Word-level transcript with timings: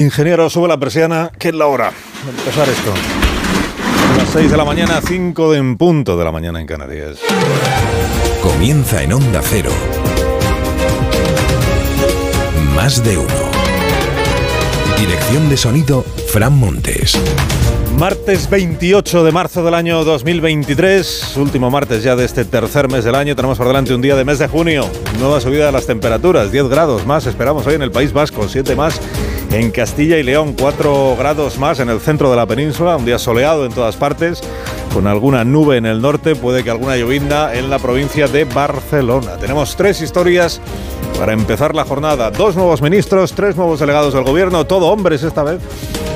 Ingeniero, 0.00 0.48
sube 0.48 0.66
la 0.66 0.78
persiana, 0.78 1.30
que 1.38 1.48
es 1.48 1.54
la 1.54 1.66
hora 1.66 1.92
de 2.24 2.30
empezar 2.30 2.66
esto. 2.66 2.90
A 4.14 4.16
las 4.16 4.30
6 4.30 4.50
de 4.50 4.56
la 4.56 4.64
mañana, 4.64 4.98
5 5.06 5.52
de 5.52 5.58
en 5.58 5.76
punto 5.76 6.16
de 6.16 6.24
la 6.24 6.32
mañana 6.32 6.58
en 6.58 6.66
Canarias. 6.66 7.18
Comienza 8.42 9.02
en 9.02 9.12
Onda 9.12 9.42
Cero. 9.42 9.70
Más 12.74 13.04
de 13.04 13.18
uno. 13.18 13.50
Dirección 14.98 15.50
de 15.50 15.58
sonido, 15.58 16.02
Fran 16.32 16.58
Montes. 16.58 17.20
Martes 18.00 18.48
28 18.48 19.24
de 19.24 19.30
marzo 19.30 19.62
del 19.62 19.74
año 19.74 20.02
2023, 20.04 21.36
último 21.36 21.70
martes 21.70 22.02
ya 22.02 22.16
de 22.16 22.24
este 22.24 22.46
tercer 22.46 22.88
mes 22.88 23.04
del 23.04 23.14
año, 23.14 23.36
tenemos 23.36 23.58
por 23.58 23.66
delante 23.66 23.92
un 23.92 24.00
día 24.00 24.16
de 24.16 24.24
mes 24.24 24.38
de 24.38 24.48
junio, 24.48 24.86
nueva 25.18 25.38
subida 25.38 25.66
de 25.66 25.72
las 25.72 25.84
temperaturas, 25.84 26.50
10 26.50 26.68
grados 26.70 27.04
más, 27.04 27.26
esperamos 27.26 27.66
hoy 27.66 27.74
en 27.74 27.82
el 27.82 27.90
País 27.90 28.14
Vasco, 28.14 28.48
7 28.48 28.74
más 28.74 28.98
en 29.52 29.70
Castilla 29.70 30.16
y 30.16 30.22
León, 30.22 30.54
4 30.58 31.14
grados 31.18 31.58
más 31.58 31.78
en 31.78 31.90
el 31.90 32.00
centro 32.00 32.30
de 32.30 32.36
la 32.36 32.46
península, 32.46 32.96
un 32.96 33.04
día 33.04 33.18
soleado 33.18 33.66
en 33.66 33.72
todas 33.72 33.96
partes, 33.96 34.40
con 34.94 35.06
alguna 35.06 35.44
nube 35.44 35.76
en 35.76 35.84
el 35.84 36.00
norte, 36.00 36.34
puede 36.36 36.64
que 36.64 36.70
alguna 36.70 36.96
llovinda 36.96 37.54
en 37.54 37.68
la 37.68 37.78
provincia 37.78 38.28
de 38.28 38.44
Barcelona. 38.44 39.36
Tenemos 39.36 39.76
tres 39.76 40.00
historias 40.00 40.58
para 41.18 41.34
empezar 41.34 41.74
la 41.74 41.84
jornada, 41.84 42.30
dos 42.30 42.56
nuevos 42.56 42.80
ministros, 42.80 43.34
tres 43.34 43.56
nuevos 43.56 43.78
delegados 43.78 44.14
del 44.14 44.24
gobierno, 44.24 44.66
todo 44.66 44.86
hombres 44.86 45.22
esta 45.22 45.42
vez. 45.42 45.60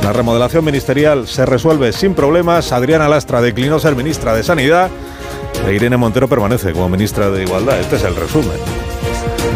La 0.05 0.12
remodelación 0.12 0.62
ministerial 0.66 1.27
se 1.27 1.46
resuelve 1.46 1.73
sin 1.92 2.14
problemas, 2.14 2.73
Adriana 2.73 3.09
Lastra 3.09 3.41
declinó 3.41 3.78
ser 3.78 3.96
ministra 3.96 4.34
de 4.34 4.42
Sanidad 4.42 4.91
e 5.66 5.74
Irene 5.74 5.96
Montero 5.96 6.28
permanece 6.28 6.73
como 6.73 6.88
ministra 6.88 7.30
de 7.30 7.42
Igualdad. 7.42 7.80
Este 7.80 7.96
es 7.96 8.05
el 8.05 8.15
resumen. 8.15 8.59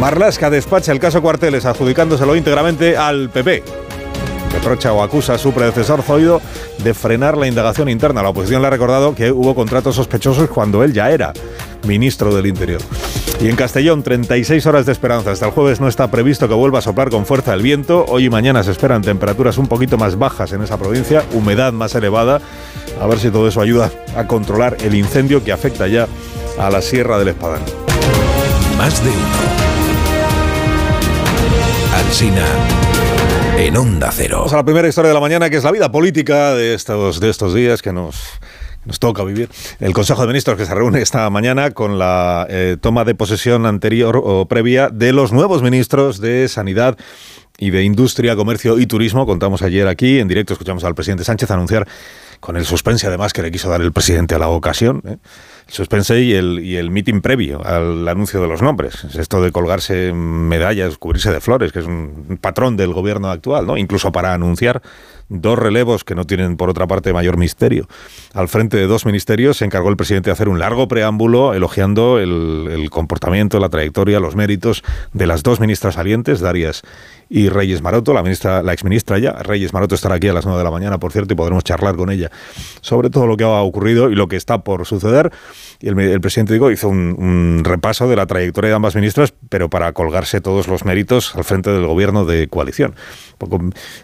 Marlasca 0.00 0.50
despacha 0.50 0.92
el 0.92 1.00
caso 1.00 1.22
Cuarteles 1.22 1.64
adjudicándoselo 1.64 2.34
íntegramente 2.36 2.96
al 2.96 3.30
PP. 3.30 3.62
Reprocha 4.52 4.92
o 4.92 5.02
acusa 5.02 5.34
a 5.34 5.38
su 5.38 5.52
predecesor 5.52 6.02
Zoido 6.02 6.40
de 6.78 6.94
frenar 6.94 7.36
la 7.36 7.46
indagación 7.46 7.88
interna. 7.88 8.22
La 8.22 8.30
oposición 8.30 8.62
le 8.62 8.68
ha 8.68 8.70
recordado 8.70 9.14
que 9.14 9.30
hubo 9.30 9.54
contratos 9.54 9.96
sospechosos 9.96 10.48
cuando 10.48 10.82
él 10.82 10.92
ya 10.92 11.10
era 11.10 11.32
ministro 11.84 12.34
del 12.34 12.46
Interior. 12.46 12.80
Y 13.40 13.48
en 13.48 13.56
Castellón, 13.56 14.02
36 14.02 14.66
horas 14.66 14.86
de 14.86 14.92
esperanza. 14.92 15.30
Hasta 15.30 15.46
el 15.46 15.52
jueves 15.52 15.80
no 15.80 15.88
está 15.88 16.10
previsto 16.10 16.48
que 16.48 16.54
vuelva 16.54 16.80
a 16.80 16.82
soplar 16.82 17.10
con 17.10 17.24
fuerza 17.24 17.54
el 17.54 17.62
viento. 17.62 18.04
Hoy 18.08 18.24
y 18.24 18.30
mañana 18.30 18.62
se 18.64 18.72
esperan 18.72 19.02
temperaturas 19.02 19.58
un 19.58 19.68
poquito 19.68 19.96
más 19.96 20.18
bajas 20.18 20.52
en 20.52 20.62
esa 20.62 20.76
provincia, 20.76 21.24
humedad 21.32 21.72
más 21.72 21.94
elevada. 21.94 22.40
A 23.00 23.06
ver 23.06 23.18
si 23.18 23.30
todo 23.30 23.46
eso 23.46 23.60
ayuda 23.60 23.92
a 24.16 24.26
controlar 24.26 24.76
el 24.80 24.94
incendio 24.94 25.44
que 25.44 25.52
afecta 25.52 25.86
ya 25.86 26.08
a 26.58 26.70
la 26.70 26.82
Sierra 26.82 27.18
del 27.18 27.28
Espadán. 27.28 27.62
Más 28.76 29.04
de 29.04 29.10
uno. 29.10 29.68
Alsina 31.94 32.46
en 33.58 33.76
Onda 33.76 34.10
Cero. 34.12 34.38
Vamos 34.38 34.52
a 34.52 34.56
la 34.56 34.64
primera 34.64 34.88
historia 34.88 35.08
de 35.08 35.14
la 35.14 35.20
mañana, 35.20 35.50
que 35.50 35.56
es 35.56 35.64
la 35.64 35.72
vida 35.72 35.90
política 35.90 36.54
de 36.54 36.74
estos, 36.74 37.18
de 37.20 37.28
estos 37.28 37.54
días 37.54 37.82
que 37.82 37.92
nos, 37.92 38.20
nos 38.88 38.98
toca 38.98 39.22
vivir. 39.22 39.48
El 39.78 39.92
Consejo 39.92 40.22
de 40.22 40.28
Ministros 40.28 40.56
que 40.56 40.64
se 40.64 40.74
reúne 40.74 41.02
esta 41.02 41.28
mañana 41.30 41.70
con 41.70 41.98
la 41.98 42.46
eh, 42.48 42.76
toma 42.80 43.04
de 43.04 43.14
posesión 43.14 43.66
anterior 43.66 44.20
o 44.22 44.48
previa 44.48 44.88
de 44.88 45.12
los 45.12 45.30
nuevos 45.30 45.62
ministros 45.62 46.20
de 46.20 46.48
Sanidad 46.48 46.96
y 47.58 47.70
de 47.70 47.84
Industria, 47.84 48.34
Comercio 48.34 48.78
y 48.78 48.86
Turismo. 48.86 49.26
Contamos 49.26 49.62
ayer 49.62 49.86
aquí, 49.86 50.18
en 50.18 50.26
directo 50.26 50.54
escuchamos 50.54 50.84
al 50.84 50.94
presidente 50.94 51.24
Sánchez 51.24 51.50
anunciar 51.50 51.86
con 52.40 52.56
el 52.56 52.64
suspense 52.64 53.06
además 53.06 53.32
que 53.32 53.42
le 53.42 53.50
quiso 53.50 53.68
dar 53.68 53.82
el 53.82 53.92
presidente 53.92 54.34
a 54.34 54.38
la 54.38 54.48
ocasión, 54.48 55.02
¿eh? 55.06 55.16
Suspense 55.68 56.20
y 56.20 56.32
el, 56.32 56.60
y 56.60 56.76
el 56.76 56.90
meeting 56.90 57.20
previo 57.20 57.64
al 57.64 58.06
anuncio 58.08 58.40
de 58.40 58.48
los 58.48 58.62
nombres. 58.62 59.04
Es 59.04 59.16
esto 59.16 59.40
de 59.42 59.52
colgarse 59.52 60.12
medallas, 60.12 60.98
cubrirse 60.98 61.30
de 61.30 61.40
flores, 61.40 61.72
que 61.72 61.80
es 61.80 61.86
un 61.86 62.38
patrón 62.40 62.76
del 62.76 62.92
gobierno 62.92 63.30
actual, 63.30 63.66
¿no? 63.66 63.76
Incluso 63.76 64.10
para 64.10 64.32
anunciar 64.32 64.82
dos 65.28 65.58
relevos 65.58 66.04
que 66.04 66.14
no 66.14 66.24
tienen, 66.24 66.56
por 66.56 66.70
otra 66.70 66.86
parte, 66.86 67.12
mayor 67.12 67.36
misterio. 67.36 67.86
Al 68.32 68.48
frente 68.48 68.78
de 68.78 68.86
dos 68.86 69.04
ministerios 69.04 69.58
se 69.58 69.66
encargó 69.66 69.90
el 69.90 69.96
presidente 69.96 70.30
de 70.30 70.32
hacer 70.32 70.48
un 70.48 70.58
largo 70.58 70.88
preámbulo 70.88 71.52
elogiando 71.52 72.18
el, 72.18 72.68
el 72.70 72.90
comportamiento, 72.90 73.60
la 73.60 73.68
trayectoria, 73.68 74.20
los 74.20 74.36
méritos 74.36 74.82
de 75.12 75.26
las 75.26 75.42
dos 75.42 75.60
ministras 75.60 75.94
salientes, 75.94 76.40
Darias 76.40 76.82
y 77.28 77.50
Reyes 77.50 77.82
Maroto, 77.82 78.14
la 78.14 78.22
ministra, 78.22 78.62
la 78.62 78.72
exministra 78.72 79.18
ya. 79.18 79.32
Reyes 79.32 79.74
Maroto 79.74 79.94
estará 79.94 80.14
aquí 80.14 80.28
a 80.28 80.32
las 80.32 80.46
9 80.46 80.58
de 80.58 80.64
la 80.64 80.70
mañana, 80.70 80.98
por 80.98 81.12
cierto, 81.12 81.34
y 81.34 81.36
podremos 81.36 81.62
charlar 81.62 81.96
con 81.96 82.10
ella 82.10 82.30
sobre 82.80 83.10
todo 83.10 83.26
lo 83.26 83.36
que 83.36 83.44
ha 83.44 83.60
ocurrido 83.60 84.10
y 84.10 84.14
lo 84.14 84.28
que 84.28 84.36
está 84.36 84.58
por 84.62 84.86
suceder. 84.86 85.30
Y 85.80 85.88
el, 85.88 86.20
presidente 86.20 86.52
digo, 86.52 86.70
hizo 86.70 86.88
un, 86.88 87.14
un, 87.18 87.64
repaso 87.64 88.08
de 88.08 88.16
la 88.16 88.26
trayectoria 88.26 88.70
de 88.70 88.76
ambas 88.76 88.96
ministras, 88.96 89.32
pero 89.48 89.70
para 89.70 89.92
colgarse 89.92 90.40
todos 90.40 90.66
los 90.66 90.84
méritos 90.84 91.34
al 91.36 91.44
frente 91.44 91.70
del 91.70 91.86
gobierno 91.86 92.24
de 92.24 92.48
coalición. 92.48 92.94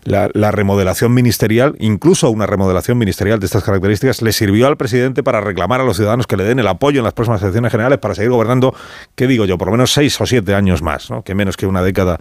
La, 0.04 0.30
la 0.32 0.50
remodelación 0.52 1.12
ministerial, 1.12 1.74
incluso 1.80 2.30
una 2.30 2.46
remodelación 2.46 2.96
ministerial 2.98 3.40
de 3.40 3.46
estas 3.46 3.64
características, 3.64 4.22
le 4.22 4.32
sirvió 4.32 4.66
al 4.68 4.76
presidente 4.76 5.22
para 5.22 5.40
reclamar 5.40 5.80
a 5.80 5.84
los 5.84 5.96
ciudadanos 5.96 6.26
que 6.26 6.36
le 6.36 6.44
den 6.44 6.58
el 6.60 6.68
apoyo 6.68 7.00
en 7.00 7.04
las 7.04 7.12
próximas 7.12 7.42
elecciones 7.42 7.72
generales 7.72 7.98
para 7.98 8.14
seguir 8.14 8.30
gobernando, 8.30 8.74
¿qué 9.14 9.26
digo 9.26 9.44
yo? 9.44 9.58
Por 9.58 9.68
lo 9.68 9.72
menos 9.72 9.92
seis 9.92 10.20
o 10.20 10.26
siete 10.26 10.54
años 10.54 10.82
más, 10.82 11.10
¿no? 11.10 11.22
que 11.22 11.34
menos 11.34 11.56
que 11.56 11.66
una 11.66 11.82
década 11.82 12.20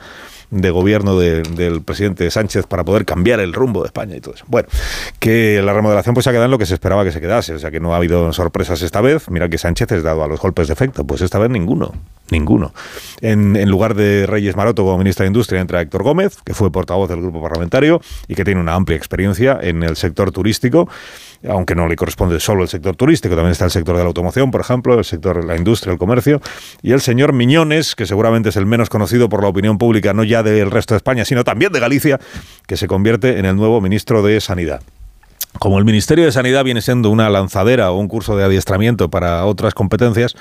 de 0.53 0.69
gobierno 0.69 1.17
de, 1.17 1.41
del 1.41 1.81
presidente 1.81 2.29
Sánchez 2.29 2.67
para 2.67 2.83
poder 2.83 3.05
cambiar 3.05 3.39
el 3.39 3.53
rumbo 3.53 3.81
de 3.81 3.87
España 3.87 4.15
y 4.15 4.21
todo 4.21 4.35
eso. 4.35 4.45
Bueno, 4.47 4.69
que 5.19 5.61
la 5.63 5.73
remodelación 5.73 6.13
pues 6.13 6.27
ha 6.27 6.31
quedado 6.31 6.45
en 6.45 6.51
lo 6.51 6.57
que 6.57 6.65
se 6.65 6.75
esperaba 6.75 7.03
que 7.03 7.11
se 7.11 7.19
quedase, 7.19 7.55
o 7.55 7.59
sea 7.59 7.71
que 7.71 7.79
no 7.79 7.93
ha 7.93 7.97
habido 7.97 8.31
sorpresas 8.33 8.81
esta 8.81 9.01
vez. 9.01 9.29
Mira 9.29 9.49
que 9.49 9.57
Sánchez 9.57 9.91
es 9.91 10.03
dado 10.03 10.23
a 10.23 10.27
los 10.27 10.39
golpes 10.39 10.67
de 10.67 10.73
efecto, 10.73 11.05
pues 11.05 11.21
esta 11.21 11.39
vez 11.39 11.49
ninguno, 11.49 11.93
ninguno. 12.29 12.73
En, 13.21 13.55
en 13.55 13.69
lugar 13.69 13.95
de 13.95 14.25
Reyes 14.27 14.55
Maroto 14.55 14.83
como 14.83 14.97
ministra 14.97 15.23
de 15.23 15.27
Industria 15.27 15.59
entra 15.59 15.81
Héctor 15.81 16.03
Gómez, 16.03 16.37
que 16.45 16.53
fue 16.53 16.71
portavoz 16.71 17.09
del 17.09 17.21
grupo 17.21 17.41
parlamentario 17.41 17.99
y 18.27 18.35
que 18.35 18.43
tiene 18.43 18.61
una 18.61 18.75
amplia 18.75 18.97
experiencia 18.97 19.57
en 19.61 19.81
el 19.81 19.95
sector 19.95 20.31
turístico 20.31 20.87
aunque 21.47 21.75
no 21.75 21.87
le 21.87 21.95
corresponde 21.95 22.39
solo 22.39 22.63
el 22.63 22.69
sector 22.69 22.95
turístico, 22.95 23.35
también 23.35 23.51
está 23.51 23.65
el 23.65 23.71
sector 23.71 23.95
de 23.95 24.03
la 24.03 24.07
automoción, 24.07 24.51
por 24.51 24.61
ejemplo, 24.61 24.97
el 24.97 25.05
sector 25.05 25.41
de 25.41 25.47
la 25.47 25.57
industria, 25.57 25.91
el 25.91 25.99
comercio, 25.99 26.41
y 26.81 26.91
el 26.91 27.01
señor 27.01 27.33
Miñones, 27.33 27.95
que 27.95 28.05
seguramente 28.05 28.49
es 28.49 28.57
el 28.57 28.65
menos 28.65 28.89
conocido 28.89 29.29
por 29.29 29.41
la 29.41 29.49
opinión 29.49 29.77
pública, 29.77 30.13
no 30.13 30.23
ya 30.23 30.43
del 30.43 30.71
resto 30.71 30.93
de 30.93 30.97
España, 30.97 31.25
sino 31.25 31.43
también 31.43 31.71
de 31.71 31.79
Galicia, 31.79 32.19
que 32.67 32.77
se 32.77 32.87
convierte 32.87 33.39
en 33.39 33.45
el 33.45 33.55
nuevo 33.55 33.81
ministro 33.81 34.23
de 34.23 34.39
Sanidad. 34.41 34.81
Como 35.59 35.77
el 35.77 35.85
Ministerio 35.85 36.25
de 36.25 36.31
Sanidad 36.31 36.63
viene 36.63 36.81
siendo 36.81 37.09
una 37.09 37.29
lanzadera 37.29 37.91
o 37.91 37.97
un 37.97 38.07
curso 38.07 38.35
de 38.35 38.43
adiestramiento 38.43 39.09
para 39.09 39.45
otras 39.45 39.73
competencias, 39.73 40.35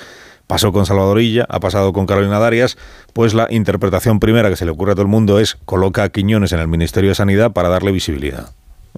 pasó 0.47 0.73
con 0.73 0.87
Salvadorilla, 0.87 1.47
ha 1.49 1.61
pasado 1.61 1.93
con 1.93 2.07
Carolina 2.07 2.39
Darias, 2.39 2.79
pues 3.13 3.35
la 3.35 3.47
interpretación 3.51 4.21
primera 4.21 4.49
que 4.49 4.57
se 4.57 4.65
le 4.65 4.71
ocurre 4.71 4.93
a 4.93 4.95
todo 4.95 5.03
el 5.03 5.09
mundo 5.09 5.39
es 5.39 5.59
coloca 5.67 6.03
a 6.05 6.09
Quiñones 6.09 6.53
en 6.53 6.61
el 6.61 6.69
Ministerio 6.69 7.11
de 7.11 7.15
Sanidad 7.15 7.53
para 7.53 7.69
darle 7.69 7.93
visibilidad 7.93 8.53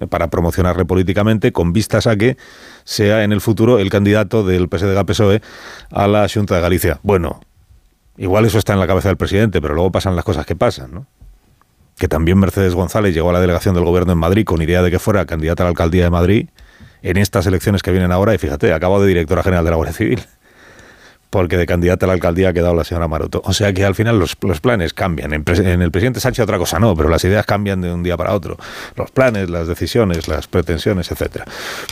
para 0.09 0.29
promocionarle 0.29 0.85
políticamente 0.85 1.51
con 1.51 1.73
vistas 1.73 2.07
a 2.07 2.15
que 2.15 2.37
sea 2.83 3.23
en 3.23 3.31
el 3.31 3.41
futuro 3.41 3.79
el 3.79 3.89
candidato 3.89 4.43
del 4.43 4.69
PSDG-PSOE 4.69 5.41
a 5.91 6.07
la 6.07 6.27
Junta 6.31 6.55
de 6.55 6.61
Galicia. 6.61 6.99
Bueno, 7.03 7.41
igual 8.17 8.45
eso 8.45 8.57
está 8.57 8.73
en 8.73 8.79
la 8.79 8.87
cabeza 8.87 9.09
del 9.09 9.17
presidente, 9.17 9.61
pero 9.61 9.73
luego 9.73 9.91
pasan 9.91 10.15
las 10.15 10.25
cosas 10.25 10.45
que 10.45 10.55
pasan, 10.55 10.93
¿no? 10.93 11.07
Que 11.97 12.07
también 12.07 12.37
Mercedes 12.37 12.75
González 12.75 13.13
llegó 13.13 13.29
a 13.29 13.33
la 13.33 13.39
delegación 13.39 13.73
del 13.73 13.85
gobierno 13.85 14.11
en 14.11 14.19
Madrid 14.19 14.43
con 14.45 14.61
idea 14.61 14.81
de 14.81 14.91
que 14.91 14.99
fuera 14.99 15.25
candidata 15.25 15.63
a 15.63 15.65
la 15.65 15.69
alcaldía 15.69 16.03
de 16.03 16.09
Madrid 16.09 16.49
en 17.01 17.17
estas 17.17 17.45
elecciones 17.45 17.83
que 17.83 17.91
vienen 17.91 18.11
ahora 18.11 18.33
y 18.33 18.37
fíjate, 18.37 18.73
acabo 18.73 19.01
de 19.01 19.07
directora 19.07 19.43
general 19.43 19.63
de 19.63 19.71
la 19.71 19.77
Guardia 19.77 19.93
Civil 19.93 20.25
porque 21.29 21.57
de 21.57 21.65
candidata 21.65 22.05
a 22.05 22.07
la 22.07 22.13
alcaldía 22.13 22.49
ha 22.49 22.53
quedado 22.53 22.75
la 22.75 22.83
señora 22.83 23.07
Maroto. 23.07 23.41
O 23.45 23.53
sea 23.53 23.73
que 23.73 23.83
al 23.83 23.95
final 23.95 24.19
los, 24.19 24.37
los 24.41 24.61
planes 24.61 24.93
cambian. 24.93 25.33
En, 25.33 25.81
el 25.81 25.91
presidente 25.91 26.19
Sánchez 26.19 26.43
otra 26.43 26.57
cosa 26.57 26.79
no, 26.79 26.95
pero 26.95 27.09
las 27.09 27.23
ideas 27.23 27.45
cambian 27.45 27.81
de 27.81 27.93
un 27.93 28.03
día 28.03 28.17
para 28.17 28.33
otro. 28.33 28.57
Los 28.95 29.11
planes, 29.11 29.49
las 29.49 29.67
decisiones, 29.67 30.27
las 30.27 30.47
pretensiones, 30.47 31.11
etcétera. 31.11 31.45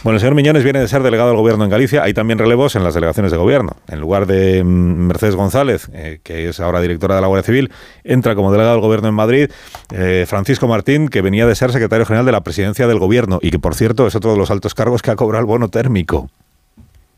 Bueno, 0.03 0.15
el 0.15 0.19
señor 0.21 0.35
Miñones 0.35 0.63
viene 0.63 0.79
de 0.79 0.87
ser 0.87 1.03
delegado 1.03 1.29
del 1.29 1.37
gobierno 1.37 1.63
en 1.63 1.69
Galicia. 1.69 2.03
Hay 2.03 2.13
también 2.13 2.39
relevos 2.39 2.75
en 2.75 2.83
las 2.83 2.93
delegaciones 2.93 3.31
de 3.31 3.37
gobierno. 3.37 3.75
En 3.87 3.99
lugar 3.99 4.25
de 4.25 4.63
Mercedes 4.63 5.35
González, 5.35 5.89
eh, 5.93 6.19
que 6.23 6.49
es 6.49 6.59
ahora 6.59 6.81
directora 6.81 7.15
de 7.15 7.21
la 7.21 7.27
Guardia 7.27 7.45
Civil, 7.45 7.71
entra 8.03 8.35
como 8.35 8.51
delegado 8.51 8.75
del 8.75 8.81
gobierno 8.81 9.09
en 9.09 9.15
Madrid 9.15 9.49
eh, 9.91 10.25
Francisco 10.27 10.67
Martín, 10.67 11.09
que 11.09 11.21
venía 11.21 11.45
de 11.45 11.55
ser 11.55 11.71
secretario 11.71 12.05
general 12.05 12.25
de 12.25 12.31
la 12.31 12.41
presidencia 12.41 12.87
del 12.87 12.99
gobierno 12.99 13.39
y 13.41 13.51
que, 13.51 13.59
por 13.59 13.75
cierto, 13.75 14.07
es 14.07 14.15
otro 14.15 14.31
de 14.31 14.37
los 14.37 14.51
altos 14.51 14.73
cargos 14.73 15.01
que 15.01 15.11
ha 15.11 15.15
cobrado 15.15 15.41
el 15.41 15.47
bono 15.47 15.69
térmico 15.69 16.29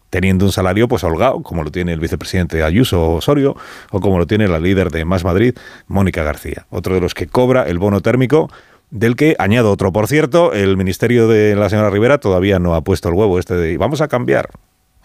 teniendo 0.09 0.45
un 0.45 0.51
salario 0.51 0.87
pues 0.87 1.03
holgado, 1.03 1.41
como 1.41 1.63
lo 1.63 1.71
tiene 1.71 1.93
el 1.93 1.99
vicepresidente 1.99 2.63
Ayuso 2.63 3.11
Osorio, 3.11 3.55
o 3.91 3.99
como 3.99 4.17
lo 4.17 4.27
tiene 4.27 4.47
la 4.47 4.59
líder 4.59 4.91
de 4.91 5.05
Más 5.05 5.23
Madrid, 5.23 5.55
Mónica 5.87 6.23
García, 6.23 6.65
otro 6.69 6.95
de 6.95 7.01
los 7.01 7.13
que 7.13 7.27
cobra 7.27 7.63
el 7.63 7.79
bono 7.79 8.01
térmico 8.01 8.49
del 8.91 9.15
que 9.15 9.35
añado 9.39 9.71
otro. 9.71 9.91
Por 9.91 10.07
cierto, 10.07 10.53
el 10.53 10.77
ministerio 10.77 11.27
de 11.27 11.55
la 11.55 11.69
señora 11.69 11.89
Rivera 11.89 12.17
todavía 12.19 12.59
no 12.59 12.75
ha 12.75 12.81
puesto 12.81 13.09
el 13.09 13.15
huevo 13.15 13.39
este 13.39 13.55
de 13.55 13.77
vamos 13.77 14.01
a 14.01 14.07
cambiar. 14.07 14.49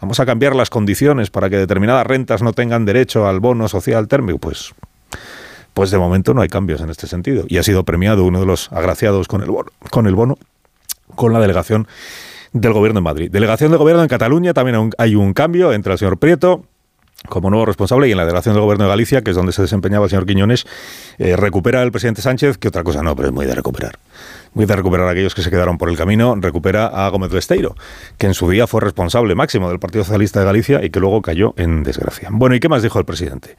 Vamos 0.00 0.18
a 0.18 0.26
cambiar 0.26 0.54
las 0.54 0.70
condiciones 0.70 1.30
para 1.30 1.50
que 1.50 1.58
determinadas 1.58 2.06
rentas 2.06 2.40
no 2.40 2.54
tengan 2.54 2.86
derecho 2.86 3.26
al 3.26 3.40
bono 3.40 3.68
social 3.68 4.08
térmico. 4.08 4.38
Pues, 4.38 4.72
pues 5.74 5.90
de 5.90 5.98
momento 5.98 6.32
no 6.32 6.40
hay 6.40 6.48
cambios 6.48 6.80
en 6.80 6.88
este 6.88 7.06
sentido. 7.06 7.44
Y 7.48 7.58
ha 7.58 7.62
sido 7.62 7.84
premiado 7.84 8.24
uno 8.24 8.40
de 8.40 8.46
los 8.46 8.72
agraciados 8.72 9.28
con 9.28 9.42
el 9.42 9.50
bono, 9.50 9.70
con, 9.90 10.06
el 10.06 10.14
bono, 10.14 10.38
con 11.16 11.34
la 11.34 11.40
delegación 11.40 11.86
del 12.52 12.72
Gobierno 12.72 12.98
en 12.98 13.04
Madrid. 13.04 13.30
Delegación 13.30 13.70
del 13.70 13.78
Gobierno 13.78 14.02
en 14.02 14.08
Cataluña, 14.08 14.54
también 14.54 14.90
hay 14.98 15.14
un 15.14 15.32
cambio 15.32 15.72
entre 15.72 15.92
el 15.92 15.98
señor 15.98 16.18
Prieto 16.18 16.64
como 17.28 17.50
nuevo 17.50 17.66
responsable 17.66 18.08
y 18.08 18.12
en 18.12 18.16
la 18.16 18.24
delegación 18.24 18.54
del 18.54 18.62
Gobierno 18.62 18.84
de 18.84 18.90
Galicia, 18.90 19.22
que 19.22 19.30
es 19.30 19.36
donde 19.36 19.52
se 19.52 19.62
desempeñaba 19.62 20.04
el 20.04 20.10
señor 20.10 20.26
Quiñones, 20.26 20.66
eh, 21.18 21.36
recupera 21.36 21.82
el 21.82 21.92
presidente 21.92 22.22
Sánchez, 22.22 22.56
que 22.56 22.68
otra 22.68 22.82
cosa 22.82 23.02
no, 23.02 23.14
pero 23.14 23.28
es 23.28 23.34
muy 23.34 23.46
de 23.46 23.54
recuperar. 23.54 23.98
Muy 24.54 24.64
de 24.64 24.74
recuperar 24.74 25.06
a 25.06 25.10
aquellos 25.10 25.34
que 25.34 25.42
se 25.42 25.50
quedaron 25.50 25.76
por 25.76 25.90
el 25.90 25.96
camino, 25.96 26.34
recupera 26.36 26.86
a 26.86 27.08
Gómez 27.10 27.30
Besteiro, 27.30 27.74
que 28.16 28.26
en 28.26 28.34
su 28.34 28.48
día 28.48 28.66
fue 28.66 28.80
responsable 28.80 29.34
máximo 29.34 29.68
del 29.68 29.78
Partido 29.78 30.04
Socialista 30.04 30.40
de 30.40 30.46
Galicia 30.46 30.84
y 30.84 30.90
que 30.90 30.98
luego 30.98 31.20
cayó 31.20 31.54
en 31.56 31.82
desgracia. 31.82 32.28
Bueno, 32.32 32.54
¿y 32.54 32.60
qué 32.60 32.68
más 32.68 32.82
dijo 32.82 32.98
el 32.98 33.04
presidente? 33.04 33.56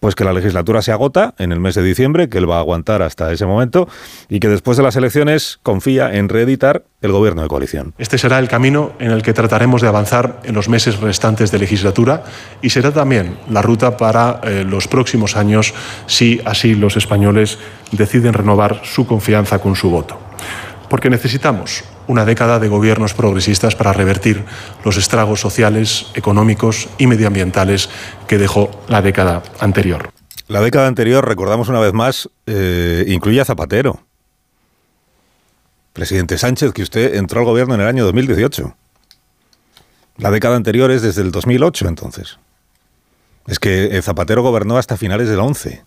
Pues 0.00 0.14
que 0.14 0.24
la 0.24 0.32
legislatura 0.32 0.82
se 0.82 0.92
agota 0.92 1.34
en 1.38 1.52
el 1.52 1.60
mes 1.60 1.74
de 1.74 1.82
diciembre, 1.82 2.28
que 2.28 2.38
él 2.38 2.50
va 2.50 2.56
a 2.56 2.60
aguantar 2.60 3.02
hasta 3.02 3.30
ese 3.32 3.46
momento 3.46 3.86
y 4.28 4.40
que 4.40 4.48
después 4.48 4.78
de 4.78 4.82
las 4.82 4.96
elecciones 4.96 5.60
confía 5.62 6.14
en 6.14 6.28
reeditar 6.28 6.84
el 7.02 7.12
gobierno 7.12 7.42
de 7.42 7.48
coalición. 7.48 7.94
Este 7.98 8.16
será 8.18 8.38
el 8.38 8.48
camino 8.48 8.92
en 8.98 9.10
el 9.10 9.22
que 9.22 9.34
trataremos 9.34 9.82
de 9.82 9.88
avanzar 9.88 10.40
en 10.44 10.54
los 10.54 10.68
meses 10.68 11.00
restantes 11.00 11.50
de 11.50 11.58
legislatura 11.58 12.24
y 12.62 12.70
será 12.70 12.92
también 12.92 13.36
la 13.50 13.62
ruta 13.62 13.98
para 13.98 14.40
eh, 14.42 14.64
los 14.66 14.88
próximos 14.88 15.36
años 15.36 15.74
si 16.06 16.40
así 16.44 16.74
los 16.74 16.96
españoles 16.96 17.58
deciden 17.92 18.32
renovar 18.32 18.80
su 18.84 19.06
confianza 19.06 19.58
con 19.58 19.76
su 19.76 19.90
voto. 19.90 20.18
Porque 20.90 21.08
necesitamos 21.08 21.84
una 22.08 22.26
década 22.26 22.58
de 22.58 22.68
gobiernos 22.68 23.14
progresistas 23.14 23.76
para 23.76 23.92
revertir 23.94 24.44
los 24.84 24.96
estragos 24.96 25.40
sociales, 25.40 26.08
económicos 26.14 26.88
y 26.98 27.06
medioambientales 27.06 27.88
que 28.26 28.36
dejó 28.36 28.70
la 28.88 29.00
década 29.00 29.42
anterior. 29.60 30.10
La 30.48 30.60
década 30.60 30.88
anterior, 30.88 31.26
recordamos 31.26 31.68
una 31.68 31.78
vez 31.78 31.92
más, 31.92 32.28
eh, 32.46 33.04
incluye 33.06 33.40
a 33.40 33.44
Zapatero. 33.44 34.00
Presidente 35.92 36.38
Sánchez, 36.38 36.72
que 36.72 36.82
usted 36.82 37.14
entró 37.14 37.38
al 37.40 37.46
gobierno 37.46 37.76
en 37.76 37.82
el 37.82 37.86
año 37.86 38.04
2018. 38.04 38.74
La 40.16 40.32
década 40.32 40.56
anterior 40.56 40.90
es 40.90 41.02
desde 41.02 41.22
el 41.22 41.30
2008, 41.30 41.86
entonces. 41.86 42.38
Es 43.46 43.60
que 43.60 43.96
eh, 43.96 44.02
Zapatero 44.02 44.42
gobernó 44.42 44.76
hasta 44.76 44.96
finales 44.96 45.28
del 45.28 45.38
11. 45.38 45.84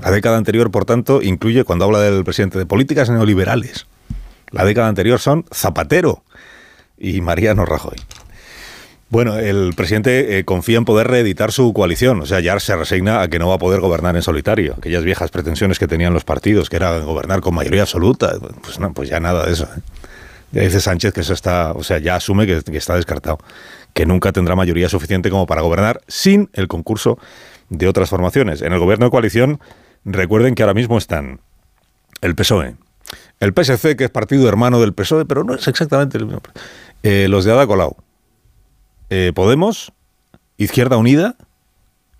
La 0.00 0.10
década 0.10 0.36
anterior, 0.36 0.70
por 0.70 0.84
tanto, 0.84 1.22
incluye, 1.22 1.64
cuando 1.64 1.84
habla 1.84 2.00
del 2.00 2.24
presidente, 2.24 2.58
de 2.58 2.66
políticas 2.66 3.10
neoliberales. 3.10 3.86
La 4.50 4.64
década 4.64 4.88
anterior 4.88 5.18
son 5.18 5.44
Zapatero 5.52 6.22
y 6.96 7.20
Mariano 7.20 7.64
Rajoy. 7.64 7.96
Bueno, 9.10 9.38
el 9.38 9.72
presidente 9.74 10.38
eh, 10.38 10.44
confía 10.44 10.76
en 10.76 10.84
poder 10.84 11.08
reeditar 11.08 11.50
su 11.50 11.72
coalición, 11.72 12.20
o 12.20 12.26
sea, 12.26 12.40
ya 12.40 12.60
se 12.60 12.76
resigna 12.76 13.22
a 13.22 13.28
que 13.28 13.38
no 13.38 13.48
va 13.48 13.54
a 13.54 13.58
poder 13.58 13.80
gobernar 13.80 14.14
en 14.16 14.22
solitario. 14.22 14.74
Aquellas 14.76 15.02
viejas 15.02 15.30
pretensiones 15.30 15.78
que 15.78 15.88
tenían 15.88 16.12
los 16.12 16.24
partidos, 16.24 16.68
que 16.68 16.76
era 16.76 16.98
gobernar 16.98 17.40
con 17.40 17.54
mayoría 17.54 17.82
absoluta, 17.82 18.34
pues 18.62 18.78
no, 18.78 18.92
pues 18.92 19.08
ya 19.08 19.18
nada 19.18 19.46
de 19.46 19.52
eso. 19.52 19.64
¿eh? 19.64 19.80
Ya 20.52 20.62
dice 20.62 20.80
Sánchez 20.80 21.14
que 21.14 21.22
eso 21.22 21.32
está, 21.32 21.72
o 21.72 21.82
sea, 21.82 21.98
ya 21.98 22.16
asume 22.16 22.46
que, 22.46 22.62
que 22.62 22.76
está 22.76 22.96
descartado, 22.96 23.38
que 23.94 24.04
nunca 24.04 24.30
tendrá 24.32 24.54
mayoría 24.56 24.90
suficiente 24.90 25.30
como 25.30 25.46
para 25.46 25.62
gobernar 25.62 26.02
sin 26.06 26.50
el 26.52 26.68
concurso 26.68 27.18
de 27.70 27.88
otras 27.88 28.10
formaciones. 28.10 28.60
En 28.60 28.74
el 28.74 28.78
gobierno 28.78 29.06
de 29.06 29.10
coalición, 29.10 29.58
recuerden 30.12 30.54
que 30.54 30.62
ahora 30.62 30.74
mismo 30.74 30.98
están 30.98 31.40
el 32.20 32.34
PSOE, 32.34 32.76
el 33.40 33.52
PSC, 33.52 33.96
que 33.96 34.04
es 34.04 34.10
partido 34.10 34.48
hermano 34.48 34.80
del 34.80 34.92
PSOE, 34.92 35.24
pero 35.24 35.44
no 35.44 35.54
es 35.54 35.66
exactamente 35.68 36.18
el 36.18 36.26
mismo. 36.26 36.42
Eh, 37.02 37.26
los 37.28 37.44
de 37.44 37.52
Ada 37.52 37.66
Colau. 37.66 37.96
Eh, 39.10 39.32
Podemos, 39.34 39.92
Izquierda 40.56 40.96
Unida 40.96 41.36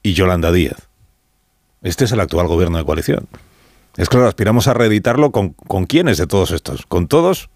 y 0.02 0.14
Yolanda 0.14 0.52
Díaz. 0.52 0.88
Este 1.82 2.04
es 2.04 2.12
el 2.12 2.20
actual 2.20 2.46
gobierno 2.46 2.78
de 2.78 2.84
coalición. 2.84 3.28
Es 3.96 4.08
claro, 4.08 4.28
aspiramos 4.28 4.68
a 4.68 4.74
reeditarlo 4.74 5.32
con, 5.32 5.50
con 5.50 5.86
quiénes 5.86 6.18
de 6.18 6.26
todos 6.26 6.52
estos. 6.52 6.86
¿Con 6.86 7.08
todos? 7.08 7.50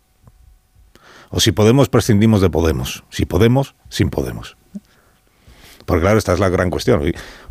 O 1.30 1.40
si 1.40 1.52
Podemos, 1.52 1.88
prescindimos 1.88 2.40
de 2.40 2.50
Podemos. 2.50 3.04
Si 3.10 3.24
Podemos, 3.24 3.74
sin 3.88 4.10
Podemos. 4.10 4.56
Porque 5.92 6.04
claro, 6.04 6.16
esta 6.16 6.32
es 6.32 6.40
la 6.40 6.48
gran 6.48 6.70
cuestión. 6.70 7.02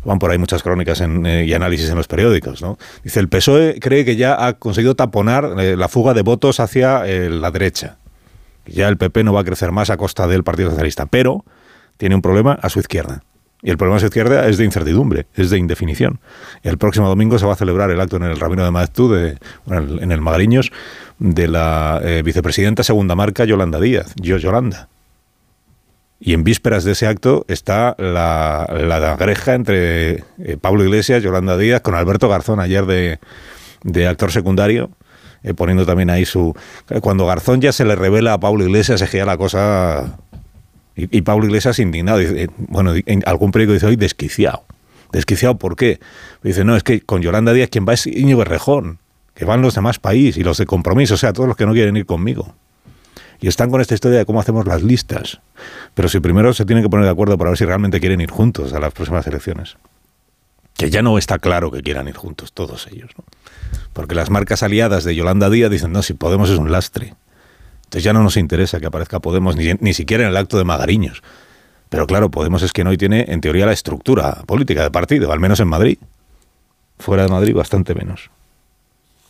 Van 0.04 0.18
por 0.18 0.32
ahí 0.32 0.36
muchas 0.36 0.64
crónicas 0.64 1.00
eh, 1.00 1.44
y 1.46 1.54
análisis 1.54 1.88
en 1.88 1.94
los 1.94 2.08
periódicos. 2.08 2.60
¿no? 2.60 2.76
Dice, 3.04 3.20
el 3.20 3.28
PSOE 3.28 3.78
cree 3.78 4.04
que 4.04 4.16
ya 4.16 4.44
ha 4.44 4.54
conseguido 4.54 4.96
taponar 4.96 5.54
eh, 5.60 5.76
la 5.76 5.86
fuga 5.86 6.12
de 6.12 6.22
votos 6.22 6.58
hacia 6.58 7.06
eh, 7.06 7.30
la 7.30 7.52
derecha. 7.52 7.98
Ya 8.66 8.88
el 8.88 8.96
PP 8.96 9.22
no 9.22 9.32
va 9.32 9.42
a 9.42 9.44
crecer 9.44 9.70
más 9.70 9.90
a 9.90 9.96
costa 9.96 10.26
del 10.26 10.42
Partido 10.42 10.70
Socialista, 10.70 11.06
pero 11.06 11.44
tiene 11.98 12.16
un 12.16 12.20
problema 12.20 12.58
a 12.60 12.68
su 12.68 12.80
izquierda. 12.80 13.22
Y 13.62 13.70
el 13.70 13.78
problema 13.78 13.98
a 13.98 14.00
su 14.00 14.06
izquierda 14.06 14.48
es 14.48 14.58
de 14.58 14.64
incertidumbre, 14.64 15.28
es 15.36 15.50
de 15.50 15.58
indefinición. 15.58 16.18
El 16.64 16.78
próximo 16.78 17.06
domingo 17.06 17.38
se 17.38 17.46
va 17.46 17.52
a 17.52 17.56
celebrar 17.56 17.92
el 17.92 18.00
acto 18.00 18.16
en 18.16 18.24
el 18.24 18.40
Rabino 18.40 18.64
de 18.64 18.72
Maeztu, 18.72 19.08
de, 19.08 19.38
en 19.70 20.10
el 20.10 20.20
Magariños, 20.20 20.72
de 21.20 21.46
la 21.46 22.02
vicepresidenta 22.24 22.82
segunda 22.82 23.14
marca 23.14 23.44
Yolanda 23.44 23.78
Díaz, 23.78 24.12
yo 24.16 24.36
Yolanda. 24.38 24.88
Y 26.24 26.34
en 26.34 26.44
vísperas 26.44 26.84
de 26.84 26.92
ese 26.92 27.08
acto 27.08 27.44
está 27.48 27.96
la, 27.98 28.68
la 28.70 29.16
entre 29.54 30.12
eh, 30.12 30.56
Pablo 30.60 30.84
Iglesias, 30.84 31.20
Yolanda 31.20 31.56
Díaz, 31.56 31.80
con 31.80 31.96
Alberto 31.96 32.28
Garzón 32.28 32.60
ayer 32.60 32.86
de, 32.86 33.18
de 33.82 34.06
actor 34.06 34.30
secundario, 34.30 34.92
eh, 35.42 35.52
poniendo 35.52 35.84
también 35.84 36.10
ahí 36.10 36.24
su... 36.24 36.54
Cuando 37.00 37.26
Garzón 37.26 37.60
ya 37.60 37.72
se 37.72 37.84
le 37.84 37.96
revela 37.96 38.34
a 38.34 38.38
Pablo 38.38 38.62
Iglesias, 38.62 39.00
se 39.00 39.08
gira 39.08 39.24
la 39.24 39.36
cosa... 39.36 40.16
Y, 40.94 41.22
Pablo 41.22 41.46
Iglesias 41.46 41.80
indignado, 41.80 42.18
dice, 42.18 42.50
bueno, 42.56 42.92
en 42.94 43.22
algún 43.26 43.50
periódico 43.50 43.72
dice 43.72 43.86
hoy 43.86 43.96
desquiciado. 43.96 44.64
¿Desquiciado 45.10 45.58
por 45.58 45.74
qué? 45.74 45.98
Dice, 46.44 46.64
no, 46.64 46.76
es 46.76 46.84
que 46.84 47.00
con 47.00 47.20
Yolanda 47.20 47.52
Díaz 47.52 47.68
quien 47.68 47.84
va 47.88 47.94
es 47.94 48.06
Íñigo 48.06 48.44
Rejón, 48.44 49.00
que 49.34 49.44
van 49.44 49.60
los 49.60 49.74
demás 49.74 49.98
países 49.98 50.36
y 50.36 50.44
los 50.44 50.58
de 50.58 50.66
compromiso, 50.66 51.14
o 51.14 51.16
sea, 51.16 51.32
todos 51.32 51.48
los 51.48 51.56
que 51.56 51.66
no 51.66 51.72
quieren 51.72 51.96
ir 51.96 52.06
conmigo 52.06 52.54
y 53.42 53.48
están 53.48 53.70
con 53.70 53.80
esta 53.80 53.94
historia 53.94 54.18
de 54.18 54.24
cómo 54.24 54.40
hacemos 54.40 54.66
las 54.66 54.82
listas. 54.82 55.40
Pero 55.94 56.08
si 56.08 56.20
primero 56.20 56.54
se 56.54 56.64
tienen 56.64 56.84
que 56.84 56.88
poner 56.88 57.04
de 57.04 57.10
acuerdo 57.10 57.36
para 57.36 57.50
ver 57.50 57.58
si 57.58 57.64
realmente 57.64 58.00
quieren 58.00 58.20
ir 58.20 58.30
juntos 58.30 58.72
a 58.72 58.78
las 58.78 58.94
próximas 58.94 59.26
elecciones. 59.26 59.76
Que 60.76 60.90
ya 60.90 61.02
no 61.02 61.18
está 61.18 61.40
claro 61.40 61.72
que 61.72 61.82
quieran 61.82 62.06
ir 62.06 62.16
juntos, 62.16 62.52
todos 62.52 62.86
ellos. 62.86 63.10
¿no? 63.18 63.24
Porque 63.92 64.14
las 64.14 64.30
marcas 64.30 64.62
aliadas 64.62 65.02
de 65.02 65.16
Yolanda 65.16 65.50
Díaz 65.50 65.72
dicen, 65.72 65.92
no, 65.92 66.02
si 66.02 66.14
Podemos 66.14 66.50
es 66.50 66.58
un 66.58 66.70
lastre. 66.70 67.14
Entonces 67.84 68.04
ya 68.04 68.12
no 68.12 68.22
nos 68.22 68.36
interesa 68.36 68.78
que 68.78 68.86
aparezca 68.86 69.18
Podemos, 69.18 69.56
ni, 69.56 69.74
ni 69.74 69.92
siquiera 69.92 70.22
en 70.22 70.30
el 70.30 70.36
acto 70.36 70.56
de 70.56 70.62
Magariños. 70.62 71.24
Pero 71.88 72.06
claro, 72.06 72.30
Podemos 72.30 72.62
es 72.62 72.72
que 72.72 72.82
hoy 72.82 72.96
tiene, 72.96 73.26
en 73.28 73.40
teoría, 73.40 73.66
la 73.66 73.72
estructura 73.72 74.44
política 74.46 74.84
de 74.84 74.92
partido, 74.92 75.32
al 75.32 75.40
menos 75.40 75.58
en 75.58 75.66
Madrid. 75.66 75.98
Fuera 77.00 77.24
de 77.24 77.28
Madrid, 77.28 77.56
bastante 77.56 77.92
menos. 77.96 78.30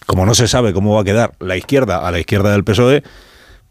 Como 0.05 0.27
no 0.27 0.35
se 0.35 0.49
sabe 0.49 0.75
cómo 0.75 0.95
va 0.95 1.01
a 1.01 1.05
quedar 1.05 1.33
la 1.41 1.57
izquierda 1.57 2.07
a 2.07 2.11
la 2.11 2.21
izquierda 2.21 2.53
del 2.53 2.63
PSOE, 2.63 3.03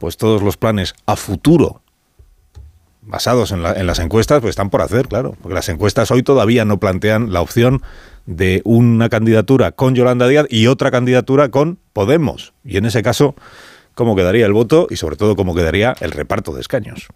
pues 0.01 0.17
todos 0.17 0.41
los 0.41 0.57
planes 0.57 0.95
a 1.05 1.15
futuro 1.15 1.83
basados 3.03 3.51
en, 3.51 3.61
las 3.61 3.99
encuestas, 3.99 4.41
pues 4.41 4.49
están 4.49 4.71
por 4.71 4.81
hacer, 4.81 5.07
claro, 5.07 5.35
porque 5.39 5.53
las 5.53 5.69
encuestas 5.69 6.09
hoy 6.09 6.23
todavía 6.23 6.65
no 6.65 6.79
plantean 6.79 7.31
la 7.31 7.41
opción 7.41 7.83
de 8.25 8.61
una 8.65 9.09
candidatura 9.09 9.71
con 9.71 9.93
Yolanda 9.93 10.27
Díaz 10.27 10.47
y 10.49 10.65
otra 10.65 10.89
candidatura 10.89 11.49
con 11.49 11.77
Podemos. 11.93 12.53
Y 12.63 12.77
en 12.77 12.85
ese 12.85 13.03
caso, 13.03 13.35
¿cómo 13.93 14.15
quedaría 14.15 14.47
el 14.47 14.53
voto 14.53 14.87
y 14.89 14.95
sobre 14.95 15.17
todo 15.17 15.35
cómo 15.35 15.53
quedaría 15.53 15.95
el 15.99 16.11
reparto 16.11 16.51
de 16.53 16.61
escaños? 16.61 17.07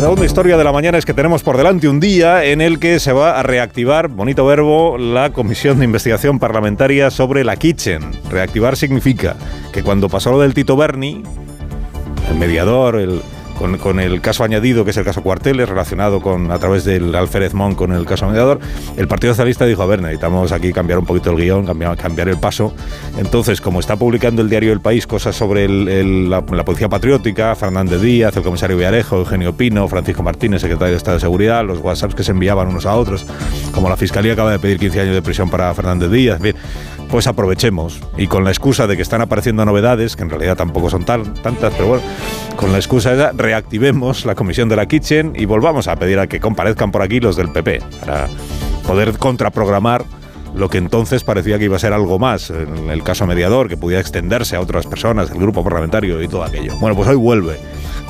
Segunda 0.00 0.24
historia 0.24 0.56
de 0.56 0.64
la 0.64 0.72
mañana 0.72 0.96
es 0.96 1.04
que 1.04 1.12
tenemos 1.12 1.42
por 1.42 1.58
delante 1.58 1.86
un 1.86 2.00
día 2.00 2.42
en 2.42 2.62
el 2.62 2.78
que 2.78 2.98
se 3.00 3.12
va 3.12 3.38
a 3.38 3.42
reactivar, 3.42 4.08
bonito 4.08 4.46
verbo, 4.46 4.96
la 4.96 5.30
Comisión 5.30 5.78
de 5.78 5.84
Investigación 5.84 6.38
Parlamentaria 6.38 7.10
sobre 7.10 7.44
la 7.44 7.56
Kitchen. 7.56 8.10
Reactivar 8.30 8.78
significa 8.78 9.36
que 9.74 9.82
cuando 9.82 10.08
pasó 10.08 10.30
lo 10.30 10.40
del 10.40 10.54
Tito 10.54 10.74
Berni, 10.74 11.22
el 12.30 12.38
mediador, 12.38 12.96
el 12.96 13.20
con, 13.60 14.00
el 14.00 14.20
caso 14.22 14.42
añadido, 14.42 14.84
que 14.84 14.90
es 14.90 14.96
el 14.96 15.04
caso 15.04 15.22
Cuarteles, 15.22 15.68
relacionado 15.68 16.20
con 16.20 16.50
a 16.50 16.58
través 16.58 16.84
del 16.84 17.14
Alférez 17.14 17.52
Mon 17.52 17.74
con 17.74 17.92
el 17.92 18.06
caso 18.06 18.26
mediador, 18.26 18.58
el 18.96 19.06
Partido 19.06 19.34
Socialista 19.34 19.66
dijo, 19.66 19.82
a 19.82 19.86
ver, 19.86 20.00
necesitamos 20.00 20.50
aquí 20.52 20.72
cambiar 20.72 20.98
un 20.98 21.04
poquito 21.04 21.30
el 21.30 21.36
guion, 21.36 21.66
cambiar, 21.66 22.28
el 22.28 22.38
paso. 22.38 22.72
Entonces, 23.18 23.60
como 23.60 23.80
está 23.80 23.96
publicando 23.96 24.40
el 24.40 24.48
diario 24.48 24.72
El 24.72 24.80
País 24.80 25.06
cosas 25.06 25.36
sobre 25.36 25.68
la, 25.68 26.42
Policía 26.42 26.88
Patriótica, 26.88 27.54
Fernández 27.54 28.00
Díaz, 28.00 28.34
el 28.36 28.42
comisario 28.42 28.76
Villarejo, 28.76 29.18
Eugenio 29.18 29.54
Pino, 29.54 29.86
Francisco 29.88 30.22
Martínez, 30.22 30.62
secretario 30.62 30.92
de 30.92 30.96
Estado 30.96 31.16
de 31.16 31.20
Seguridad, 31.20 31.64
los 31.64 31.80
WhatsApps 31.80 32.14
que 32.14 32.24
se 32.24 32.30
enviaban 32.30 32.68
unos 32.68 32.86
a 32.86 32.94
otros, 32.96 33.26
como 33.72 33.90
la 33.90 33.96
Fiscalía 33.96 34.32
acaba 34.32 34.52
de 34.52 34.58
pedir 34.58 34.78
15 34.78 35.00
años 35.00 35.14
de 35.14 35.22
prisión 35.22 35.50
para 35.50 35.74
Fernández 35.74 36.10
Díaz, 36.10 36.40
bien, 36.40 36.56
pues 37.10 37.26
aprovechemos. 37.26 38.00
Y 38.16 38.26
con 38.26 38.44
la 38.44 38.50
excusa 38.50 38.86
de 38.86 38.96
que 38.96 39.02
están 39.02 39.20
apareciendo 39.20 39.64
novedades, 39.64 40.16
que 40.16 40.22
en 40.22 40.30
realidad 40.30 40.56
tampoco 40.56 40.90
son 40.90 41.04
tan, 41.04 41.34
tantas, 41.34 41.72
pero 41.74 41.88
bueno, 41.88 42.02
con 42.56 42.72
la 42.72 42.78
excusa 42.78 43.14
de 43.14 43.32
reactivemos 43.32 44.24
la 44.24 44.34
comisión 44.34 44.68
de 44.68 44.76
la 44.76 44.86
Kitchen 44.86 45.32
y 45.36 45.44
volvamos 45.44 45.88
a 45.88 45.96
pedir 45.96 46.18
a 46.18 46.26
que 46.26 46.40
comparezcan 46.40 46.92
por 46.92 47.02
aquí 47.02 47.20
los 47.20 47.36
del 47.36 47.50
PP, 47.50 47.82
para 48.00 48.28
poder 48.86 49.18
contraprogramar 49.18 50.04
lo 50.54 50.68
que 50.68 50.78
entonces 50.78 51.22
parecía 51.22 51.58
que 51.58 51.66
iba 51.66 51.76
a 51.76 51.78
ser 51.78 51.92
algo 51.92 52.18
más, 52.18 52.50
en 52.50 52.90
el 52.90 53.02
caso 53.02 53.26
mediador, 53.26 53.68
que 53.68 53.76
pudiera 53.76 54.00
extenderse 54.00 54.56
a 54.56 54.60
otras 54.60 54.86
personas, 54.86 55.30
el 55.30 55.38
grupo 55.38 55.62
parlamentario 55.62 56.20
y 56.20 56.28
todo 56.28 56.42
aquello. 56.42 56.76
Bueno, 56.80 56.96
pues 56.96 57.08
hoy 57.08 57.16
vuelve 57.16 57.58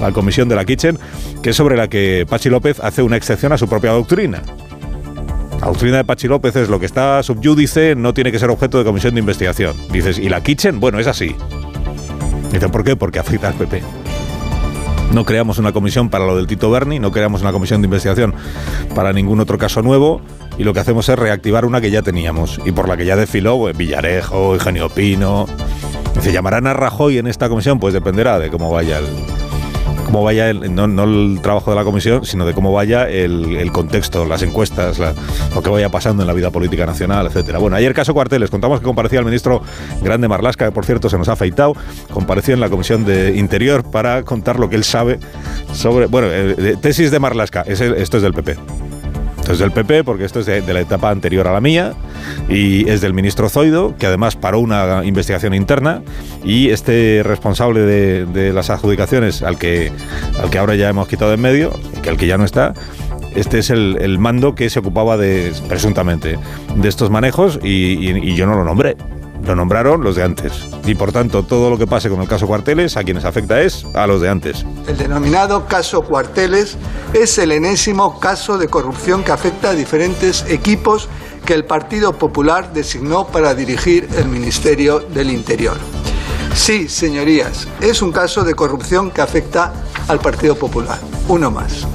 la 0.00 0.12
comisión 0.12 0.49
de 0.49 0.57
la 0.57 0.64
Kitchen, 0.64 0.99
que 1.42 1.50
es 1.50 1.57
sobre 1.57 1.76
la 1.76 1.88
que 1.88 2.26
Pachi 2.28 2.49
López 2.49 2.80
hace 2.80 3.02
una 3.02 3.16
excepción 3.16 3.52
a 3.52 3.59
su 3.59 3.69
propia 3.69 3.92
doctrina. 3.92 4.42
La 5.61 5.67
doctrina 5.67 5.99
de 5.99 6.05
Pachi 6.05 6.26
López 6.26 6.57
es 6.57 6.71
lo 6.71 6.81
que 6.81 6.87
está 6.87 7.23
subyúdice 7.23 7.95
no 7.95 8.14
tiene 8.14 8.33
que 8.33 8.38
ser 8.38 8.49
objeto 8.49 8.79
de 8.79 8.85
comisión 8.85 9.12
de 9.14 9.21
investigación. 9.21 9.76
Dices, 9.93 10.19
¿y 10.19 10.31
la 10.31 10.43
Kitchen? 10.43 10.81
Bueno, 10.81 10.99
es 10.99 11.07
así. 11.07 11.37
Dicen, 12.50 12.71
¿por 12.71 12.83
qué? 12.83 12.97
Porque 12.97 13.19
afecta 13.19 13.49
al 13.49 13.55
PP. 13.55 13.83
No 15.12 15.25
creamos 15.26 15.59
una 15.59 15.73
comisión 15.73 16.09
para 16.09 16.25
lo 16.25 16.37
del 16.37 16.47
Tito 16.47 16.71
Berni, 16.71 16.99
no 16.99 17.11
creamos 17.11 17.43
una 17.43 17.52
comisión 17.52 17.83
de 17.83 17.87
investigación 17.87 18.33
para 18.95 19.12
ningún 19.12 19.40
otro 19.40 19.59
caso 19.59 19.83
nuevo 19.83 20.23
y 20.57 20.64
lo 20.64 20.73
que 20.73 20.81
hacemos 20.81 21.09
es 21.09 21.19
reactivar 21.19 21.64
una 21.64 21.81
que 21.81 21.90
ya 21.90 22.00
teníamos 22.00 22.61
y 22.64 22.73
por 22.73 22.88
la 22.88 22.97
que 22.97 23.05
ya 23.05 23.17
desfiló 23.17 23.59
pues, 23.59 23.76
Villarejo, 23.76 24.55
Eugenio 24.55 24.88
Pino. 24.88 25.47
¿Se 26.21 26.33
llamarán 26.33 26.69
a 26.69 26.75
Rajoy 26.75 27.19
en 27.19 27.26
esta 27.26 27.49
comisión? 27.49 27.79
Pues 27.81 27.93
dependerá 27.93 28.38
de 28.38 28.50
cómo 28.50 28.71
vaya 28.71 28.99
el, 28.99 29.07
cómo 30.04 30.23
vaya 30.23 30.52
no, 30.52 31.04
el 31.04 31.40
trabajo 31.42 31.71
de 31.71 31.76
la 31.76 31.85
comisión, 31.85 32.25
sino 32.25 32.47
de 32.47 32.52
cómo 32.52 32.73
vaya 32.73 33.09
el, 33.09 33.71
contexto, 33.73 34.25
las 34.25 34.42
encuestas, 34.42 34.99
lo 35.54 35.62
que 35.62 35.71
vaya 35.71 35.88
pasando 35.88 36.23
en 36.23 36.26
la 36.26 36.33
vida 36.33 36.50
política 36.50 36.87
nacional, 36.87 37.26
etcétera. 37.26 37.59
Bueno, 37.59 37.76
ayer 37.76 37.95
caso 37.95 38.14
Cuarteles, 38.14 38.50
contamos 38.50 38.80
que 38.80 38.85
comparecía 38.85 39.19
el 39.19 39.25
ministro 39.25 39.62
Grande 40.02 40.28
Marlasca, 40.28 40.66
que 40.66 40.73
por 40.73 40.85
cierto 40.85 41.09
se 41.09 41.19
nos 41.19 41.28
ha 41.28 41.33
afeitado, 41.33 41.75
compareció 42.12 42.54
en 42.54 42.61
la 42.61 42.69
comisión 42.69 43.04
de 43.04 43.37
Interior 43.37 43.88
para 43.90 44.23
contar 44.25 44.59
lo 44.59 44.69
que 44.69 44.76
él 44.76 44.85
sabe 44.85 45.19
sobre, 45.73 46.07
bueno, 46.07 46.28
eh, 46.30 46.76
tesis 46.80 47.11
de 47.11 47.19
Marlasca, 47.19 47.62
esto 47.62 48.16
es 48.16 48.23
del 48.23 48.35
PP. 48.35 48.89
Es 49.49 49.59
del 49.59 49.73
PP 49.73 50.04
porque 50.04 50.25
esto 50.25 50.40
es 50.40 50.47
de, 50.47 50.62
la 50.73 50.80
etapa 50.80 51.11
anterior 51.11 51.49
a 51.49 51.52
la 51.52 51.61
mía 51.61 51.94
y 52.49 52.88
es 52.88 53.00
del 53.00 53.14
ministro 53.14 53.49
Zoido, 53.49 53.97
que 53.97 54.06
además 54.06 54.37
paró 54.37 54.61
una 54.61 55.04
investigación 55.04 55.54
interna 55.54 56.02
y 56.44 56.70
este 56.70 57.23
responsable 57.25 57.80
de, 57.80 58.52
las 58.52 58.70
adjudicaciones 58.70 59.42
al 59.42 59.59
que, 59.59 59.90
al 60.42 60.50
que 60.50 60.59
ahora 60.59 60.76
ya 60.76 60.88
hemos 60.88 61.09
quitado 61.09 61.32
en 61.32 61.40
medio, 61.40 61.73
que 62.02 62.11
al 62.11 62.16
que 62.16 62.26
ya 62.26 62.38
no 62.38 62.44
está, 62.44 62.75
este 63.35 63.59
es 63.59 63.70
el, 63.70 64.18
mando 64.18 64.54
que 64.54 64.70
se 64.70 64.78
ocupaba 64.78 65.16
de, 65.16 65.52
presuntamente, 65.68 66.38
de 66.76 66.88
estos 66.88 67.11
manejos 67.11 67.59
y 67.62 68.35
yo 68.35 68.47
no 68.47 68.54
lo 68.54 68.64
nombré. 68.64 68.97
Lo 69.44 69.56
nombraron 69.56 70.02
los 70.02 70.16
de 70.16 70.23
antes. 70.23 70.52
Y 70.85 70.94
por 70.94 71.12
tanto, 71.12 71.42
todo 71.42 71.70
lo 71.70 71.78
que 71.78 71.87
pase 71.87 72.09
con 72.09 72.20
el 72.20 72.28
caso 72.28 72.47
Cuarteles, 72.47 72.97
a 72.97 73.04
quienes 73.04 73.25
afecta 73.25 73.61
es 73.61 73.85
a 73.94 74.06
los 74.06 74.20
de 74.20 74.28
antes. 74.28 74.64
El 74.87 74.97
denominado 74.97 75.66
caso 75.66 76.02
Cuarteles 76.02 76.76
es 77.12 77.38
el 77.38 77.52
enésimo 77.52 78.20
caso 78.20 78.59
de 78.59 78.68
corrupción 78.68 79.25
que 79.25 79.32
afecta 79.32 79.70
a 79.70 79.75
diferentes 79.75 80.44
equipos 80.49 81.09
que 81.44 81.54
el 81.54 81.64
Partido 81.64 82.12
Popular 82.12 82.73
designó 82.73 83.26
para 83.26 83.54
dirigir 83.54 84.09
el 84.16 84.28
Ministerio 84.28 85.00
del 85.00 85.30
Interior. 85.30 85.76
Sí, 86.54 86.88
señorías, 86.88 87.66
es 87.80 88.02
un 88.02 88.12
caso 88.12 88.44
de 88.44 88.54
corrupción 88.54 89.11
que 89.11 89.20
afecta 89.20 89.73
al 90.09 90.20
Partido 90.20 90.54
Popular. 90.54 90.99
Uno 91.28 91.50
más. 91.50 91.87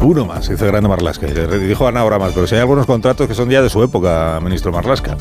Uno 0.00 0.24
más, 0.24 0.48
dice 0.48 0.66
Grande 0.66 0.88
Marlasca. 0.88 1.26
Dijo 1.26 1.88
Ana 1.88 2.00
ahora 2.00 2.18
más, 2.18 2.32
pero 2.32 2.46
si 2.46 2.54
hay 2.54 2.60
algunos 2.60 2.86
contratos 2.86 3.26
que 3.26 3.34
son 3.34 3.50
ya 3.50 3.62
de 3.62 3.68
su 3.68 3.82
época, 3.82 4.38
ministro 4.42 4.70
Marlasca. 4.70 5.16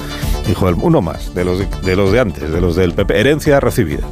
Dijo 0.46 0.68
uno 0.68 1.02
más, 1.02 1.34
de 1.34 1.46
los 1.46 1.60
de, 1.60 1.96
los 1.96 2.12
de 2.12 2.20
antes, 2.20 2.52
de 2.52 2.62
los 2.62 2.76
del 2.76 2.94
PP. 2.94 3.20
Herencia 3.20 3.60
recibida. 3.60 4.04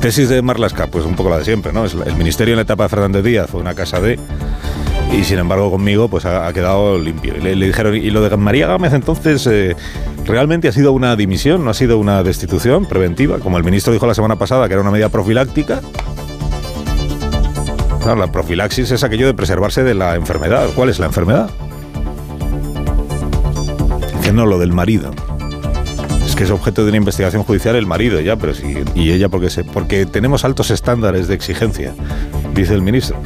Tesis 0.00 0.30
de 0.30 0.40
Marlasca, 0.40 0.86
pues 0.86 1.04
un 1.04 1.14
poco 1.14 1.28
la 1.28 1.38
de 1.38 1.44
siempre, 1.44 1.72
¿no? 1.74 1.84
El 1.84 2.16
ministerio 2.16 2.54
en 2.54 2.56
la 2.56 2.62
etapa 2.62 2.84
de 2.84 2.88
Fernández 2.88 3.22
Díaz 3.22 3.50
fue 3.50 3.60
una 3.60 3.74
casa 3.74 4.00
de. 4.00 4.18
Y 5.12 5.24
sin 5.24 5.38
embargo, 5.38 5.70
conmigo, 5.70 6.08
pues 6.08 6.24
ha, 6.24 6.50
quedado 6.52 6.98
limpio. 6.98 7.36
Y 7.36 7.40
le, 7.40 7.66
dijeron, 7.66 7.96
y 7.96 8.10
lo 8.10 8.22
de 8.22 8.34
María 8.36 8.66
Gámez, 8.68 8.94
entonces, 8.94 9.46
eh, 9.46 9.76
¿realmente 10.24 10.68
ha 10.68 10.72
sido 10.72 10.92
una 10.92 11.16
dimisión? 11.16 11.64
¿No 11.64 11.70
ha 11.70 11.74
sido 11.74 11.98
una 11.98 12.22
destitución 12.22 12.86
preventiva? 12.86 13.40
Como 13.40 13.58
el 13.58 13.64
ministro 13.64 13.92
dijo 13.92 14.06
la 14.06 14.14
semana 14.14 14.36
pasada, 14.36 14.68
que 14.68 14.74
era 14.74 14.80
una 14.80 14.92
medida 14.92 15.08
profiláctica 15.10 15.80
la 18.06 18.32
profilaxis 18.32 18.90
es 18.90 19.04
aquello 19.04 19.26
de 19.26 19.34
preservarse 19.34 19.84
de 19.84 19.94
la 19.94 20.16
enfermedad. 20.16 20.68
¿Cuál 20.74 20.88
es 20.88 20.98
la 20.98 21.06
enfermedad? 21.06 21.50
Que 24.22 24.32
no 24.32 24.46
lo 24.46 24.58
del 24.58 24.72
marido. 24.72 25.12
Es 26.26 26.34
que 26.34 26.44
es 26.44 26.50
objeto 26.50 26.82
de 26.82 26.88
una 26.88 26.96
investigación 26.96 27.44
judicial 27.44 27.76
el 27.76 27.86
marido 27.86 28.20
ya, 28.20 28.36
pero 28.36 28.54
sí, 28.54 28.78
y 28.94 29.12
ella 29.12 29.28
porque 29.28 29.50
se, 29.50 29.64
porque 29.64 30.06
tenemos 30.06 30.44
altos 30.44 30.70
estándares 30.70 31.28
de 31.28 31.34
exigencia, 31.34 31.94
dice 32.54 32.74
el 32.74 32.82
ministro 32.82 33.16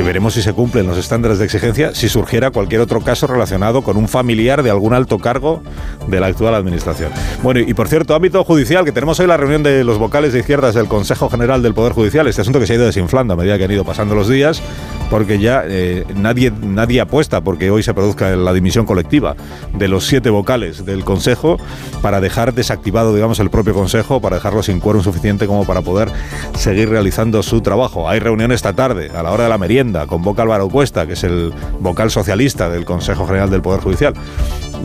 que 0.00 0.06
veremos 0.06 0.32
si 0.32 0.40
se 0.40 0.54
cumplen 0.54 0.86
los 0.86 0.96
estándares 0.96 1.38
de 1.38 1.44
exigencia 1.44 1.94
si 1.94 2.08
surgiera 2.08 2.50
cualquier 2.50 2.80
otro 2.80 3.02
caso 3.02 3.26
relacionado 3.26 3.82
con 3.82 3.98
un 3.98 4.08
familiar 4.08 4.62
de 4.62 4.70
algún 4.70 4.94
alto 4.94 5.18
cargo 5.18 5.62
de 6.06 6.18
la 6.20 6.28
actual 6.28 6.54
administración. 6.54 7.12
Bueno, 7.42 7.60
y 7.60 7.74
por 7.74 7.86
cierto, 7.86 8.14
ámbito 8.14 8.42
judicial, 8.42 8.86
que 8.86 8.92
tenemos 8.92 9.20
hoy 9.20 9.26
la 9.26 9.36
reunión 9.36 9.62
de 9.62 9.84
los 9.84 9.98
vocales 9.98 10.32
de 10.32 10.38
izquierdas 10.38 10.74
del 10.74 10.88
Consejo 10.88 11.28
General 11.28 11.62
del 11.62 11.74
Poder 11.74 11.92
Judicial, 11.92 12.26
este 12.28 12.40
asunto 12.40 12.58
que 12.58 12.66
se 12.66 12.72
ha 12.72 12.76
ido 12.76 12.86
desinflando 12.86 13.34
a 13.34 13.36
medida 13.36 13.58
que 13.58 13.64
han 13.64 13.72
ido 13.72 13.84
pasando 13.84 14.14
los 14.14 14.26
días, 14.26 14.62
porque 15.10 15.38
ya 15.38 15.64
eh, 15.66 16.06
nadie, 16.14 16.50
nadie 16.50 17.02
apuesta 17.02 17.42
porque 17.42 17.70
hoy 17.70 17.82
se 17.82 17.92
produzca 17.92 18.30
la 18.36 18.54
dimisión 18.54 18.86
colectiva 18.86 19.36
de 19.74 19.88
los 19.88 20.06
siete 20.06 20.30
vocales 20.30 20.86
del 20.86 21.04
Consejo 21.04 21.58
para 22.00 22.22
dejar 22.22 22.54
desactivado, 22.54 23.14
digamos, 23.14 23.38
el 23.38 23.50
propio 23.50 23.74
Consejo, 23.74 24.22
para 24.22 24.36
dejarlo 24.36 24.62
sin 24.62 24.80
quórum 24.80 25.02
suficiente 25.02 25.46
como 25.46 25.66
para 25.66 25.82
poder 25.82 26.10
seguir 26.56 26.88
realizando 26.88 27.42
su 27.42 27.60
trabajo. 27.60 28.08
Hay 28.08 28.18
reunión 28.18 28.50
esta 28.50 28.72
tarde, 28.72 29.10
a 29.14 29.22
la 29.22 29.32
hora 29.32 29.44
de 29.44 29.50
la 29.50 29.58
merienda, 29.58 29.89
convoca 30.06 30.42
Álvaro 30.42 30.68
Cuesta, 30.68 31.06
que 31.06 31.14
es 31.14 31.24
el 31.24 31.52
vocal 31.80 32.10
socialista 32.10 32.68
del 32.68 32.84
Consejo 32.84 33.26
General 33.26 33.50
del 33.50 33.62
Poder 33.62 33.80
Judicial. 33.80 34.14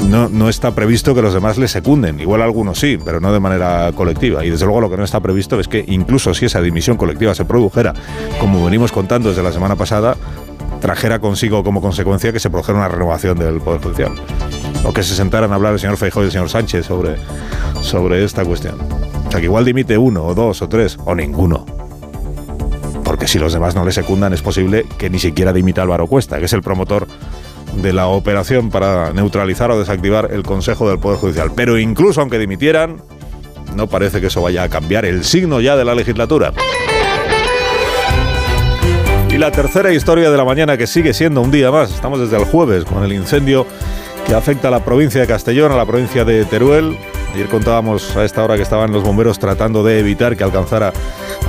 No, 0.09 0.27
no 0.27 0.50
está 0.50 0.75
previsto 0.75 1.15
que 1.15 1.21
los 1.21 1.33
demás 1.33 1.57
le 1.57 1.67
secunden, 1.67 2.19
igual 2.19 2.41
algunos 2.41 2.79
sí, 2.79 2.97
pero 3.03 3.19
no 3.19 3.31
de 3.31 3.39
manera 3.39 3.91
colectiva. 3.93 4.43
Y 4.43 4.50
desde 4.50 4.65
luego 4.65 4.81
lo 4.81 4.89
que 4.89 4.97
no 4.97 5.03
está 5.03 5.19
previsto 5.21 5.59
es 5.59 5.67
que 5.67 5.85
incluso 5.88 6.33
si 6.33 6.45
esa 6.45 6.62
dimisión 6.62 6.97
colectiva 6.97 7.33
se 7.33 7.45
produjera, 7.45 7.93
como 8.39 8.65
venimos 8.65 8.91
contando 8.91 9.29
desde 9.29 9.41
la 9.43 9.51
semana 9.51 9.75
pasada, 9.75 10.17
trajera 10.81 11.19
consigo 11.19 11.63
como 11.63 11.81
consecuencia 11.81 12.31
que 12.33 12.39
se 12.39 12.50
produjera 12.50 12.77
una 12.77 12.88
renovación 12.88 13.38
del 13.39 13.59
Poder 13.62 13.81
Judicial. 13.81 14.12
O 14.83 14.93
que 14.93 15.01
se 15.01 15.15
sentaran 15.15 15.51
a 15.51 15.55
hablar 15.55 15.74
el 15.74 15.79
señor 15.79 15.97
Feijóo 15.97 16.24
y 16.24 16.25
el 16.27 16.31
señor 16.31 16.50
Sánchez 16.50 16.85
sobre, 16.85 17.15
sobre 17.81 18.24
esta 18.24 18.43
cuestión. 18.45 18.75
O 19.27 19.31
sea, 19.31 19.39
que 19.39 19.45
igual 19.45 19.65
dimite 19.65 19.97
uno, 19.97 20.25
o 20.25 20.35
dos, 20.35 20.62
o 20.62 20.69
tres, 20.69 20.97
o 21.05 21.15
ninguno. 21.15 21.65
Porque 23.15 23.29
si 23.29 23.39
los 23.39 23.53
demás 23.53 23.74
no 23.75 23.86
le 23.86 23.93
secundan, 23.93 24.34
es 24.34 24.41
posible 24.41 24.86
que 24.98 25.10
ni 25.10 25.19
siquiera 25.19 25.53
dimita 25.53 25.81
Álvaro 25.81 26.05
Cuesta, 26.05 26.38
que 26.38 26.48
es 26.48 26.51
el 26.51 26.62
promotor 26.62 27.07
de 27.81 27.93
la 27.93 28.07
operación 28.07 28.69
para 28.69 29.13
neutralizar 29.13 29.72
o 29.72 29.79
desactivar 29.79 30.34
el 30.34 30.43
Consejo 30.43 30.89
del 30.89 31.00
Poder 31.00 31.17
Judicial. 31.17 31.53
Pero 31.55 31.79
incluso 31.79 32.19
aunque 32.19 32.38
dimitieran, 32.38 32.98
no 33.74 33.88
parece 33.88 34.19
que 34.19 34.27
eso 34.27 34.41
vaya 34.41 34.63
a 34.63 34.69
cambiar 34.69 35.05
el 35.05 35.24
signo 35.24 35.62
ya 35.62 35.77
de 35.77 35.86
la 35.86 35.95
legislatura. 35.95 36.51
Y 39.29 39.38
la 39.38 39.50
tercera 39.50 39.93
historia 39.93 40.29
de 40.29 40.36
la 40.36 40.43
mañana 40.43 40.75
que 40.75 40.86
sigue 40.86 41.13
siendo 41.13 41.39
un 41.39 41.51
día 41.51 41.72
más, 41.72 41.91
estamos 41.91 42.19
desde 42.19 42.36
el 42.36 42.43
jueves 42.43 42.84
con 42.84 43.05
el 43.05 43.13
incendio 43.13 43.65
que 44.27 44.34
afecta 44.34 44.67
a 44.67 44.72
la 44.72 44.84
provincia 44.84 45.22
de 45.22 45.27
Castellón, 45.27 45.72
a 45.72 45.77
la 45.77 45.86
provincia 45.86 46.25
de 46.25 46.43
Teruel. 46.43 46.98
Ayer 47.34 47.48
contábamos 47.48 48.13
a 48.17 48.25
esta 48.25 48.43
hora 48.43 48.57
que 48.57 48.63
estaban 48.63 48.91
los 48.91 49.03
bomberos 49.03 49.39
tratando 49.39 49.86
de 49.86 50.00
evitar 50.00 50.36
que 50.36 50.43
alcanzara 50.43 50.91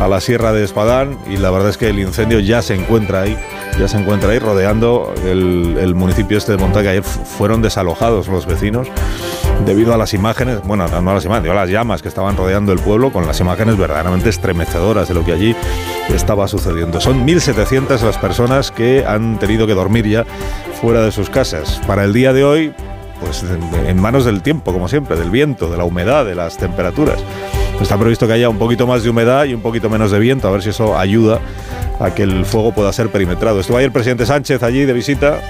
a 0.00 0.08
la 0.08 0.20
sierra 0.20 0.52
de 0.52 0.64
Espadán 0.64 1.18
y 1.28 1.36
la 1.36 1.50
verdad 1.50 1.70
es 1.70 1.78
que 1.78 1.88
el 1.88 1.98
incendio 1.98 2.40
ya 2.40 2.62
se 2.62 2.74
encuentra 2.74 3.22
ahí, 3.22 3.36
ya 3.78 3.88
se 3.88 3.96
encuentra 3.96 4.30
ahí 4.30 4.38
rodeando 4.38 5.14
el, 5.24 5.94
municipio 5.94 6.36
este 6.36 6.52
de 6.52 6.58
Montaña. 6.58 6.90
Ayer 6.90 7.02
fueron 7.02 7.62
desalojados 7.62 8.28
los 8.28 8.46
vecinos 8.46 8.88
debido 9.64 9.94
a 9.94 9.96
las 9.96 10.12
imágenes, 10.12 10.60
bueno, 10.64 10.86
no 10.88 11.10
a 11.10 11.14
las 11.14 11.24
imágenes, 11.24 11.50
a 11.50 11.54
las 11.54 11.70
llamas 11.70 12.02
que 12.02 12.08
estaban 12.08 12.36
rodeando 12.36 12.72
el 12.72 12.78
pueblo 12.78 13.12
con 13.12 13.26
las 13.26 13.40
imágenes 13.40 13.76
verdaderamente 13.78 14.28
estremecedoras 14.28 15.08
de 15.08 15.14
lo 15.14 15.24
que 15.24 15.32
allí 15.32 15.56
estaba 16.14 16.46
sucediendo. 16.46 17.00
Son 17.00 17.26
1.700 17.26 18.00
las 18.02 18.18
personas 18.18 18.70
que 18.70 19.04
han 19.06 19.38
tenido 19.38 19.66
que 19.66 19.74
dormir 19.74 20.06
ya 20.06 20.24
fuera 20.80 21.00
de 21.02 21.12
sus 21.12 21.30
casas. 21.30 21.80
Para 21.86 22.04
el 22.04 22.12
día 22.12 22.32
de 22.32 22.44
hoy, 22.44 22.74
pues 23.20 23.42
en 23.86 24.00
manos 24.00 24.26
del 24.26 24.42
tiempo, 24.42 24.72
como 24.72 24.88
siempre, 24.88 25.16
del 25.16 25.30
viento, 25.30 25.70
de 25.70 25.78
la 25.78 25.84
humedad, 25.84 26.26
de 26.26 26.34
las 26.34 26.58
temperaturas. 26.58 27.18
Está 27.80 27.98
previsto 27.98 28.26
que 28.26 28.32
haya 28.32 28.48
un 28.48 28.58
poquito 28.58 28.86
más 28.86 29.02
de 29.02 29.10
humedad 29.10 29.44
y 29.44 29.54
un 29.54 29.60
poquito 29.60 29.88
menos 29.90 30.10
de 30.10 30.18
viento, 30.18 30.48
a 30.48 30.50
ver 30.50 30.62
si 30.62 30.70
eso 30.70 30.96
ayuda 30.96 31.40
a 32.00 32.10
que 32.14 32.22
el 32.22 32.44
fuego 32.44 32.72
pueda 32.72 32.92
ser 32.92 33.10
perimetrado. 33.10 33.60
Estuvo 33.60 33.76
ayer 33.76 33.86
el 33.86 33.92
presidente 33.92 34.26
Sánchez 34.26 34.62
allí 34.62 34.84
de 34.84 34.92
visita. 34.92 35.40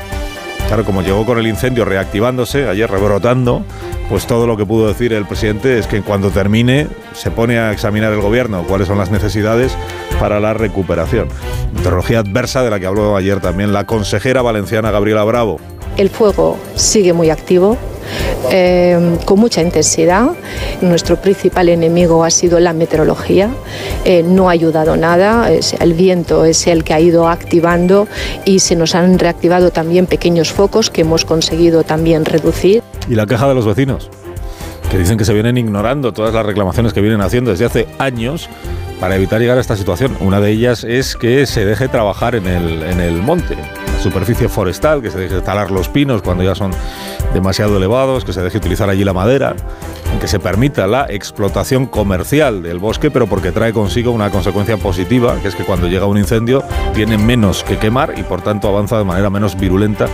Claro, 0.67 0.85
como 0.85 1.03
llegó 1.03 1.25
con 1.25 1.39
el 1.39 1.47
incendio 1.47 1.85
reactivándose, 1.85 2.69
ayer 2.69 2.91
rebrotando, 2.91 3.63
pues 4.09 4.27
todo 4.27 4.49
lo 4.49 4.57
que 4.57 4.67
pudo 4.67 4.89
decir 4.89 5.13
el 5.13 5.25
presidente 5.25 5.79
es 5.79 5.87
que 5.87 6.03
cuando 6.03 6.31
termine 6.31 6.89
se 7.15 7.31
pone 7.31 7.59
a 7.59 7.71
examinar 7.71 8.13
el 8.13 8.21
gobierno 8.21 8.65
cuáles 8.65 8.89
son 8.89 8.99
las 8.99 9.11
necesidades 9.11 9.77
para 10.19 10.41
la 10.41 10.55
recuperación. 10.55 11.29
Meteorología 11.73 12.19
adversa 12.19 12.63
de 12.65 12.71
la 12.71 12.81
que 12.81 12.87
habló 12.87 13.17
ayer 13.17 13.41
también 13.41 13.73
la 13.73 13.87
consejera 13.87 14.43
valenciana 14.43 14.91
Gabriela 14.91 15.23
Bravo. 15.23 15.61
El 15.97 16.11
fuego 16.11 16.59
sigue 16.75 17.13
muy 17.13 17.31
activo, 17.31 17.79
eh, 18.51 19.19
con 19.25 19.41
mucha 19.41 19.61
intensidad. 19.61 20.31
Nuestro 20.81 21.17
principal 21.17 21.69
enemigo 21.69 22.25
ha 22.25 22.31
sido 22.31 22.61
la 22.61 22.73
meteorología, 22.73 23.51
eh, 24.05 24.23
no 24.23 24.49
ha 24.49 24.53
ayudado 24.53 24.97
nada, 24.97 25.51
el 25.51 25.95
viento 25.95 26.45
es 26.45 26.67
el 26.67 26.85
que 26.85 26.95
ha 26.95 27.01
ido 27.01 27.29
activando 27.29 28.09
y 28.45 28.61
se 28.61 28.77
nos 28.77 28.95
han 28.95 29.19
reactivado 29.19 29.71
también 29.71 30.07
pequeños 30.07 30.53
focos 30.53 30.91
que 30.91 31.03
hemos 31.03 31.25
conseguido 31.25 31.85
también 31.85 32.25
reducir. 32.25 32.83
¿Y 33.09 33.15
la 33.15 33.27
queja 33.27 33.49
de 33.49 33.55
los 33.55 33.67
vecinos? 33.67 34.11
Que 34.91 34.99
dicen 34.99 35.19
que 35.19 35.25
se 35.25 35.35
vienen 35.35 35.57
ignorando 35.59 36.13
todas 36.13 36.33
las 36.33 36.47
reclamaciones 36.47 36.93
que 36.93 37.01
vienen 37.01 37.21
haciendo 37.21 37.51
desde 37.51 37.65
hace 37.65 37.87
años 37.99 38.49
para 39.01 39.17
evitar 39.17 39.41
llegar 39.41 39.59
a 39.59 39.61
esta 39.61 39.77
situación. 39.77 40.17
Una 40.21 40.41
de 40.41 40.51
ellas 40.51 40.85
es 40.85 41.17
que 41.17 41.47
se 41.47 41.65
deje 41.65 41.89
trabajar 41.89 42.35
en 42.35 42.47
el, 42.47 42.83
en 42.83 43.01
el 43.01 43.23
monte, 43.23 43.57
la 43.57 44.03
superficie 44.03 44.49
forestal, 44.49 45.03
que 45.03 45.11
se 45.11 45.19
deje 45.19 45.41
talar 45.41 45.71
los 45.71 45.89
pinos 45.89 46.23
cuando 46.23 46.43
ya 46.43 46.55
son 46.55 46.73
demasiado 47.35 47.77
elevados, 47.77 48.25
que 48.25 48.33
se 48.33 48.43
deje 48.43 48.59
utilizar 48.59 48.89
allí 48.89 49.05
la 49.05 49.13
madera, 49.13 49.55
que 50.21 50.29
se 50.29 50.39
permita 50.39 50.87
la 50.87 51.07
explotación 51.09 51.87
comercial 51.87 52.63
del 52.63 52.79
bosque, 52.79 53.11
pero 53.11 53.27
porque 53.27 53.53
trae 53.53 53.73
consigo 53.73 54.13
una 54.13 54.31
consecuencia 54.31 54.77
positiva, 54.77 55.39
que 55.41 55.49
es 55.49 55.55
que 55.55 55.65
cuando 55.65 55.89
llega 55.89 56.07
un 56.07 56.19
incendio 56.19 56.65
tiene 56.95 57.19
menos 57.19 57.63
que 57.63 57.79
quemar 57.79 58.15
y 58.17 58.23
por 58.23 58.43
tanto 58.43 58.69
avanza 58.69 58.99
de 58.99 59.05
manera 59.05 59.31
menos 59.31 59.59
virulenta 59.59 60.07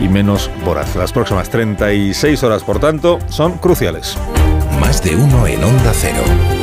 y 0.00 0.08
menos 0.08 0.50
voraz. 0.64 0.94
Las 0.96 1.12
próximas 1.12 1.50
36 1.50 2.42
horas, 2.42 2.62
por 2.62 2.78
tanto, 2.78 3.18
son 3.28 3.58
cruciales. 3.58 4.16
Más 4.80 5.02
de 5.02 5.16
uno 5.16 5.46
en 5.46 5.62
Onda 5.62 5.92
Cero. 5.92 6.59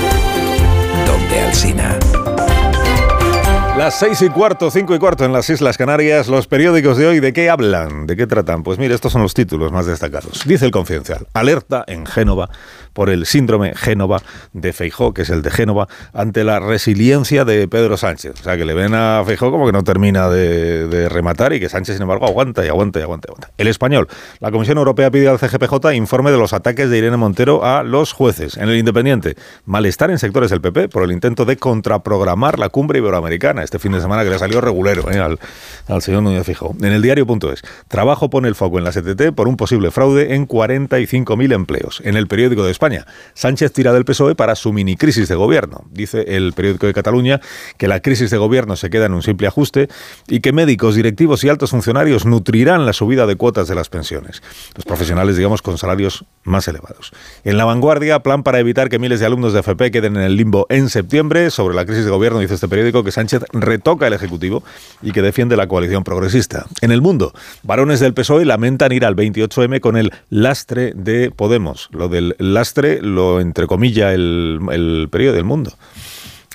Las 3.77 4.00
seis 4.00 4.22
y 4.24 4.29
cuarto, 4.29 4.72
cinco 4.72 4.96
y 4.96 5.00
cuarto 5.00 5.24
en 5.24 5.32
las 5.32 5.50
Islas 5.51 5.77
Canarias, 5.77 6.27
los 6.27 6.48
periódicos 6.48 6.98
de 6.98 7.06
hoy, 7.06 7.20
¿de 7.20 7.32
qué 7.32 7.50
hablan? 7.50 8.08
¿De 8.08 8.17
qué 8.17 8.25
tratan? 8.25 8.63
Pues 8.63 8.79
mire, 8.79 8.96
estos 8.96 9.12
son 9.12 9.22
los 9.22 9.36
títulos 9.36 9.72
más 9.72 9.86
destacados. 9.86 10.41
Dice 10.46 10.65
el 10.65 10.72
Confidencial, 10.72 11.27
alerta 11.34 11.84
en 11.88 12.08
Génova 12.08 12.50
por 12.98 13.12
el 13.12 13.27
síndrome 13.27 13.75
Génova 13.75 14.24
de 14.54 14.74
Feijó, 14.74 15.13
que 15.13 15.22
es 15.22 15.30
el 15.30 15.44
de 15.44 15.51
Génova, 15.51 15.88
ante 16.13 16.44
la 16.44 16.60
resiliencia 16.60 17.46
de 17.46 17.68
Pedro 17.68 17.96
Sánchez. 17.96 18.34
O 18.39 18.44
sea, 18.44 18.58
que 18.58 18.66
le 18.66 18.74
ven 18.74 18.96
a 18.96 19.22
Feijó 19.24 19.51
como 19.51 19.68
que 19.68 19.72
no 19.72 19.84
termina 19.84 20.30
de, 20.30 21.08
rematar 21.08 21.54
y 21.54 21.60
que 21.60 21.70
Sánchez, 21.70 21.98
sin 21.98 22.01
embargo, 22.01 22.25
aguanta 22.25 22.66
y 22.66 22.70
aguanta 22.70 22.98
y 23.00 23.04
aguanta 23.04 23.27
y 23.27 23.30
aguanta. 23.30 23.51
El 23.60 23.68
español, 23.68 24.08
la 24.39 24.50
Comisión 24.50 24.80
Europea 24.80 25.12
pide 25.12 25.27
al 25.27 25.38
CGPJ 25.38 25.94
informe 25.94 26.32
de 26.32 26.39
los 26.39 26.54
ataques 26.54 26.89
de 26.89 26.98
Irene 26.98 27.18
Montero 27.18 27.63
a 27.63 27.84
los 27.84 28.13
jueces. 28.13 28.58
En 28.58 28.68
el 28.68 28.77
Independiente, 28.77 29.36
malestar 29.66 30.10
en 30.10 30.18
sectores 30.18 30.50
del 30.50 30.62
PP 30.62 30.89
por 30.89 31.04
el 31.04 31.12
intento 31.12 31.46
de 31.46 31.56
contraprogramar 31.56 32.58
la 32.58 32.70
cumbre 32.70 32.98
iberoamericana 32.98 33.62
este 33.62 33.77
fin 33.77 33.92
de 33.92 34.01
semana 34.01 34.24
que 34.24 34.32
le 34.32 34.39
salió 34.39 34.60
regulero 34.60 35.12
eh, 35.12 35.20
al, 35.20 36.01
señor 36.01 36.24
Núñez 36.24 36.48
Fijo. 36.48 36.75
En 36.80 36.94
el 36.94 37.04
diario.es, 37.04 37.62
trabajo 37.89 38.32
pone 38.32 38.48
el 38.48 38.56
foco 38.56 38.80
en 38.80 38.86
la 38.86 38.92
STT 38.92 39.36
por 39.36 39.48
un 39.48 39.56
posible 39.56 39.92
fraude 39.92 40.34
en 40.34 40.48
45.000 40.48 41.54
empleos. 41.54 42.01
En 42.04 42.18
el 42.18 42.25
periódico 42.25 42.63
de 42.63 42.72
España, 42.72 42.87
Sánchez 43.34 43.72
tira 43.74 43.94
del 43.94 44.06
PSOE 44.06 44.36
para 44.36 44.56
su 44.56 44.74
mini 44.74 44.96
crisis 44.96 45.27
de 45.27 45.36
gobierno. 45.36 45.86
Dice 45.91 46.36
el 46.36 46.53
periódico 46.53 46.88
de 46.88 46.94
Cataluña 46.94 47.41
que 47.77 47.88
la 47.88 48.00
crisis 48.01 48.29
de 48.29 48.38
gobierno 48.38 48.75
se 48.75 48.89
queda 48.89 49.06
en 49.06 49.13
un 49.13 49.24
simple 49.24 49.48
ajuste 49.48 49.89
y 50.27 50.39
que 50.39 50.53
médicos, 50.53 50.96
directivos 50.96 51.44
y 51.44 51.50
altos 51.50 51.72
funcionarios 51.72 52.25
nutrirán 52.25 52.86
la 52.86 52.94
subida 52.94 53.25
de 53.25 53.36
cuotas 53.36 53.67
de 53.67 53.75
las 53.75 53.89
pensiones. 53.89 54.41
Los 54.75 54.86
profesionales, 54.86 55.38
digamos, 55.38 55.62
con 55.62 55.77
salarios 55.77 56.25
más 56.44 56.67
elevados. 56.67 57.12
En 57.44 57.58
la 57.58 57.65
vanguardia, 57.65 58.20
plan 58.20 58.44
para 58.44 58.60
evitar 58.60 58.89
que 58.89 59.00
miles 59.00 59.20
de 59.20 59.25
alumnos 59.25 59.53
de 59.53 59.60
FP 59.60 59.91
queden 59.91 60.17
en 60.17 60.24
el 60.24 60.36
limbo 60.36 60.65
en 60.70 60.89
septiembre. 60.89 61.50
Sobre 61.51 61.75
la 61.75 61.86
crisis 61.86 62.06
de 62.06 62.12
gobierno, 62.12 62.39
dice 62.39 62.53
este 62.53 62.67
periódico 62.67 63.03
que 63.03 63.12
Sánchez 63.12 63.44
retoca 63.53 64.08
el 64.08 64.13
Ejecutivo 64.13 64.63
y 65.01 65.12
que 65.12 65.22
defiende 65.22 65.58
la 65.58 65.67
coalición 65.67 66.03
progresista. 66.03 66.65
En 66.82 66.91
el 66.91 67.01
mundo, 67.01 67.34
varones 67.63 68.00
del 68.00 68.13
PSOE 68.13 68.46
lamentan 68.46 68.91
ir 68.91 69.06
al 69.06 69.15
28M 69.15 69.79
con 69.79 69.98
el 69.98 70.12
lastre 70.29 70.94
de 70.96 71.32
Podemos. 71.32 71.89
Lo 71.91 72.10
del 72.10 72.36
lastre 72.38 72.76
lo 73.01 73.39
entrecomilla 73.39 74.13
el, 74.13 74.60
el 74.72 75.07
periódico 75.12 75.36
del 75.36 75.46
mundo. 75.46 75.74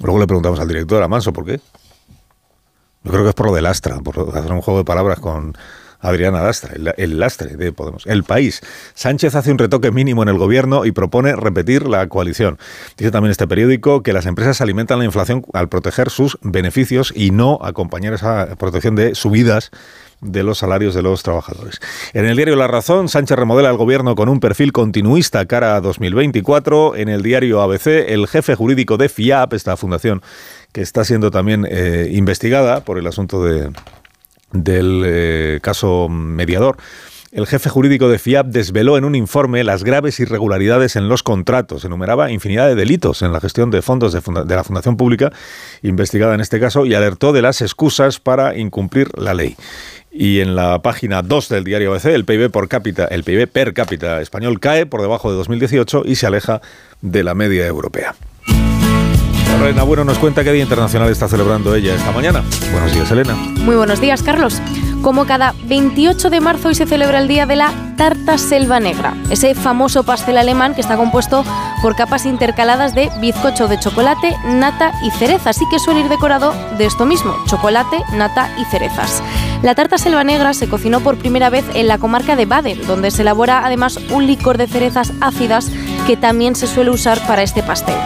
Luego 0.02 0.18
le 0.18 0.26
preguntamos 0.26 0.60
al 0.60 0.68
director, 0.68 1.02
a 1.02 1.08
Manso, 1.08 1.32
¿por 1.32 1.44
qué? 1.44 1.60
Yo 3.04 3.10
creo 3.10 3.22
que 3.24 3.30
es 3.30 3.34
por 3.34 3.46
lo 3.46 3.54
del 3.54 3.66
Astra, 3.66 3.98
por 4.00 4.18
hacer 4.36 4.52
un 4.52 4.60
juego 4.60 4.78
de 4.78 4.84
palabras 4.84 5.18
con 5.18 5.56
Adriana 6.02 6.40
Dastra, 6.40 6.74
el, 6.96 7.18
lastre 7.18 7.56
de 7.56 7.72
Podemos. 7.72 8.06
El 8.06 8.24
país. 8.24 8.60
Sánchez 8.94 9.34
hace 9.36 9.52
un 9.52 9.58
retoque 9.58 9.92
mínimo 9.92 10.22
en 10.22 10.28
el 10.28 10.36
gobierno 10.36 10.84
y 10.84 10.92
propone 10.92 11.34
repetir 11.36 11.86
la 11.86 12.08
coalición. 12.08 12.58
Dice 12.96 13.10
también 13.10 13.30
este 13.30 13.46
periódico 13.46 14.02
que 14.02 14.12
las 14.12 14.26
empresas 14.26 14.60
alimentan 14.60 14.98
la 14.98 15.04
inflación 15.04 15.44
al 15.52 15.68
proteger 15.68 16.10
sus 16.10 16.38
beneficios 16.42 17.12
y 17.14 17.30
no 17.30 17.60
acompañar 17.62 18.14
esa 18.14 18.56
protección 18.56 18.96
de 18.96 19.14
subidas 19.14 19.70
de 20.22 20.42
los 20.42 20.58
salarios 20.58 20.94
de 20.94 21.02
los 21.02 21.22
trabajadores. 21.22 21.80
En 22.14 22.24
el 22.24 22.36
diario 22.36 22.56
La 22.56 22.68
Razón, 22.68 23.08
Sánchez 23.08 23.36
remodela 23.36 23.68
el 23.68 23.76
gobierno 23.76 24.14
con 24.14 24.28
un 24.28 24.40
perfil 24.40 24.72
continuista 24.72 25.44
cara 25.46 25.76
a 25.76 25.80
2024. 25.80 26.96
En 26.96 27.08
el 27.08 27.22
diario 27.22 27.60
ABC, 27.60 27.88
el 28.08 28.28
jefe 28.28 28.54
jurídico 28.54 28.96
de 28.96 29.08
FIAP, 29.08 29.52
esta 29.52 29.76
fundación 29.76 30.22
que 30.72 30.80
está 30.80 31.04
siendo 31.04 31.30
también 31.30 31.66
eh, 31.68 32.08
investigada 32.12 32.84
por 32.84 32.98
el 32.98 33.06
asunto 33.06 33.44
de, 33.44 33.70
del 34.52 35.02
eh, 35.04 35.58
caso 35.60 36.08
mediador. 36.08 36.76
El 37.32 37.46
jefe 37.46 37.70
jurídico 37.70 38.10
de 38.10 38.18
FIAP 38.18 38.48
desveló 38.48 38.98
en 38.98 39.06
un 39.06 39.14
informe 39.14 39.64
las 39.64 39.84
graves 39.84 40.20
irregularidades 40.20 40.96
en 40.96 41.08
los 41.08 41.22
contratos. 41.22 41.82
Enumeraba 41.82 42.30
infinidad 42.30 42.68
de 42.68 42.74
delitos 42.74 43.22
en 43.22 43.32
la 43.32 43.40
gestión 43.40 43.70
de 43.70 43.80
fondos 43.80 44.12
de, 44.12 44.54
la 44.54 44.64
Fundación 44.64 44.98
Pública, 44.98 45.32
investigada 45.80 46.34
en 46.34 46.42
este 46.42 46.60
caso, 46.60 46.84
y 46.84 46.94
alertó 46.94 47.32
de 47.32 47.40
las 47.40 47.62
excusas 47.62 48.20
para 48.20 48.58
incumplir 48.58 49.08
la 49.16 49.32
ley. 49.32 49.56
Y 50.12 50.40
en 50.40 50.54
la 50.54 50.82
página 50.82 51.22
2 51.22 51.48
del 51.48 51.64
diario 51.64 51.92
ABC, 51.92 52.06
el 52.06 52.24
PIB, 52.24 52.50
por 52.50 52.68
cápita, 52.68 53.06
el 53.06 53.24
PIB 53.24 53.48
per 53.48 53.72
cápita 53.72 54.20
español 54.20 54.60
cae 54.60 54.84
por 54.84 55.00
debajo 55.00 55.30
de 55.30 55.36
2018 55.38 56.02
y 56.04 56.16
se 56.16 56.26
aleja 56.26 56.60
de 57.00 57.24
la 57.24 57.34
media 57.34 57.66
europea. 57.66 58.14
Elena 59.62 59.84
Bueno 59.84 60.04
nos 60.04 60.18
cuenta 60.18 60.42
qué 60.42 60.52
Día 60.52 60.62
Internacional 60.62 61.08
está 61.08 61.28
celebrando 61.28 61.74
ella 61.74 61.94
esta 61.94 62.10
mañana. 62.10 62.42
Buenos 62.72 62.92
días, 62.92 63.10
Elena. 63.12 63.34
Muy 63.34 63.76
buenos 63.76 64.00
días, 64.00 64.22
Carlos. 64.22 64.60
Como 65.02 65.26
cada 65.26 65.52
28 65.64 66.30
de 66.30 66.40
marzo 66.40 66.68
hoy 66.68 66.76
se 66.76 66.86
celebra 66.86 67.18
el 67.18 67.26
Día 67.26 67.44
de 67.44 67.56
la 67.56 67.72
Tarta 67.96 68.38
Selva 68.38 68.78
Negra, 68.78 69.14
ese 69.30 69.56
famoso 69.56 70.04
pastel 70.04 70.38
alemán 70.38 70.76
que 70.76 70.80
está 70.80 70.96
compuesto 70.96 71.44
por 71.82 71.96
capas 71.96 72.24
intercaladas 72.24 72.94
de 72.94 73.10
bizcocho 73.20 73.66
de 73.66 73.80
chocolate, 73.80 74.36
nata 74.46 74.92
y 75.02 75.10
cereza, 75.10 75.50
así 75.50 75.64
que 75.72 75.80
suele 75.80 76.00
ir 76.00 76.08
decorado 76.08 76.54
de 76.78 76.86
esto 76.86 77.04
mismo, 77.04 77.34
chocolate, 77.48 77.98
nata 78.12 78.48
y 78.60 78.64
cerezas. 78.66 79.24
La 79.62 79.74
tarta 79.74 79.98
selva 79.98 80.22
negra 80.22 80.54
se 80.54 80.68
cocinó 80.68 81.00
por 81.00 81.18
primera 81.18 81.50
vez 81.50 81.64
en 81.74 81.88
la 81.88 81.98
comarca 81.98 82.36
de 82.36 82.46
Baden, 82.46 82.86
donde 82.86 83.10
se 83.10 83.22
elabora 83.22 83.66
además 83.66 83.98
un 84.10 84.28
licor 84.28 84.56
de 84.56 84.68
cerezas 84.68 85.12
ácidas 85.20 85.68
que 86.06 86.16
también 86.16 86.54
se 86.54 86.68
suele 86.68 86.90
usar 86.90 87.18
para 87.26 87.42
este 87.42 87.64
pastel. 87.64 87.96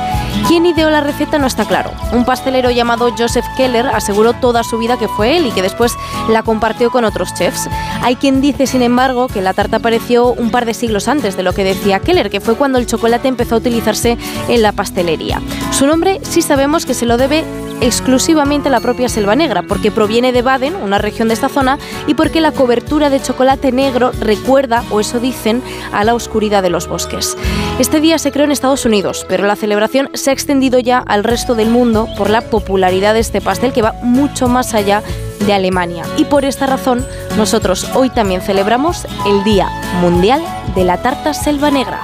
¿Quién 0.48 0.66
ideó 0.66 0.90
la 0.90 1.00
receta 1.00 1.38
no 1.38 1.46
está 1.46 1.64
claro? 1.64 1.90
Un 2.12 2.24
pastelero 2.24 2.70
llamado 2.70 3.12
Joseph 3.16 3.44
Keller 3.56 3.86
aseguró 3.88 4.32
toda 4.34 4.62
su 4.62 4.78
vida 4.78 4.96
que 4.98 5.08
fue 5.08 5.36
él 5.36 5.46
y 5.46 5.50
que 5.50 5.62
después 5.62 5.94
la 6.28 6.42
compartió 6.42 6.90
con 6.90 7.04
otros 7.04 7.34
chefs. 7.34 7.68
Hay 8.02 8.16
quien 8.16 8.40
dice, 8.40 8.66
sin 8.66 8.82
embargo, 8.82 9.28
que 9.28 9.42
la 9.42 9.54
tarta 9.54 9.78
apareció 9.78 10.32
un 10.32 10.50
par 10.50 10.64
de 10.64 10.74
siglos 10.74 11.08
antes 11.08 11.36
de 11.36 11.42
lo 11.42 11.52
que 11.52 11.64
decía 11.64 12.00
Keller, 12.00 12.30
que 12.30 12.40
fue 12.40 12.54
cuando 12.54 12.78
el 12.78 12.86
chocolate 12.86 13.28
empezó 13.28 13.56
a 13.56 13.58
utilizarse 13.58 14.16
en 14.48 14.62
la 14.62 14.72
pastelería. 14.72 15.40
Su 15.72 15.86
nombre 15.86 16.20
sí 16.22 16.42
sabemos 16.42 16.86
que 16.86 16.94
se 16.94 17.06
lo 17.06 17.16
debe 17.16 17.44
exclusivamente 17.80 18.70
la 18.70 18.80
propia 18.80 19.08
Selva 19.08 19.36
Negra, 19.36 19.62
porque 19.62 19.90
proviene 19.90 20.32
de 20.32 20.42
Baden, 20.42 20.76
una 20.76 20.98
región 20.98 21.28
de 21.28 21.34
esta 21.34 21.48
zona, 21.48 21.78
y 22.06 22.14
porque 22.14 22.40
la 22.40 22.52
cobertura 22.52 23.10
de 23.10 23.20
chocolate 23.20 23.72
negro 23.72 24.12
recuerda, 24.20 24.84
o 24.90 25.00
eso 25.00 25.20
dicen, 25.20 25.62
a 25.92 26.04
la 26.04 26.14
oscuridad 26.14 26.62
de 26.62 26.70
los 26.70 26.88
bosques. 26.88 27.36
Este 27.78 28.00
día 28.00 28.18
se 28.18 28.32
creó 28.32 28.44
en 28.44 28.52
Estados 28.52 28.84
Unidos, 28.84 29.26
pero 29.28 29.46
la 29.46 29.56
celebración 29.56 30.10
se 30.14 30.30
ha 30.30 30.32
extendido 30.32 30.78
ya 30.78 30.98
al 30.98 31.24
resto 31.24 31.54
del 31.54 31.70
mundo 31.70 32.08
por 32.16 32.30
la 32.30 32.42
popularidad 32.42 33.14
de 33.14 33.20
este 33.20 33.40
pastel 33.40 33.72
que 33.72 33.82
va 33.82 33.94
mucho 34.02 34.48
más 34.48 34.74
allá 34.74 35.02
de 35.44 35.52
Alemania. 35.52 36.04
Y 36.16 36.24
por 36.24 36.44
esta 36.44 36.66
razón, 36.66 37.06
nosotros 37.36 37.88
hoy 37.94 38.10
también 38.10 38.40
celebramos 38.40 39.06
el 39.26 39.44
Día 39.44 39.68
Mundial 40.00 40.42
de 40.74 40.84
la 40.84 41.02
Tarta 41.02 41.34
Selva 41.34 41.70
Negra. 41.70 42.00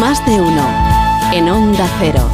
Más 0.00 0.24
de 0.26 0.40
uno 0.40 0.66
en 1.32 1.48
Onda 1.48 1.86
Cero. 2.00 2.28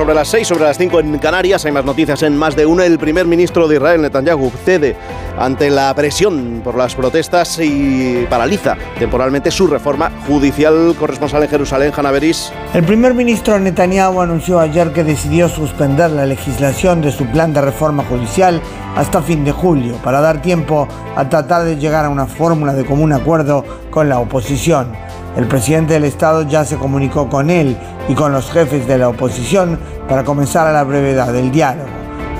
Sobre 0.00 0.14
las 0.14 0.28
6, 0.28 0.48
sobre 0.48 0.64
las 0.64 0.78
5 0.78 1.00
en 1.00 1.18
Canarias. 1.18 1.66
Hay 1.66 1.72
más 1.72 1.84
noticias 1.84 2.22
en 2.22 2.34
más 2.34 2.56
de 2.56 2.64
uno. 2.64 2.82
El 2.82 2.98
primer 2.98 3.26
ministro 3.26 3.68
de 3.68 3.76
Israel, 3.76 4.00
Netanyahu, 4.00 4.50
cede 4.64 4.96
ante 5.38 5.68
la 5.68 5.94
presión 5.94 6.62
por 6.64 6.74
las 6.74 6.94
protestas 6.94 7.58
y 7.60 8.26
paraliza 8.30 8.78
temporalmente 8.98 9.50
su 9.50 9.66
reforma 9.66 10.10
judicial. 10.26 10.96
Corresponsal 10.98 11.42
en 11.42 11.50
Jerusalén, 11.50 11.92
Hanna 11.94 12.12
Beris. 12.12 12.50
El 12.72 12.82
primer 12.84 13.12
ministro 13.12 13.58
Netanyahu 13.58 14.22
anunció 14.22 14.58
ayer 14.58 14.90
que 14.94 15.04
decidió 15.04 15.50
suspender 15.50 16.10
la 16.12 16.24
legislación 16.24 17.02
de 17.02 17.12
su 17.12 17.26
plan 17.26 17.52
de 17.52 17.60
reforma 17.60 18.02
judicial 18.04 18.62
hasta 18.96 19.20
fin 19.20 19.44
de 19.44 19.52
julio 19.52 19.96
para 20.02 20.22
dar 20.22 20.40
tiempo 20.40 20.88
a 21.14 21.28
tratar 21.28 21.64
de 21.64 21.76
llegar 21.76 22.06
a 22.06 22.08
una 22.08 22.24
fórmula 22.24 22.72
de 22.72 22.86
común 22.86 23.12
acuerdo 23.12 23.66
con 23.90 24.08
la 24.08 24.18
oposición. 24.18 24.92
El 25.36 25.46
presidente 25.46 25.94
del 25.94 26.04
Estado 26.04 26.42
ya 26.42 26.64
se 26.64 26.76
comunicó 26.76 27.28
con 27.28 27.50
él 27.50 27.76
y 28.08 28.14
con 28.14 28.32
los 28.32 28.50
jefes 28.50 28.86
de 28.86 28.98
la 28.98 29.08
oposición 29.08 29.78
para 30.08 30.24
comenzar 30.24 30.66
a 30.66 30.72
la 30.72 30.84
brevedad 30.84 31.32
del 31.32 31.50
diálogo. 31.50 31.88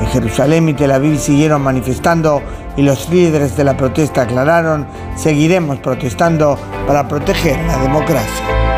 En 0.00 0.06
Jerusalén 0.08 0.68
y 0.68 0.74
Tel 0.74 0.92
Aviv 0.92 1.18
siguieron 1.18 1.62
manifestando 1.62 2.42
y 2.76 2.82
los 2.82 3.08
líderes 3.10 3.56
de 3.56 3.64
la 3.64 3.76
protesta 3.76 4.22
aclararon, 4.22 4.86
seguiremos 5.16 5.78
protestando 5.78 6.58
para 6.86 7.06
proteger 7.06 7.58
la 7.66 7.76
democracia. 7.78 8.69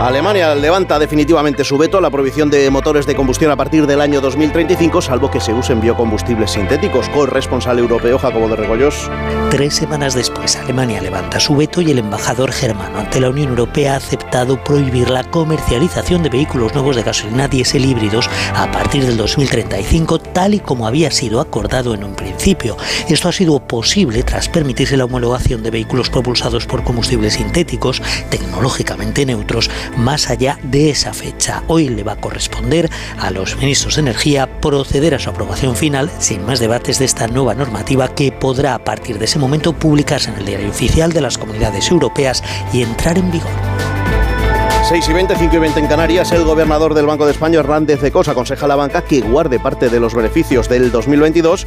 Alemania 0.00 0.54
levanta 0.54 0.96
definitivamente 1.00 1.64
su 1.64 1.76
veto 1.76 1.98
a 1.98 2.00
la 2.00 2.08
prohibición 2.08 2.50
de 2.50 2.70
motores 2.70 3.04
de 3.04 3.16
combustión 3.16 3.50
a 3.50 3.56
partir 3.56 3.84
del 3.84 4.00
año 4.00 4.20
2035, 4.20 5.02
salvo 5.02 5.28
que 5.28 5.40
se 5.40 5.52
usen 5.52 5.80
biocombustibles 5.80 6.52
sintéticos. 6.52 7.08
Corresponsal 7.08 7.80
europeo 7.80 8.16
Jacobo 8.16 8.48
de 8.48 8.54
Regoyos. 8.54 9.10
Tres 9.50 9.74
semanas 9.74 10.14
después, 10.14 10.54
Alemania 10.54 11.02
levanta 11.02 11.40
su 11.40 11.56
veto 11.56 11.80
y 11.80 11.90
el 11.90 11.98
embajador 11.98 12.52
germano 12.52 12.98
ante 13.00 13.18
la 13.18 13.30
Unión 13.30 13.48
Europea 13.48 13.94
ha 13.94 13.96
aceptado 13.96 14.62
prohibir 14.62 15.10
la 15.10 15.24
comercialización 15.24 16.22
de 16.22 16.28
vehículos 16.28 16.74
nuevos 16.74 16.94
de 16.94 17.02
gasolina 17.02 17.48
diésel 17.48 17.84
híbridos 17.84 18.30
a 18.54 18.70
partir 18.70 19.04
del 19.04 19.16
2035, 19.16 20.20
tal 20.20 20.54
y 20.54 20.60
como 20.60 20.86
había 20.86 21.10
sido 21.10 21.40
acordado 21.40 21.92
en 21.94 22.04
un 22.04 22.14
principio. 22.14 22.76
Esto 23.08 23.28
ha 23.28 23.32
sido 23.32 23.58
posible 23.66 24.22
tras 24.22 24.48
permitirse 24.48 24.96
la 24.96 25.06
homologación 25.06 25.64
de 25.64 25.72
vehículos 25.72 26.08
propulsados 26.08 26.66
por 26.66 26.84
combustibles 26.84 27.32
sintéticos, 27.34 28.00
tecnológicamente 28.30 29.26
neutros, 29.26 29.68
más 29.96 30.30
allá 30.30 30.58
de 30.62 30.90
esa 30.90 31.12
fecha. 31.12 31.62
Hoy 31.66 31.88
le 31.88 32.02
va 32.02 32.12
a 32.12 32.20
corresponder 32.20 32.90
a 33.18 33.30
los 33.30 33.56
ministros 33.56 33.96
de 33.96 34.02
Energía 34.02 34.60
proceder 34.60 35.14
a 35.14 35.18
su 35.18 35.30
aprobación 35.30 35.76
final 35.76 36.10
sin 36.18 36.44
más 36.44 36.60
debates 36.60 36.98
de 36.98 37.04
esta 37.04 37.26
nueva 37.26 37.54
normativa 37.54 38.08
que 38.14 38.32
podrá 38.32 38.74
a 38.74 38.84
partir 38.84 39.18
de 39.18 39.24
ese 39.24 39.38
momento 39.38 39.72
publicarse 39.72 40.30
en 40.30 40.36
el 40.36 40.46
diario 40.46 40.70
oficial 40.70 41.12
de 41.12 41.20
las 41.20 41.38
comunidades 41.38 41.90
europeas 41.90 42.42
y 42.72 42.82
entrar 42.82 43.18
en 43.18 43.30
vigor. 43.30 43.50
6 44.88 45.06
y 45.06 45.12
20, 45.12 45.36
5 45.36 45.54
y 45.54 45.58
20 45.58 45.80
en 45.80 45.86
Canarias, 45.86 46.32
el 46.32 46.44
gobernador 46.44 46.94
del 46.94 47.04
Banco 47.04 47.26
de 47.26 47.32
España, 47.32 47.60
Hernández 47.60 48.00
de 48.00 48.10
Cos, 48.10 48.28
aconseja 48.28 48.64
a 48.64 48.68
la 48.68 48.76
banca 48.76 49.02
que 49.02 49.20
guarde 49.20 49.60
parte 49.60 49.90
de 49.90 50.00
los 50.00 50.14
beneficios 50.14 50.68
del 50.68 50.90
2022 50.90 51.66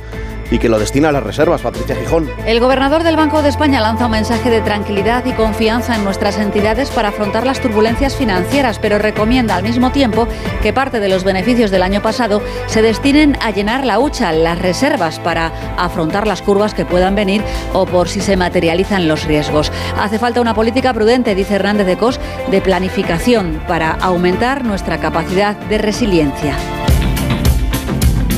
y 0.51 0.59
que 0.59 0.69
lo 0.69 0.77
destina 0.77 1.09
a 1.09 1.11
las 1.11 1.23
reservas. 1.23 1.61
Patricia 1.61 1.95
Gijón. 1.95 2.29
El 2.45 2.59
gobernador 2.59 3.03
del 3.03 3.15
Banco 3.15 3.41
de 3.41 3.49
España 3.49 3.81
lanza 3.81 4.05
un 4.05 4.11
mensaje 4.11 4.51
de 4.51 4.61
tranquilidad 4.61 5.25
y 5.25 5.31
confianza 5.31 5.95
en 5.95 6.03
nuestras 6.03 6.37
entidades 6.37 6.91
para 6.91 7.09
afrontar 7.09 7.47
las 7.47 7.61
turbulencias 7.61 8.15
financieras, 8.15 8.77
pero 8.77 8.99
recomienda 8.99 9.55
al 9.55 9.63
mismo 9.63 9.91
tiempo 9.91 10.27
que 10.61 10.73
parte 10.73 10.99
de 10.99 11.07
los 11.07 11.23
beneficios 11.23 11.71
del 11.71 11.81
año 11.81 12.01
pasado 12.01 12.41
se 12.67 12.81
destinen 12.81 13.37
a 13.41 13.51
llenar 13.51 13.85
la 13.85 13.99
hucha, 13.99 14.31
las 14.33 14.59
reservas, 14.59 15.19
para 15.19 15.51
afrontar 15.77 16.27
las 16.27 16.41
curvas 16.41 16.73
que 16.73 16.85
puedan 16.85 17.15
venir 17.15 17.41
o 17.73 17.85
por 17.85 18.09
si 18.09 18.19
se 18.19 18.35
materializan 18.35 19.07
los 19.07 19.23
riesgos. 19.23 19.71
Hace 19.97 20.19
falta 20.19 20.41
una 20.41 20.53
política 20.53 20.93
prudente, 20.93 21.33
dice 21.33 21.55
Hernández 21.55 21.87
de 21.87 21.97
Cos, 21.97 22.19
de 22.49 22.61
planificación 22.61 23.61
para 23.67 23.91
aumentar 23.91 24.65
nuestra 24.65 24.99
capacidad 24.99 25.55
de 25.55 25.77
resiliencia. 25.77 26.57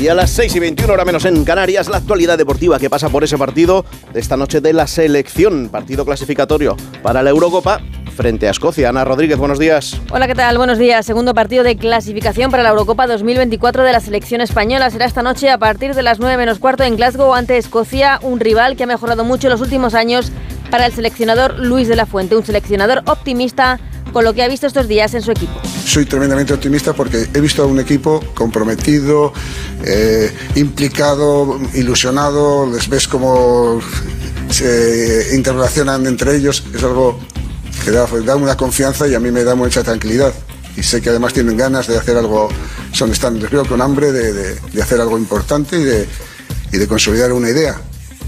Y 0.04 0.10
a 0.10 0.14
las 0.14 0.32
6 0.32 0.58
y 0.58 0.60
21 0.60 0.92
hora 0.92 1.06
menos 1.06 1.24
en 1.24 1.46
Canarias, 1.46 1.88
la 1.88 1.96
actualidad 1.96 2.38
deportiva 2.38 2.78
que 2.78 2.90
pasa 2.90 3.08
por 3.08 3.24
ese 3.24 3.38
partido 3.38 3.86
de 4.12 4.20
esta 4.20 4.36
noche 4.36 4.60
de 4.60 4.74
la 4.74 4.86
selección, 4.86 5.70
partido 5.70 6.04
clasificatorio 6.04 6.76
para 7.02 7.24
la 7.24 7.30
Eurocopa 7.30 7.80
frente 8.14 8.50
a 8.50 8.52
Escocia. 8.52 8.90
Ana 8.90 9.06
Rodríguez, 9.06 9.38
buenos 9.38 9.60
días. 9.60 9.98
Hola, 10.12 10.28
¿qué 10.28 10.36
tal? 10.36 10.58
Buenos 10.58 10.78
días. 10.78 11.06
Segundo 11.06 11.34
partido 11.34 11.64
de 11.64 11.78
clasificación 11.78 12.52
para 12.52 12.64
la 12.64 12.70
Eurocopa 12.72 13.08
2024 13.08 13.84
de 13.84 13.94
la 13.94 14.02
selección 14.02 14.42
española. 14.42 14.90
Será 14.90 15.06
esta 15.06 15.24
noche 15.24 15.50
a 15.50 15.58
partir 15.58 15.96
de 15.96 16.04
las 16.04 16.20
9 16.20 16.36
menos 16.36 16.60
cuarto 16.60 16.84
en 16.84 16.98
Glasgow 16.98 17.34
ante 17.34 17.58
Escocia, 17.58 18.20
un 18.24 18.42
rival 18.42 18.76
que 18.76 18.84
ha 18.84 18.88
mejorado 18.88 19.24
mucho 19.24 19.48
en 19.48 19.52
los 19.52 19.62
últimos 19.62 19.94
años 19.94 20.34
para 20.70 20.86
el 20.86 20.92
seleccionador 20.92 21.60
Luis 21.60 21.88
de 21.88 21.96
la 21.96 22.06
Fuente, 22.06 22.36
un 22.36 22.46
seleccionador 22.46 23.04
optimista 23.06 23.80
con 24.14 24.24
lo 24.24 24.34
que 24.34 24.44
ha 24.44 24.48
visto 24.48 24.68
estos 24.68 24.88
días 24.88 25.14
en 25.16 25.22
su 25.22 25.32
equipo. 25.32 25.60
Soy 25.86 26.06
tremendamente 26.06 26.54
optimista 26.54 26.94
porque 26.94 27.28
he 27.34 27.42
visto 27.42 27.64
a 27.64 27.66
un 27.66 27.80
equipo 27.80 28.24
comprometido, 28.36 29.34
eh, 29.84 30.32
implicado, 30.56 31.60
ilusionado, 31.74 32.70
les 32.72 32.88
ves 32.88 33.08
cómo 33.08 33.82
se 34.50 35.36
interrelacionan 35.36 36.06
entre 36.06 36.36
ellos, 36.36 36.64
es 36.74 36.84
algo 36.84 37.20
que 37.84 37.92
da, 37.92 38.08
da 38.24 38.36
una 38.36 38.56
confianza 38.56 39.08
y 39.08 39.16
a 39.16 39.20
mí 39.20 39.32
me 39.32 39.44
da 39.44 39.56
mucha 39.56 39.84
tranquilidad. 39.84 40.34
Y 40.78 40.84
sé 40.84 41.02
que 41.02 41.10
además 41.10 41.34
tienen 41.34 41.58
ganas 41.58 41.88
de 41.88 41.98
hacer 41.98 42.18
algo, 42.18 42.50
son, 42.94 43.12
están, 43.12 43.40
veo 43.40 43.66
con 43.66 43.82
hambre 43.82 44.12
de, 44.12 44.34
de, 44.34 44.56
de 44.56 44.82
hacer 44.82 45.02
algo 45.02 45.18
importante 45.18 45.78
y 45.80 45.84
de, 45.84 46.08
y 46.72 46.78
de 46.78 46.88
consolidar 46.88 47.32
una 47.34 47.50
idea 47.50 47.80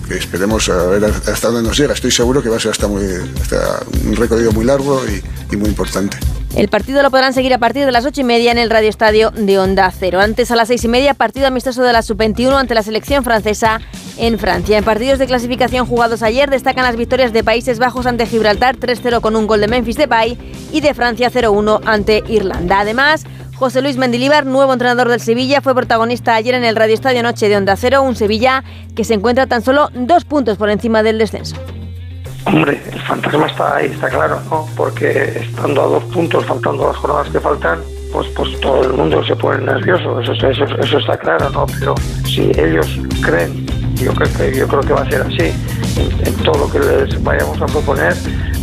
esperemos 0.09 0.69
a 0.69 0.85
ver 0.87 1.05
hasta 1.05 1.47
dónde 1.49 1.67
nos 1.67 1.77
llega. 1.77 1.93
Estoy 1.93 2.11
seguro 2.11 2.41
que 2.43 2.49
va 2.49 2.57
a 2.57 2.59
ser 2.59 2.71
hasta, 2.71 2.87
muy, 2.87 3.03
hasta 3.41 3.79
un 4.05 4.15
recorrido 4.15 4.51
muy 4.51 4.65
largo 4.65 5.01
y, 5.05 5.55
muy 5.55 5.69
importante. 5.69 6.17
El 6.55 6.67
partido 6.67 7.01
lo 7.01 7.11
podrán 7.11 7.33
seguir 7.33 7.53
a 7.53 7.57
partir 7.57 7.85
de 7.85 7.91
las 7.91 8.05
ocho 8.05 8.21
y 8.21 8.23
media 8.25 8.51
en 8.51 8.57
el 8.57 8.69
Radio 8.69 8.89
Estadio 8.89 9.31
de 9.31 9.57
Onda 9.57 9.91
Cero. 9.97 10.19
Antes 10.19 10.51
a 10.51 10.55
las 10.57 10.67
seis 10.67 10.83
y 10.83 10.87
media, 10.89 11.13
partido 11.13 11.47
amistoso 11.47 11.81
de 11.81 11.93
la 11.93 12.01
Sub-21 12.01 12.59
ante 12.59 12.75
la 12.75 12.83
selección 12.83 13.23
francesa 13.23 13.79
en 14.17 14.37
Francia. 14.37 14.77
En 14.77 14.83
partidos 14.83 15.19
de 15.19 15.27
clasificación 15.27 15.85
jugados 15.85 16.23
ayer 16.23 16.49
destacan 16.49 16.83
las 16.83 16.97
victorias 16.97 17.33
de 17.33 17.43
Países 17.43 17.79
Bajos 17.79 18.05
ante 18.05 18.25
Gibraltar 18.25 18.77
3-0 18.77 19.21
con 19.21 19.35
un 19.35 19.47
gol 19.47 19.61
de 19.61 19.67
Memphis 19.67 19.97
Depay 19.97 20.37
y 20.71 20.81
de 20.81 20.93
Francia 20.93 21.31
0-1 21.31 21.81
ante 21.85 22.23
Irlanda. 22.27 22.81
Además, 22.81 23.25
José 23.55 23.81
Luis 23.81 23.95
Mendilíbar, 23.95 24.45
nuevo 24.45 24.73
entrenador 24.73 25.07
del 25.07 25.21
Sevilla, 25.21 25.61
fue 25.61 25.73
protagonista 25.73 26.35
ayer 26.35 26.55
en 26.55 26.65
el 26.65 26.75
Radio 26.75 26.93
Estadio 26.93 27.23
Noche 27.23 27.47
de 27.47 27.55
Onda 27.55 27.77
Cero, 27.77 28.01
un 28.01 28.15
Sevilla 28.15 28.65
que 28.95 29.05
se 29.05 29.13
encuentra 29.13 29.47
tan 29.47 29.61
solo 29.61 29.89
dos 29.93 30.25
puntos 30.25 30.57
por 30.57 30.69
encima 30.69 31.03
del 31.03 31.17
descenso. 31.17 31.55
Hombre, 32.45 32.81
el 32.91 33.01
fantasma 33.01 33.47
está 33.47 33.77
ahí, 33.77 33.85
está 33.87 34.09
claro, 34.09 34.41
¿no? 34.49 34.67
Porque 34.75 35.39
estando 35.39 35.81
a 35.81 35.85
dos 35.85 36.03
puntos, 36.05 36.45
faltando 36.45 36.87
las 36.87 36.97
jornadas 36.97 37.29
que 37.29 37.39
faltan, 37.39 37.79
pues, 38.11 38.27
pues 38.35 38.59
todo 38.59 38.83
el 38.83 38.93
mundo 38.93 39.25
se 39.25 39.35
pone 39.37 39.63
nervioso, 39.63 40.19
eso, 40.19 40.33
eso, 40.33 40.65
eso 40.65 40.97
está 40.97 41.17
claro, 41.17 41.49
¿no? 41.49 41.65
Pero 41.79 41.95
si 42.25 42.51
ellos 42.59 42.99
creen, 43.21 43.65
yo 43.95 44.13
creo 44.13 44.33
que, 44.37 44.57
yo 44.57 44.67
creo 44.67 44.81
que 44.81 44.93
va 44.93 45.01
a 45.01 45.09
ser 45.09 45.21
así, 45.21 45.53
en, 45.97 46.27
en 46.27 46.35
todo 46.43 46.59
lo 46.59 46.69
que 46.69 46.79
les 46.79 47.23
vayamos 47.23 47.59
a 47.61 47.65
proponer, 47.67 48.13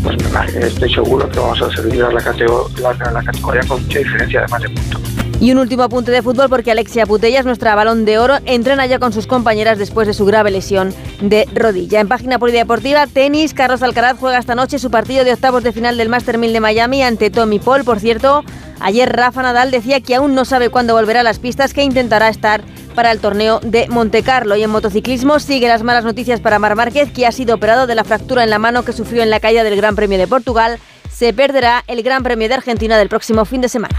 pues 0.03 0.55
estoy 0.55 0.93
seguro 0.93 1.29
que 1.29 1.39
vamos 1.39 1.63
a 1.63 1.71
servir 1.71 2.03
a 2.03 2.13
la, 2.13 2.21
categoría, 2.21 2.95
la, 3.13 3.23
categoría 3.23 3.63
con 3.67 3.83
mucha 3.83 3.99
diferencia 3.99 4.41
de 4.43 4.49
más 4.49 4.63
de 4.63 4.69
puntos. 4.71 5.22
Y 5.43 5.51
un 5.51 5.59
último 5.59 5.83
apunte 5.83 6.13
de 6.13 6.23
fútbol 6.23 6.49
porque 6.49 6.71
Alexia 6.71 7.05
Putellas, 7.05 7.45
nuestra 7.45 7.75
balón 7.75 8.05
de 8.05 8.17
oro, 8.17 8.39
entrena 8.45 8.87
ya 8.87 9.01
con 9.01 9.13
sus 9.13 9.27
compañeras 9.27 9.77
después 9.77 10.07
de 10.07 10.15
su 10.15 10.25
grave 10.25 10.53
lesión 10.53 10.95
de 11.21 11.49
rodilla. 11.53 11.99
En 11.99 12.07
página 12.07 12.39
polideportiva, 12.39 13.09
tenis, 13.09 13.53
Carlos 13.53 13.83
Alcaraz 13.83 14.19
juega 14.21 14.39
esta 14.39 14.55
noche 14.55 14.79
su 14.79 14.89
partido 14.93 15.25
de 15.25 15.33
octavos 15.33 15.65
de 15.65 15.73
final 15.73 15.97
del 15.97 16.09
Master 16.09 16.39
1000 16.39 16.53
de 16.53 16.61
Miami 16.61 17.03
ante 17.03 17.29
Tommy 17.29 17.59
Paul. 17.59 17.83
Por 17.83 17.99
cierto, 17.99 18.45
ayer 18.79 19.13
Rafa 19.13 19.43
Nadal 19.43 19.73
decía 19.73 19.99
que 19.99 20.15
aún 20.15 20.37
no 20.37 20.45
sabe 20.45 20.71
cuándo 20.71 20.95
volverá 20.95 21.19
a 21.19 21.25
las 21.25 21.41
pistas, 21.41 21.75
que 21.75 21.83
intentará 21.83 22.29
estar 22.29 22.63
para 22.95 23.11
el 23.11 23.19
torneo 23.19 23.59
de 23.65 23.89
Montecarlo. 23.89 24.55
Y 24.55 24.63
en 24.63 24.71
motociclismo 24.71 25.41
sigue 25.41 25.67
las 25.67 25.83
malas 25.83 26.05
noticias 26.05 26.39
para 26.39 26.61
Mar 26.61 26.77
Márquez, 26.77 27.11
que 27.11 27.27
ha 27.27 27.33
sido 27.33 27.57
operado 27.57 27.89
de 27.89 27.97
la 27.97 28.05
fractura 28.05 28.45
en 28.45 28.51
la 28.51 28.61
mano 28.61 28.85
que 28.85 28.93
sufrió 28.93 29.25
en 29.25 29.31
la 29.31 29.41
caída 29.41 29.65
del 29.65 29.75
Gran 29.75 29.97
Premio 29.97 30.19
de 30.19 30.29
Portugal. 30.29 30.79
Se 31.13 31.33
perderá 31.33 31.83
el 31.89 32.05
Gran 32.05 32.23
Premio 32.23 32.47
de 32.47 32.55
Argentina 32.55 32.97
del 32.97 33.09
próximo 33.09 33.45
fin 33.45 33.61
de 33.61 33.69
semana. 33.69 33.99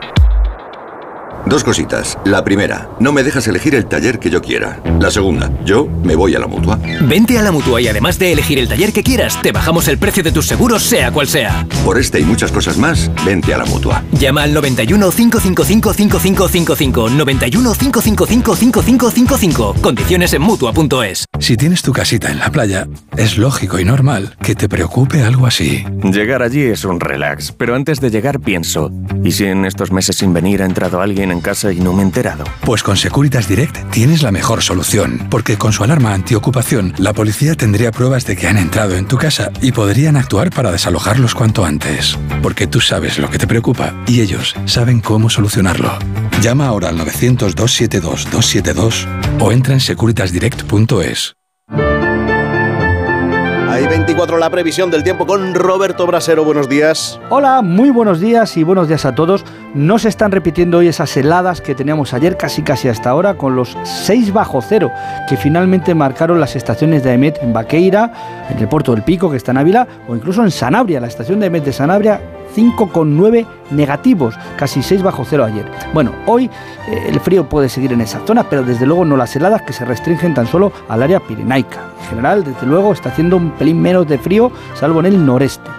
Dos 1.45 1.63
cositas. 1.63 2.17
La 2.25 2.43
primera, 2.43 2.89
no 2.99 3.11
me 3.11 3.23
dejas 3.23 3.47
elegir 3.47 3.75
el 3.75 3.85
taller 3.85 4.19
que 4.19 4.29
yo 4.29 4.41
quiera. 4.41 4.81
La 4.99 5.11
segunda, 5.11 5.51
yo 5.65 5.87
me 6.03 6.15
voy 6.15 6.35
a 6.35 6.39
la 6.39 6.47
mutua. 6.47 6.79
Vente 7.01 7.37
a 7.37 7.41
la 7.41 7.51
mutua 7.51 7.81
y 7.81 7.87
además 7.87 8.19
de 8.19 8.31
elegir 8.31 8.59
el 8.59 8.67
taller 8.67 8.93
que 8.93 9.03
quieras, 9.03 9.41
te 9.41 9.51
bajamos 9.51 9.87
el 9.87 9.97
precio 9.97 10.23
de 10.23 10.31
tus 10.31 10.47
seguros, 10.47 10.83
sea 10.83 11.11
cual 11.11 11.27
sea. 11.27 11.65
Por 11.83 11.97
este 11.99 12.19
y 12.19 12.23
muchas 12.23 12.51
cosas 12.51 12.77
más, 12.77 13.09
vente 13.25 13.53
a 13.53 13.57
la 13.57 13.65
mutua. 13.65 14.03
Llama 14.11 14.43
al 14.43 14.53
91 14.53 15.11
555 15.11 15.93
5555. 15.93 17.09
91 17.09 17.73
555 17.73 18.55
5555. 18.55 19.75
Condiciones 19.81 20.33
en 20.33 20.41
mutua.es. 20.41 21.25
Si 21.39 21.57
tienes 21.57 21.81
tu 21.81 21.91
casita 21.91 22.31
en 22.31 22.39
la 22.39 22.51
playa, 22.51 22.87
es 23.17 23.37
lógico 23.37 23.79
y 23.79 23.85
normal 23.85 24.35
que 24.41 24.53
te 24.55 24.69
preocupe 24.69 25.23
algo 25.23 25.47
así. 25.47 25.83
Llegar 26.03 26.43
allí 26.43 26.61
es 26.61 26.85
un 26.85 26.99
relax, 26.99 27.51
pero 27.51 27.75
antes 27.75 27.99
de 27.99 28.11
llegar 28.11 28.39
pienso, 28.39 28.91
¿y 29.23 29.31
si 29.31 29.45
en 29.45 29.65
estos 29.65 29.91
meses 29.91 30.17
sin 30.17 30.33
venir 30.33 30.61
ha 30.61 30.65
entrado 30.65 31.01
alguien 31.01 31.30
en 31.31 31.41
casa 31.41 31.71
y 31.71 31.79
no 31.79 31.93
me 31.93 32.01
he 32.01 32.05
enterado? 32.05 32.43
Pues 32.65 32.83
con 32.83 32.97
Securitas 32.97 33.47
Direct 33.47 33.91
tienes 33.91 34.21
la 34.21 34.31
mejor 34.31 34.61
solución, 34.61 35.27
porque 35.29 35.57
con 35.57 35.71
su 35.73 35.83
alarma 35.83 36.13
antiocupación, 36.13 36.93
la 36.97 37.13
policía 37.13 37.55
tendría 37.55 37.91
pruebas 37.91 38.25
de 38.25 38.35
que 38.35 38.47
han 38.47 38.57
entrado 38.57 38.95
en 38.95 39.07
tu 39.07 39.17
casa 39.17 39.51
y 39.61 39.71
podrían 39.71 40.17
actuar 40.17 40.49
para 40.49 40.71
desalojarlos 40.71 41.35
cuanto 41.35 41.65
antes. 41.65 42.17
Porque 42.41 42.67
tú 42.67 42.81
sabes 42.81 43.19
lo 43.19 43.29
que 43.29 43.37
te 43.37 43.47
preocupa 43.47 43.93
y 44.07 44.21
ellos 44.21 44.55
saben 44.65 44.99
cómo 44.99 45.29
solucionarlo. 45.29 45.97
Llama 46.41 46.67
ahora 46.67 46.89
al 46.89 46.97
900-272-272 46.99 49.07
o 49.39 49.51
entra 49.51 49.73
en 49.73 49.79
securitasdirect.es. 49.79 51.35
Hay 53.71 53.87
24 53.87 54.37
la 54.37 54.49
previsión 54.49 54.91
del 54.91 55.01
tiempo 55.01 55.25
con 55.25 55.55
Roberto 55.55 56.05
Brasero. 56.05 56.43
Buenos 56.43 56.67
días. 56.67 57.17
Hola, 57.29 57.61
muy 57.61 57.89
buenos 57.89 58.19
días 58.19 58.57
y 58.57 58.63
buenos 58.63 58.89
días 58.89 59.05
a 59.05 59.15
todos. 59.15 59.45
No 59.73 59.97
se 59.97 60.09
están 60.09 60.33
repitiendo 60.33 60.79
hoy 60.79 60.89
esas 60.89 61.15
heladas 61.15 61.61
que 61.61 61.73
teníamos 61.73 62.13
ayer 62.13 62.35
casi 62.35 62.63
casi 62.63 62.89
hasta 62.89 63.09
ahora 63.09 63.35
con 63.35 63.55
los 63.55 63.77
6 63.85 64.33
bajo 64.33 64.61
cero 64.61 64.91
que 65.29 65.37
finalmente 65.37 65.95
marcaron 65.95 66.41
las 66.41 66.57
estaciones 66.57 67.01
de 67.05 67.11
Aemet 67.11 67.41
en 67.41 67.53
Baqueira, 67.53 68.11
en 68.49 68.59
el 68.59 68.67
puerto 68.67 68.93
del 68.93 69.03
Pico 69.03 69.31
que 69.31 69.37
está 69.37 69.51
en 69.51 69.59
Ávila 69.59 69.87
o 70.05 70.17
incluso 70.17 70.43
en 70.43 70.51
Sanabria, 70.51 70.99
la 70.99 71.07
estación 71.07 71.39
de 71.39 71.45
Aemet 71.45 71.63
de 71.63 71.71
Sanabria 71.71 72.19
5,9 72.55 73.45
negativos, 73.71 74.35
casi 74.57 74.83
6 74.83 75.03
bajo 75.03 75.25
cero 75.25 75.45
ayer. 75.45 75.65
Bueno, 75.93 76.11
hoy 76.25 76.45
eh, 76.87 77.05
el 77.07 77.19
frío 77.19 77.47
puede 77.47 77.69
seguir 77.69 77.93
en 77.93 78.01
esa 78.01 78.19
zona, 78.25 78.49
pero 78.49 78.63
desde 78.63 78.85
luego 78.85 79.05
no 79.05 79.17
las 79.17 79.35
heladas 79.35 79.61
que 79.61 79.73
se 79.73 79.85
restringen 79.85 80.33
tan 80.33 80.47
solo 80.47 80.71
al 80.89 81.03
área 81.03 81.19
pirenaica. 81.19 81.79
En 82.01 82.09
general, 82.09 82.43
desde 82.43 82.65
luego, 82.65 82.93
está 82.93 83.09
haciendo 83.09 83.37
un 83.37 83.51
pelín 83.51 83.81
menos 83.81 84.07
de 84.07 84.17
frío, 84.17 84.51
salvo 84.75 84.99
en 84.99 85.07
el 85.07 85.25
noreste. 85.25 85.69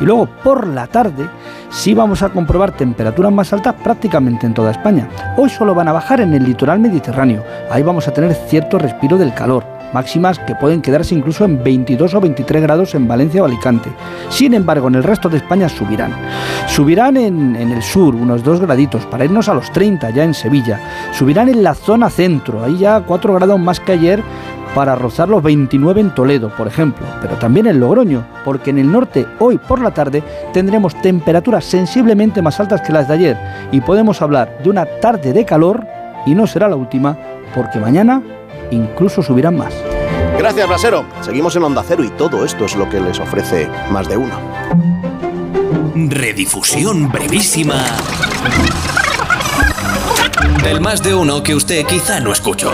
Y 0.00 0.04
luego 0.04 0.26
por 0.42 0.66
la 0.66 0.86
tarde 0.86 1.28
sí 1.70 1.94
vamos 1.94 2.22
a 2.22 2.30
comprobar 2.30 2.72
temperaturas 2.72 3.32
más 3.32 3.52
altas 3.52 3.74
prácticamente 3.74 4.46
en 4.46 4.54
toda 4.54 4.70
España. 4.70 5.08
Hoy 5.36 5.50
solo 5.50 5.74
van 5.74 5.88
a 5.88 5.92
bajar 5.92 6.20
en 6.20 6.32
el 6.32 6.44
litoral 6.44 6.80
mediterráneo. 6.80 7.44
Ahí 7.70 7.82
vamos 7.82 8.08
a 8.08 8.12
tener 8.12 8.34
cierto 8.34 8.78
respiro 8.78 9.18
del 9.18 9.34
calor. 9.34 9.79
Máximas 9.92 10.38
que 10.38 10.54
pueden 10.54 10.82
quedarse 10.82 11.14
incluso 11.14 11.44
en 11.44 11.62
22 11.62 12.14
o 12.14 12.20
23 12.20 12.62
grados 12.62 12.94
en 12.94 13.08
Valencia 13.08 13.42
o 13.42 13.46
Alicante. 13.46 13.90
Sin 14.28 14.54
embargo, 14.54 14.88
en 14.88 14.94
el 14.96 15.02
resto 15.02 15.28
de 15.28 15.38
España 15.38 15.68
subirán. 15.68 16.12
Subirán 16.68 17.16
en, 17.16 17.56
el 17.56 17.82
sur 17.82 18.14
unos 18.14 18.44
2 18.44 18.60
graditos 18.60 19.04
para 19.06 19.24
irnos 19.24 19.48
a 19.48 19.54
los 19.54 19.72
30 19.72 20.10
ya 20.10 20.24
en 20.24 20.34
Sevilla. 20.34 20.80
Subirán 21.12 21.48
en 21.48 21.62
la 21.62 21.74
zona 21.74 22.10
centro, 22.10 22.62
ahí 22.62 22.78
ya 22.78 23.00
4 23.00 23.34
grados 23.34 23.58
más 23.58 23.80
que 23.80 23.92
ayer 23.92 24.22
para 24.74 24.94
rozar 24.94 25.28
los 25.28 25.42
29 25.42 26.00
en 26.00 26.14
Toledo, 26.14 26.50
por 26.56 26.68
ejemplo, 26.68 27.04
pero 27.20 27.34
también 27.36 27.66
en 27.66 27.80
Logroño, 27.80 28.24
porque 28.44 28.70
en 28.70 28.78
el 28.78 28.90
norte 28.90 29.26
hoy 29.40 29.58
por 29.58 29.80
la 29.80 29.90
tarde 29.90 30.22
tendremos 30.52 30.94
temperaturas 31.02 31.64
sensiblemente 31.64 32.40
más 32.40 32.60
altas 32.60 32.80
que 32.80 32.92
las 32.92 33.08
de 33.08 33.14
ayer 33.14 33.36
y 33.72 33.80
podemos 33.80 34.22
hablar 34.22 34.58
de 34.62 34.70
una 34.70 34.86
tarde 35.00 35.32
de 35.32 35.44
calor 35.44 35.84
y 36.24 36.34
no 36.34 36.46
será 36.46 36.68
la 36.68 36.76
última, 36.76 37.16
porque 37.54 37.80
mañana 37.80 38.22
incluso 38.70 39.22
subirán 39.22 39.56
más. 39.56 39.74
Gracias, 40.38 40.66
Brasero. 40.68 41.04
Seguimos 41.20 41.54
en 41.56 41.62
Onda 41.64 41.84
Cero 41.86 42.04
y 42.04 42.08
todo 42.10 42.44
esto 42.44 42.64
es 42.64 42.76
lo 42.76 42.88
que 42.88 43.00
les 43.00 43.18
ofrece 43.20 43.68
más 43.90 44.08
de 44.08 44.16
uno. 44.16 44.34
Redifusión 45.94 47.10
brevísima 47.10 47.84
del 50.62 50.80
más 50.80 51.02
de 51.02 51.14
uno 51.14 51.42
que 51.42 51.54
usted 51.54 51.84
quizá 51.86 52.20
no 52.20 52.32
escuchó. 52.32 52.72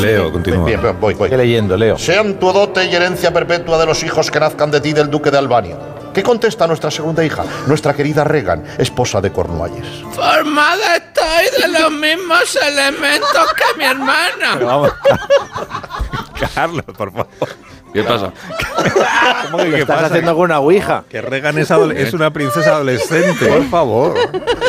Leo, 0.00 0.32
continúa. 0.32 0.64
Bien, 0.64 0.80
bien, 0.80 0.96
voy, 1.00 1.14
voy. 1.14 1.30
leyendo, 1.30 1.76
Leo. 1.76 1.98
Sean 1.98 2.38
tu 2.38 2.52
dote 2.52 2.86
y 2.86 2.94
herencia 2.94 3.32
perpetua 3.32 3.78
de 3.78 3.86
los 3.86 4.02
hijos 4.02 4.30
que 4.30 4.38
nazcan 4.40 4.70
de 4.70 4.80
ti 4.80 4.92
del 4.92 5.10
duque 5.10 5.30
de 5.30 5.38
Albania. 5.38 5.76
¿Qué 6.20 6.24
contesta 6.24 6.66
nuestra 6.66 6.90
segunda 6.90 7.24
hija, 7.24 7.46
nuestra 7.66 7.94
querida 7.94 8.24
Regan, 8.24 8.62
esposa 8.76 9.22
de 9.22 9.32
Cornualles? 9.32 9.86
Formada 10.12 10.96
estoy 10.96 11.62
de 11.62 11.80
los 11.80 11.90
mismos 11.92 12.58
elementos 12.62 13.54
que 13.56 13.78
mi 13.78 13.84
hermana. 13.86 14.50
Pero 14.52 14.66
vamos. 14.66 14.92
Carlos, 16.54 16.84
por 16.94 17.10
favor. 17.10 17.26
¿Qué 17.94 18.02
pasa? 18.02 18.32
¿Cómo 19.50 19.58
que 19.58 19.64
Lo 19.64 19.70
qué 19.76 19.80
estás 19.80 19.96
pasa? 19.96 20.06
haciendo 20.08 20.34
con 20.34 20.44
una 20.44 20.58
ouija. 20.60 21.04
Que 21.08 21.22
Regan 21.22 21.56
es, 21.56 21.70
es 21.70 22.12
una 22.12 22.30
princesa 22.30 22.74
adolescente, 22.74 23.46
por 23.46 23.70
favor. 23.70 24.14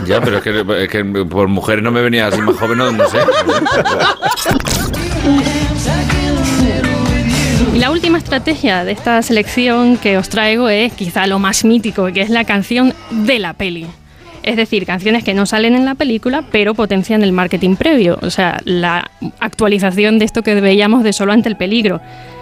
Ya, 0.05 0.21
pero 0.21 0.37
es 0.37 0.43
que, 0.43 0.83
es 0.83 0.89
que 0.89 1.03
por 1.03 1.49
mujeres 1.49 1.83
no 1.83 1.91
me 1.91 2.01
venía 2.01 2.27
así 2.27 2.41
más 2.41 2.55
joven, 2.55 2.77
no, 2.77 2.91
no 2.93 3.09
sé. 3.09 3.19
la 7.81 7.89
última 7.89 8.19
estrategia 8.19 8.85
de 8.85 8.91
esta 8.91 9.19
selección 9.23 9.97
que 9.97 10.19
os 10.19 10.29
traigo 10.29 10.69
es 10.69 10.93
quizá 10.93 11.25
lo 11.25 11.39
más 11.39 11.65
mítico, 11.65 12.05
que 12.13 12.21
es 12.21 12.29
la 12.29 12.43
canción 12.43 12.93
de 13.09 13.39
la 13.39 13.53
peli. 13.53 13.87
Es 14.43 14.55
decir, 14.55 14.85
canciones 14.85 15.23
que 15.23 15.33
no 15.33 15.47
salen 15.47 15.73
en 15.73 15.85
la 15.85 15.95
película, 15.95 16.43
pero 16.51 16.75
potencian 16.75 17.23
el 17.23 17.31
marketing 17.31 17.77
previo. 17.77 18.19
O 18.21 18.29
sea, 18.29 18.61
la 18.65 19.09
actualización 19.39 20.19
de 20.19 20.25
esto 20.25 20.43
que 20.43 20.61
veíamos 20.61 21.03
de 21.03 21.11
solo 21.11 21.33
ante 21.33 21.49
el 21.49 21.57
peligro. 21.57 21.99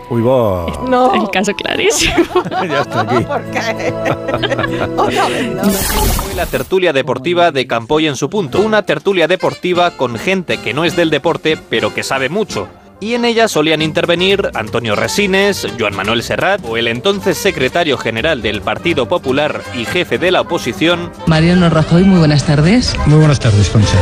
Uy, 0.09 0.21
va. 0.21 0.65
No. 0.89 1.13
El 1.13 1.29
caso 1.29 1.55
clarísimo. 1.55 2.25
ya 2.67 2.81
está 2.81 2.99
aquí. 3.01 3.23
Fue 6.21 6.35
la 6.35 6.47
tertulia 6.47 6.91
deportiva 6.91 7.53
de 7.53 7.65
Campoy 7.65 8.07
en 8.07 8.17
su 8.17 8.29
punto. 8.29 8.59
Una 8.59 8.81
tertulia 8.81 9.29
deportiva 9.29 9.91
con 9.91 10.17
gente 10.17 10.57
que 10.57 10.73
no 10.73 10.83
es 10.83 10.97
del 10.97 11.09
deporte, 11.09 11.57
pero 11.69 11.93
que 11.93 12.03
sabe 12.03 12.27
mucho. 12.27 12.67
Y 13.01 13.13
en 13.13 13.23
ella 13.23 13.47
solían 13.47 13.81
intervenir 13.81 14.51
Antonio 14.53 14.95
Resines, 14.95 15.65
Joan 15.79 15.95
Manuel 15.95 16.21
Serrat 16.21 16.61
o 16.65 16.75
el 16.75 16.87
entonces 16.87 17.37
secretario 17.37 17.97
general 17.97 18.41
del 18.41 18.61
Partido 18.61 19.07
Popular 19.07 19.61
y 19.73 19.85
jefe 19.85 20.17
de 20.17 20.31
la 20.31 20.41
oposición, 20.41 21.11
Mariano 21.25 21.69
Rajoy, 21.69 22.03
muy 22.03 22.19
buenas 22.19 22.45
tardes. 22.45 22.95
Muy 23.05 23.19
buenas 23.19 23.39
tardes, 23.39 23.69
Concha. 23.69 23.97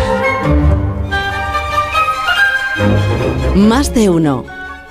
Más 3.56 3.94
de 3.94 4.10
uno. 4.10 4.46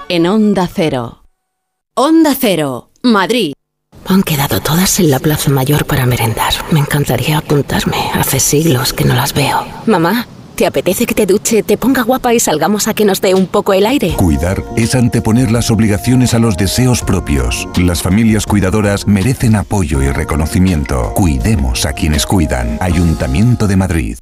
En 0.09 0.27
Onda 0.27 0.69
Cero. 0.73 1.25
Onda 1.95 2.35
Cero. 2.39 2.91
Madrid. 3.03 3.55
Han 4.09 4.23
quedado 4.23 4.61
todas 4.61 5.01
en 5.01 5.11
la 5.11 5.19
Plaza 5.19 5.51
Mayor 5.51 5.85
para 5.85 6.07
merendar. 6.07 6.53
Me 6.71 6.79
encantaría 6.79 7.39
apuntarme. 7.39 7.97
Hace 8.15 8.39
siglos 8.39 8.93
que 8.93 9.05
no 9.05 9.15
las 9.15 9.35
veo. 9.35 9.67
Mamá, 9.87 10.27
¿te 10.57 10.67
apetece 10.67 11.07
que 11.07 11.15
te 11.15 11.27
duche, 11.27 11.63
te 11.63 11.77
ponga 11.77 12.03
guapa 12.03 12.35
y 12.35 12.41
salgamos 12.41 12.89
a 12.89 12.95
que 12.95 13.05
nos 13.05 13.21
dé 13.21 13.35
un 13.35 13.47
poco 13.47 13.75
el 13.75 13.87
aire? 13.87 14.15
Cuidar 14.17 14.65
es 14.77 14.95
anteponer 14.95 15.53
las 15.53 15.71
obligaciones 15.71 16.35
a 16.35 16.39
los 16.39 16.57
deseos 16.57 17.03
propios. 17.03 17.69
Las 17.77 18.03
familias 18.03 18.47
cuidadoras 18.47 19.07
merecen 19.07 19.55
apoyo 19.55 20.03
y 20.03 20.11
reconocimiento. 20.11 21.13
Cuidemos 21.15 21.85
a 21.87 21.93
quienes 21.93 22.27
cuidan. 22.27 22.79
Ayuntamiento 22.81 23.69
de 23.69 23.77
Madrid. 23.77 24.19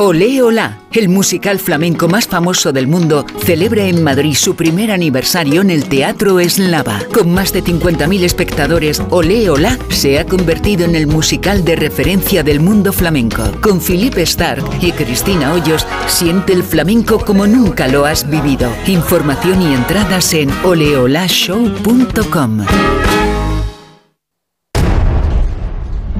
Olé 0.00 0.40
Olá, 0.42 0.78
el 0.92 1.08
musical 1.08 1.58
flamenco 1.58 2.06
más 2.06 2.28
famoso 2.28 2.72
del 2.72 2.86
mundo, 2.86 3.26
celebra 3.44 3.82
en 3.82 4.04
Madrid 4.04 4.34
su 4.34 4.54
primer 4.54 4.92
aniversario 4.92 5.60
en 5.60 5.70
el 5.70 5.88
Teatro 5.88 6.38
Eslava. 6.38 7.00
Con 7.12 7.34
más 7.34 7.52
de 7.52 7.64
50.000 7.64 8.22
espectadores, 8.22 9.02
Olé 9.10 9.50
Olá 9.50 9.76
se 9.88 10.20
ha 10.20 10.24
convertido 10.24 10.84
en 10.84 10.94
el 10.94 11.08
musical 11.08 11.64
de 11.64 11.74
referencia 11.74 12.44
del 12.44 12.60
mundo 12.60 12.92
flamenco. 12.92 13.42
Con 13.60 13.80
Philippe 13.80 14.22
Stark 14.22 14.64
y 14.80 14.92
Cristina 14.92 15.52
Hoyos, 15.52 15.84
siente 16.06 16.52
el 16.52 16.62
flamenco 16.62 17.18
como 17.18 17.48
nunca 17.48 17.88
lo 17.88 18.04
has 18.04 18.30
vivido. 18.30 18.70
Información 18.86 19.60
y 19.62 19.74
entradas 19.74 20.32
en 20.32 20.48
oleolashow.com. 20.62 22.66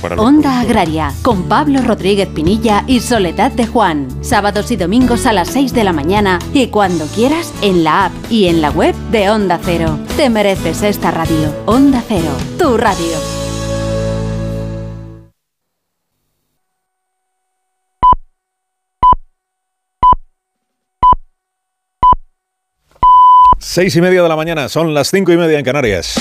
para 0.00 0.14
los 0.14 0.24
Onda 0.24 0.60
Agraria, 0.60 1.12
con 1.22 1.48
Pablo 1.48 1.80
Rodríguez 1.82 2.28
Pinilla 2.28 2.84
y 2.86 3.00
Soledad 3.00 3.50
de 3.50 3.66
Juan. 3.66 4.06
Sábados 4.22 4.70
y 4.70 4.76
domingos 4.76 5.26
a 5.26 5.32
las 5.32 5.48
6 5.48 5.72
de 5.72 5.82
la 5.82 5.92
mañana 5.92 6.38
y 6.54 6.68
cuando 6.68 7.06
quieras 7.06 7.52
en 7.62 7.82
la 7.82 8.06
app 8.06 8.12
y 8.30 8.46
en 8.46 8.60
la 8.60 8.70
web 8.70 8.94
de 9.10 9.28
Onda 9.28 9.58
Cero. 9.62 9.98
Te 10.16 10.30
mereces 10.30 10.82
esta 10.82 11.10
radio. 11.10 11.52
Onda 11.66 12.00
Cero, 12.06 12.30
tu 12.58 12.76
radio. 12.76 13.16
Seis 23.58 23.96
y 23.96 24.00
media 24.00 24.22
de 24.22 24.28
la 24.28 24.36
mañana, 24.36 24.68
son 24.68 24.94
las 24.94 25.10
cinco 25.10 25.32
y 25.32 25.36
media 25.36 25.58
en 25.58 25.64
Canarias. 25.64 26.14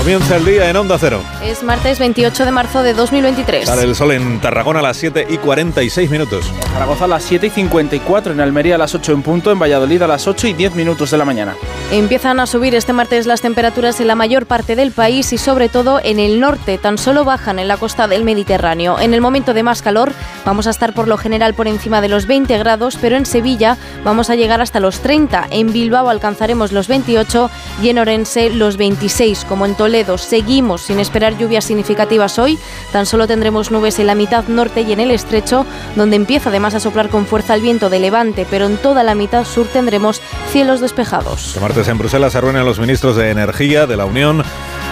Comienza 0.00 0.36
el 0.36 0.46
día 0.46 0.70
en 0.70 0.76
Onda 0.76 0.96
Cero. 0.98 1.22
Es 1.44 1.62
martes 1.62 1.98
28 1.98 2.46
de 2.46 2.50
marzo 2.50 2.82
de 2.82 2.94
2023. 2.94 3.66
Sale 3.66 3.82
el 3.82 3.94
sol 3.94 4.12
en 4.12 4.40
Tarragona 4.40 4.78
a 4.78 4.82
las 4.82 4.96
7 4.96 5.26
y 5.28 5.36
46 5.36 6.08
minutos. 6.08 6.50
Zaragoza 6.72 7.04
a 7.04 7.08
las 7.08 7.22
7 7.22 7.48
y 7.48 7.50
54, 7.50 8.32
en 8.32 8.40
Almería 8.40 8.76
a 8.76 8.78
las 8.78 8.94
8 8.94 9.12
en 9.12 9.22
punto, 9.22 9.52
en 9.52 9.58
Valladolid 9.58 10.00
a 10.00 10.06
las 10.06 10.26
8 10.26 10.46
y 10.46 10.52
10 10.54 10.74
minutos 10.74 11.10
de 11.10 11.18
la 11.18 11.26
mañana. 11.26 11.54
Empiezan 11.90 12.40
a 12.40 12.46
subir 12.46 12.74
este 12.74 12.94
martes 12.94 13.26
las 13.26 13.42
temperaturas 13.42 14.00
en 14.00 14.06
la 14.06 14.14
mayor 14.14 14.46
parte 14.46 14.74
del 14.74 14.90
país 14.90 15.34
y 15.34 15.38
sobre 15.38 15.68
todo 15.68 16.00
en 16.02 16.18
el 16.18 16.40
norte. 16.40 16.78
Tan 16.78 16.96
solo 16.96 17.26
bajan 17.26 17.58
en 17.58 17.68
la 17.68 17.76
costa 17.76 18.08
del 18.08 18.24
Mediterráneo. 18.24 18.98
En 18.98 19.12
el 19.12 19.20
momento 19.20 19.52
de 19.52 19.64
más 19.64 19.82
calor 19.82 20.14
vamos 20.46 20.66
a 20.66 20.70
estar 20.70 20.94
por 20.94 21.08
lo 21.08 21.18
general 21.18 21.52
por 21.52 21.68
encima 21.68 22.00
de 22.00 22.08
los 22.08 22.26
20 22.26 22.56
grados, 22.56 22.96
pero 22.98 23.16
en 23.16 23.26
Sevilla 23.26 23.76
vamos 24.02 24.30
a 24.30 24.34
llegar 24.34 24.62
hasta 24.62 24.80
los 24.80 25.00
30. 25.00 25.48
En 25.50 25.74
Bilbao 25.74 26.08
alcanzaremos 26.08 26.72
los 26.72 26.88
28 26.88 27.50
y 27.82 27.90
en 27.90 27.98
Orense 27.98 28.48
los 28.48 28.78
26. 28.78 29.44
Como 29.44 29.66
en 29.66 29.74
Toledo 29.74 29.89
seguimos 30.18 30.82
sin 30.82 31.00
esperar 31.00 31.36
lluvias 31.36 31.64
significativas 31.64 32.38
hoy, 32.38 32.58
tan 32.92 33.06
solo 33.06 33.26
tendremos 33.26 33.70
nubes 33.70 33.98
en 33.98 34.06
la 34.06 34.14
mitad 34.14 34.44
norte 34.48 34.82
y 34.82 34.92
en 34.92 35.00
el 35.00 35.10
estrecho, 35.10 35.66
donde 35.96 36.16
empieza 36.16 36.48
además 36.50 36.74
a 36.74 36.80
soplar 36.80 37.08
con 37.08 37.26
fuerza 37.26 37.54
el 37.54 37.60
viento 37.60 37.90
de 37.90 37.98
levante, 37.98 38.46
pero 38.48 38.66
en 38.66 38.76
toda 38.76 39.02
la 39.02 39.14
mitad 39.14 39.44
sur 39.44 39.66
tendremos 39.66 40.22
cielos 40.52 40.80
despejados. 40.80 41.48
Este 41.48 41.60
martes 41.60 41.88
en 41.88 41.98
Bruselas 41.98 42.32
se 42.32 42.40
reúnen 42.40 42.64
los 42.64 42.78
ministros 42.78 43.16
de 43.16 43.30
Energía 43.30 43.86
de 43.86 43.96
la 43.96 44.04
Unión 44.04 44.42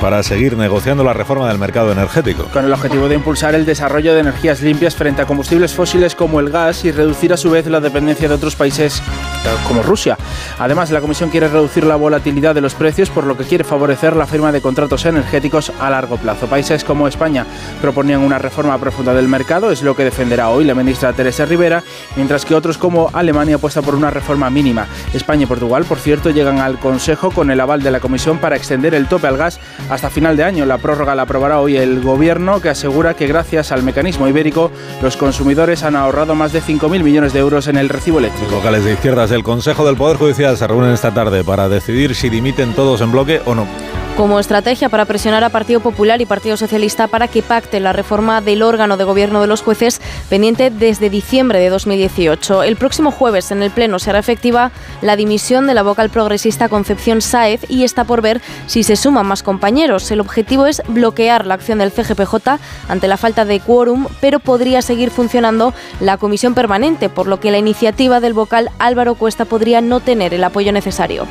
para 0.00 0.22
seguir 0.22 0.56
negociando 0.56 1.02
la 1.04 1.12
reforma 1.12 1.48
del 1.48 1.58
mercado 1.58 1.92
energético. 1.92 2.44
Con 2.52 2.64
el 2.64 2.72
objetivo 2.72 3.08
de 3.08 3.16
impulsar 3.16 3.54
el 3.54 3.64
desarrollo 3.66 4.14
de 4.14 4.20
energías 4.20 4.60
limpias 4.60 4.94
frente 4.94 5.22
a 5.22 5.26
combustibles 5.26 5.74
fósiles 5.74 6.14
como 6.14 6.40
el 6.40 6.50
gas 6.50 6.84
y 6.84 6.92
reducir 6.92 7.32
a 7.32 7.36
su 7.36 7.50
vez 7.50 7.66
la 7.66 7.80
dependencia 7.80 8.28
de 8.28 8.34
otros 8.34 8.54
países 8.56 8.98
eh, 8.98 9.48
como 9.66 9.82
Rusia. 9.82 10.16
Además, 10.58 10.90
la 10.90 11.00
Comisión 11.00 11.30
quiere 11.30 11.48
reducir 11.48 11.84
la 11.84 11.96
volatilidad 11.96 12.54
de 12.54 12.60
los 12.60 12.74
precios, 12.74 13.10
por 13.10 13.24
lo 13.24 13.36
que 13.36 13.44
quiere 13.44 13.64
favorecer 13.64 14.14
la 14.14 14.26
firma 14.26 14.52
de 14.52 14.60
contratos 14.60 14.87
energéticos 15.04 15.72
a 15.80 15.90
largo 15.90 16.16
plazo. 16.16 16.46
Países 16.46 16.84
como 16.84 17.08
España 17.08 17.46
proponían 17.80 18.20
una 18.20 18.38
reforma 18.38 18.78
profunda 18.78 19.14
del 19.14 19.28
mercado, 19.28 19.70
es 19.70 19.82
lo 19.82 19.94
que 19.94 20.04
defenderá 20.04 20.48
hoy 20.48 20.64
la 20.64 20.74
ministra 20.74 21.12
Teresa 21.12 21.44
Rivera, 21.44 21.82
mientras 22.16 22.44
que 22.44 22.54
otros 22.54 22.78
como 22.78 23.10
Alemania 23.12 23.56
apuesta 23.56 23.82
por 23.82 23.94
una 23.94 24.10
reforma 24.10 24.50
mínima. 24.50 24.86
España 25.12 25.42
y 25.42 25.46
Portugal, 25.46 25.84
por 25.84 25.98
cierto, 25.98 26.30
llegan 26.30 26.58
al 26.58 26.78
Consejo 26.78 27.30
con 27.30 27.50
el 27.50 27.60
aval 27.60 27.82
de 27.82 27.90
la 27.90 28.00
Comisión 28.00 28.38
para 28.38 28.56
extender 28.56 28.94
el 28.94 29.06
tope 29.06 29.26
al 29.26 29.36
gas 29.36 29.60
hasta 29.90 30.10
final 30.10 30.36
de 30.36 30.44
año. 30.44 30.64
La 30.64 30.78
prórroga 30.78 31.14
la 31.14 31.22
aprobará 31.22 31.60
hoy 31.60 31.76
el 31.76 32.00
Gobierno, 32.00 32.60
que 32.60 32.70
asegura 32.70 33.14
que 33.14 33.26
gracias 33.26 33.72
al 33.72 33.82
mecanismo 33.82 34.28
ibérico 34.28 34.70
los 35.02 35.16
consumidores 35.16 35.82
han 35.82 35.96
ahorrado 35.96 36.34
más 36.34 36.52
de 36.52 36.62
5.000 36.62 37.02
millones 37.02 37.32
de 37.32 37.40
euros 37.40 37.68
en 37.68 37.76
el 37.76 37.88
recibo 37.88 38.18
eléctrico. 38.18 38.50
Locales 38.52 38.84
de 38.84 38.94
izquierdas 38.94 39.30
del 39.30 39.42
Consejo 39.42 39.84
del 39.86 39.96
Poder 39.96 40.16
Judicial 40.16 40.56
se 40.56 40.66
reúnen 40.66 40.92
esta 40.92 41.12
tarde 41.12 41.44
para 41.44 41.68
decidir 41.68 42.14
si 42.14 42.28
dimiten 42.28 42.74
todos 42.74 43.00
en 43.00 43.12
bloque 43.12 43.40
o 43.44 43.54
no. 43.54 43.66
Como 44.18 44.40
estrategia 44.40 44.88
para 44.88 45.04
presionar 45.04 45.44
a 45.44 45.48
Partido 45.48 45.78
Popular 45.78 46.20
y 46.20 46.26
Partido 46.26 46.56
Socialista 46.56 47.06
para 47.06 47.28
que 47.28 47.40
pacten 47.40 47.84
la 47.84 47.92
reforma 47.92 48.40
del 48.40 48.64
órgano 48.64 48.96
de 48.96 49.04
gobierno 49.04 49.40
de 49.40 49.46
los 49.46 49.62
jueces 49.62 50.00
pendiente 50.28 50.70
desde 50.70 51.08
diciembre 51.08 51.60
de 51.60 51.68
2018. 51.68 52.64
El 52.64 52.74
próximo 52.74 53.12
jueves 53.12 53.52
en 53.52 53.62
el 53.62 53.70
Pleno 53.70 54.00
será 54.00 54.18
efectiva 54.18 54.72
la 55.02 55.14
dimisión 55.14 55.68
de 55.68 55.74
la 55.74 55.84
vocal 55.84 56.10
progresista 56.10 56.68
Concepción 56.68 57.22
Sáez 57.22 57.64
y 57.68 57.84
está 57.84 58.02
por 58.02 58.20
ver 58.20 58.40
si 58.66 58.82
se 58.82 58.96
suman 58.96 59.24
más 59.24 59.44
compañeros. 59.44 60.10
El 60.10 60.18
objetivo 60.18 60.66
es 60.66 60.82
bloquear 60.88 61.46
la 61.46 61.54
acción 61.54 61.78
del 61.78 61.92
CGPJ 61.92 62.58
ante 62.88 63.06
la 63.06 63.18
falta 63.18 63.44
de 63.44 63.60
quórum, 63.60 64.08
pero 64.20 64.40
podría 64.40 64.82
seguir 64.82 65.12
funcionando 65.12 65.74
la 66.00 66.16
comisión 66.16 66.54
permanente, 66.54 67.08
por 67.08 67.28
lo 67.28 67.38
que 67.38 67.52
la 67.52 67.58
iniciativa 67.58 68.18
del 68.18 68.34
vocal 68.34 68.72
Álvaro 68.80 69.14
Cuesta 69.14 69.44
podría 69.44 69.80
no 69.80 70.00
tener 70.00 70.34
el 70.34 70.42
apoyo 70.42 70.72
necesario. 70.72 71.28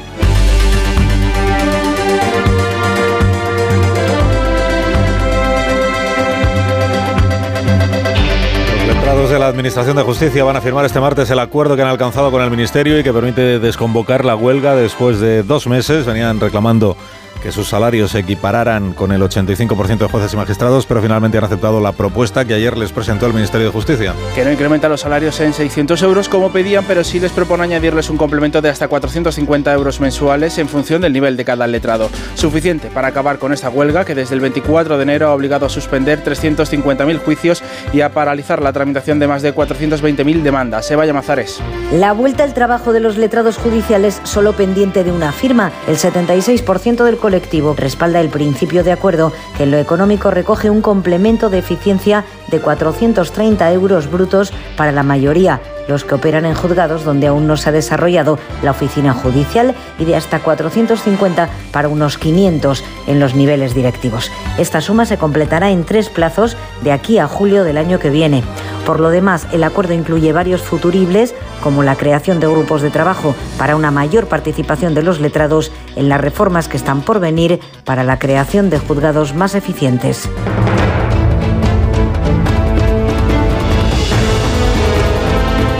Los 9.07 9.15
letrados 9.15 9.31
de 9.31 9.39
la 9.39 9.47
Administración 9.47 9.95
de 9.95 10.03
Justicia 10.03 10.43
van 10.43 10.57
a 10.57 10.61
firmar 10.61 10.83
este 10.83 10.99
martes 10.99 11.29
el 11.29 11.39
acuerdo 11.39 11.77
que 11.77 11.81
han 11.81 11.87
alcanzado 11.87 12.29
con 12.29 12.41
el 12.41 12.51
Ministerio 12.51 12.99
y 12.99 13.03
que 13.03 13.13
permite 13.13 13.57
desconvocar 13.57 14.25
la 14.25 14.35
huelga 14.35 14.75
después 14.75 15.21
de 15.21 15.43
dos 15.43 15.65
meses. 15.65 16.05
Venían 16.05 16.41
reclamando 16.41 16.97
que 17.41 17.51
sus 17.51 17.67
salarios 17.67 18.11
se 18.11 18.19
equipararan 18.19 18.93
con 18.93 19.11
el 19.11 19.21
85% 19.21 19.97
de 19.97 20.07
jueces 20.07 20.33
y 20.33 20.37
magistrados, 20.37 20.85
pero 20.85 21.01
finalmente 21.01 21.37
han 21.37 21.43
aceptado 21.43 21.81
la 21.81 21.91
propuesta 21.91 22.45
que 22.45 22.53
ayer 22.53 22.77
les 22.77 22.91
presentó 22.91 23.25
el 23.25 23.33
Ministerio 23.33 23.67
de 23.67 23.71
Justicia. 23.71 24.13
Que 24.35 24.43
no 24.43 24.51
incrementa 24.51 24.89
los 24.89 25.01
salarios 25.01 25.39
en 25.39 25.53
600 25.53 26.01
euros 26.03 26.29
como 26.29 26.51
pedían, 26.51 26.85
pero 26.87 27.03
sí 27.03 27.19
les 27.19 27.31
propone 27.31 27.63
añadirles 27.63 28.09
un 28.09 28.17
complemento 28.17 28.61
de 28.61 28.69
hasta 28.69 28.87
450 28.87 29.73
euros 29.73 29.99
mensuales 29.99 30.57
en 30.57 30.67
función 30.67 31.01
del 31.01 31.13
nivel 31.13 31.37
de 31.37 31.45
cada 31.45 31.67
letrado. 31.67 32.09
Suficiente 32.35 32.89
para 32.89 33.09
acabar 33.09 33.39
con 33.39 33.53
esta 33.53 33.69
huelga 33.69 34.05
que 34.05 34.15
desde 34.15 34.35
el 34.35 34.41
24 34.41 34.97
de 34.97 35.03
enero 35.03 35.27
ha 35.27 35.33
obligado 35.33 35.65
a 35.65 35.69
suspender 35.69 36.23
350.000 36.23 37.19
juicios 37.19 37.63
y 37.93 38.01
a 38.01 38.11
paralizar 38.11 38.61
la 38.61 38.73
tramitación 38.73 39.19
de 39.19 39.27
más 39.27 39.41
de 39.41 39.53
420.000 39.53 40.41
demandas. 40.41 40.89
Eva 40.91 41.05
Llamazares. 41.05 41.59
La 41.91 42.13
vuelta 42.13 42.43
al 42.43 42.53
trabajo 42.53 42.93
de 42.93 42.99
los 42.99 43.17
letrados 43.17 43.57
judiciales 43.57 44.21
solo 44.23 44.53
pendiente 44.53 45.03
de 45.03 45.11
una 45.11 45.31
firma. 45.31 45.71
El 45.87 45.97
76% 45.97 47.03
del 47.03 47.17
colectivo 47.27 47.75
respalda 47.75 48.21
el 48.21 48.29
principio 48.29 48.85
de 48.85 48.93
acuerdo 48.93 49.33
que 49.57 49.63
en 49.63 49.71
lo 49.71 49.77
económico 49.77 50.31
recoge 50.31 50.69
un 50.69 50.81
complemento 50.81 51.49
de 51.49 51.57
eficiencia 51.57 52.23
de 52.49 52.59
430 52.59 53.71
euros 53.71 54.09
brutos 54.09 54.53
para 54.75 54.91
la 54.91 55.03
mayoría 55.03 55.61
los 55.87 56.03
que 56.03 56.15
operan 56.15 56.45
en 56.45 56.53
juzgados 56.53 57.03
donde 57.03 57.27
aún 57.27 57.47
no 57.47 57.57
se 57.57 57.69
ha 57.69 57.71
desarrollado 57.71 58.37
la 58.61 58.71
oficina 58.71 59.13
judicial 59.13 59.73
y 59.97 60.05
de 60.05 60.15
hasta 60.15 60.39
450 60.39 61.49
para 61.71 61.87
unos 61.87 62.17
500 62.17 62.83
en 63.07 63.19
los 63.19 63.35
niveles 63.35 63.73
directivos. 63.73 64.31
Esta 64.57 64.81
suma 64.81 65.05
se 65.05 65.17
completará 65.17 65.71
en 65.71 65.85
tres 65.85 66.09
plazos 66.09 66.57
de 66.83 66.91
aquí 66.91 67.17
a 67.19 67.27
julio 67.27 67.63
del 67.63 67.77
año 67.77 67.99
que 67.99 68.09
viene. 68.09 68.43
Por 68.85 68.99
lo 68.99 69.09
demás, 69.09 69.47
el 69.51 69.63
acuerdo 69.63 69.93
incluye 69.93 70.31
varios 70.31 70.61
futuribles 70.61 71.35
como 71.61 71.83
la 71.83 71.95
creación 71.95 72.39
de 72.39 72.47
grupos 72.47 72.81
de 72.81 72.89
trabajo 72.89 73.35
para 73.57 73.75
una 73.75 73.91
mayor 73.91 74.27
participación 74.27 74.93
de 74.93 75.03
los 75.03 75.19
letrados 75.19 75.71
en 75.95 76.09
las 76.09 76.21
reformas 76.21 76.67
que 76.67 76.77
están 76.77 77.01
por 77.01 77.19
venir 77.19 77.59
para 77.83 78.03
la 78.03 78.19
creación 78.19 78.69
de 78.69 78.79
juzgados 78.79 79.33
más 79.33 79.55
eficientes. 79.55 80.29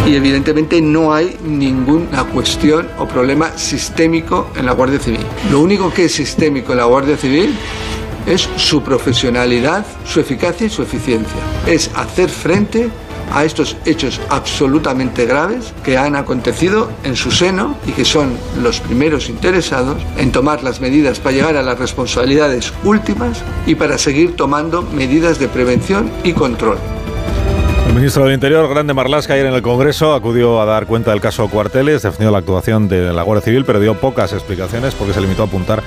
Y 0.08 0.16
evidentemente 0.16 0.82
no 0.82 1.14
hay 1.14 1.38
ninguna 1.44 2.24
cuestión 2.24 2.88
o 2.98 3.06
problema 3.06 3.58
sistémico 3.58 4.50
en 4.56 4.66
la 4.66 4.72
Guardia 4.72 5.00
Civil. 5.00 5.26
Lo 5.52 5.60
único 5.60 5.94
que 5.94 6.06
es 6.06 6.14
sistémico 6.14 6.72
en 6.72 6.78
la 6.78 6.86
Guardia 6.86 7.18
Civil 7.18 7.54
es 8.26 8.50
su 8.56 8.82
profesionalidad, 8.82 9.86
su 10.06 10.22
eficacia 10.22 10.68
y 10.68 10.70
su 10.70 10.82
eficiencia. 10.82 11.38
Es 11.66 11.92
hacer 11.96 12.30
frente 12.30 12.90
a 13.34 13.44
estos 13.44 13.76
hechos 13.86 14.22
absolutamente 14.30 15.26
graves 15.26 15.74
que 15.84 15.98
han 15.98 16.16
acontecido 16.16 16.90
en 17.04 17.18
su 17.18 17.30
seno 17.30 17.76
y 17.86 17.92
que 17.92 18.06
son 18.06 18.38
los 18.62 18.80
primeros 18.80 19.28
interesados 19.28 19.98
en 20.18 20.32
tomar 20.32 20.64
las 20.64 20.80
medidas 20.80 21.20
para 21.20 21.36
llegar 21.36 21.58
a 21.58 21.64
las 21.64 21.78
responsabilidades 21.78 22.72
últimas 22.86 23.44
y 23.66 23.76
para 23.76 23.98
seguir 23.98 24.38
tomando 24.38 24.84
medidas 24.84 25.38
de 25.40 25.50
prevención 25.50 26.10
y 26.24 26.32
control. 26.32 26.78
El 27.98 28.02
ministro 28.02 28.26
del 28.26 28.36
Interior, 28.36 28.70
Grande 28.70 28.94
Marlasca, 28.94 29.34
ayer 29.34 29.48
en 29.48 29.56
el 29.56 29.64
Congreso 29.64 30.14
acudió 30.14 30.62
a 30.62 30.66
dar 30.66 30.86
cuenta 30.86 31.10
del 31.10 31.20
caso 31.20 31.48
Cuarteles, 31.48 32.04
defendió 32.04 32.30
la 32.30 32.38
actuación 32.38 32.88
de 32.88 33.12
la 33.12 33.24
Guardia 33.24 33.44
Civil, 33.44 33.66
pero 33.66 33.80
dio 33.80 33.96
pocas 33.96 34.34
explicaciones 34.34 34.94
porque 34.94 35.16
se 35.16 35.22
limitó 35.22 35.42
a 35.42 35.46
apuntar 35.48 35.82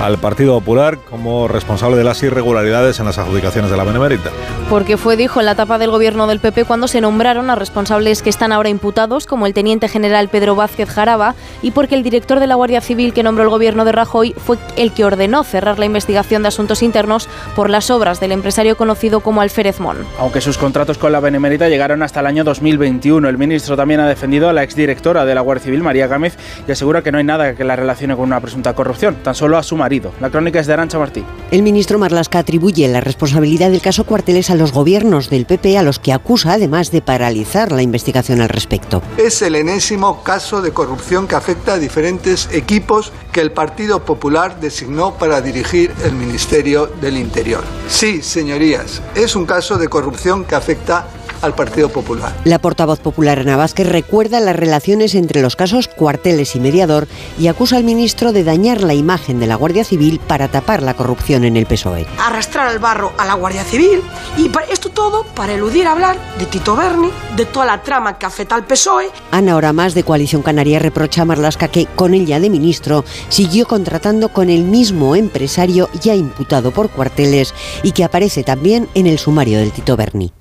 al 0.00 0.18
Partido 0.18 0.56
Popular 0.56 0.98
como 1.10 1.48
responsable 1.48 1.96
de 1.96 2.04
las 2.04 2.22
irregularidades 2.22 3.00
en 3.00 3.06
las 3.06 3.18
adjudicaciones 3.18 3.72
de 3.72 3.76
la 3.76 3.82
Benemérita. 3.82 4.30
Porque 4.70 4.96
fue, 4.96 5.16
dijo, 5.16 5.40
en 5.40 5.46
la 5.46 5.52
etapa 5.52 5.78
del 5.78 5.90
gobierno 5.90 6.28
del 6.28 6.38
PP 6.38 6.64
cuando 6.64 6.86
se 6.86 7.00
nombraron 7.00 7.50
a 7.50 7.56
responsables 7.56 8.22
que 8.22 8.30
están 8.30 8.52
ahora 8.52 8.68
imputados, 8.68 9.26
como 9.26 9.44
el 9.44 9.52
teniente 9.52 9.88
general 9.88 10.28
Pedro 10.28 10.54
Vázquez 10.54 10.88
Jaraba, 10.88 11.34
y 11.60 11.72
porque 11.72 11.96
el 11.96 12.04
director 12.04 12.38
de 12.38 12.46
la 12.46 12.54
Guardia 12.54 12.80
Civil 12.80 13.12
que 13.12 13.24
nombró 13.24 13.42
el 13.42 13.50
gobierno 13.50 13.84
de 13.84 13.90
Rajoy 13.90 14.32
fue 14.36 14.58
el 14.76 14.92
que 14.92 15.04
ordenó 15.04 15.42
cerrar 15.42 15.80
la 15.80 15.86
investigación 15.86 16.42
de 16.42 16.48
asuntos 16.48 16.84
internos 16.84 17.28
por 17.56 17.68
las 17.68 17.90
obras 17.90 18.20
del 18.20 18.30
empresario 18.30 18.76
conocido 18.76 19.18
como 19.18 19.40
Alférez 19.40 19.80
Mon. 19.80 19.96
Aunque 20.20 20.40
sus 20.40 20.56
contratos 20.56 20.98
con 20.98 21.10
la 21.10 21.18
Benemérita 21.18 21.47
llegaron 21.56 22.02
hasta 22.02 22.20
el 22.20 22.26
año 22.26 22.44
2021. 22.44 23.28
El 23.28 23.38
ministro 23.38 23.76
también 23.76 24.00
ha 24.00 24.08
defendido 24.08 24.48
a 24.48 24.52
la 24.52 24.62
exdirectora 24.62 25.24
de 25.24 25.34
la 25.34 25.40
Guardia 25.40 25.64
Civil, 25.64 25.82
María 25.82 26.06
Gámez, 26.06 26.36
y 26.66 26.72
asegura 26.72 27.02
que 27.02 27.10
no 27.10 27.18
hay 27.18 27.24
nada 27.24 27.54
que 27.54 27.64
la 27.64 27.76
relacione 27.76 28.14
con 28.14 28.24
una 28.24 28.40
presunta 28.40 28.74
corrupción, 28.74 29.16
tan 29.22 29.34
solo 29.34 29.56
a 29.56 29.62
su 29.62 29.76
marido. 29.76 30.12
La 30.20 30.30
crónica 30.30 30.60
es 30.60 30.66
de 30.66 30.74
Arancha 30.74 30.98
Martí. 30.98 31.24
El 31.50 31.62
ministro 31.62 31.98
Marlasca 31.98 32.40
atribuye 32.40 32.86
la 32.88 33.00
responsabilidad 33.00 33.70
del 33.70 33.80
caso 33.80 34.04
Cuarteles 34.04 34.50
a 34.50 34.54
los 34.54 34.72
gobiernos 34.72 35.30
del 35.30 35.46
PP, 35.46 35.78
a 35.78 35.82
los 35.82 35.98
que 35.98 36.12
acusa 36.12 36.52
además 36.52 36.90
de 36.90 37.00
paralizar 37.00 37.72
la 37.72 37.82
investigación 37.82 38.40
al 38.40 38.48
respecto. 38.48 39.02
Es 39.16 39.40
el 39.42 39.54
enésimo 39.54 40.22
caso 40.22 40.60
de 40.60 40.72
corrupción 40.72 41.26
que 41.26 41.36
afecta 41.36 41.74
a 41.74 41.78
diferentes 41.78 42.48
equipos 42.52 43.12
que 43.32 43.40
el 43.40 43.52
Partido 43.52 44.04
Popular 44.04 44.60
designó 44.60 45.14
para 45.14 45.40
dirigir 45.40 45.92
el 46.04 46.12
Ministerio 46.12 46.86
del 47.00 47.16
Interior. 47.16 47.62
Sí, 47.88 48.22
señorías, 48.22 49.00
es 49.14 49.36
un 49.36 49.46
caso 49.46 49.78
de 49.78 49.88
corrupción 49.88 50.44
que 50.44 50.54
afecta 50.54 51.06
al 51.42 51.54
Partido 51.54 51.88
Popular. 51.88 52.34
La 52.44 52.58
portavoz 52.58 53.00
popular 53.00 53.40
Ana 53.40 53.56
Vázquez 53.56 53.86
recuerda 53.86 54.40
las 54.40 54.56
relaciones 54.56 55.14
entre 55.14 55.42
los 55.42 55.56
casos 55.56 55.88
Cuarteles 55.88 56.56
y 56.56 56.60
Mediador 56.60 57.08
y 57.38 57.48
acusa 57.48 57.76
al 57.76 57.84
ministro 57.84 58.32
de 58.32 58.44
dañar 58.44 58.82
la 58.82 58.94
imagen 58.94 59.40
de 59.40 59.46
la 59.46 59.56
Guardia 59.56 59.84
Civil 59.84 60.20
para 60.26 60.48
tapar 60.48 60.82
la 60.82 60.94
corrupción 60.94 61.44
en 61.44 61.56
el 61.56 61.66
PSOE. 61.66 62.06
Arrastrar 62.18 62.68
al 62.68 62.78
barro 62.78 63.12
a 63.18 63.24
la 63.24 63.34
Guardia 63.34 63.64
Civil 63.64 64.02
y 64.36 64.50
esto 64.70 64.90
todo 64.90 65.24
para 65.34 65.54
eludir 65.54 65.86
hablar 65.86 66.16
de 66.38 66.46
Tito 66.46 66.76
Berni, 66.76 67.10
de 67.36 67.46
toda 67.46 67.66
la 67.66 67.82
trama 67.82 68.18
que 68.18 68.26
afecta 68.26 68.54
al 68.54 68.66
PSOE. 68.66 69.10
Ana 69.30 69.56
Hora 69.56 69.72
Más 69.72 69.94
de 69.94 70.02
Coalición 70.02 70.42
Canaria 70.42 70.78
reprocha 70.78 71.22
a 71.22 71.24
Marlasca 71.24 71.68
que, 71.68 71.86
con 71.86 72.14
ella 72.14 72.40
de 72.40 72.50
ministro, 72.50 73.04
siguió 73.28 73.66
contratando 73.66 74.28
con 74.30 74.50
el 74.50 74.64
mismo 74.64 75.16
empresario 75.16 75.88
ya 76.00 76.14
imputado 76.14 76.70
por 76.70 76.90
Cuarteles 76.90 77.54
y 77.82 77.92
que 77.92 78.04
aparece 78.04 78.42
también 78.42 78.88
en 78.94 79.06
el 79.06 79.18
sumario 79.18 79.58
del 79.58 79.72
Tito 79.72 79.96
Berni. 79.96 80.32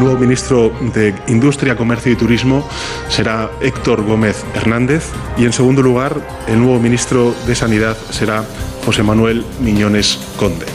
Nuevo 0.00 0.18
ministro 0.18 0.72
de 0.94 1.14
Industria, 1.28 1.76
Comercio 1.76 2.12
y 2.12 2.16
Turismo 2.16 2.66
será 3.08 3.50
Héctor 3.60 4.02
Gómez 4.02 4.44
Hernández 4.54 5.10
y 5.36 5.44
en 5.44 5.52
segundo 5.52 5.82
lugar 5.82 6.16
el 6.48 6.58
nuevo 6.58 6.80
ministro 6.80 7.34
de 7.46 7.54
Sanidad 7.54 7.96
será 8.10 8.44
José 8.84 9.02
Manuel 9.02 9.44
Miñones 9.60 10.18
Conde. 10.36 10.66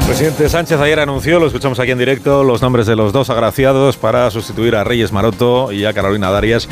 El 0.00 0.06
presidente 0.14 0.48
Sánchez 0.48 0.80
ayer 0.80 1.00
anunció, 1.00 1.38
lo 1.38 1.46
escuchamos 1.46 1.78
aquí 1.78 1.90
en 1.90 1.98
directo, 1.98 2.42
los 2.42 2.62
nombres 2.62 2.86
de 2.86 2.96
los 2.96 3.12
dos 3.12 3.28
agraciados 3.28 3.98
para 3.98 4.30
sustituir 4.30 4.74
a 4.74 4.82
Reyes 4.82 5.12
Maroto 5.12 5.70
y 5.70 5.84
a 5.84 5.92
Carolina 5.92 6.30
Darias 6.30 6.66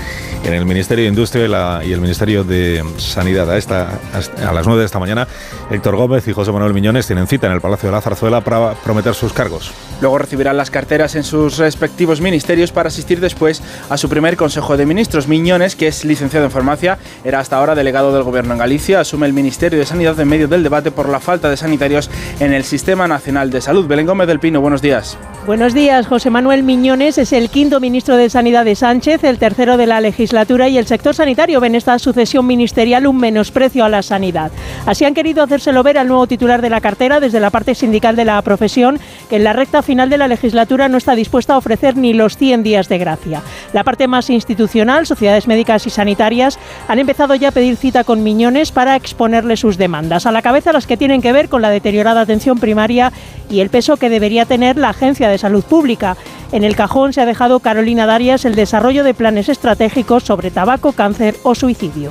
en 0.47 0.55
el 0.55 0.65
Ministerio 0.65 1.05
de 1.05 1.09
Industria 1.09 1.83
y, 1.85 1.93
el 1.93 2.01
Ministerio 2.01 2.45
de 2.45 2.85
Sanidad. 2.99 3.51
A, 3.51 3.57
esta, 3.57 3.99
a 4.47 4.53
las 4.53 4.67
9 4.67 4.81
de 4.81 4.87
esta 4.87 5.01
mañana, 5.01 5.27
Héctor 5.71 5.97
Gómez 5.97 6.27
y 6.29 6.33
José 6.33 6.53
Manuel 6.53 6.73
Miñones 6.73 7.07
tienen 7.07 7.27
cita 7.27 7.49
en 7.49 7.53
el 7.53 7.61
Palacio 7.61 7.89
de 7.89 7.97
la 7.97 8.01
Zarzuela 8.01 8.41
para 8.43 8.75
prometer 8.75 9.15
sus 9.15 9.33
cargos. 9.33 9.73
Luego 10.01 10.19
recibirán 10.19 10.57
las 10.57 10.71
carteras 10.71 11.17
en 11.17 11.25
sus 11.25 11.59
respectivos 11.59 12.21
ministerios 12.21 12.71
para 12.71 12.89
asistir 12.89 13.19
después 13.19 13.63
a 13.91 13.97
su 13.97 14.09
primer 14.09 14.37
Consejo 14.37 14.77
de 14.77 14.87
Ministros. 14.87 15.27
Miñones, 15.27 15.75
que 15.75 15.89
es 15.89 16.05
licenciado 16.05 16.47
en 16.47 16.53
farmacia, 16.53 16.99
era 17.25 17.41
hasta 17.41 17.57
ahora 17.57 17.75
delegado 17.75 18.13
del 18.13 18.23
Gobierno 18.23 18.53
en 18.53 18.59
Galicia, 18.59 19.01
asume 19.01 19.27
el 19.27 19.33
Ministerio 19.33 19.79
de 19.79 19.87
Sanidad 19.87 20.19
en 20.21 20.29
medio 20.29 20.49
del 20.49 20.63
debate 20.63 20.93
por 20.93 21.09
la 21.09 21.19
falta 21.19 21.51
de 21.51 21.57
sanitarios 21.57 22.09
en 22.39 22.53
el 22.53 22.63
Sistema 22.65 23.09
Nacional 23.09 23.51
de 23.51 23.61
Salud. 23.61 23.87
Belén 23.87 24.07
Gómez 24.07 24.29
del 24.29 24.39
Pino, 24.39 24.61
buenos 24.61 24.81
días. 24.81 25.19
Buenos 25.47 25.75
días. 25.75 26.09
José 26.09 26.29
Manuel 26.29 26.63
Miñones 26.63 27.19
es 27.19 27.33
el 27.33 27.51
quinto 27.51 27.79
ministro 27.81 28.17
de 28.17 28.29
Sanidad 28.29 28.65
de 28.65 28.75
Sánchez, 28.75 29.23
el 29.25 29.39
tercero 29.39 29.77
de 29.77 29.87
la 29.87 30.01
legislatura 30.37 30.69
y 30.69 30.77
el 30.77 30.87
sector 30.87 31.15
sanitario 31.15 31.61
ve 31.61 31.69
en 31.69 31.77
esta 31.77 31.99
sucesión 31.99 32.47
ministerial 32.47 33.07
un 33.07 33.17
menosprecio 33.17 33.87
a 33.87 33.89
la 33.89 34.03
sanidad. 34.03 34.51
Así 34.85 35.07
han 35.07 35.15
querido 35.15 35.43
hacérselo 35.43 35.83
ver 35.83 35.97
al 35.97 36.09
nuevo 36.09 36.27
titular 36.27 36.61
de 36.61 36.69
la 36.69 36.83
cartera 36.83 37.21
desde 37.21 37.41
la 37.41 37.49
parte 37.49 37.75
sindical 37.75 38.17
de 38.17 38.27
la 38.27 38.43
profesión, 38.43 39.01
que 39.31 39.37
en 39.37 39.45
la 39.45 39.55
recta 39.55 39.81
final 39.81 40.11
de 40.11 40.19
la 40.19 40.29
legislatura 40.29 40.91
no 40.91 40.99
está 40.99 41.15
dispuesta 41.15 41.55
a 41.55 41.57
ofrecer 41.57 41.97
ni 41.97 42.13
los 42.13 42.37
100 42.37 42.65
días 42.65 42.91
de 42.91 42.99
gracia. 42.99 43.43
La 43.73 43.83
parte 43.83 44.09
más 44.09 44.29
institucional, 44.29 45.07
sociedades 45.07 45.47
médicas 45.47 45.87
y 45.87 45.91
sanitarias, 45.91 46.59
han 46.87 46.99
empezado 46.99 47.35
ya 47.35 47.49
a 47.49 47.53
pedir 47.53 47.77
cita 47.77 48.05
con 48.05 48.23
Miñones 48.23 48.73
para 48.73 48.95
exponerle 48.95 49.57
sus 49.57 49.79
demandas. 49.79 50.27
A 50.27 50.33
la 50.33 50.43
cabeza 50.43 50.75
las 50.75 50.87
que 50.87 50.99
tienen 50.99 51.23
que 51.23 51.33
ver 51.33 51.49
con 51.49 51.63
la 51.63 51.71
deteriorada 51.71 52.21
atención 52.21 52.59
primaria 52.59 53.11
y 53.49 53.61
el 53.61 53.71
peso 53.71 53.97
que 53.97 54.11
debería 54.11 54.45
tener 54.45 54.77
la 54.77 54.91
Agencia 54.91 55.31
de 55.31 55.39
Salud 55.39 55.65
Pública. 55.65 56.15
En 56.53 56.65
el 56.65 56.77
cajón 56.77 57.13
se 57.13 57.21
ha 57.21 57.27
dejado 57.27 57.61
Carolina 57.61 58.07
Darias 58.07 58.45
el 58.45 58.55
desarrollo 58.55 59.05
de 59.05 59.15
planes 59.15 59.49
estratégicos 59.49 60.23
sobre 60.23 60.51
tabaco, 60.51 60.93
cáncer 60.93 61.37
o 61.43 61.55
suicidio. 61.55 62.11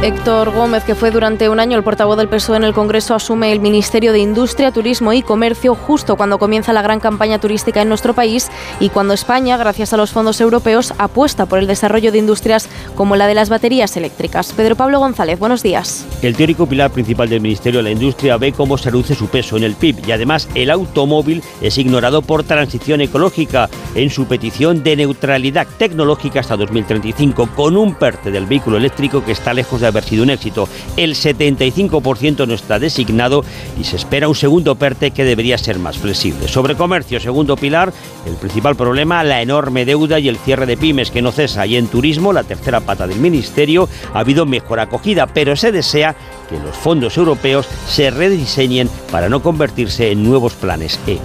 Héctor 0.00 0.52
Gómez, 0.52 0.84
que 0.84 0.94
fue 0.94 1.10
durante 1.10 1.48
un 1.48 1.58
año 1.58 1.76
el 1.76 1.82
portavoz 1.82 2.16
del 2.16 2.28
PSOE 2.28 2.58
en 2.58 2.62
el 2.62 2.72
Congreso, 2.72 3.16
asume 3.16 3.50
el 3.50 3.58
Ministerio 3.58 4.12
de 4.12 4.20
Industria, 4.20 4.70
Turismo 4.70 5.12
y 5.12 5.22
Comercio 5.22 5.74
justo 5.74 6.14
cuando 6.14 6.38
comienza 6.38 6.72
la 6.72 6.82
gran 6.82 7.00
campaña 7.00 7.40
turística 7.40 7.82
en 7.82 7.88
nuestro 7.88 8.14
país 8.14 8.48
y 8.78 8.90
cuando 8.90 9.12
España, 9.12 9.56
gracias 9.56 9.92
a 9.92 9.96
los 9.96 10.12
fondos 10.12 10.40
europeos, 10.40 10.94
apuesta 10.98 11.46
por 11.46 11.58
el 11.58 11.66
desarrollo 11.66 12.12
de 12.12 12.18
industrias 12.18 12.68
como 12.94 13.16
la 13.16 13.26
de 13.26 13.34
las 13.34 13.48
baterías 13.48 13.96
eléctricas. 13.96 14.52
Pedro 14.52 14.76
Pablo 14.76 15.00
González, 15.00 15.36
buenos 15.36 15.64
días. 15.64 16.06
El 16.22 16.36
teórico 16.36 16.66
pilar 16.66 16.92
principal 16.92 17.28
del 17.28 17.40
Ministerio 17.40 17.80
de 17.80 17.84
la 17.84 17.90
Industria 17.90 18.36
ve 18.36 18.52
cómo 18.52 18.78
se 18.78 18.90
reduce 18.90 19.16
su 19.16 19.26
peso 19.26 19.56
en 19.56 19.64
el 19.64 19.74
PIB 19.74 20.06
y 20.06 20.12
además 20.12 20.48
el 20.54 20.70
automóvil 20.70 21.42
es 21.60 21.76
ignorado 21.76 22.22
por 22.22 22.44
transición 22.44 23.00
ecológica 23.00 23.68
en 23.96 24.10
su 24.10 24.26
petición 24.26 24.84
de 24.84 24.94
neutralidad 24.94 25.66
tecnológica 25.76 26.38
hasta 26.38 26.56
2035 26.56 27.48
con 27.56 27.76
un 27.76 27.96
PERTE 27.96 28.30
del 28.30 28.46
vehículo 28.46 28.76
eléctrico 28.76 29.24
que 29.24 29.32
está 29.32 29.52
lejos 29.52 29.80
de 29.80 29.87
haber 29.88 30.04
sido 30.04 30.22
un 30.22 30.30
éxito. 30.30 30.68
El 30.96 31.14
75% 31.14 32.46
no 32.46 32.54
está 32.54 32.78
designado 32.78 33.44
y 33.80 33.84
se 33.84 33.96
espera 33.96 34.28
un 34.28 34.34
segundo 34.34 34.74
PERTE 34.74 35.10
que 35.10 35.24
debería 35.24 35.58
ser 35.58 35.78
más 35.78 35.98
flexible. 35.98 36.48
Sobre 36.48 36.76
comercio, 36.76 37.20
segundo 37.20 37.56
pilar, 37.56 37.92
el 38.26 38.34
principal 38.34 38.76
problema, 38.76 39.24
la 39.24 39.42
enorme 39.42 39.84
deuda 39.84 40.18
y 40.18 40.28
el 40.28 40.36
cierre 40.36 40.66
de 40.66 40.76
pymes 40.76 41.10
que 41.10 41.22
no 41.22 41.32
cesa. 41.32 41.66
Y 41.66 41.76
en 41.76 41.88
turismo, 41.88 42.32
la 42.32 42.44
tercera 42.44 42.80
pata 42.80 43.06
del 43.06 43.18
Ministerio, 43.18 43.88
ha 44.14 44.20
habido 44.20 44.46
mejor 44.46 44.80
acogida, 44.80 45.26
pero 45.26 45.56
se 45.56 45.72
desea 45.72 46.14
que 46.48 46.58
los 46.58 46.76
fondos 46.76 47.16
europeos 47.16 47.66
se 47.88 48.10
rediseñen 48.10 48.88
para 49.10 49.28
no 49.28 49.42
convertirse 49.42 50.10
en 50.10 50.24
nuevos 50.24 50.54
planes 50.54 50.98
E. 51.06 51.18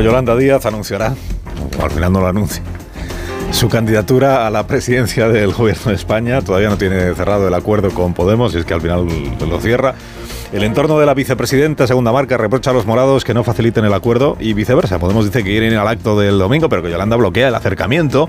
Yolanda 0.00 0.36
Díaz 0.36 0.64
anunciará, 0.66 1.14
o 1.78 1.84
al 1.84 1.90
final 1.90 2.12
no 2.12 2.20
lo 2.20 2.28
anuncia, 2.28 2.62
su 3.50 3.68
candidatura 3.68 4.46
a 4.46 4.50
la 4.50 4.66
presidencia 4.66 5.28
del 5.28 5.52
gobierno 5.52 5.90
de 5.90 5.94
España. 5.94 6.40
Todavía 6.40 6.68
no 6.68 6.78
tiene 6.78 7.14
cerrado 7.14 7.46
el 7.48 7.54
acuerdo 7.54 7.90
con 7.90 8.14
Podemos 8.14 8.54
y 8.54 8.58
es 8.58 8.64
que 8.64 8.74
al 8.74 8.80
final 8.80 9.06
lo 9.46 9.60
cierra. 9.60 9.94
El 10.52 10.64
entorno 10.64 10.98
de 10.98 11.06
la 11.06 11.14
vicepresidenta, 11.14 11.86
segunda 11.86 12.12
marca, 12.12 12.36
reprocha 12.36 12.70
a 12.70 12.72
los 12.74 12.86
morados 12.86 13.24
que 13.24 13.34
no 13.34 13.42
faciliten 13.42 13.84
el 13.84 13.94
acuerdo 13.94 14.36
y 14.38 14.52
viceversa. 14.52 14.98
Podemos 14.98 15.24
decir 15.24 15.44
que 15.44 15.50
quieren 15.50 15.72
ir 15.72 15.78
al 15.78 15.88
acto 15.88 16.18
del 16.18 16.38
domingo, 16.38 16.68
pero 16.68 16.82
que 16.82 16.90
Yolanda 16.90 17.16
bloquea 17.16 17.48
el 17.48 17.54
acercamiento 17.54 18.28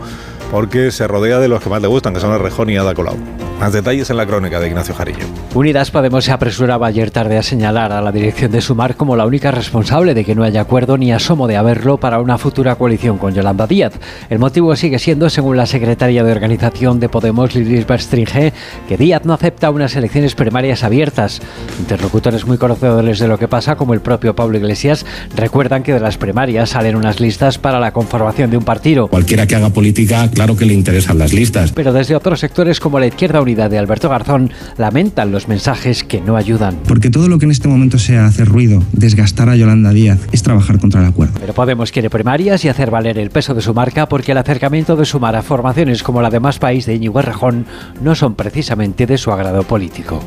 porque 0.54 0.92
se 0.92 1.08
rodea 1.08 1.40
de 1.40 1.48
los 1.48 1.64
que 1.64 1.70
más 1.72 1.82
le 1.82 1.88
gustan, 1.88 2.14
que 2.14 2.20
son 2.20 2.38
Rejón 2.40 2.70
y 2.70 2.78
Ada 2.78 2.94
Colau. 2.94 3.18
Más 3.60 3.74
detalles 3.74 4.12
en 4.12 4.18
la 4.18 4.28
crónica 4.28 4.60
de 4.60 4.68
Ignacio 4.68 4.94
Jarillo. 4.94 5.26
Unidas 5.56 5.90
Podemos 5.90 6.26
se 6.26 6.32
apresuraba 6.32 6.86
ayer 6.86 7.10
tarde 7.10 7.40
a 7.40 7.44
señalar 7.44 7.92
a 7.92 8.02
la 8.02 8.12
dirección 8.12 8.52
de 8.52 8.62
Sumar 8.62 8.96
como 8.96 9.16
la 9.16 9.26
única 9.26 9.50
responsable 9.50 10.14
de 10.14 10.24
que 10.24 10.36
no 10.36 10.44
haya 10.44 10.62
acuerdo 10.62 10.96
ni 10.96 11.12
asomo 11.12 11.48
de 11.48 11.58
haberlo 11.58 12.00
para 12.00 12.20
una 12.20 12.38
futura 12.38 12.76
coalición 12.76 13.18
con 13.18 13.34
Yolanda 13.34 13.66
Díaz. 13.66 13.94
El 14.30 14.38
motivo 14.38 14.76
sigue 14.76 15.00
siendo, 15.00 15.28
según 15.32 15.58
la 15.58 15.66
secretaria 15.66 16.24
de 16.24 16.32
organización 16.32 17.00
de 17.00 17.10
Podemos, 17.10 17.56
Lilis 17.56 17.88
Berstringe, 17.88 18.54
que 18.88 18.98
Díaz 18.98 19.26
no 19.26 19.34
acepta 19.34 19.72
unas 19.72 19.96
elecciones 19.96 20.36
primarias 20.36 20.84
abiertas. 20.84 21.42
Interlocutores 21.80 22.46
muy 22.46 22.60
conocedores 22.60 23.18
de 23.18 23.28
lo 23.28 23.40
que 23.40 23.48
pasa, 23.48 23.76
como 23.76 23.96
el 23.96 24.02
propio 24.02 24.36
Pablo 24.36 24.58
Iglesias, 24.58 25.04
recuerdan 25.36 25.82
que 25.82 25.94
de 25.94 26.00
las 26.00 26.18
primarias 26.18 26.72
salen 26.72 26.96
unas 26.96 27.20
listas 27.20 27.58
para 27.58 27.80
la 27.80 27.92
conformación 27.92 28.52
de 28.52 28.58
un 28.58 28.66
partido. 28.66 29.08
Cualquiera 29.08 29.48
que 29.48 29.56
haga 29.56 29.70
política, 29.70 30.30
claro 30.30 30.43
que 30.56 30.66
le 30.66 30.74
interesan 30.74 31.18
las 31.18 31.34
listas. 31.34 31.72
Pero 31.72 31.94
desde 31.94 32.16
otros 32.16 32.40
sectores 32.40 32.80
como 32.80 33.00
la 33.00 33.08
Izquierda 33.08 33.42
Unida 33.42 33.70
de 33.70 33.78
Alberto 33.78 34.10
Garzón 34.10 34.52
lamentan 34.78 35.32
los 35.32 35.48
mensajes 35.48 36.04
que 36.04 36.22
no 36.22 36.36
ayudan. 36.36 36.76
Porque 36.88 37.10
todo 37.10 37.28
lo 37.28 37.40
que 37.40 37.46
en 37.46 37.52
este 37.52 37.68
momento 37.68 37.98
sea 37.98 38.26
hacer 38.26 38.48
ruido, 38.48 38.84
desgastar 38.92 39.50
a 39.50 39.56
Yolanda 39.56 39.92
Díaz, 39.92 40.20
es 40.32 40.44
trabajar 40.44 40.80
contra 40.80 41.02
el 41.02 41.08
acuerdo. 41.08 41.34
Pero 41.40 41.54
Podemos 41.54 41.94
quiere 41.94 42.10
primarias 42.10 42.66
y 42.66 42.70
hacer 42.70 42.92
valer 42.92 43.18
el 43.18 43.30
peso 43.30 43.54
de 43.54 43.62
su 43.62 43.74
marca 43.74 44.10
porque 44.10 44.34
el 44.34 44.38
acercamiento 44.38 44.98
de 44.98 45.06
Sumar 45.06 45.36
a 45.36 45.42
formaciones 45.42 46.04
como 46.04 46.22
la 46.22 46.30
de 46.30 46.42
Más 46.42 46.60
País 46.60 46.86
de 46.86 46.96
Íñigo 46.96 47.20
Errejón 47.20 47.66
no 48.02 48.16
son 48.16 48.36
precisamente 48.36 49.06
de 49.06 49.18
su 49.18 49.32
agrado 49.32 49.64
político. 49.64 50.22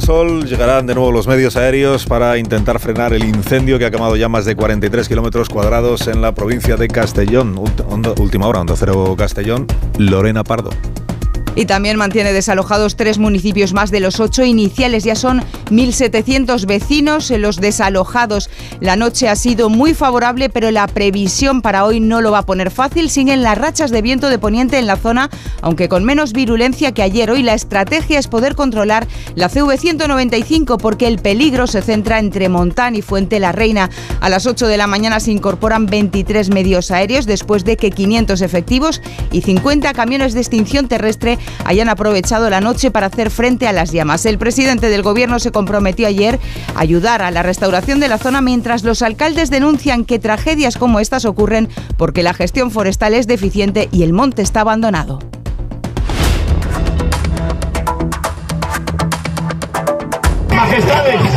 Sol, 0.00 0.46
llegarán 0.46 0.86
de 0.86 0.94
nuevo 0.94 1.12
los 1.12 1.26
medios 1.26 1.56
aéreos 1.56 2.06
para 2.06 2.38
intentar 2.38 2.78
frenar 2.78 3.12
el 3.12 3.24
incendio 3.24 3.78
que 3.78 3.86
ha 3.86 3.90
quemado 3.90 4.16
ya 4.16 4.28
más 4.28 4.44
de 4.44 4.56
43 4.56 5.08
kilómetros 5.08 5.48
cuadrados 5.48 6.06
en 6.08 6.20
la 6.20 6.32
provincia 6.32 6.76
de 6.76 6.88
Castellón. 6.88 7.58
Última 8.18 8.46
hora, 8.46 8.60
Onda 8.60 8.74
Cero 8.76 9.14
Castellón, 9.16 9.66
Lorena 9.98 10.44
Pardo 10.44 10.70
y 11.58 11.66
también 11.66 11.96
mantiene 11.96 12.32
desalojados 12.32 12.94
tres 12.94 13.18
municipios 13.18 13.72
más 13.72 13.90
de 13.90 13.98
los 13.98 14.20
ocho 14.20 14.44
iniciales. 14.44 15.02
Ya 15.02 15.16
son 15.16 15.42
1.700 15.72 16.66
vecinos 16.66 17.32
los 17.32 17.56
desalojados. 17.56 18.48
La 18.78 18.94
noche 18.94 19.28
ha 19.28 19.34
sido 19.34 19.68
muy 19.68 19.92
favorable, 19.92 20.50
pero 20.50 20.70
la 20.70 20.86
previsión 20.86 21.60
para 21.60 21.84
hoy 21.84 21.98
no 21.98 22.20
lo 22.20 22.30
va 22.30 22.38
a 22.38 22.46
poner 22.46 22.70
fácil. 22.70 23.10
Siguen 23.10 23.42
las 23.42 23.58
rachas 23.58 23.90
de 23.90 24.02
viento 24.02 24.28
de 24.28 24.38
poniente 24.38 24.78
en 24.78 24.86
la 24.86 24.94
zona, 24.94 25.30
aunque 25.60 25.88
con 25.88 26.04
menos 26.04 26.32
virulencia 26.32 26.92
que 26.92 27.02
ayer. 27.02 27.28
Hoy 27.28 27.42
la 27.42 27.54
estrategia 27.54 28.20
es 28.20 28.28
poder 28.28 28.54
controlar 28.54 29.08
la 29.34 29.50
CV195 29.50 30.78
porque 30.80 31.08
el 31.08 31.18
peligro 31.18 31.66
se 31.66 31.82
centra 31.82 32.20
entre 32.20 32.48
Montán 32.48 32.94
y 32.94 33.02
Fuente 33.02 33.40
la 33.40 33.50
Reina. 33.50 33.90
A 34.20 34.28
las 34.28 34.46
8 34.46 34.68
de 34.68 34.76
la 34.76 34.86
mañana 34.86 35.18
se 35.18 35.32
incorporan 35.32 35.86
23 35.86 36.50
medios 36.50 36.92
aéreos 36.92 37.26
después 37.26 37.64
de 37.64 37.76
que 37.76 37.90
500 37.90 38.42
efectivos 38.42 39.02
y 39.32 39.42
50 39.42 39.92
camiones 39.92 40.34
de 40.34 40.40
extinción 40.40 40.86
terrestre 40.86 41.36
hayan 41.64 41.88
aprovechado 41.88 42.50
la 42.50 42.60
noche 42.60 42.90
para 42.90 43.06
hacer 43.06 43.30
frente 43.30 43.66
a 43.66 43.72
las 43.72 43.92
llamas. 43.92 44.26
El 44.26 44.38
presidente 44.38 44.88
del 44.88 45.02
gobierno 45.02 45.38
se 45.38 45.52
comprometió 45.52 46.06
ayer 46.06 46.38
a 46.74 46.80
ayudar 46.80 47.22
a 47.22 47.30
la 47.30 47.42
restauración 47.42 48.00
de 48.00 48.08
la 48.08 48.18
zona 48.18 48.40
mientras 48.40 48.84
los 48.84 49.02
alcaldes 49.02 49.50
denuncian 49.50 50.04
que 50.04 50.18
tragedias 50.18 50.76
como 50.76 51.00
estas 51.00 51.24
ocurren 51.24 51.68
porque 51.96 52.22
la 52.22 52.34
gestión 52.34 52.70
forestal 52.70 53.14
es 53.14 53.26
deficiente 53.26 53.88
y 53.92 54.02
el 54.02 54.12
monte 54.12 54.42
está 54.42 54.60
abandonado. 54.60 55.18
Majestades, 60.50 61.27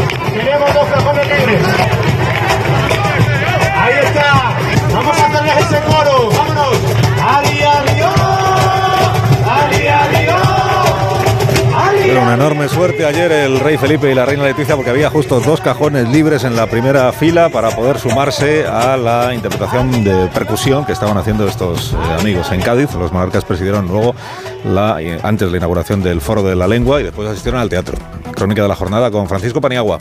enorme 12.36 12.70
suerte 12.70 13.06
ayer 13.06 13.32
el 13.32 13.60
rey 13.60 13.78
Felipe 13.78 14.12
y 14.12 14.16
la 14.16 14.26
reina 14.26 14.44
Leticia 14.44 14.76
porque 14.76 14.92
había 14.92 15.10
justo 15.10 15.40
dos 15.40 15.60
cajones 15.60 16.08
libres 16.10 16.44
en 16.44 16.56
la 16.56 16.68
primera 16.68 17.12
fila 17.12 17.50
para 17.50 17.72
poder 17.72 18.00
sumarse 18.00 18.66
a 18.66 18.96
la 18.96 19.34
interpretación 19.34 20.04
de 20.04 20.28
percusión 20.28 20.86
que 20.86 20.94
estaban 20.94 21.18
haciendo 21.18 21.48
estos 21.48 21.94
eh, 21.94 21.96
amigos 22.20 22.52
en 22.52 22.62
Cádiz. 22.62 22.94
Los 22.94 23.12
monarcas 23.12 23.44
presidieron 23.44 23.88
luego 23.88 24.16
la, 24.64 25.02
eh, 25.02 25.20
antes 25.24 25.52
la 25.52 25.58
inauguración 25.58 26.04
del 26.04 26.22
Foro 26.22 26.44
de 26.44 26.56
la 26.56 26.68
Lengua 26.68 27.02
y 27.02 27.04
después 27.04 27.28
asistieron 27.28 27.60
al 27.60 27.70
teatro. 27.70 27.98
Crónica 28.36 28.62
de 28.62 28.68
la 28.68 28.76
jornada 28.76 29.10
con 29.12 29.28
Francisco 29.28 29.60
Paniagua. 29.60 30.00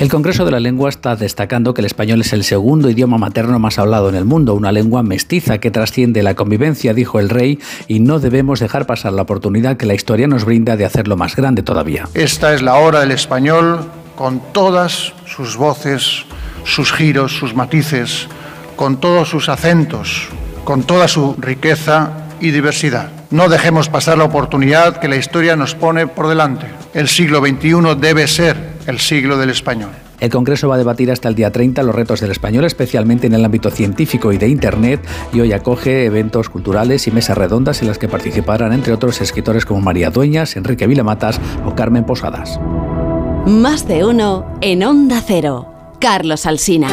El 0.00 0.10
Congreso 0.10 0.44
de 0.44 0.50
la 0.50 0.58
Lengua 0.58 0.88
está 0.88 1.14
destacando 1.14 1.72
que 1.72 1.80
el 1.80 1.86
español 1.86 2.20
es 2.20 2.32
el 2.32 2.42
segundo 2.42 2.90
idioma 2.90 3.16
materno 3.16 3.60
más 3.60 3.78
hablado 3.78 4.08
en 4.08 4.16
el 4.16 4.24
mundo, 4.24 4.54
una 4.54 4.72
lengua 4.72 5.04
mestiza 5.04 5.58
que 5.58 5.70
trasciende 5.70 6.24
la 6.24 6.34
convivencia, 6.34 6.94
dijo 6.94 7.20
el 7.20 7.30
rey, 7.30 7.60
y 7.86 8.00
no 8.00 8.18
debemos 8.18 8.58
dejar 8.58 8.86
pasar 8.86 9.12
la 9.12 9.22
oportunidad 9.22 9.76
que 9.76 9.86
la 9.86 9.94
historia 9.94 10.26
nos 10.26 10.44
brinda 10.44 10.76
de 10.76 10.84
hacerlo 10.84 11.16
más 11.16 11.36
grande 11.36 11.62
todavía. 11.62 12.08
Esta 12.14 12.54
es 12.54 12.60
la 12.60 12.74
hora 12.74 13.00
del 13.00 13.12
español 13.12 13.88
con 14.16 14.42
todas 14.52 15.12
sus 15.26 15.56
voces, 15.56 16.24
sus 16.64 16.92
giros, 16.92 17.32
sus 17.36 17.54
matices, 17.54 18.26
con 18.74 18.98
todos 18.98 19.28
sus 19.28 19.48
acentos, 19.48 20.28
con 20.64 20.82
toda 20.82 21.06
su 21.06 21.36
riqueza 21.38 22.10
y 22.40 22.50
diversidad. 22.50 23.10
No 23.34 23.48
dejemos 23.48 23.88
pasar 23.88 24.16
la 24.16 24.22
oportunidad 24.22 24.98
que 24.98 25.08
la 25.08 25.16
historia 25.16 25.56
nos 25.56 25.74
pone 25.74 26.06
por 26.06 26.28
delante. 26.28 26.66
El 26.92 27.08
siglo 27.08 27.40
XXI 27.40 27.96
debe 28.00 28.28
ser 28.28 28.74
el 28.86 29.00
siglo 29.00 29.36
del 29.38 29.50
español. 29.50 29.90
El 30.20 30.30
Congreso 30.30 30.68
va 30.68 30.76
a 30.76 30.78
debatir 30.78 31.10
hasta 31.10 31.28
el 31.30 31.34
día 31.34 31.50
30 31.50 31.82
los 31.82 31.96
retos 31.96 32.20
del 32.20 32.30
español, 32.30 32.64
especialmente 32.64 33.26
en 33.26 33.34
el 33.34 33.44
ámbito 33.44 33.72
científico 33.72 34.32
y 34.32 34.38
de 34.38 34.46
Internet, 34.46 35.04
y 35.32 35.40
hoy 35.40 35.52
acoge 35.52 36.04
eventos 36.04 36.48
culturales 36.48 37.08
y 37.08 37.10
mesas 37.10 37.36
redondas 37.36 37.82
en 37.82 37.88
las 37.88 37.98
que 37.98 38.06
participarán, 38.06 38.72
entre 38.72 38.92
otros, 38.92 39.20
escritores 39.20 39.66
como 39.66 39.80
María 39.80 40.10
Dueñas, 40.10 40.54
Enrique 40.54 40.86
Vilamatas 40.86 41.40
o 41.66 41.74
Carmen 41.74 42.04
Posadas. 42.04 42.60
Más 43.46 43.88
de 43.88 44.04
uno 44.04 44.46
en 44.60 44.84
Onda 44.84 45.20
Cero. 45.26 45.72
Carlos 45.98 46.46
Alsina. 46.46 46.86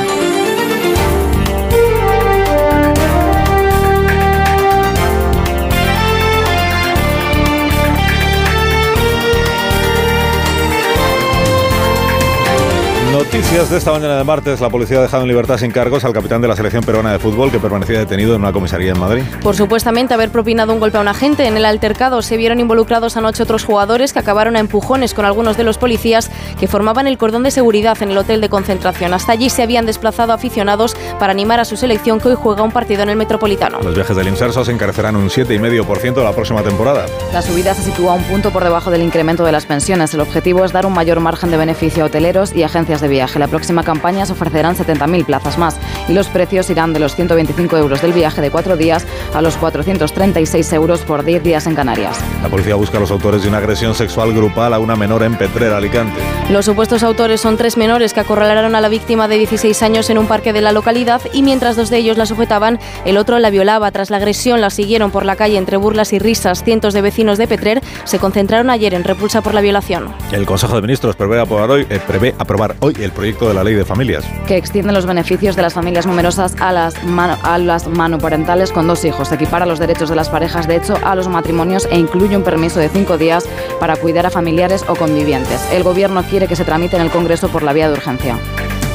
Noticias 13.34 13.70
de 13.70 13.78
esta 13.78 13.94
mañana 13.94 14.18
de 14.18 14.26
martes. 14.26 14.60
La 14.60 14.70
policía 14.70 14.98
ha 14.98 15.04
dejado 15.04 15.24
en 15.24 15.30
libertad 15.30 15.58
sin 15.58 15.72
cargos 15.72 16.04
al 16.04 16.12
capitán 16.12 16.42
de 16.42 16.50
la 16.50 16.56
selección 16.58 16.84
peruana 16.84 17.14
de 17.14 17.20
fútbol 17.20 17.50
que 17.50 17.60
permanecía 17.60 17.98
detenido 17.98 18.36
en 18.36 18.42
una 18.42 18.52
comisaría 18.52 18.92
en 18.92 19.00
Madrid. 19.00 19.24
Por 19.42 19.56
supuestamente 19.56 20.14
haber 20.14 20.32
propinado 20.32 20.74
un 20.74 20.82
golpe 20.82 20.98
a 20.98 21.02
un 21.02 21.08
agente. 21.08 21.48
En 21.48 21.56
el 21.56 21.64
altercado 21.64 22.22
se 22.24 22.36
vieron 22.36 22.60
involucrados 22.60 23.16
anoche 23.16 23.44
otros 23.44 23.64
jugadores 23.64 24.12
que 24.12 24.20
acabaron 24.20 24.58
a 24.58 24.60
empujones 24.60 25.14
con 25.14 25.24
algunos 25.24 25.56
de 25.56 25.64
los 25.64 25.78
policías 25.78 26.30
que 26.60 26.68
formaban 26.68 27.08
el 27.08 27.18
cordón 27.18 27.44
de 27.44 27.52
seguridad 27.52 27.98
en 28.04 28.12
el 28.12 28.18
hotel 28.18 28.42
de 28.42 28.50
concentración. 28.50 29.14
Hasta 29.14 29.32
allí 29.32 29.50
se 29.50 29.64
habían 29.64 29.86
desplazado 29.86 30.34
aficionados 30.34 30.98
para 31.18 31.32
animar 31.32 31.62
a 31.62 31.66
su 31.66 31.78
selección 31.78 32.20
que 32.20 32.28
hoy 32.28 32.36
juega 32.36 32.64
un 32.64 32.72
partido 32.72 33.04
en 33.04 33.12
el 33.12 33.16
Metropolitano. 33.16 33.80
Los 33.82 33.96
viajes 33.96 34.18
del 34.18 34.28
Inserso 34.28 34.66
se 34.66 34.74
encarecerán 34.74 35.16
un 35.16 35.30
7,5% 35.30 36.22
la 36.22 36.34
próxima 36.34 36.64
temporada. 36.64 37.06
La 37.32 37.42
subida 37.42 37.74
se 37.76 37.84
sitúa 37.84 38.14
un 38.14 38.24
punto 38.24 38.52
por 38.52 38.66
debajo 38.66 38.92
del 38.92 39.02
incremento 39.04 39.46
de 39.46 39.54
las 39.54 39.66
pensiones. 39.66 40.14
El 40.14 40.20
objetivo 40.20 40.66
es 40.66 40.74
dar 40.74 40.86
un 40.86 40.92
mayor 40.92 41.22
margen 41.22 41.50
de 41.50 41.56
beneficio 41.56 42.04
a 42.04 42.08
hoteleros 42.08 42.54
y 42.54 42.64
agencias 42.64 43.00
de 43.00 43.21
viaje 43.22 43.38
la 43.38 43.48
próxima 43.48 43.84
campaña 43.84 44.26
se 44.26 44.34
ofrecerán 44.34 44.76
70.000 44.76 45.26
plazas 45.26 45.60
más 45.60 45.78
y 46.10 46.14
los 46.14 46.28
precios 46.28 46.68
irán 46.72 46.92
de 46.92 47.00
los 47.00 47.16
125 47.16 47.78
euros 47.78 48.02
del 48.02 48.14
viaje 48.14 48.42
de 48.42 48.50
cuatro 48.50 48.78
días 48.78 49.06
a 49.36 49.44
los 49.44 49.58
436 49.58 50.74
euros 50.74 51.02
por 51.02 51.24
10 51.24 51.44
días 51.44 51.68
en 51.68 51.76
Canarias. 51.76 52.20
La 52.42 52.50
policía 52.50 52.74
busca 52.74 52.98
a 52.98 53.00
los 53.00 53.12
autores 53.12 53.44
de 53.44 53.50
una 53.50 53.60
agresión 53.60 53.94
sexual 53.94 54.34
grupal 54.34 54.74
a 54.74 54.80
una 54.80 54.96
menor 54.96 55.22
en 55.22 55.36
Petrera, 55.36 55.78
Alicante. 55.78 56.20
Los 56.50 56.66
supuestos 56.66 57.04
autores 57.04 57.40
son 57.40 57.58
tres 57.58 57.78
menores 57.78 58.14
que 58.14 58.22
acorralaron 58.22 58.74
a 58.74 58.82
la 58.82 58.90
víctima 58.90 59.28
de 59.28 59.38
16 59.38 59.84
años 59.84 60.10
en 60.10 60.18
un 60.18 60.26
parque 60.26 60.52
de 60.52 60.62
la 60.62 60.72
localidad 60.72 61.22
y 61.32 61.44
mientras 61.44 61.76
dos 61.76 61.92
de 61.92 61.98
ellos 61.98 62.18
la 62.18 62.26
sujetaban, 62.26 62.80
el 63.06 63.18
otro 63.18 63.38
la 63.38 63.52
violaba. 63.52 63.92
Tras 63.92 64.10
la 64.10 64.18
agresión 64.18 64.62
la 64.62 64.72
siguieron 64.72 65.12
por 65.12 65.26
la 65.26 65.36
calle 65.36 65.58
entre 65.58 65.78
burlas 65.78 66.12
y 66.12 66.18
risas. 66.18 66.64
Cientos 66.64 66.96
de 66.96 67.02
vecinos 67.02 67.38
de 67.38 67.48
Petrer 67.48 67.84
se 68.04 68.18
concentraron 68.18 68.72
ayer 68.72 68.96
en 68.96 69.04
repulsa 69.04 69.42
por 69.42 69.54
la 69.54 69.62
violación. 69.62 70.10
El 70.32 70.48
Consejo 70.48 70.76
de 70.76 70.82
Ministros 70.82 71.16
prevé 71.16 71.40
aprobar 71.40 71.70
hoy, 71.70 71.86
eh, 71.88 72.00
prevé 72.08 72.34
aprobar 72.40 72.76
hoy 72.80 72.96
el 73.00 73.11
proyecto 73.12 73.48
de 73.48 73.54
la 73.54 73.64
ley 73.64 73.76
de 73.76 73.86
familias. 73.86 74.26
Que 74.48 74.58
extiende 74.58 74.92
los 74.94 75.06
beneficios 75.06 75.56
de 75.56 75.62
las 75.62 75.74
familias 75.74 76.06
numerosas 76.06 76.56
a 76.60 76.72
las, 76.72 76.96
a 77.44 77.58
las 77.58 77.88
monoparentales 77.88 78.72
con 78.72 78.88
dos 78.88 79.06
hijos. 79.06 79.32
Equipara 79.32 79.66
los 79.66 79.80
derechos 79.80 80.10
de 80.10 80.16
las 80.16 80.30
parejas, 80.30 80.68
de 80.68 80.78
hecho, 80.78 80.98
a 81.04 81.16
los 81.16 81.28
matrimonios 81.28 81.88
e 81.92 81.98
incluye 81.98 82.36
un 82.36 82.44
permiso 82.44 82.80
de 82.80 82.90
cinco 82.90 83.18
días 83.18 83.46
para 83.80 83.96
cuidar 83.96 84.26
a 84.26 84.30
familiares 84.30 84.84
o 84.88 84.96
convivientes. 84.96 85.62
El 85.72 85.84
Gobierno 85.84 86.24
quiere 86.24 86.48
que 86.48 86.56
se 86.56 86.66
tramite 86.66 86.96
en 86.96 87.04
el 87.04 87.12
Congreso 87.12 87.50
por 87.50 87.64
la 87.64 87.74
vía 87.74 87.88
de 87.88 87.94
urgencia. 87.94 88.38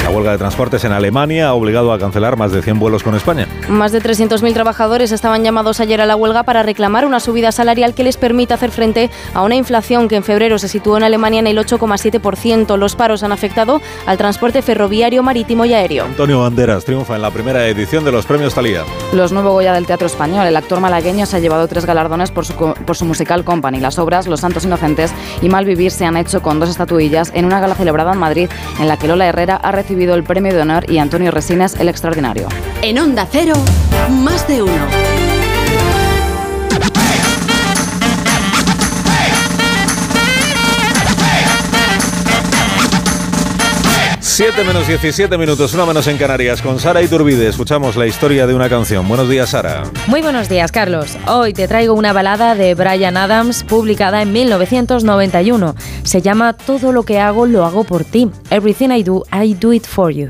La 0.07 0.13
huelga 0.13 0.31
de 0.31 0.39
transportes 0.39 0.85
en 0.85 0.93
Alemania 0.93 1.49
ha 1.49 1.55
obligado 1.55 1.93
a 1.93 1.99
cancelar 1.99 2.37
más 2.37 2.53
de 2.53 2.63
100 2.63 2.79
vuelos 2.79 3.03
con 3.03 3.17
España. 3.17 3.49
Más 3.69 3.91
de 3.91 4.01
300.000 4.01 4.55
trabajadores 4.55 5.11
estaban 5.11 5.43
llamados 5.43 5.81
ayer 5.81 6.01
a 6.01 6.07
la 6.07 6.15
huelga 6.15 6.45
para 6.45 6.63
reclamar 6.63 7.05
una 7.05 7.19
subida 7.19 7.51
salarial 7.51 7.93
que 7.93 8.05
les 8.05 8.17
permita 8.17 8.55
hacer 8.55 8.71
frente 8.71 9.11
a 9.35 9.43
una 9.43 9.57
inflación 9.57 10.07
que 10.07 10.15
en 10.15 10.23
febrero 10.23 10.61
se 10.61 10.69
situó 10.69 10.97
en 10.97 11.03
Alemania 11.03 11.41
en 11.41 11.49
el 11.49 11.59
8,7%. 11.59 12.77
Los 12.77 12.95
paros 12.95 13.25
han 13.25 13.33
afectado 13.33 13.83
al 14.07 14.17
transporte 14.17 14.63
ferroviario, 14.63 15.25
marítimo 15.25 15.65
y 15.65 15.75
aéreo. 15.75 16.05
Antonio 16.05 16.39
Banderas 16.39 16.85
triunfa 16.85 17.17
en 17.17 17.23
la 17.23 17.33
primera 17.33 17.67
edición 17.67 18.05
de 18.05 18.13
los 18.13 18.27
premios 18.27 18.55
Talía. 18.55 18.85
Los 19.13 19.33
Nuevo 19.33 19.55
Goya 19.55 19.73
del 19.73 19.87
Teatro 19.87 20.07
Español. 20.07 20.47
El 20.47 20.55
actor 20.55 20.79
malagueño 20.79 21.27
se 21.27 21.39
ha 21.39 21.41
llevado 21.41 21.67
tres 21.67 21.85
galardones 21.85 22.31
por 22.31 22.47
su, 22.47 22.55
por 22.55 22.97
su 22.97 23.07
musical 23.07 23.43
Company. 23.43 23.81
Las 23.81 23.99
obras 23.99 24.29
Los 24.29 24.39
Santos 24.39 24.65
Inocentes 24.65 25.13
y 25.43 25.49
Malvivir 25.49 25.91
se 25.91 26.05
han 26.05 26.17
hecho 26.17 26.43
con 26.43 26.61
dos 26.61 26.71
estatuillas 26.71 27.33
en 27.35 27.45
una 27.45 27.59
gala 27.59 27.75
celebrada 27.75 28.13
en 28.13 28.19
Madrid 28.21 28.49
en 28.79 28.87
la 28.87 28.97
que 28.99 29.09
Lola 29.09 29.27
Herrera 29.27 29.57
ha 29.57 29.73
recibido 29.73 29.96
el 30.05 30.25
premio 30.25 30.55
de 30.55 30.61
honor 30.61 30.91
y 30.91 30.99
Antonio 30.99 31.31
Resinas 31.31 31.75
el 31.81 31.89
extraordinario. 31.89 32.49
En 32.83 32.99
Onda 32.99 33.27
Cero, 33.31 33.55
más 34.11 34.47
de 34.47 34.63
uno. 34.63 35.06
7 44.37 44.65
menos 44.65 44.87
17 44.87 45.39
minutos, 45.39 45.73
una 45.73 45.87
menos 45.87 46.07
en 46.09 46.19
Canarias. 46.19 46.61
Con 46.61 46.79
Sara 46.79 47.01
Iturbide 47.01 47.49
escuchamos 47.49 47.97
la 47.97 48.07
historia 48.07 48.47
de 48.47 48.53
una 48.53 48.69
canción. 48.69 49.09
Buenos 49.09 49.31
días, 49.31 49.49
Sara. 49.49 49.85
Muy 50.09 50.21
buenos 50.21 50.51
días, 50.51 50.71
Carlos. 50.73 51.17
Hoy 51.27 51.55
te 51.55 51.67
traigo 51.67 51.95
una 51.95 52.13
balada 52.13 52.55
de 52.55 52.75
Brian 52.75 53.17
Adams 53.17 53.65
publicada 53.65 54.21
en 54.21 54.35
1991. 54.35 55.75
Se 56.03 56.21
llama 56.21 56.53
Todo 56.53 56.93
lo 56.93 57.05
que 57.05 57.19
hago 57.19 57.47
lo 57.47 57.65
hago 57.65 57.85
por 57.85 58.05
ti. 58.05 58.31
Everything 58.51 58.91
I 58.91 59.03
do, 59.03 59.25
I 59.33 59.55
do 59.55 59.73
it 59.73 59.87
for 59.87 60.11
you. 60.11 60.29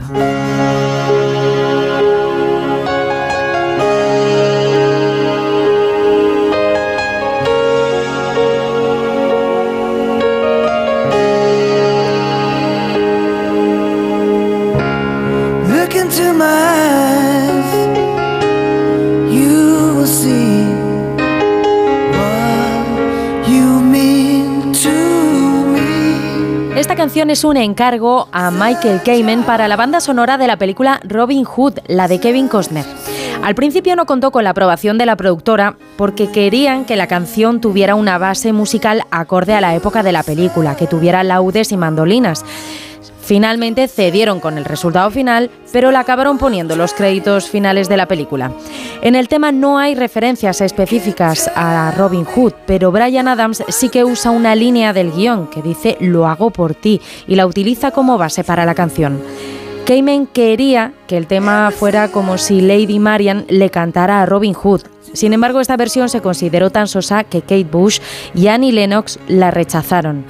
Esta 26.76 26.94
canción 26.94 27.30
es 27.30 27.42
un 27.42 27.56
encargo 27.56 28.28
a 28.32 28.50
Michael 28.50 29.00
Kamen 29.02 29.44
para 29.44 29.66
la 29.66 29.76
banda 29.76 30.00
sonora 30.00 30.36
de 30.36 30.46
la 30.46 30.58
película 30.58 31.00
Robin 31.04 31.44
Hood, 31.44 31.78
la 31.86 32.06
de 32.06 32.20
Kevin 32.20 32.48
Costner. 32.48 32.84
Al 33.42 33.54
principio 33.54 33.96
no 33.96 34.06
contó 34.06 34.30
con 34.30 34.44
la 34.44 34.50
aprobación 34.50 34.98
de 34.98 35.06
la 35.06 35.16
productora 35.16 35.76
porque 35.96 36.30
querían 36.30 36.84
que 36.84 36.96
la 36.96 37.06
canción 37.06 37.60
tuviera 37.60 37.94
una 37.94 38.18
base 38.18 38.52
musical 38.52 39.04
acorde 39.10 39.54
a 39.54 39.60
la 39.60 39.74
época 39.74 40.02
de 40.02 40.12
la 40.12 40.22
película, 40.22 40.76
que 40.76 40.86
tuviera 40.86 41.24
laudes 41.24 41.72
y 41.72 41.76
mandolinas. 41.76 42.44
Finalmente 43.26 43.88
cedieron 43.88 44.38
con 44.38 44.56
el 44.56 44.64
resultado 44.64 45.10
final, 45.10 45.50
pero 45.72 45.90
la 45.90 45.98
acabaron 45.98 46.38
poniendo 46.38 46.76
los 46.76 46.94
créditos 46.94 47.50
finales 47.50 47.88
de 47.88 47.96
la 47.96 48.06
película. 48.06 48.52
En 49.02 49.16
el 49.16 49.26
tema 49.26 49.50
no 49.50 49.78
hay 49.78 49.96
referencias 49.96 50.60
específicas 50.60 51.50
a 51.56 51.92
Robin 51.96 52.24
Hood, 52.24 52.52
pero 52.68 52.92
Brian 52.92 53.26
Adams 53.26 53.64
sí 53.66 53.88
que 53.88 54.04
usa 54.04 54.30
una 54.30 54.54
línea 54.54 54.92
del 54.92 55.10
guion 55.10 55.48
que 55.48 55.60
dice 55.60 55.96
lo 55.98 56.28
hago 56.28 56.50
por 56.50 56.76
ti 56.76 57.00
y 57.26 57.34
la 57.34 57.46
utiliza 57.46 57.90
como 57.90 58.16
base 58.16 58.44
para 58.44 58.64
la 58.64 58.76
canción. 58.76 59.20
Cayman 59.86 60.28
quería 60.28 60.92
que 61.08 61.16
el 61.16 61.26
tema 61.26 61.72
fuera 61.72 62.12
como 62.12 62.38
si 62.38 62.60
Lady 62.60 63.00
Marian 63.00 63.44
le 63.48 63.70
cantara 63.70 64.22
a 64.22 64.26
Robin 64.26 64.54
Hood. 64.54 64.82
Sin 65.14 65.32
embargo, 65.32 65.60
esta 65.60 65.76
versión 65.76 66.08
se 66.08 66.20
consideró 66.20 66.70
tan 66.70 66.86
sosa 66.86 67.24
que 67.24 67.40
Kate 67.40 67.64
Bush 67.64 67.98
y 68.36 68.46
Annie 68.46 68.70
Lennox 68.70 69.18
la 69.26 69.50
rechazaron. 69.50 70.24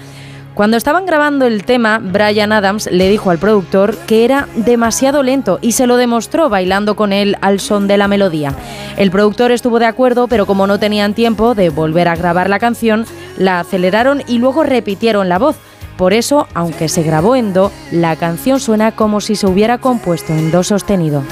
Cuando 0.57 0.79
estaban 0.79 1.05
grabando 1.05 1.45
el 1.45 1.67
tema, 1.67 1.99
Brian 1.99 2.51
Adams 2.51 2.89
le 2.91 3.11
dijo 3.11 3.29
al 3.29 3.37
productor 3.37 3.95
que 4.07 4.25
era 4.25 4.49
demasiado 4.57 5.23
lento 5.23 5.59
y 5.61 5.73
se 5.73 5.87
lo 5.87 5.99
demostró 5.99 6.49
bailando 6.49 6.97
con 6.97 7.13
él 7.13 7.37
al 7.43 7.61
son 7.61 7.87
de 7.87 7.99
la 7.99 8.09
melodía. 8.09 8.55
El 8.97 9.11
productor 9.11 9.53
estuvo 9.53 9.79
de 9.79 9.85
acuerdo, 9.85 10.29
pero 10.29 10.47
como 10.47 10.67
no 10.67 10.79
tenían 10.79 11.13
tiempo 11.13 11.55
de 11.55 11.69
volver 11.69 12.09
a 12.09 12.17
grabar 12.17 12.49
la 12.49 12.59
canción, 12.59 13.05
la 13.37 13.61
aceleraron 13.61 14.23
y 14.27 14.39
luego 14.39 14.63
repitieron 14.63 15.29
la 15.29 15.39
voz. 15.39 15.57
Por 15.99 16.15
eso, 16.15 16.49
aunque 16.55 16.89
se 16.89 17.03
grabó 17.03 17.37
en 17.37 17.53
do, 17.53 17.71
la 17.91 18.17
canción 18.17 18.59
suena 18.59 18.93
como 18.93 19.21
si 19.21 19.37
se 19.37 19.47
hubiera 19.47 19.77
compuesto 19.77 20.33
en 20.33 20.51
do 20.51 20.63
sostenido. 20.63 21.23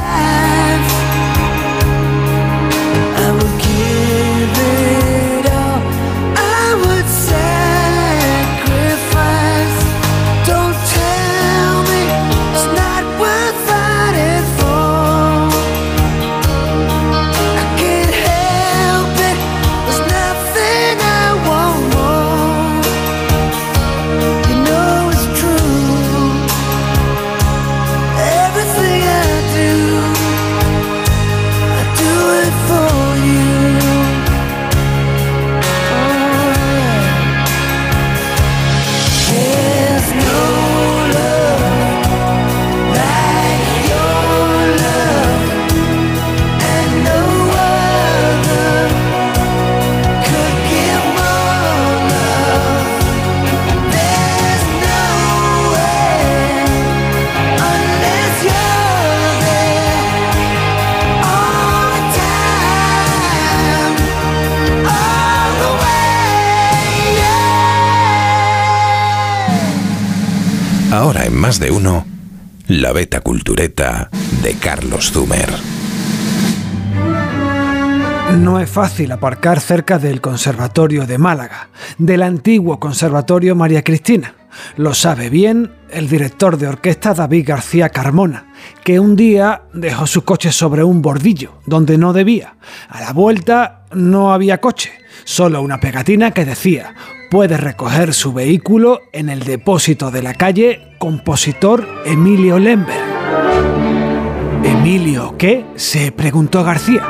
De 71.65 71.71
uno, 71.71 72.05
la 72.69 72.93
beta 72.93 73.23
cultureta 73.23 74.11
de 74.43 74.53
Carlos 74.53 75.11
Zumer. 75.11 75.49
No 78.37 78.61
es 78.61 78.69
fácil 78.69 79.11
aparcar 79.13 79.61
cerca 79.61 79.99
del 79.99 80.21
Conservatorio 80.21 81.07
de 81.07 81.17
Málaga, 81.17 81.71
del 81.97 82.23
antiguo 82.23 82.79
Conservatorio 82.79 83.55
María 83.55 83.83
Cristina. 83.83 84.35
Lo 84.77 84.93
sabe 84.93 85.31
bien 85.31 85.73
el 85.91 86.07
director 86.07 86.59
de 86.59 86.69
orquesta 86.69 87.15
David 87.15 87.49
García 87.49 87.89
Carmona, 87.89 88.53
que 88.85 89.01
un 89.01 89.17
día 89.17 89.63
dejó 89.73 90.07
su 90.07 90.23
coche 90.23 90.53
sobre 90.53 90.85
un 90.85 91.01
bordillo, 91.01 91.63
donde 91.65 91.97
no 91.97 92.13
debía. 92.13 92.57
A 92.91 93.01
la 93.01 93.15
vuelta 93.15 93.87
no 93.95 94.35
había 94.35 94.61
coche, 94.61 94.93
solo 95.25 95.63
una 95.63 95.81
pegatina 95.81 96.33
que 96.33 96.45
decía, 96.45 96.95
puede 97.35 97.57
recoger 97.57 98.15
su 98.15 98.33
vehículo 98.33 99.01
en 99.11 99.29
el 99.29 99.41
depósito 99.41 100.13
de 100.13 100.23
la 100.23 100.35
calle 100.35 100.95
Compositor 101.01 101.85
Emilio 102.05 102.61
Lemberg. 102.61 103.03
¿Emilio 104.63 105.35
qué? 105.37 105.67
se 105.75 106.13
preguntó 106.13 106.63
García. 106.63 107.03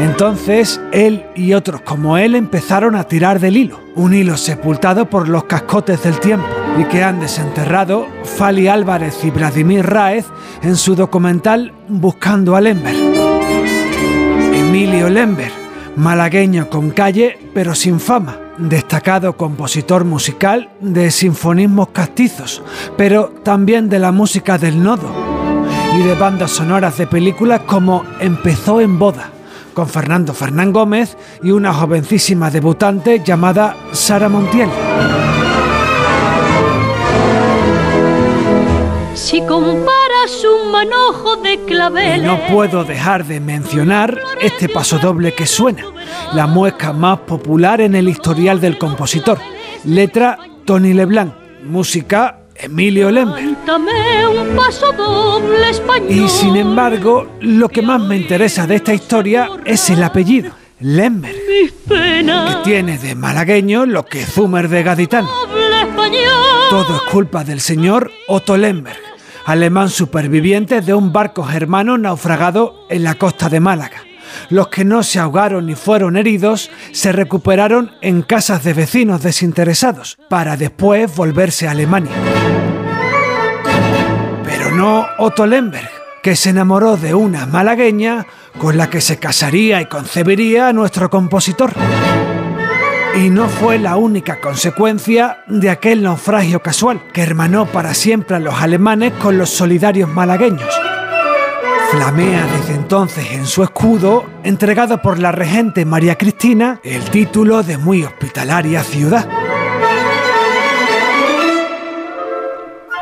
Entonces 0.00 0.80
él 0.90 1.26
y 1.36 1.52
otros 1.52 1.82
como 1.82 2.16
él 2.16 2.34
empezaron 2.34 2.94
a 2.94 3.04
tirar 3.04 3.40
del 3.40 3.58
hilo, 3.58 3.78
un 3.94 4.14
hilo 4.14 4.38
sepultado 4.38 5.10
por 5.10 5.28
los 5.28 5.44
cascotes 5.44 6.02
del 6.02 6.18
tiempo 6.18 6.46
y 6.80 6.84
que 6.84 7.02
han 7.02 7.20
desenterrado 7.20 8.06
Fali 8.24 8.68
Álvarez 8.68 9.22
y 9.22 9.28
Vladimir 9.30 9.84
Raez 9.84 10.24
en 10.62 10.76
su 10.76 10.94
documental 10.94 11.74
Buscando 11.88 12.56
a 12.56 12.62
Lember. 12.62 12.94
Emilio 14.54 15.10
Lember, 15.10 15.52
malagueño 15.94 16.70
con 16.70 16.88
calle 16.88 17.38
pero 17.52 17.74
sin 17.74 18.00
fama, 18.00 18.47
destacado 18.58 19.36
compositor 19.36 20.04
musical 20.04 20.70
de 20.80 21.10
sinfonismos 21.10 21.88
castizos, 21.88 22.62
pero 22.96 23.28
también 23.42 23.88
de 23.88 23.98
la 23.98 24.12
música 24.12 24.58
del 24.58 24.82
nodo 24.82 25.08
y 25.96 26.02
de 26.02 26.14
bandas 26.14 26.50
sonoras 26.50 26.98
de 26.98 27.06
películas 27.06 27.62
como 27.66 28.04
Empezó 28.20 28.80
en 28.80 28.98
boda, 28.98 29.30
con 29.74 29.88
Fernando 29.88 30.34
Fernán 30.34 30.72
Gómez 30.72 31.16
y 31.42 31.50
una 31.50 31.72
jovencísima 31.72 32.50
debutante 32.50 33.22
llamada 33.24 33.76
Sara 33.92 34.28
Montiel. 34.28 34.68
Si 39.14 39.40
comparas 39.42 40.44
manojo 40.78 41.36
de 41.36 41.54
Y 41.54 41.56
claveles. 41.58 42.22
no 42.22 42.38
puedo 42.46 42.84
dejar 42.84 43.24
de 43.24 43.40
mencionar 43.40 44.18
este 44.40 44.68
pasodoble 44.68 45.34
que 45.34 45.46
suena, 45.46 45.84
la 46.34 46.46
muesca 46.46 46.92
más 46.92 47.20
popular 47.20 47.80
en 47.80 47.94
el 47.94 48.08
historial 48.08 48.60
del 48.60 48.78
compositor. 48.78 49.38
Letra 49.84 50.38
Tony 50.64 50.92
Leblanc, 50.92 51.34
música 51.64 52.40
Emilio 52.54 53.10
Lember. 53.10 53.56
Paso 54.56 54.92
doble. 54.92 55.58
Y 56.08 56.28
sin 56.28 56.56
embargo, 56.56 57.28
lo 57.40 57.68
que 57.68 57.82
más 57.82 58.00
me 58.00 58.16
interesa 58.16 58.66
de 58.66 58.76
esta 58.76 58.94
historia 58.94 59.48
es 59.64 59.90
el 59.90 60.02
apellido, 60.02 60.52
penas. 61.88 62.56
que 62.56 62.62
tiene 62.64 62.98
de 62.98 63.14
malagueño 63.14 63.86
lo 63.86 64.04
que 64.04 64.24
Zumer 64.24 64.68
de 64.68 64.82
gaditano. 64.82 65.28
Doble. 65.28 65.68
Todo 66.70 66.96
es 66.96 67.02
culpa 67.10 67.44
del 67.44 67.60
señor 67.60 68.10
Otto 68.26 68.56
Lemberg, 68.56 68.98
alemán 69.48 69.88
superviviente 69.88 70.82
de 70.82 70.92
un 70.92 71.10
barco 71.10 71.42
germano 71.42 71.96
naufragado 71.96 72.84
en 72.90 73.02
la 73.02 73.14
costa 73.14 73.48
de 73.48 73.60
Málaga. 73.60 74.02
Los 74.50 74.68
que 74.68 74.84
no 74.84 75.02
se 75.02 75.18
ahogaron 75.18 75.64
ni 75.64 75.74
fueron 75.74 76.18
heridos 76.18 76.70
se 76.92 77.12
recuperaron 77.12 77.92
en 78.02 78.20
casas 78.20 78.62
de 78.62 78.74
vecinos 78.74 79.22
desinteresados 79.22 80.18
para 80.28 80.58
después 80.58 81.16
volverse 81.16 81.66
a 81.66 81.70
Alemania. 81.70 82.12
Pero 84.44 84.70
no 84.70 85.06
Otto 85.16 85.46
Lemberg, 85.46 85.88
que 86.22 86.36
se 86.36 86.50
enamoró 86.50 86.98
de 86.98 87.14
una 87.14 87.46
malagueña 87.46 88.26
con 88.58 88.76
la 88.76 88.90
que 88.90 89.00
se 89.00 89.18
casaría 89.18 89.80
y 89.80 89.86
concebiría 89.86 90.68
a 90.68 90.72
nuestro 90.74 91.08
compositor. 91.08 91.72
Y 93.16 93.30
no 93.30 93.48
fue 93.48 93.78
la 93.78 93.96
única 93.96 94.40
consecuencia 94.40 95.38
de 95.46 95.70
aquel 95.70 96.02
naufragio 96.02 96.60
casual 96.60 97.02
que 97.12 97.22
hermanó 97.22 97.66
para 97.66 97.94
siempre 97.94 98.36
a 98.36 98.40
los 98.40 98.54
alemanes 98.60 99.12
con 99.14 99.38
los 99.38 99.50
solidarios 99.50 100.08
malagueños. 100.08 100.72
Flamea 101.90 102.46
desde 102.46 102.74
entonces 102.74 103.32
en 103.32 103.46
su 103.46 103.62
escudo, 103.62 104.24
entregado 104.44 105.00
por 105.00 105.18
la 105.18 105.32
regente 105.32 105.84
María 105.84 106.16
Cristina, 106.16 106.80
el 106.84 107.02
título 107.04 107.62
de 107.62 107.78
muy 107.78 108.04
hospitalaria 108.04 108.84
ciudad. 108.84 109.26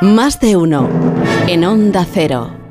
Más 0.00 0.38
de 0.40 0.56
uno. 0.56 0.88
En 1.48 1.64
Onda 1.64 2.06
Cero. 2.10 2.65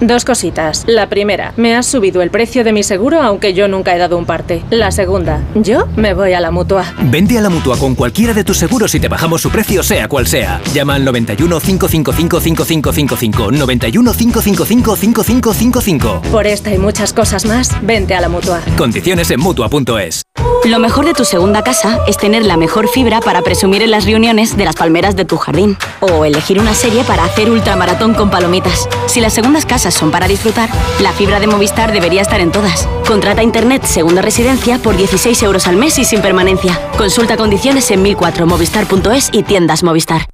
Dos 0.00 0.24
cositas. 0.24 0.82
La 0.88 1.08
primera, 1.08 1.54
me 1.56 1.76
has 1.76 1.86
subido 1.86 2.20
el 2.20 2.32
precio 2.32 2.64
de 2.64 2.72
mi 2.72 2.82
seguro 2.82 3.22
aunque 3.22 3.54
yo 3.54 3.68
nunca 3.68 3.94
he 3.94 3.98
dado 3.98 4.18
un 4.18 4.24
parte. 4.26 4.64
La 4.70 4.90
segunda, 4.90 5.40
yo 5.54 5.86
me 5.94 6.14
voy 6.14 6.32
a 6.32 6.40
la 6.40 6.50
mutua. 6.50 6.92
Vende 6.98 7.38
a 7.38 7.40
la 7.40 7.48
mutua 7.48 7.78
con 7.78 7.94
cualquiera 7.94 8.34
de 8.34 8.42
tus 8.42 8.58
seguros 8.58 8.92
y 8.96 8.98
te 8.98 9.06
bajamos 9.06 9.40
su 9.40 9.50
precio, 9.50 9.84
sea 9.84 10.08
cual 10.08 10.26
sea. 10.26 10.60
Llama 10.72 10.96
al 10.96 11.04
91 11.04 11.60
555 11.60 12.40
5555. 12.40 13.52
91 13.52 14.12
555 14.12 14.96
5555. 14.96 16.22
Por 16.32 16.48
esta 16.48 16.74
y 16.74 16.78
muchas 16.78 17.12
cosas 17.12 17.44
más, 17.44 17.70
vente 17.86 18.16
a 18.16 18.20
la 18.20 18.28
mutua. 18.28 18.62
Condiciones 18.76 19.30
en 19.30 19.38
mutua.es. 19.38 20.24
Lo 20.64 20.78
mejor 20.78 21.04
de 21.04 21.12
tu 21.12 21.26
segunda 21.26 21.62
casa 21.62 22.00
es 22.08 22.16
tener 22.16 22.44
la 22.46 22.56
mejor 22.56 22.88
fibra 22.88 23.20
para 23.20 23.42
presumir 23.42 23.82
en 23.82 23.90
las 23.90 24.06
reuniones 24.06 24.56
de 24.56 24.64
las 24.64 24.74
palmeras 24.74 25.14
de 25.14 25.26
tu 25.26 25.36
jardín. 25.36 25.76
O 26.00 26.24
elegir 26.24 26.58
una 26.58 26.74
serie 26.74 27.04
para 27.04 27.24
hacer 27.24 27.50
ultramaratón 27.50 28.14
con 28.14 28.30
palomitas. 28.30 28.88
Si 29.06 29.20
las 29.20 29.34
segundas 29.34 29.66
casas 29.66 29.83
son 29.90 30.10
para 30.10 30.28
disfrutar, 30.28 30.70
la 31.00 31.12
fibra 31.12 31.40
de 31.40 31.46
Movistar 31.46 31.92
debería 31.92 32.22
estar 32.22 32.40
en 32.40 32.52
todas. 32.52 32.88
Contrata 33.06 33.42
Internet 33.42 33.84
Segunda 33.84 34.22
Residencia 34.22 34.78
por 34.78 34.96
16 34.96 35.42
euros 35.42 35.66
al 35.66 35.76
mes 35.76 35.98
y 35.98 36.04
sin 36.04 36.22
permanencia. 36.22 36.80
Consulta 36.96 37.36
condiciones 37.36 37.90
en 37.90 38.02
1004movistar.es 38.04 39.30
y 39.32 39.42
tiendas 39.42 39.82
Movistar. 39.82 40.33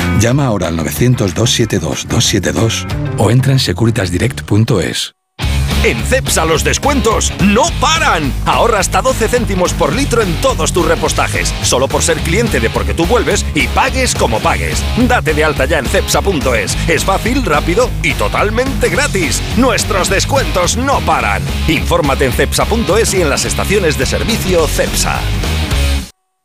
Llama 0.21 0.45
ahora 0.45 0.67
al 0.67 0.77
900-272-272 0.77 2.85
o 3.17 3.31
entra 3.31 3.53
en 3.53 3.59
securitasdirect.es. 3.59 5.15
En 5.83 5.97
CEPSA 5.97 6.45
los 6.45 6.63
descuentos 6.63 7.33
no 7.43 7.63
paran. 7.79 8.31
Ahorra 8.45 8.77
hasta 8.77 9.01
12 9.01 9.27
céntimos 9.27 9.73
por 9.73 9.93
litro 9.93 10.21
en 10.21 10.31
todos 10.35 10.73
tus 10.73 10.85
repostajes. 10.85 11.51
Solo 11.63 11.87
por 11.87 12.03
ser 12.03 12.19
cliente 12.19 12.59
de 12.59 12.69
Porque 12.69 12.93
tú 12.93 13.07
vuelves 13.07 13.43
y 13.55 13.67
pagues 13.69 14.13
como 14.13 14.39
pagues. 14.39 14.83
Date 15.07 15.33
de 15.33 15.43
alta 15.43 15.65
ya 15.65 15.79
en 15.79 15.87
CEPSA.es. 15.87 16.77
Es 16.87 17.03
fácil, 17.03 17.43
rápido 17.43 17.89
y 18.03 18.13
totalmente 18.13 18.89
gratis. 18.89 19.41
Nuestros 19.57 20.07
descuentos 20.07 20.77
no 20.77 20.99
paran. 20.99 21.41
Infórmate 21.67 22.25
en 22.25 22.33
CEPSA.es 22.33 23.15
y 23.15 23.23
en 23.23 23.31
las 23.31 23.45
estaciones 23.45 23.97
de 23.97 24.05
servicio 24.05 24.67
CEPSA. 24.67 25.19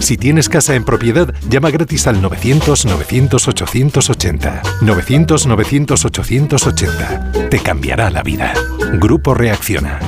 Si 0.00 0.16
tienes 0.16 0.48
casa 0.48 0.74
en 0.74 0.84
propiedad, 0.84 1.34
llama 1.48 1.70
gratis 1.70 2.06
al 2.06 2.22
900-900-880. 2.22 4.62
900-900-880. 4.80 7.50
Te 7.50 7.58
cambiará 7.58 8.08
la 8.10 8.22
vida. 8.22 8.54
Grupo 8.94 9.34
Reacciona. 9.34 9.98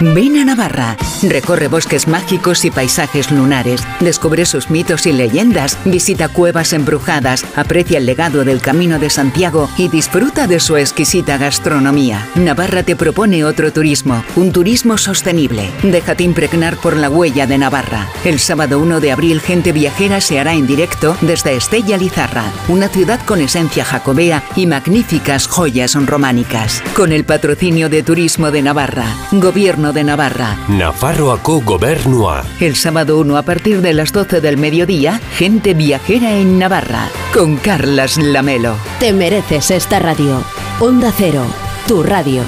Ven 0.00 0.36
a 0.36 0.44
Navarra, 0.44 0.96
recorre 1.22 1.66
bosques 1.66 2.06
mágicos 2.06 2.64
y 2.64 2.70
paisajes 2.70 3.32
lunares, 3.32 3.82
descubre 3.98 4.46
sus 4.46 4.70
mitos 4.70 5.06
y 5.06 5.12
leyendas, 5.12 5.76
visita 5.84 6.28
cuevas 6.28 6.72
embrujadas, 6.72 7.44
aprecia 7.56 7.98
el 7.98 8.06
legado 8.06 8.44
del 8.44 8.60
Camino 8.60 9.00
de 9.00 9.10
Santiago 9.10 9.68
y 9.76 9.88
disfruta 9.88 10.46
de 10.46 10.60
su 10.60 10.76
exquisita 10.76 11.36
gastronomía. 11.36 12.24
Navarra 12.36 12.84
te 12.84 12.94
propone 12.94 13.44
otro 13.44 13.72
turismo, 13.72 14.22
un 14.36 14.52
turismo 14.52 14.98
sostenible. 14.98 15.68
Déjate 15.82 16.22
impregnar 16.22 16.76
por 16.76 16.96
la 16.96 17.10
huella 17.10 17.48
de 17.48 17.58
Navarra. 17.58 18.06
El 18.24 18.38
sábado 18.38 18.78
1 18.78 19.00
de 19.00 19.10
abril 19.10 19.40
Gente 19.40 19.72
Viajera 19.72 20.20
se 20.20 20.38
hará 20.38 20.54
en 20.54 20.68
directo 20.68 21.16
desde 21.22 21.56
Estella 21.56 21.96
Lizarra, 21.96 22.44
una 22.68 22.86
ciudad 22.86 23.18
con 23.26 23.40
esencia 23.40 23.84
jacobea 23.84 24.44
y 24.54 24.66
magníficas 24.66 25.48
joyas 25.48 25.94
románicas. 26.06 26.84
Con 26.94 27.10
el 27.10 27.24
patrocinio 27.24 27.88
de 27.88 28.04
Turismo 28.04 28.52
de 28.52 28.62
Navarra, 28.62 29.06
Gobierno 29.32 29.87
de 29.92 30.04
Navarra. 30.04 30.56
Nafarroako 30.68 31.62
Gobernua. 31.62 32.44
El 32.60 32.76
sábado 32.76 33.18
1 33.18 33.36
a 33.36 33.42
partir 33.42 33.80
de 33.80 33.92
las 33.94 34.12
12 34.12 34.40
del 34.40 34.56
mediodía, 34.56 35.20
gente 35.36 35.74
viajera 35.74 36.32
en 36.32 36.58
Navarra, 36.58 37.08
con 37.32 37.56
Carlas 37.56 38.16
Lamelo. 38.16 38.76
Te 39.00 39.12
mereces 39.12 39.70
esta 39.70 39.98
radio. 39.98 40.42
Onda 40.80 41.12
Cero, 41.16 41.44
tu 41.86 42.02
radio. 42.02 42.42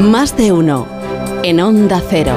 Más 0.00 0.36
de 0.36 0.52
uno. 0.52 0.86
En 1.42 1.60
Onda 1.60 2.02
Cero. 2.08 2.34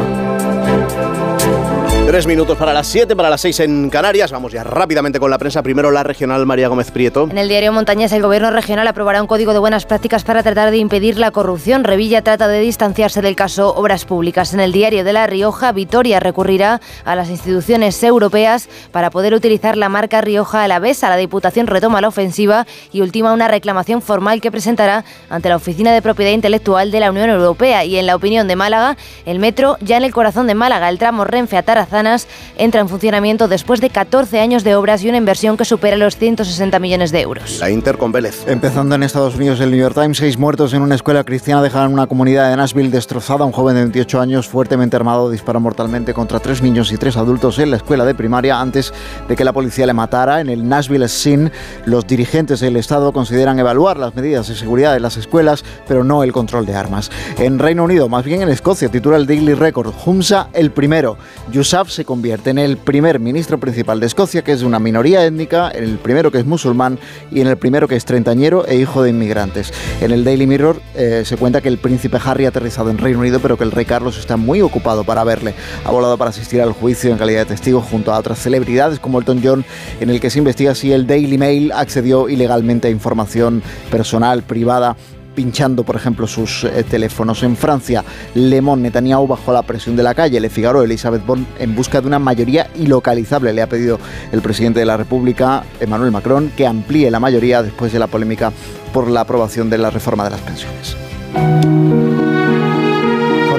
Tres 2.10 2.26
minutos 2.26 2.58
para 2.58 2.74
las 2.74 2.88
siete, 2.88 3.16
para 3.16 3.30
las 3.30 3.40
seis 3.40 3.60
en 3.60 3.88
Canarias. 3.92 4.32
Vamos 4.32 4.52
ya 4.52 4.64
rápidamente 4.64 5.20
con 5.20 5.30
la 5.30 5.38
prensa. 5.38 5.62
Primero 5.62 5.92
la 5.92 6.02
regional 6.02 6.44
María 6.48 6.68
Gómez 6.68 6.90
Prieto. 6.90 7.28
En 7.30 7.38
el 7.38 7.48
diario 7.48 7.72
Montañés, 7.72 8.12
el 8.14 8.24
gobierno 8.24 8.50
regional 8.50 8.88
aprobará 8.88 9.22
un 9.22 9.28
código 9.28 9.54
de 9.54 9.60
buenas 9.60 9.86
prácticas 9.86 10.24
para 10.24 10.42
tratar 10.42 10.72
de 10.72 10.78
impedir 10.78 11.20
la 11.20 11.30
corrupción. 11.30 11.84
Revilla 11.84 12.24
trata 12.24 12.48
de 12.48 12.62
distanciarse 12.62 13.22
del 13.22 13.36
caso 13.36 13.76
Obras 13.76 14.06
Públicas. 14.06 14.56
En 14.56 14.60
el 14.60 14.72
diario 14.72 15.04
de 15.04 15.14
La 15.14 15.28
Rioja, 15.28 15.72
Vitoria 15.72 16.20
recurrirá 16.20 16.82
a 17.06 17.16
las 17.16 17.30
instituciones 17.30 18.02
europeas 18.02 18.70
para 18.92 19.12
poder 19.12 19.36
utilizar 19.36 19.78
la 19.78 19.88
marca 19.88 20.20
Rioja 20.20 20.64
a 20.64 20.68
la 20.68 20.80
vez. 20.80 21.04
La 21.04 21.16
Diputación 21.16 21.68
retoma 21.68 22.02
la 22.02 22.08
ofensiva 22.08 22.66
y 22.92 23.02
ultima 23.02 23.34
una 23.34 23.48
reclamación 23.48 24.02
formal 24.02 24.42
que 24.42 24.50
presentará 24.50 25.06
ante 25.30 25.50
la 25.50 25.58
Oficina 25.58 25.94
de 25.94 26.02
Propiedad 26.02 26.32
Intelectual 26.32 26.90
de 26.90 27.02
la 27.02 27.12
Unión 27.12 27.30
Europea. 27.30 27.86
Y 27.86 27.98
en 27.98 28.08
la 28.08 28.16
opinión 28.16 28.48
de 28.48 28.56
Málaga, 28.56 28.98
el 29.28 29.38
metro 29.38 29.78
ya 29.82 29.98
en 29.98 30.06
el 30.06 30.12
corazón 30.12 30.48
de 30.48 30.56
Málaga, 30.56 30.90
el 30.90 30.98
tramo 30.98 31.24
Renfe 31.24 31.56
a 31.56 31.62
Tarazán 31.62 31.99
Ciudadanas 32.00 32.28
entra 32.58 32.80
en 32.80 32.88
funcionamiento 32.88 33.50
después 33.50 33.82
de 33.82 33.90
14 33.90 34.40
años 34.40 34.64
de 34.64 34.74
obras 34.76 35.04
y 35.04 35.10
una 35.10 35.18
inversión 35.18 35.58
que 35.58 35.66
supera 35.66 35.98
los 35.98 36.16
160 36.16 36.80
millones 36.80 37.12
de 37.12 37.20
euros. 37.20 37.60
La 37.60 37.70
Inter 37.70 37.98
con 37.98 38.14
Vélez. 38.14 38.46
Empezando 38.48 38.96
en 38.96 39.04
Estados 39.04 39.36
Unidos, 39.36 39.60
el 39.60 39.72
New 39.72 39.80
York 39.80 39.96
Times, 39.96 40.18
seis 40.18 40.38
muertos 40.38 40.74
en 40.74 40.82
una 40.82 40.96
escuela 40.96 41.26
cristiana 41.26 41.62
dejaron 41.62 41.92
una 41.92 42.08
comunidad 42.08 42.50
de 42.50 42.56
Nashville 42.56 42.90
destrozada. 42.90 43.44
Un 43.44 43.52
joven 43.52 43.76
de 43.76 43.82
28 43.82 44.22
años, 44.22 44.48
fuertemente 44.48 44.96
armado, 44.96 45.30
disparó 45.30 45.60
mortalmente 45.60 46.14
contra 46.14 46.40
tres 46.40 46.62
niños 46.62 46.92
y 46.94 46.98
tres 46.98 47.18
adultos 47.18 47.60
en 47.60 47.72
la 47.72 47.78
escuela 47.78 48.06
de 48.06 48.16
primaria 48.16 48.62
antes 48.62 48.94
de 49.28 49.36
que 49.36 49.44
la 49.44 49.52
policía 49.52 49.86
le 49.86 49.94
matara. 49.94 50.40
En 50.40 50.48
el 50.48 50.68
Nashville 50.70 51.10
Scene, 51.10 51.52
los 51.86 52.08
dirigentes 52.08 52.62
del 52.62 52.78
Estado 52.78 53.12
consideran 53.12 53.60
evaluar 53.60 53.98
las 53.98 54.16
medidas 54.16 54.48
de 54.48 54.56
seguridad 54.56 54.94
de 54.94 55.02
las 55.02 55.18
escuelas, 55.18 55.66
pero 55.86 56.06
no 56.06 56.24
el 56.24 56.32
control 56.32 56.66
de 56.66 56.76
armas. 56.76 57.12
En 57.38 57.60
Reino 57.60 57.84
Unido, 57.84 58.08
más 58.08 58.24
bien 58.24 58.42
en 58.42 58.50
Escocia, 58.50 58.90
titula 58.90 59.18
el 59.18 59.28
Daily 59.28 59.54
Record, 59.54 59.94
Humsa 60.06 60.48
el 60.54 60.72
primero. 60.72 61.18
Yousaf 61.52 61.89
se 61.90 62.06
convierte 62.06 62.50
en 62.50 62.58
el 62.58 62.78
primer 62.78 63.20
ministro 63.20 63.60
principal 63.60 64.00
de 64.00 64.06
Escocia, 64.06 64.44
que 64.44 64.52
es 64.52 64.62
de 64.62 64.66
una 64.66 64.80
minoría 64.80 65.26
étnica, 65.26 65.72
en 65.74 65.84
el 65.84 65.98
primero 65.98 66.32
que 66.32 66.40
es 66.40 66.46
musulmán 66.46 67.00
y 67.32 67.42
en 67.42 67.48
el 67.48 67.58
primero 67.58 67.88
que 67.88 67.96
es 67.96 68.06
treintañero 68.06 68.66
e 68.68 68.76
hijo 68.76 69.04
de 69.04 69.10
inmigrantes. 69.10 69.74
En 70.02 70.12
el 70.12 70.24
Daily 70.24 70.48
Mirror 70.48 70.82
eh, 70.96 71.24
se 71.26 71.38
cuenta 71.38 71.62
que 71.62 71.70
el 71.70 71.78
príncipe 71.78 72.18
Harry 72.24 72.46
ha 72.46 72.50
aterrizado 72.50 72.90
en 72.90 72.98
Reino 72.98 73.20
Unido, 73.20 73.40
pero 73.40 73.58
que 73.58 73.64
el 73.64 73.72
rey 73.72 73.86
Carlos 73.86 74.18
está 74.18 74.38
muy 74.38 74.62
ocupado 74.62 75.04
para 75.04 75.24
verle. 75.24 75.54
Ha 75.84 75.92
volado 75.92 76.18
para 76.18 76.30
asistir 76.30 76.62
al 76.62 76.72
juicio 76.72 77.12
en 77.12 77.18
calidad 77.18 77.42
de 77.42 77.46
testigo 77.46 77.82
junto 77.82 78.14
a 78.14 78.20
otras 78.20 78.40
celebridades 78.40 79.00
como 79.00 79.20
Elton 79.20 79.42
John, 79.44 79.66
en 80.00 80.10
el 80.10 80.20
que 80.20 80.30
se 80.30 80.40
investiga 80.40 80.76
si 80.76 80.92
el 80.92 81.08
Daily 81.08 81.38
Mail 81.38 81.72
accedió 81.72 82.30
ilegalmente 82.30 82.88
a 82.88 82.92
información 82.92 83.62
personal, 83.90 84.44
privada 84.44 84.96
pinchando, 85.36 85.84
por 85.84 85.96
ejemplo, 85.96 86.28
sus 86.28 86.64
eh, 86.64 86.84
teléfonos. 86.84 87.44
En 87.44 87.56
Francia, 87.56 88.04
Le 88.36 88.62
Monde, 88.62 88.84
Netanyahu 88.84 89.28
bajo 89.28 89.54
la 89.54 89.64
presión 89.64 89.96
de 89.96 90.04
la 90.04 90.14
calle. 90.14 90.40
Le 90.40 90.50
Figaro, 90.50 90.84
Elizabeth 90.84 91.26
Bond, 91.26 91.46
en 91.60 91.76
busca 91.76 92.02
de 92.02 92.08
una 92.08 92.20
mayoría 92.20 92.70
ilocalizable. 92.76 93.54
Le 93.54 93.62
ha 93.62 93.68
pedido 93.68 94.00
el 94.32 94.42
presidente 94.42 94.80
de 94.80 94.86
la 94.86 94.98
República, 94.98 95.64
Emmanuel 95.80 96.12
Macron, 96.12 96.52
que 96.56 96.68
amplíe 96.68 97.10
la 97.12 97.20
mayoría 97.20 97.64
después 97.64 97.94
de 97.94 98.00
la 98.00 98.08
polémica 98.08 98.52
por 98.94 99.10
la 99.10 99.22
aprobación 99.22 99.70
de 99.70 99.78
la 99.78 99.90
reforma 99.90 100.24
de 100.24 100.30
las 100.32 100.42
pensiones. 100.42 102.19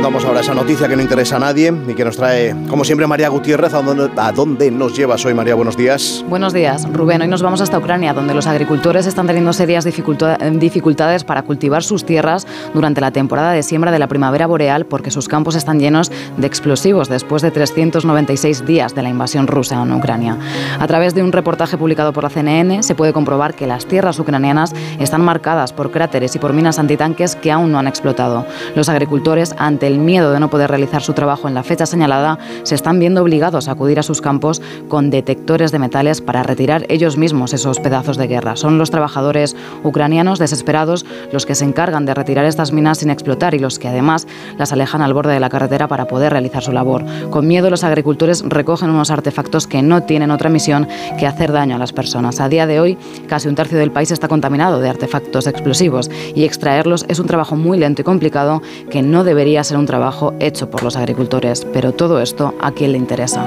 Contamos 0.01 0.25
ahora 0.25 0.41
esa 0.41 0.55
noticia 0.55 0.89
que 0.89 0.97
no 0.97 1.03
interesa 1.03 1.37
a 1.37 1.41
nadie 1.41 1.71
y 1.87 1.93
que 1.93 2.07
nos 2.07 2.17
trae, 2.17 2.57
como 2.71 2.85
siempre, 2.87 3.07
María 3.07 3.29
Gutiérrez. 3.29 3.75
¿A 3.75 3.83
dónde, 3.83 4.09
a 4.17 4.33
dónde 4.33 4.71
nos 4.71 4.97
llevas 4.97 5.27
hoy, 5.27 5.35
María? 5.35 5.55
Buenos 5.55 5.77
días. 5.77 6.25
Buenos 6.27 6.55
días, 6.55 6.91
Rubén. 6.91 7.21
Hoy 7.21 7.29
nos 7.29 7.43
vamos 7.43 7.61
hasta 7.61 7.77
Ucrania, 7.79 8.15
donde 8.15 8.33
los 8.33 8.47
agricultores 8.47 9.07
están 9.07 9.27
teniendo 9.27 9.53
serias 9.53 9.85
dificulta- 9.85 10.39
dificultades 10.53 11.23
para 11.25 11.43
cultivar 11.43 11.83
sus 11.83 12.07
tierras 12.07 12.47
durante 12.73 13.03
la 13.03 13.11
temporada 13.11 13.53
de 13.53 13.63
siembra 13.63 13.91
de 13.93 13.99
la 13.99 14.07
primavera 14.09 14.47
boreal 14.47 14.87
porque 14.87 15.11
sus 15.11 15.29
campos 15.29 15.55
están 15.55 15.79
llenos 15.79 16.11
de 16.39 16.47
explosivos 16.47 17.11
después 17.11 17.43
de 17.43 17.51
396 17.51 18.65
días 18.65 18.95
de 18.95 19.03
la 19.03 19.11
invasión 19.11 19.49
rusa 19.49 19.83
en 19.83 19.93
Ucrania. 19.93 20.39
A 20.79 20.87
través 20.87 21.15
de 21.15 21.23
un 21.23 21.31
reportaje 21.31 21.77
publicado 21.77 22.15
por 22.15 22.25
la 22.25 22.31
CNN 22.31 22.83
se 22.85 22.95
puede 22.95 23.13
comprobar 23.13 23.53
que 23.53 23.67
las 23.67 23.85
tierras 23.85 24.19
ucranianas 24.19 24.73
están 24.99 25.21
marcadas 25.21 25.75
por 25.75 25.91
cráteres 25.91 26.35
y 26.37 26.39
por 26.39 26.55
minas 26.55 26.79
antitanques 26.79 27.37
que 27.37 27.53
aún 27.53 27.71
no 27.71 27.79
han 27.79 27.87
explotado. 27.87 28.47
Los 28.75 28.89
agricultores, 28.89 29.55
ante 29.59 29.91
el 29.91 29.99
miedo 30.01 30.33
de 30.33 30.41
no 30.41 30.51
poder 30.51 30.71
realizar 30.71 31.03
su 31.03 31.13
trabajo 31.13 31.49
en 31.49 31.55
la 31.55 31.63
fecha 31.63 31.87
señalada, 31.87 32.39
se 32.63 32.75
están 32.75 32.99
viendo 32.99 33.23
obligados 33.23 33.69
a 33.69 33.73
acudir 33.73 33.99
a 33.99 34.03
sus 34.03 34.21
campos 34.21 34.61
con 34.89 35.11
detectores 35.11 35.73
de 35.73 35.79
metales 35.79 36.21
para 36.21 36.43
retirar 36.43 36.87
ellos 36.89 37.17
mismos 37.17 37.53
esos 37.53 37.81
pedazos 37.81 38.17
de 38.17 38.27
guerra. 38.27 38.57
Son 38.57 38.79
los 38.79 38.91
trabajadores 38.91 39.57
ucranianos 39.85 40.39
desesperados 40.39 41.07
los 41.33 41.47
que 41.47 41.55
se 41.55 41.65
encargan 41.65 42.07
de 42.07 42.15
retirar 42.15 42.45
estas 42.45 42.73
minas 42.73 42.99
sin 42.99 43.11
explotar 43.11 43.55
y 43.55 43.59
los 43.59 43.79
que 43.79 43.89
además 43.89 44.27
las 44.59 44.73
alejan 44.73 45.03
al 45.03 45.15
borde 45.15 45.35
de 45.35 45.41
la 45.41 45.49
carretera 45.49 45.89
para 45.89 46.07
poder 46.07 46.33
realizar 46.33 46.63
su 46.63 46.73
labor. 46.73 47.05
Con 47.31 47.47
miedo 47.47 47.71
los 47.71 47.85
agricultores 47.85 48.43
recogen 48.47 48.91
unos 48.91 49.11
artefactos 49.11 49.67
que 49.67 49.83
no 49.83 50.03
tienen 50.03 50.31
otra 50.31 50.51
misión 50.51 50.89
que 51.19 51.27
hacer 51.27 51.53
daño 51.53 51.77
a 51.77 51.79
las 51.79 51.93
personas. 51.93 52.41
A 52.41 52.49
día 52.49 52.67
de 52.67 52.81
hoy, 52.81 52.99
casi 53.29 53.49
un 53.49 53.55
tercio 53.55 53.79
del 53.79 53.93
país 53.93 54.11
está 54.11 54.29
contaminado 54.29 54.81
de 54.81 54.89
artefactos 54.89 55.47
explosivos 55.47 56.11
y 56.35 56.45
extraerlos 56.45 57.05
es 57.09 57.19
un 57.19 57.27
trabajo 57.27 57.57
muy 57.57 57.79
lento 57.79 58.03
y 58.03 58.05
complicado 58.05 58.63
que 58.91 59.03
no 59.03 59.25
debería 59.25 59.65
ser 59.65 59.79
un 59.81 59.87
trabajo 59.87 60.35
hecho 60.39 60.71
por 60.71 60.83
los 60.83 60.97
agricultores. 60.97 61.67
Pero 61.73 61.93
todo 61.93 62.21
esto, 62.21 62.55
¿a 62.61 62.71
quién 62.73 62.93
le 62.93 62.99
interesa? 62.99 63.43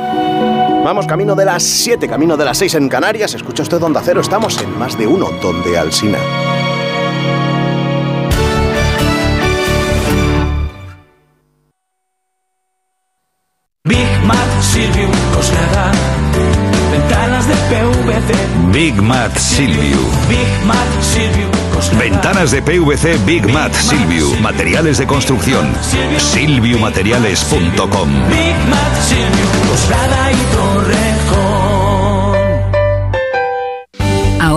Vamos, 0.84 1.08
camino 1.08 1.34
de 1.36 1.46
las 1.46 1.64
7, 1.64 2.10
camino 2.10 2.36
de 2.36 2.44
las 2.44 2.58
6 2.58 2.76
en 2.76 2.90
Canarias. 2.90 3.34
Escucha 3.34 3.64
usted 3.64 3.82
Onda 3.82 4.02
Cero, 4.04 4.20
estamos 4.20 4.62
en 4.62 4.78
más 4.78 4.98
de 4.98 5.08
uno, 5.08 5.30
donde 5.42 5.78
Alsina. 5.78 6.18
Big 13.86 14.26
Mac 14.26 14.62
Silvio 14.62 15.08
Coslada. 15.34 15.92
Ventanas 17.44 17.48
de 17.48 17.56
PVC. 17.76 18.34
Big 18.72 19.02
Mat 19.02 19.38
Silvio. 19.38 19.98
Big 20.30 20.66
Mac 20.66 20.78
Silvio. 21.02 21.50
Ventanas 21.98 22.52
de 22.52 22.62
PVC 22.62 23.18
Big 23.26 23.46
Mat 23.52 23.74
Silvio. 23.74 24.34
Materiales 24.40 24.98
de 24.98 25.08
construcción. 25.08 25.74
Silviumateriales.com. 26.18 28.10
Big 28.30 28.56
Mac 28.70 28.96
Silvio 29.02 29.46
Coslada 29.70 30.32
y 30.32 30.36
Torrejón. 30.56 31.63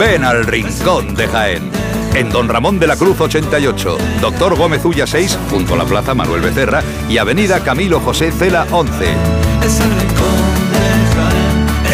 Ven 0.00 0.24
al 0.24 0.46
Rincón 0.46 1.14
de 1.14 1.28
Jaén. 1.28 1.70
En 2.14 2.30
Don 2.30 2.48
Ramón 2.48 2.78
de 2.78 2.86
la 2.86 2.96
Cruz 2.96 3.20
88, 3.20 3.98
Doctor 4.22 4.56
Gómez 4.56 4.82
Ulla 4.82 5.06
6, 5.06 5.38
junto 5.50 5.74
a 5.74 5.76
la 5.76 5.84
Plaza 5.84 6.14
Manuel 6.14 6.40
Becerra 6.40 6.82
y 7.10 7.18
Avenida 7.18 7.62
Camilo 7.62 8.00
José 8.00 8.32
Cela 8.32 8.66
11. 8.70 9.14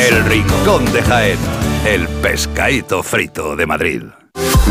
El 0.09 0.25
Rincón 0.25 0.85
de 0.93 1.03
Jaén. 1.03 1.39
El 1.85 2.07
pescadito 2.23 3.03
frito 3.03 3.57
de 3.57 3.67
Madrid. 3.67 4.03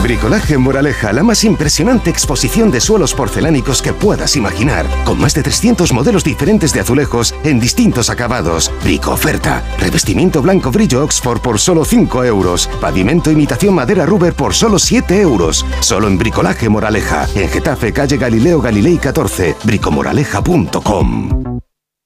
Bricolaje 0.06 0.58
Moraleja, 0.60 1.12
la 1.14 1.24
más 1.24 1.44
impresionante 1.44 2.12
exposición 2.12 2.70
de 2.70 2.80
suelos 2.80 3.16
porcelánicos 3.16 3.82
que 3.82 3.92
puedas 3.92 4.36
imaginar, 4.36 4.86
con 5.04 5.20
más 5.20 5.34
de 5.34 5.42
300 5.42 5.92
modelos 5.94 6.24
diferentes 6.24 6.74
de 6.74 6.82
azulejos 6.82 7.34
en 7.44 7.60
distintos 7.60 8.12
acabados. 8.12 8.72
Brico 8.84 9.12
oferta, 9.12 9.64
revestimiento 9.80 10.44
blanco 10.44 10.70
brillo 10.70 11.04
Oxford 11.04 11.42
por 11.42 11.60
solo 11.60 11.86
5 11.86 12.24
euros, 12.24 12.70
pavimento 12.80 13.32
imitación 13.32 13.74
madera 13.74 14.06
Ruber 14.06 14.34
por 14.34 14.54
solo 14.54 14.78
7 14.78 15.22
euros. 15.22 15.66
Solo 15.80 16.08
en 16.08 16.20
Bricolaje 16.20 16.70
Moraleja, 16.70 17.28
en 17.34 17.50
Getafe, 17.50 17.92
calle 17.92 18.18
Galileo 18.18 18.62
Galilei 18.62 18.98
14, 18.98 19.56
bricomoraleja.com. 19.64 21.60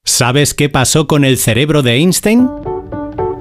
¿Sabes 0.06 0.54
qué 0.54 0.70
pasó 0.70 1.06
con 1.06 1.26
el 1.26 1.38
cerebro 1.38 1.82
de 1.82 1.96
Einstein? 1.96 2.48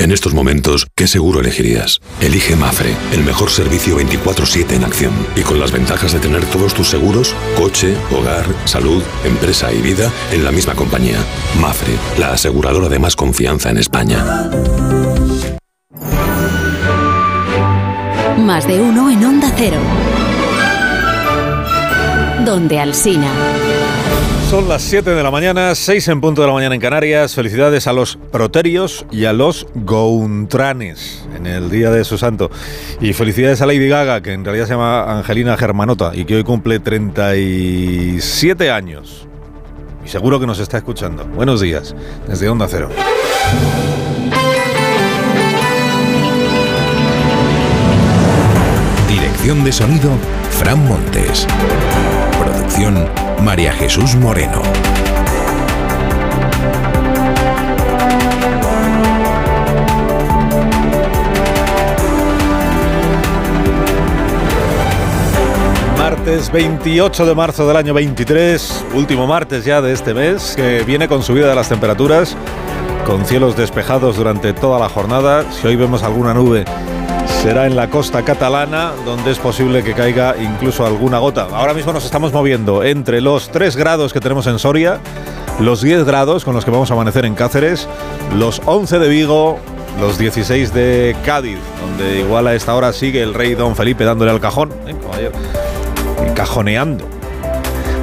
En 0.00 0.12
estos 0.12 0.32
momentos, 0.32 0.86
¿qué 0.96 1.06
seguro 1.06 1.40
elegirías? 1.40 2.00
Elige 2.22 2.56
Mafre, 2.56 2.96
el 3.12 3.22
mejor 3.22 3.50
servicio 3.50 3.96
24/7 3.96 4.74
en 4.74 4.84
acción. 4.84 5.12
Y 5.36 5.42
con 5.42 5.60
las 5.60 5.72
ventajas 5.72 6.14
de 6.14 6.20
tener 6.20 6.42
todos 6.46 6.72
tus 6.72 6.88
seguros, 6.88 7.34
coche, 7.54 7.94
hogar, 8.10 8.46
salud, 8.64 9.02
empresa 9.26 9.70
y 9.70 9.82
vida, 9.82 10.10
en 10.32 10.42
la 10.42 10.52
misma 10.52 10.74
compañía. 10.74 11.18
Mafre, 11.60 11.92
la 12.18 12.32
aseguradora 12.32 12.88
de 12.88 12.98
más 12.98 13.14
confianza 13.14 13.68
en 13.68 13.76
España. 13.76 14.24
Más 18.38 18.66
de 18.66 18.80
uno 18.80 19.10
en 19.10 19.22
Onda 19.22 19.52
Cero. 19.54 19.80
Donde 22.46 22.80
Alsina. 22.80 23.30
Son 24.50 24.68
las 24.68 24.82
7 24.82 25.10
de 25.10 25.22
la 25.22 25.30
mañana, 25.30 25.76
6 25.76 26.08
en 26.08 26.20
punto 26.20 26.40
de 26.40 26.48
la 26.48 26.52
mañana 26.52 26.74
en 26.74 26.80
Canarias. 26.80 27.36
Felicidades 27.36 27.86
a 27.86 27.92
los 27.92 28.16
proterios 28.16 29.06
y 29.12 29.26
a 29.26 29.32
los 29.32 29.68
gountranes 29.76 31.24
en 31.36 31.46
el 31.46 31.70
día 31.70 31.92
de 31.92 32.02
su 32.02 32.18
santo. 32.18 32.50
Y 33.00 33.12
felicidades 33.12 33.62
a 33.62 33.66
Lady 33.66 33.86
Gaga, 33.86 34.22
que 34.22 34.32
en 34.32 34.44
realidad 34.44 34.64
se 34.66 34.72
llama 34.72 35.18
Angelina 35.18 35.56
Germanota 35.56 36.10
y 36.14 36.24
que 36.24 36.34
hoy 36.34 36.42
cumple 36.42 36.80
37 36.80 38.72
años. 38.72 39.28
Y 40.04 40.08
seguro 40.08 40.40
que 40.40 40.48
nos 40.48 40.58
está 40.58 40.78
escuchando. 40.78 41.24
Buenos 41.26 41.60
días, 41.60 41.94
desde 42.26 42.48
Onda 42.48 42.66
Cero. 42.68 42.88
Dirección 49.06 49.62
de 49.62 49.70
sonido, 49.70 50.10
Fran 50.50 50.84
Montes. 50.88 51.46
Producción, 52.36 53.06
María 53.42 53.72
Jesús 53.72 54.16
Moreno. 54.16 54.62
Martes 65.96 66.52
28 66.52 67.26
de 67.26 67.34
marzo 67.34 67.66
del 67.66 67.76
año 67.76 67.94
23, 67.94 68.84
último 68.94 69.26
martes 69.26 69.64
ya 69.64 69.80
de 69.80 69.92
este 69.92 70.12
mes, 70.12 70.54
que 70.54 70.82
viene 70.84 71.08
con 71.08 71.22
subida 71.22 71.48
de 71.48 71.54
las 71.54 71.68
temperaturas, 71.68 72.36
con 73.06 73.24
cielos 73.24 73.56
despejados 73.56 74.16
durante 74.16 74.52
toda 74.52 74.78
la 74.78 74.88
jornada. 74.88 75.50
Si 75.50 75.66
hoy 75.66 75.76
vemos 75.76 76.02
alguna 76.02 76.34
nube, 76.34 76.64
será 77.42 77.66
en 77.66 77.74
la 77.74 77.88
costa 77.88 78.22
catalana, 78.22 78.92
donde 79.06 79.30
es 79.30 79.38
posible 79.38 79.82
que 79.82 79.94
caiga 79.94 80.34
incluso 80.38 80.84
alguna 80.84 81.18
gota. 81.18 81.48
Ahora 81.50 81.72
mismo 81.72 81.90
nos 81.92 82.04
estamos 82.04 82.34
moviendo 82.34 82.84
entre 82.84 83.22
los 83.22 83.50
3 83.50 83.76
grados 83.76 84.12
que 84.12 84.20
tenemos 84.20 84.46
en 84.46 84.58
Soria, 84.58 84.98
los 85.58 85.80
10 85.80 86.04
grados 86.04 86.44
con 86.44 86.54
los 86.54 86.66
que 86.66 86.70
vamos 86.70 86.90
a 86.90 86.94
amanecer 86.94 87.24
en 87.24 87.34
Cáceres, 87.34 87.88
los 88.34 88.60
11 88.66 88.98
de 88.98 89.08
Vigo, 89.08 89.58
los 89.98 90.18
16 90.18 90.74
de 90.74 91.16
Cádiz, 91.24 91.58
donde 91.80 92.20
igual 92.20 92.46
a 92.46 92.54
esta 92.54 92.74
hora 92.74 92.92
sigue 92.92 93.22
el 93.22 93.32
rey 93.32 93.54
don 93.54 93.74
Felipe 93.74 94.04
dándole 94.04 94.32
al 94.32 94.40
cajón, 94.40 94.70
¿eh? 94.86 95.30
cajoneando. 96.34 97.06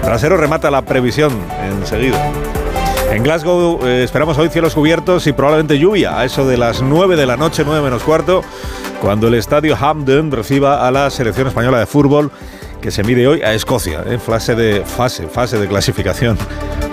Trasero 0.02 0.38
remata 0.38 0.72
la 0.72 0.82
previsión 0.82 1.32
enseguida. 1.64 2.32
En 3.12 3.24
Glasgow 3.24 3.80
eh, 3.86 4.04
esperamos 4.04 4.38
hoy 4.38 4.50
cielos 4.50 4.76
cubiertos 4.76 5.26
y 5.28 5.34
probablemente 5.34 5.80
lluvia 5.80 6.20
a 6.20 6.26
eso 6.26 6.46
de 6.46 6.58
las 6.58 6.82
9 6.82 7.16
de 7.16 7.26
la 7.26 7.38
noche, 7.38 7.64
9 7.66 7.82
menos 7.82 8.04
cuarto, 8.04 8.44
cuando 9.02 9.28
el 9.28 9.36
estadio 9.36 9.78
Hampden 9.80 10.32
reciba 10.32 10.86
a 10.86 10.92
la 10.92 11.10
selección 11.10 11.48
española 11.48 11.80
de 11.80 11.86
fútbol 11.86 12.32
que 12.82 12.92
se 12.92 13.04
mide 13.04 13.28
hoy 13.28 13.42
a 13.42 13.54
Escocia, 13.54 14.04
en 14.06 14.20
fase 14.20 14.56
de 14.56 14.84
fase, 14.84 15.28
fase 15.28 15.58
de 15.58 15.68
clasificación 15.68 16.38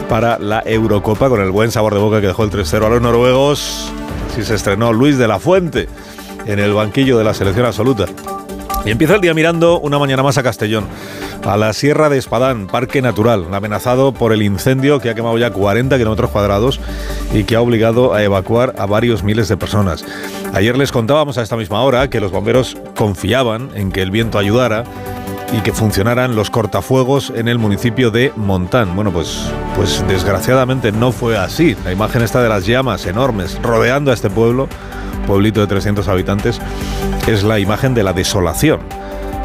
para 0.09 0.39
la 0.39 0.63
Eurocopa 0.65 1.29
con 1.29 1.41
el 1.41 1.51
buen 1.51 1.71
sabor 1.71 1.95
de 1.95 2.01
boca 2.01 2.21
que 2.21 2.29
dejó 2.29 2.45
el 2.45 2.51
3-0 2.51 2.87
a 2.87 2.89
los 2.89 3.03
noruegos. 3.03 3.93
Así 4.31 4.45
se 4.45 4.55
estrenó 4.55 4.93
Luis 4.93 5.19
de 5.19 5.29
la 5.29 5.39
Fuente 5.39 5.89
en 6.47 6.59
el 6.59 6.73
banquillo 6.73 7.19
de 7.19 7.25
la 7.25 7.35
selección 7.35 7.67
absoluta. 7.67 8.07
Y 8.85 8.91
empieza 8.91 9.15
el 9.15 9.21
día 9.23 9.33
mirando 9.33 9.81
una 9.81 9.99
mañana 9.99 10.23
más 10.23 10.37
a 10.37 10.43
Castellón, 10.43 10.87
a 11.45 11.57
la 11.57 11.73
Sierra 11.73 12.11
de 12.11 12.19
Espadán, 12.19 12.67
parque 12.67 13.01
natural, 13.01 13.47
amenazado 13.53 14.13
por 14.13 14.33
el 14.33 14.43
incendio 14.43 15.01
que 15.01 15.09
ha 15.09 15.15
quemado 15.15 15.39
ya 15.39 15.51
40 15.51 15.97
kilómetros 15.97 16.31
cuadrados 16.31 16.81
y 17.33 17.45
que 17.45 17.57
ha 17.57 17.63
obligado 17.63 18.13
a 18.13 18.23
evacuar 18.23 18.75
a 18.77 18.85
varios 18.85 19.23
miles 19.23 19.49
de 19.49 19.57
personas. 19.57 20.05
Ayer 20.53 20.77
les 20.77 20.93
contábamos 20.93 21.39
a 21.39 21.43
esta 21.43 21.57
misma 21.57 21.83
hora 21.83 22.11
que 22.11 22.21
los 22.21 22.31
bomberos 22.31 22.77
confiaban 22.95 23.71
en 23.75 23.91
que 23.91 24.03
el 24.03 24.11
viento 24.11 24.39
ayudara 24.39 24.85
y 25.57 25.61
que 25.63 25.73
funcionaran 25.73 26.37
los 26.37 26.51
cortafuegos 26.51 27.33
en 27.35 27.49
el 27.49 27.59
municipio 27.59 28.11
de 28.11 28.33
Montán. 28.37 28.95
Bueno, 28.95 29.13
pues, 29.13 29.51
pues 29.77 30.05
desgraciadamente 30.09 30.93
no 30.93 31.13
fue 31.13 31.39
así. 31.39 31.77
La 31.85 31.93
imagen 31.93 32.23
está 32.23 32.43
de 32.43 32.49
las 32.49 32.67
llamas 32.67 33.07
enormes 33.07 33.59
rodeando 33.63 34.11
a 34.11 34.15
este 34.15 34.31
pueblo, 34.31 34.69
pueblito 35.25 35.61
de 35.61 35.67
300 35.67 36.07
habitantes, 36.09 36.61
es 37.27 37.43
la 37.43 37.59
imagen 37.59 37.95
de 37.95 38.03
la 38.03 38.13
desolación 38.13 38.81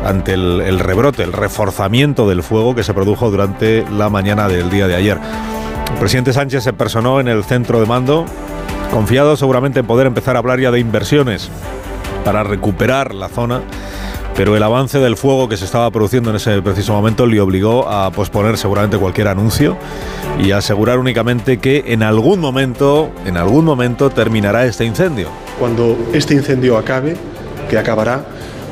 ante 0.06 0.34
el, 0.34 0.62
el 0.62 0.80
rebrote, 0.80 1.24
el 1.24 1.34
reforzamiento 1.34 2.30
del 2.30 2.44
fuego 2.44 2.76
que 2.76 2.84
se 2.84 2.94
produjo 2.94 3.30
durante 3.32 3.86
la 3.92 4.10
mañana 4.10 4.48
del 4.48 4.70
día 4.70 4.88
de 4.88 4.96
ayer. 4.96 5.18
El 5.92 5.98
presidente 6.00 6.34
Sánchez 6.34 6.64
se 6.64 6.74
personó 6.74 7.20
en 7.20 7.28
el 7.28 7.44
centro 7.44 7.80
de 7.80 7.86
mando, 7.86 8.26
confiado 8.92 9.36
seguramente 9.36 9.80
en 9.82 9.88
poder 9.88 10.08
empezar 10.08 10.36
a 10.36 10.40
hablar 10.40 10.60
ya 10.60 10.72
de 10.72 10.80
inversiones 10.80 11.50
para 12.24 12.44
recuperar 12.44 13.14
la 13.14 13.28
zona 13.28 13.62
pero 14.40 14.56
el 14.56 14.64
avance 14.64 15.00
del 15.00 15.18
fuego 15.18 15.50
que 15.50 15.58
se 15.58 15.66
estaba 15.66 15.92
produciendo 15.92 16.30
en 16.30 16.38
ese 16.38 16.62
preciso 16.62 16.94
momento 16.94 17.26
le 17.28 17.42
obligó 17.42 17.90
a 17.90 18.10
posponer 18.10 18.58
seguramente 18.58 18.98
cualquier 18.98 19.28
anuncio 19.28 19.76
y 20.42 20.52
a 20.52 20.60
asegurar 20.60 20.98
únicamente 20.98 21.58
que 21.58 21.84
en 21.88 22.04
algún 22.04 22.40
momento, 22.40 23.12
en 23.26 23.36
algún 23.36 23.66
momento 23.66 24.12
terminará 24.12 24.66
este 24.66 24.86
incendio. 24.86 25.28
Cuando 25.60 25.98
este 26.14 26.36
incendio 26.36 26.78
acabe, 26.78 27.18
que 27.70 27.78
acabará, 27.78 28.24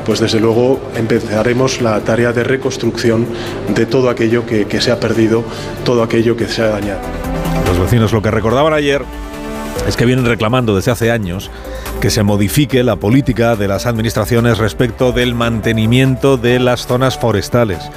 pues 0.05 0.22
desde 0.22 0.39
luego 0.39 0.80
empezaremos 0.95 1.82
la 1.82 1.99
tarea 1.99 2.32
de 2.32 2.45
reconstrucción 2.45 3.28
de 3.76 3.86
todo 3.86 4.09
aquello 4.09 4.45
que, 4.45 4.68
que 4.68 4.80
se 4.80 4.93
ha 4.93 5.01
perdido, 5.01 5.43
todo 5.84 6.01
aquello 6.01 6.38
que 6.38 6.47
se 6.47 6.61
ha 6.61 6.68
dañado. 6.68 7.01
Los 7.68 7.78
vecinos 7.78 8.13
lo 8.13 8.22
que 8.22 8.32
recordaban 8.32 8.72
ayer 8.72 9.03
es 9.88 9.98
que 9.98 10.06
vienen 10.06 10.26
reclamando 10.26 10.76
desde 10.76 10.92
hace 10.92 11.12
años 11.12 11.52
que 12.02 12.10
se 12.10 12.24
modifique 12.24 12.84
la 12.84 12.96
política 12.96 13.56
de 13.56 13.68
las 13.68 13.86
administraciones 13.86 14.58
respecto 14.58 15.12
del 15.12 15.36
mantenimiento 15.36 16.38
de 16.38 16.60
las 16.60 16.88
zonas 16.88 17.18
forestales. 17.18 17.90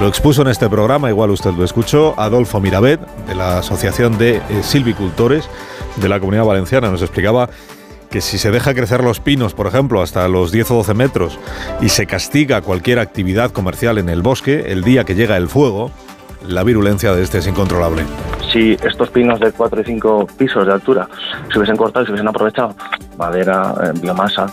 Lo 0.00 0.08
expuso 0.08 0.42
en 0.42 0.48
este 0.48 0.68
programa, 0.68 1.08
igual 1.08 1.30
usted 1.30 1.52
lo 1.52 1.64
escuchó, 1.64 2.14
Adolfo 2.18 2.60
Mirabet, 2.60 3.00
de 3.28 3.34
la 3.34 3.58
Asociación 3.58 4.18
de 4.18 4.36
eh, 4.36 4.42
Silvicultores 4.62 5.48
de 5.96 6.08
la 6.08 6.18
Comunidad 6.18 6.44
Valenciana. 6.44 6.90
Nos 6.90 7.02
explicaba 7.02 7.48
que 8.10 8.20
si 8.20 8.38
se 8.38 8.50
deja 8.50 8.74
crecer 8.74 9.02
los 9.02 9.20
pinos, 9.20 9.54
por 9.54 9.66
ejemplo, 9.66 10.02
hasta 10.02 10.26
los 10.28 10.52
10 10.52 10.70
o 10.72 10.74
12 10.76 10.94
metros 10.94 11.38
y 11.80 11.88
se 11.88 12.06
castiga 12.06 12.60
cualquier 12.60 12.98
actividad 12.98 13.50
comercial 13.50 13.98
en 13.98 14.08
el 14.08 14.22
bosque, 14.22 14.66
el 14.68 14.82
día 14.82 15.04
que 15.04 15.14
llega 15.14 15.36
el 15.36 15.48
fuego, 15.48 15.90
la 16.46 16.62
virulencia 16.64 17.12
de 17.12 17.22
este 17.22 17.38
es 17.38 17.46
incontrolable. 17.46 18.04
Si 18.52 18.74
estos 18.84 19.10
pinos 19.10 19.40
de 19.40 19.50
4 19.52 19.80
y 19.80 19.84
5 19.84 20.26
pisos 20.38 20.64
de 20.66 20.72
altura 20.72 21.08
se 21.52 21.58
hubiesen 21.58 21.76
cortado 21.76 22.04
y 22.04 22.06
se 22.06 22.12
hubiesen 22.12 22.28
aprovechado 22.28 22.74
madera, 23.18 23.74
eh, 23.82 23.90
biomasa, 24.00 24.46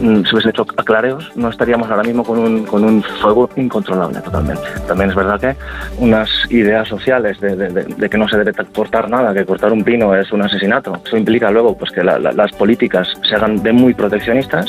mm, 0.00 0.22
si 0.24 0.32
hubiesen 0.34 0.50
hecho 0.50 0.62
aclareos, 0.76 1.30
no 1.36 1.48
estaríamos 1.50 1.88
ahora 1.90 2.02
mismo 2.02 2.24
con 2.24 2.38
un, 2.38 2.64
con 2.66 2.84
un 2.84 3.02
fuego 3.02 3.48
incontrolable 3.56 4.20
totalmente. 4.20 4.62
También 4.86 5.10
es 5.10 5.16
verdad 5.16 5.40
que 5.40 5.56
unas 5.98 6.28
ideas 6.50 6.88
sociales 6.88 7.38
de, 7.40 7.54
de- 7.56 7.68
de- 7.68 7.84
de 7.84 8.08
que 8.10 8.18
no 8.18 8.28
se 8.28 8.36
debe 8.38 8.52
cortar 8.74 9.08
nada, 9.08 9.32
que 9.34 9.44
cortar 9.44 9.72
un 9.72 9.84
pino 9.84 10.14
es 10.16 10.30
un 10.32 10.42
asesinato, 10.42 11.00
eso 11.04 11.16
implica 11.16 11.50
luego 11.50 11.76
pues, 11.76 11.90
que 11.92 12.02
la- 12.02 12.18
la- 12.18 12.32
las 12.32 12.52
políticas 12.52 13.08
se 13.28 13.34
hagan 13.36 13.62
de 13.62 13.72
muy 13.72 13.94
proteccionistas. 13.94 14.66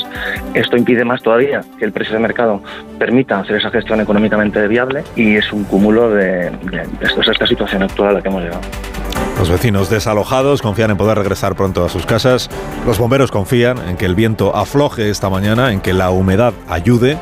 Esto 0.54 0.76
impide 0.76 1.04
más 1.04 1.22
todavía 1.22 1.60
que 1.78 1.84
el 1.84 1.92
precio 1.92 2.14
de 2.14 2.20
mercado 2.20 2.60
permita 2.98 3.40
hacer 3.40 3.56
esa 3.56 3.70
gestión 3.70 4.00
económicamente 4.00 4.66
viable 4.68 5.02
y 5.16 5.36
es 5.36 5.52
un 5.52 5.64
cúmulo 5.64 6.10
de, 6.10 6.50
esta 7.00 7.46
situación 7.46 7.82
actual 7.82 8.10
a 8.10 8.12
la 8.14 8.22
que 8.22 8.28
hemos 8.28 8.42
llegado. 8.42 8.60
Los 9.38 9.48
vecinos 9.48 9.88
desalojados 9.88 10.60
confían 10.60 10.90
en 10.90 10.98
poder 10.98 11.16
regresar 11.16 11.54
pronto 11.56 11.84
a 11.84 11.88
sus 11.88 12.04
casas. 12.04 12.50
Los 12.84 12.98
bomberos 12.98 13.30
confían 13.30 13.78
en 13.88 13.96
que 13.96 14.04
el 14.04 14.14
viento 14.14 14.54
afloje 14.54 15.08
esta 15.08 15.30
mañana, 15.30 15.72
en 15.72 15.80
que 15.80 15.94
la 15.94 16.10
humedad 16.10 16.52
ayude. 16.68 17.18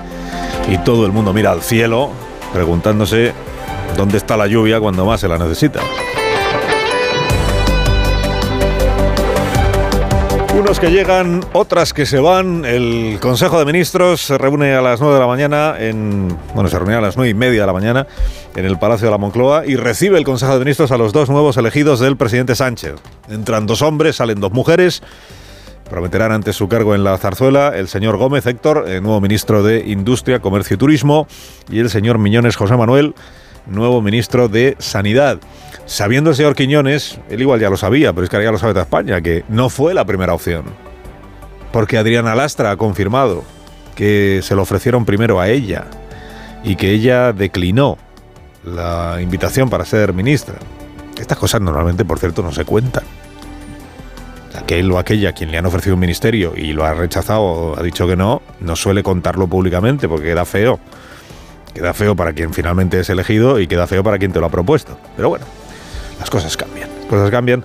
Y 0.69 0.79
todo 0.79 1.07
el 1.07 1.13
mundo 1.13 1.33
mira 1.33 1.53
al 1.53 1.63
cielo 1.63 2.11
preguntándose 2.53 3.33
dónde 3.97 4.19
está 4.19 4.37
la 4.37 4.47
lluvia 4.47 4.81
cuando 4.81 5.07
más 5.07 5.21
se 5.21 5.29
la 5.29 5.39
necesita. 5.39 5.81
Unos 10.59 10.81
que 10.81 10.91
llegan, 10.91 11.45
otras 11.53 11.93
que 11.93 12.05
se 12.05 12.19
van. 12.19 12.65
El 12.65 13.19
Consejo 13.21 13.61
de 13.61 13.65
Ministros 13.65 14.23
se 14.23 14.37
reúne 14.37 14.75
a 14.75 14.83
las 14.83 15.01
9 15.01 15.15
de 15.15 15.21
la 15.21 15.29
mañana 15.29 15.77
en. 15.79 16.37
Bueno, 16.53 16.69
se 16.69 16.77
reúne 16.77 16.97
a 16.97 17.01
las 17.01 17.17
9 17.17 17.31
y 17.31 17.35
media 17.35 17.61
de 17.61 17.67
la 17.69 17.73
mañana 17.73 18.09
en 18.57 18.65
el 18.65 18.77
Palacio 18.77 19.07
de 19.07 19.13
la 19.13 19.19
Moncloa 19.19 19.67
y 19.67 19.77
recibe 19.77 20.19
el 20.19 20.25
Consejo 20.25 20.55
de 20.55 20.59
Ministros 20.59 20.91
a 20.91 20.99
los 20.99 21.13
dos 21.13 21.31
nuevos 21.31 21.57
elegidos 21.59 22.01
del 22.01 22.17
presidente 22.17 22.57
Sánchez. 22.57 22.97
Entran 23.29 23.67
dos 23.67 23.83
hombres, 23.83 24.17
salen 24.17 24.41
dos 24.41 24.51
mujeres. 24.51 25.01
Prometerán 25.89 26.33
ante 26.33 26.53
su 26.53 26.67
cargo 26.67 26.97
en 26.97 27.05
la 27.05 27.17
zarzuela 27.19 27.69
el 27.77 27.87
señor 27.87 28.17
Gómez 28.17 28.45
Héctor, 28.45 28.87
eh, 28.89 29.01
nuevo 29.01 29.21
ministro 29.21 29.63
de 29.63 29.85
Industria, 29.87 30.41
Comercio 30.41 30.75
y 30.75 30.79
Turismo, 30.79 31.29
y 31.71 31.79
el 31.79 31.89
señor 31.89 32.19
Miñones 32.19 32.57
José 32.57 32.77
Manuel, 32.77 33.15
nuevo 33.67 34.03
ministro 34.03 34.49
de 34.49 34.75
Sanidad. 34.81 35.39
Sabiendo 35.89 36.29
el 36.29 36.37
señor 36.37 36.55
Quiñones, 36.55 37.19
él 37.31 37.41
igual 37.41 37.61
ya 37.61 37.71
lo 37.71 37.79
sabía, 37.79 38.13
pero 38.13 38.25
es 38.25 38.29
que 38.29 38.37
ahora 38.37 38.45
ya 38.45 38.53
lo 38.53 38.59
sabe 38.59 38.75
toda 38.75 38.83
España, 38.83 39.23
que 39.23 39.47
no 39.49 39.71
fue 39.71 39.95
la 39.95 40.05
primera 40.05 40.35
opción. 40.35 40.65
Porque 41.73 41.97
Adriana 41.97 42.35
Lastra 42.35 42.71
ha 42.71 42.77
confirmado 42.77 43.43
que 43.95 44.41
se 44.43 44.55
lo 44.55 44.63
ofrecieron 44.63 45.07
primero 45.07 45.41
a 45.41 45.49
ella 45.49 45.87
y 46.63 46.77
que 46.77 46.91
ella 46.91 47.33
declinó 47.33 47.97
la 48.65 49.17
invitación 49.23 49.71
para 49.71 49.87
ser 49.87 50.13
ministra. 50.13 50.57
Estas 51.19 51.39
cosas 51.39 51.63
normalmente, 51.63 52.05
por 52.05 52.19
cierto, 52.19 52.43
no 52.43 52.53
se 52.53 52.67
cuentan. 52.67 53.05
Aquel 54.59 54.93
o 54.93 54.99
aquella 54.99 55.33
quien 55.33 55.51
le 55.51 55.57
han 55.57 55.65
ofrecido 55.65 55.95
un 55.95 56.01
ministerio 56.01 56.53
y 56.55 56.75
lo 56.75 56.85
ha 56.85 56.93
rechazado 56.93 57.41
o 57.41 57.79
ha 57.79 57.83
dicho 57.83 58.07
que 58.07 58.15
no, 58.15 58.43
no 58.61 58.77
suele 58.77 59.03
contarlo 59.03 59.47
públicamente 59.47 60.07
porque 60.07 60.27
queda 60.27 60.45
feo. 60.45 60.81
Queda 61.73 61.95
feo 61.95 62.15
para 62.15 62.35
quien 62.35 62.53
finalmente 62.53 63.01
es 63.01 63.09
elegido 63.09 63.59
y 63.59 63.67
queda 63.67 63.87
feo 63.87 64.05
para 64.05 64.19
quien 64.19 64.33
te 64.33 64.39
lo 64.39 64.47
ha 64.47 64.51
propuesto. 64.51 64.99
Pero 65.17 65.31
bueno, 65.31 65.47
las 66.19 66.31
cosas 66.31 66.57
cambian. 66.57 66.89
Cosas 67.09 67.31
cambian. 67.31 67.65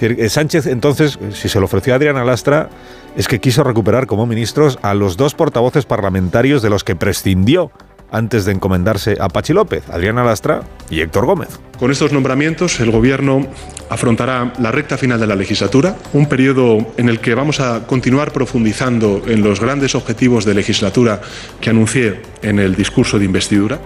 Eh, 0.00 0.28
Sánchez, 0.28 0.66
entonces, 0.66 1.18
si 1.32 1.48
se 1.48 1.58
lo 1.58 1.66
ofreció 1.66 1.92
a 1.92 1.96
Adriana 1.96 2.24
Lastra, 2.24 2.68
es 3.16 3.28
que 3.28 3.40
quiso 3.40 3.62
recuperar 3.62 4.06
como 4.06 4.26
ministros 4.26 4.78
a 4.82 4.94
los 4.94 5.16
dos 5.16 5.34
portavoces 5.34 5.86
parlamentarios 5.86 6.62
de 6.62 6.70
los 6.70 6.84
que 6.84 6.96
prescindió 6.96 7.70
antes 8.10 8.44
de 8.44 8.52
encomendarse 8.52 9.16
a 9.20 9.28
Pachi 9.28 9.52
López, 9.52 9.82
Adriana 9.90 10.22
Lastra 10.22 10.62
y 10.88 11.00
Héctor 11.00 11.26
Gómez. 11.26 11.48
Con 11.78 11.90
estos 11.90 12.12
nombramientos, 12.12 12.78
el 12.78 12.92
Gobierno 12.92 13.46
afrontará 13.90 14.52
la 14.60 14.70
recta 14.70 14.96
final 14.96 15.18
de 15.18 15.26
la 15.26 15.34
legislatura, 15.34 15.96
un 16.12 16.26
periodo 16.26 16.78
en 16.96 17.08
el 17.08 17.20
que 17.20 17.34
vamos 17.34 17.58
a 17.58 17.86
continuar 17.86 18.32
profundizando 18.32 19.22
en 19.26 19.42
los 19.42 19.60
grandes 19.60 19.96
objetivos 19.96 20.44
de 20.44 20.54
legislatura 20.54 21.20
que 21.60 21.70
anuncié 21.70 22.22
en 22.42 22.60
el 22.60 22.76
discurso 22.76 23.18
de 23.18 23.24
investidura. 23.24 23.80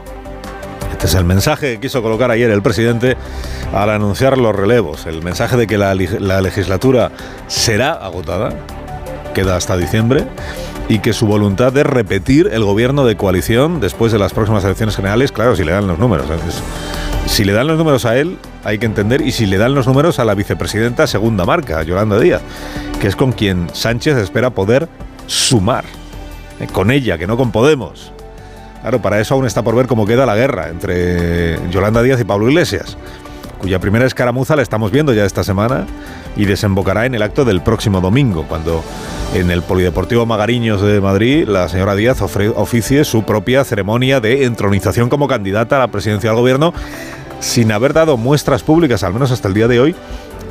Este 0.99 1.07
es 1.07 1.15
el 1.15 1.25
mensaje 1.25 1.75
que 1.75 1.81
quiso 1.81 2.03
colocar 2.03 2.33
ayer 2.33 2.51
el 2.51 2.61
presidente 2.61 3.17
al 3.73 3.89
anunciar 3.89 4.37
los 4.37 4.53
relevos. 4.53 5.07
El 5.07 5.23
mensaje 5.23 5.57
de 5.57 5.69
que 5.69 5.79
la, 5.79 5.95
legislatura 5.95 7.13
será 7.47 7.93
agotada, 7.93 8.51
queda 9.33 9.55
hasta 9.55 9.77
diciembre, 9.77 10.25
y 10.89 10.99
que 10.99 11.13
su 11.13 11.29
voluntad 11.29 11.77
es 11.77 11.87
repetir 11.87 12.51
el 12.53 12.65
gobierno 12.65 13.05
de 13.05 13.17
coalición 13.17 13.79
después 13.79 14.11
de 14.11 14.19
las 14.19 14.33
próximas 14.33 14.65
elecciones 14.65 14.97
generales, 14.97 15.31
claro, 15.31 15.55
si 15.55 15.63
le 15.63 15.71
dan 15.71 15.87
los 15.87 16.01
números. 16.01 16.27
Si 17.27 17.45
le 17.45 17.53
dan 17.53 17.69
los 17.69 17.79
números 17.79 18.05
a 18.05 18.19
él, 18.19 18.37
hay 18.65 18.79
que 18.79 18.87
entender, 18.87 19.21
y 19.21 19.31
si 19.31 19.47
le 19.47 19.57
dan 19.57 19.77
los 19.77 19.87
números 19.87 20.19
a 20.19 20.25
la 20.25 20.35
vicepresidenta 20.35 21.07
segunda 21.07 21.45
marca, 21.45 21.81
Yolanda 21.85 22.19
Díaz, 22.19 22.43
que 23.01 23.07
es 23.07 23.15
con 23.15 23.31
quien 23.31 23.69
Sánchez 23.73 24.17
espera 24.17 24.51
poder 24.51 24.89
sumar. 25.29 25.85
Eh, 26.59 26.67
Con 26.67 26.91
ella, 26.91 27.19
que 27.19 27.29
no 27.29 27.37
con 27.37 27.53
Podemos. 27.53 28.13
Claro, 28.89 29.03
para 29.03 29.21
eso 29.21 29.35
aún 29.35 29.45
está 29.45 29.61
por 29.61 29.77
ver 29.77 29.87
cómo 29.87 30.07
queda 30.07 30.25
la 30.25 30.35
guerra 30.35 30.71
entre 30.71 31.59
Yolanda 31.69 32.01
Díaz 32.01 32.19
y 32.23 32.25
Pablo 32.25 32.49
Iglesias, 32.49 32.97
cuya 33.59 33.81
primera 33.81 34.07
escaramuza 34.07 34.57
la 34.57 34.63
estamos 34.63 34.91
viendo 34.91 35.13
ya 35.13 35.27
esta 35.27 35.45
semana 35.45 35.85
y 36.37 36.47
desembocará 36.47 37.05
en 37.05 37.15
el 37.15 37.21
acto 37.21 37.45
del 37.45 37.61
próximo 37.61 38.01
domingo, 38.01 38.47
cuando 38.49 38.83
en 39.35 39.51
el 39.51 39.61
Polideportivo 39.61 40.25
Magariños 40.25 40.81
de 40.81 41.03
Madrid 41.03 41.47
la 41.47 41.69
señora 41.69 41.97
Díaz 41.97 42.23
oficie 42.23 43.05
su 43.05 43.25
propia 43.25 43.63
ceremonia 43.63 44.21
de 44.21 44.47
entronización 44.47 45.11
como 45.11 45.29
candidata 45.29 45.77
a 45.77 45.81
la 45.81 45.89
presidencia 45.89 46.31
del 46.31 46.39
gobierno, 46.39 46.73
sin 47.41 47.71
haber 47.73 47.93
dado 47.93 48.17
muestras 48.17 48.63
públicas, 48.63 49.03
al 49.03 49.13
menos 49.13 49.31
hasta 49.33 49.49
el 49.49 49.55
día 49.55 49.69
de 49.69 49.81
hoy, 49.81 49.97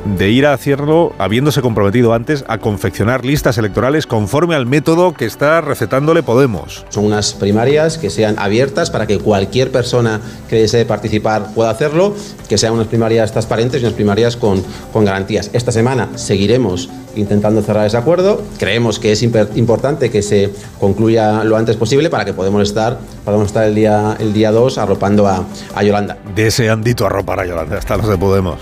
de 0.06 0.30
ir 0.30 0.46
a 0.46 0.54
hacerlo 0.54 1.14
habiéndose 1.18 1.62
comprometido 1.62 2.14
antes 2.14 2.44
a 2.48 2.58
confeccionar 2.58 3.26
listas 3.26 3.58
electorales 3.58 4.08
conforme 4.08 4.56
al 4.56 4.66
método 4.66 5.14
que 5.14 5.26
está 5.26 5.62
recetándole 5.62 6.24
Podemos. 6.24 6.86
Son 6.90 7.06
unas 7.06 7.34
primarias 7.34 7.98
que 7.98 8.10
sean 8.10 8.38
abiertas 8.40 8.90
para 8.90 9.08
que 9.08 9.20
cualquier 9.20 9.72
persona 9.72 10.22
que 10.50 10.58
desee 10.58 10.86
participar 10.86 11.54
pueda 11.54 11.70
hacerlo, 11.70 12.16
que 12.48 12.58
sean 12.58 12.74
unas 12.74 12.88
primarias 12.88 13.32
transparentes 13.32 13.82
y 13.82 13.86
unas 13.86 13.96
primarias 13.96 14.36
con, 14.36 14.64
con 14.94 15.06
garantías. 15.06 15.50
Esta 15.54 15.72
semana 15.72 16.10
seguiremos 16.16 16.90
intentando 17.16 17.62
cerrar 17.62 17.88
ese 17.88 17.98
acuerdo. 17.98 18.44
Creemos 18.60 19.00
que 19.00 19.12
es 19.12 19.24
importante 19.24 20.10
que 20.10 20.22
se 20.22 20.52
concluya 20.80 21.44
lo 21.44 21.58
antes 21.58 21.76
posible 21.76 22.10
para 22.10 22.26
que 22.26 22.34
podamos 22.34 22.62
estar, 22.64 23.00
podamos 23.26 23.48
estar 23.48 23.66
el 23.66 23.76
día 23.76 24.16
el 24.20 24.34
día 24.34 24.52
2 24.52 24.78
arropando 24.78 25.28
a, 25.28 25.46
a 25.76 25.84
Yolanda. 25.84 26.18
Deseandito 26.36 27.06
arropar 27.06 27.40
a 27.42 27.46
Yolanda, 27.46 27.78
hasta 27.78 27.98
los 27.98 28.08
de 28.08 28.18
Podemos. 28.18 28.60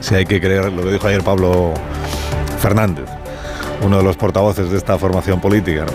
Si 0.00 0.14
hay 0.14 0.24
que 0.26 0.40
creer 0.40 0.72
lo 0.72 0.82
que 0.82 0.92
dijo 0.92 1.06
ayer 1.06 1.22
Pablo 1.22 1.72
Fernández, 2.58 3.04
uno 3.82 3.98
de 3.98 4.02
los 4.02 4.16
portavoces 4.16 4.70
de 4.70 4.76
esta 4.78 4.98
formación 4.98 5.40
política. 5.40 5.86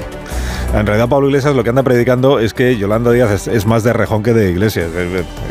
En 0.74 0.86
realidad 0.86 1.08
Pablo 1.08 1.28
Iglesias 1.28 1.56
lo 1.56 1.64
que 1.64 1.70
anda 1.70 1.84
predicando 1.84 2.39
es 2.39 2.53
que 2.53 2.78
Yolanda 2.78 3.12
Díaz 3.12 3.47
es, 3.47 3.66
más 3.66 3.84
de 3.84 3.93
rejón 3.93 4.24
que 4.24 4.34
de 4.34 4.49
Iglesias. 4.51 4.89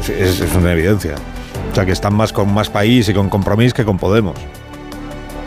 Es, 0.01 0.09
es- 0.09 0.41
es 0.41 0.55
una 0.55 0.73
evidencia. 0.73 1.15
O 1.71 1.75
sea, 1.75 1.85
que 1.85 1.93
están 1.93 2.15
más 2.15 2.33
con 2.33 2.53
más 2.53 2.69
país 2.71 3.09
y 3.09 3.15
con 3.15 3.29
compromiso 3.29 3.75
que 3.75 3.85
con 3.85 3.99
Podemos. 3.99 4.37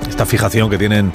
Esta 0.10 0.26
fijación 0.26 0.70
que 0.70 0.78
tienen 0.78 1.12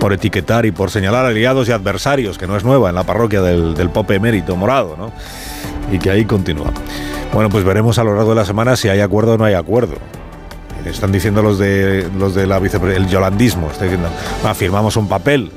por 0.00 0.12
etiquetar 0.12 0.64
y 0.66 0.70
por 0.70 0.90
señalar 0.90 1.26
aliados 1.26 1.68
y 1.68 1.72
adversarios, 1.72 2.38
que 2.38 2.46
no 2.46 2.56
es 2.56 2.64
nueva 2.64 2.88
en 2.88 2.94
la 2.94 3.04
parroquia 3.04 3.42
del, 3.42 3.74
del 3.74 3.90
Pope 3.90 4.14
Emérito 4.14 4.56
Morado, 4.56 4.96
¿no? 4.96 5.12
Y 5.92 5.98
que 5.98 6.10
ahí 6.10 6.24
continúa. 6.24 6.70
Bueno, 7.32 7.50
pues 7.50 7.64
veremos 7.64 7.98
a 7.98 8.04
lo 8.04 8.14
largo 8.14 8.30
de 8.30 8.36
la 8.36 8.44
semana 8.44 8.76
si 8.76 8.88
hay 8.88 9.00
acuerdo 9.00 9.34
o 9.34 9.38
no 9.38 9.44
hay 9.44 9.54
acuerdo. 9.54 9.96
Están 10.88 11.12
diciendo 11.12 11.42
los 11.42 11.58
de 11.58 12.08
los 12.18 12.34
de 12.34 12.46
la 12.46 12.58
vicepre- 12.60 12.94
el 12.96 13.08
yolandismo, 13.08 13.70
está 13.70 13.84
diciendo, 13.84 14.08
"Ah, 14.44 14.54
firmamos 14.54 14.96
un 14.96 15.08
papel, 15.08 15.50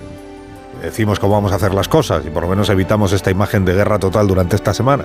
decimos 0.82 1.20
cómo 1.20 1.34
vamos 1.34 1.52
a 1.52 1.56
hacer 1.56 1.74
las 1.74 1.88
cosas 1.88 2.24
y 2.26 2.30
por 2.30 2.44
lo 2.44 2.50
menos 2.50 2.70
evitamos 2.70 3.14
esta 3.14 3.32
imagen 3.32 3.66
de 3.66 3.74
guerra 3.74 4.00
total 4.00 4.28
durante 4.28 4.56
esta 4.56 4.74
semana. 4.74 5.04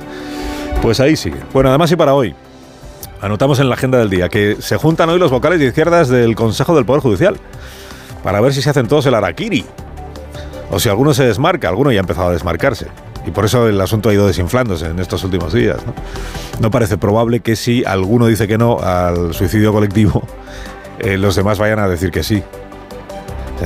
Pues 0.83 1.01
ahí 1.01 1.17
sigue. 1.17 1.39
Bueno, 1.53 1.69
además 1.71 1.91
y 1.93 1.97
para 1.97 2.15
hoy, 2.15 2.35
anotamos 3.21 3.59
en 3.61 3.69
la 3.69 3.75
agenda 3.77 3.99
del 3.99 4.11
día 4.11 4.29
que 4.29 4.57
se 4.61 4.77
juntan 4.77 5.09
hoy 5.11 5.19
los 5.19 5.31
vocales 5.31 5.59
de 5.61 5.67
izquierdas 5.67 6.09
del 6.09 6.35
Consejo 6.37 6.75
del 6.75 6.85
Poder 6.85 7.03
Judicial 7.03 7.37
para 8.23 8.41
ver 8.41 8.53
si 8.53 8.63
se 8.63 8.71
hacen 8.71 8.89
todos 8.89 9.07
el 9.07 9.15
araquiri. 9.15 9.65
O 10.71 10.81
si 10.81 10.89
alguno 10.89 11.15
se 11.15 11.25
desmarca, 11.25 11.69
alguno 11.69 11.93
ya 11.93 12.01
ha 12.01 12.03
empezado 12.03 12.29
a 12.29 12.33
desmarcarse. 12.33 12.89
Y 13.27 13.33
por 13.33 13.45
eso 13.45 13.69
el 13.69 13.81
asunto 13.81 14.09
ha 14.09 14.15
ido 14.15 14.27
desinflándose 14.27 14.87
en 14.87 14.99
estos 15.01 15.25
últimos 15.25 15.53
días. 15.53 15.79
¿no? 16.61 16.71
Parece 16.71 16.97
probable 16.97 17.41
que 17.41 17.57
si 17.57 17.85
alguno 17.85 18.27
dice 18.27 18.47
que 18.47 18.57
no 18.57 18.79
al 18.79 19.35
suicidio 19.35 19.73
colectivo, 19.73 20.23
eh, 21.01 21.19
los 21.19 21.35
demás 21.37 21.59
vayan 21.59 21.81
a 21.81 21.89
decir 21.89 22.11
que 22.11 22.23
sí. 22.23 22.43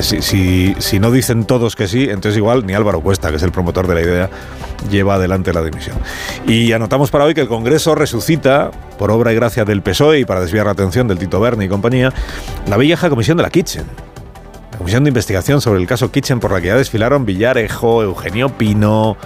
Si, 0.01 0.23
si, 0.23 0.75
si 0.79 1.01
no 1.01 1.11
dicen 1.11 1.45
todos 1.45 1.75
que 1.75 1.89
sí, 1.89 2.05
entonces 2.05 2.37
igual 2.37 2.65
ni 2.65 2.75
Álvaro 2.75 3.01
Cuesta, 3.01 3.31
que 3.31 3.37
es 3.37 3.43
el 3.43 3.51
promotor 3.51 3.89
de 3.89 3.95
la 3.95 4.01
idea, 4.01 4.31
lleva 4.89 5.17
adelante 5.17 5.53
la 5.53 5.63
dimisión. 5.63 5.97
Y 6.47 6.73
anotamos 6.73 7.11
para 7.11 7.25
hoy 7.25 7.35
que 7.35 7.41
el 7.41 7.49
Congreso 7.49 7.95
resucita, 7.95 8.71
por 8.99 9.11
obra 9.11 9.33
y 9.33 9.35
gracia 9.35 9.65
del 9.65 9.83
PSOE 9.83 10.21
y 10.21 10.25
para 10.25 10.41
desviar 10.41 10.67
la 10.67 10.73
atención 10.73 11.09
del 11.09 11.19
Tito 11.19 11.41
Berni 11.41 11.65
y 11.65 11.69
compañía, 11.69 12.13
la 12.69 12.77
vieja 12.77 13.11
comisión 13.11 13.37
de 13.37 13.43
la 13.43 13.51
Kitchen. 13.51 13.85
La 14.73 14.79
comisión 14.79 15.05
de 15.05 15.09
investigación 15.09 15.61
sobre 15.61 15.81
el 15.81 15.87
caso 15.87 16.11
Kitchen 16.11 16.41
por 16.41 16.53
la 16.53 16.61
que 16.61 16.69
ya 16.69 16.77
desfilaron 16.77 17.27
Villarejo, 17.27 18.03
Eugenio 18.03 18.49
Pino, 18.49 19.17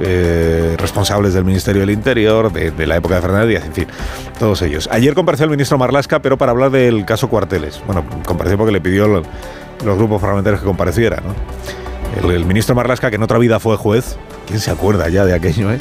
eh, 0.00 0.76
responsables 0.78 1.34
del 1.34 1.44
Ministerio 1.44 1.80
del 1.80 1.90
Interior, 1.90 2.52
de, 2.52 2.86
la 2.86 2.96
época 2.96 3.16
de 3.16 3.22
Fernández 3.22 3.48
Díaz, 3.48 3.64
en 3.64 3.72
fin, 3.72 3.86
todos 4.38 4.62
ellos. 4.62 4.88
Ayer 4.92 5.14
compareció 5.14 5.44
el 5.44 5.50
ministro 5.50 5.78
Marlasca, 5.78 6.20
pero 6.20 6.36
para 6.36 6.52
hablar 6.52 6.70
del 6.70 7.04
caso 7.04 7.28
Cuarteles. 7.28 7.80
Bueno, 7.86 8.04
compareció 8.24 8.58
porque 8.58 8.72
le 8.72 8.80
pidió 8.80 9.06
los, 9.08 9.26
grupos 9.82 10.20
parlamentarios 10.20 10.60
que 10.60 10.66
compareciera, 10.66 11.16
¿no? 11.16 11.34
El, 12.16 12.44
ministro 12.46 12.74
Marlasca, 12.74 13.10
que 13.10 13.16
en 13.16 13.22
otra 13.22 13.38
vida 13.38 13.60
fue 13.60 13.76
juez, 13.76 14.16
¿quién 14.46 14.58
se 14.58 14.70
acuerda 14.70 15.08
ya 15.08 15.24
de 15.24 15.34
aquello, 15.34 15.70
eh? 15.70 15.78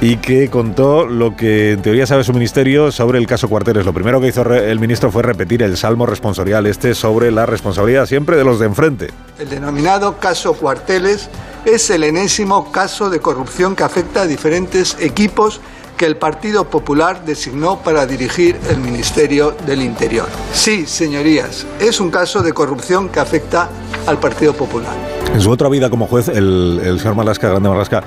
Y 0.00 0.16
que 0.16 0.48
contó 0.48 1.06
lo 1.06 1.36
que 1.36 1.72
en 1.72 1.82
teoría 1.82 2.06
sabe 2.06 2.24
su 2.24 2.32
ministerio 2.32 2.90
sobre 2.90 3.18
el 3.18 3.26
caso 3.26 3.48
Cuarteles. 3.48 3.84
Lo 3.84 3.92
primero 3.92 4.20
que 4.20 4.28
hizo 4.28 4.42
el 4.54 4.80
ministro 4.80 5.12
fue 5.12 5.22
repetir 5.22 5.62
el 5.62 5.76
salmo 5.76 6.06
responsorial 6.06 6.66
este 6.66 6.94
sobre 6.94 7.30
la 7.30 7.46
responsabilidad 7.46 8.06
siempre 8.06 8.36
de 8.36 8.44
los 8.44 8.58
de 8.58 8.66
enfrente. 8.66 9.08
El 9.38 9.50
denominado 9.50 10.18
caso 10.18 10.54
Cuarteles 10.54 11.28
es 11.64 11.90
el 11.90 12.04
enésimo 12.04 12.72
caso 12.72 13.10
de 13.10 13.20
corrupción 13.20 13.76
que 13.76 13.82
afecta 13.82 14.22
a 14.22 14.26
diferentes 14.26 14.96
equipos 15.00 15.60
que 16.00 16.06
el 16.06 16.16
Partido 16.16 16.64
Popular 16.64 17.26
designó 17.26 17.80
para 17.80 18.06
dirigir 18.06 18.56
el 18.70 18.78
Ministerio 18.78 19.54
del 19.66 19.82
Interior. 19.82 20.26
Sí, 20.50 20.86
señorías, 20.86 21.66
es 21.78 22.00
un 22.00 22.10
caso 22.10 22.40
de 22.40 22.54
corrupción 22.54 23.10
que 23.10 23.20
afecta 23.20 23.68
al 24.06 24.18
Partido 24.18 24.54
Popular. 24.54 24.94
En 25.34 25.42
su 25.42 25.50
otra 25.50 25.68
vida 25.68 25.90
como 25.90 26.06
juez, 26.06 26.28
el, 26.28 26.96
señor 26.98 27.16
Malasca, 27.16 27.50
Grande 27.50 27.68
Malasca, 27.68 28.02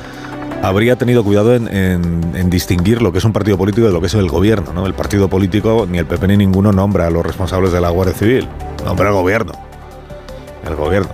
habría 0.64 0.96
tenido 0.96 1.24
cuidado 1.24 1.54
en, 1.54 2.50
distinguir 2.50 3.00
lo 3.00 3.12
que 3.12 3.20
es 3.20 3.26
un 3.26 3.32
partido 3.32 3.60
político 3.60 3.86
de 3.86 3.94
lo 3.94 4.02
que 4.02 4.08
es 4.08 4.16
el 4.16 4.28
gobierno. 4.28 4.74
¿no? 4.74 4.88
El 4.88 4.96
partido 4.96 5.30
político, 5.30 5.86
ni 5.88 6.00
el 6.00 6.08
PP 6.08 6.30
ni 6.30 6.38
ninguno, 6.38 6.72
nombra 6.72 7.06
a 7.06 7.12
los 7.12 7.24
responsables 7.24 7.72
de 7.72 7.80
la 7.80 7.90
Guardia 7.90 8.16
Civil. 8.16 8.50
Nombra 8.84 9.10
al 9.10 9.14
gobierno. 9.14 9.52
El 10.68 10.76
gobierno. 10.76 11.12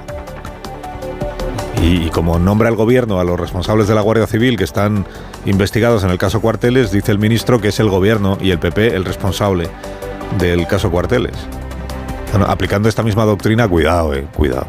Y, 1.82 2.10
como 2.10 2.40
nombra 2.40 2.70
el 2.70 2.76
gobierno 2.76 3.20
a 3.20 3.24
los 3.24 3.40
responsables 3.40 3.88
de 3.88 3.96
la 3.96 4.02
Guardia 4.02 4.28
Civil 4.28 4.58
que 4.58 4.66
están 4.66 5.06
investigados 5.46 6.04
en 6.04 6.10
el 6.10 6.18
caso 6.18 6.42
Cuarteles, 6.42 6.92
dice 6.92 7.12
el 7.12 7.20
ministro 7.20 7.62
que 7.62 7.70
es 7.70 7.80
el 7.80 7.90
gobierno 7.90 8.38
y 8.42 8.52
el 8.52 8.60
PP 8.60 8.96
el 8.96 9.06
responsable 9.06 9.70
del 10.38 10.68
caso 10.68 10.92
Cuarteles. 10.92 11.36
aplicando 12.46 12.90
esta 12.90 13.02
misma 13.02 13.26
doctrina, 13.26 13.68
cuidado, 13.68 14.14
eh, 14.14 14.28
cuidado. 14.36 14.68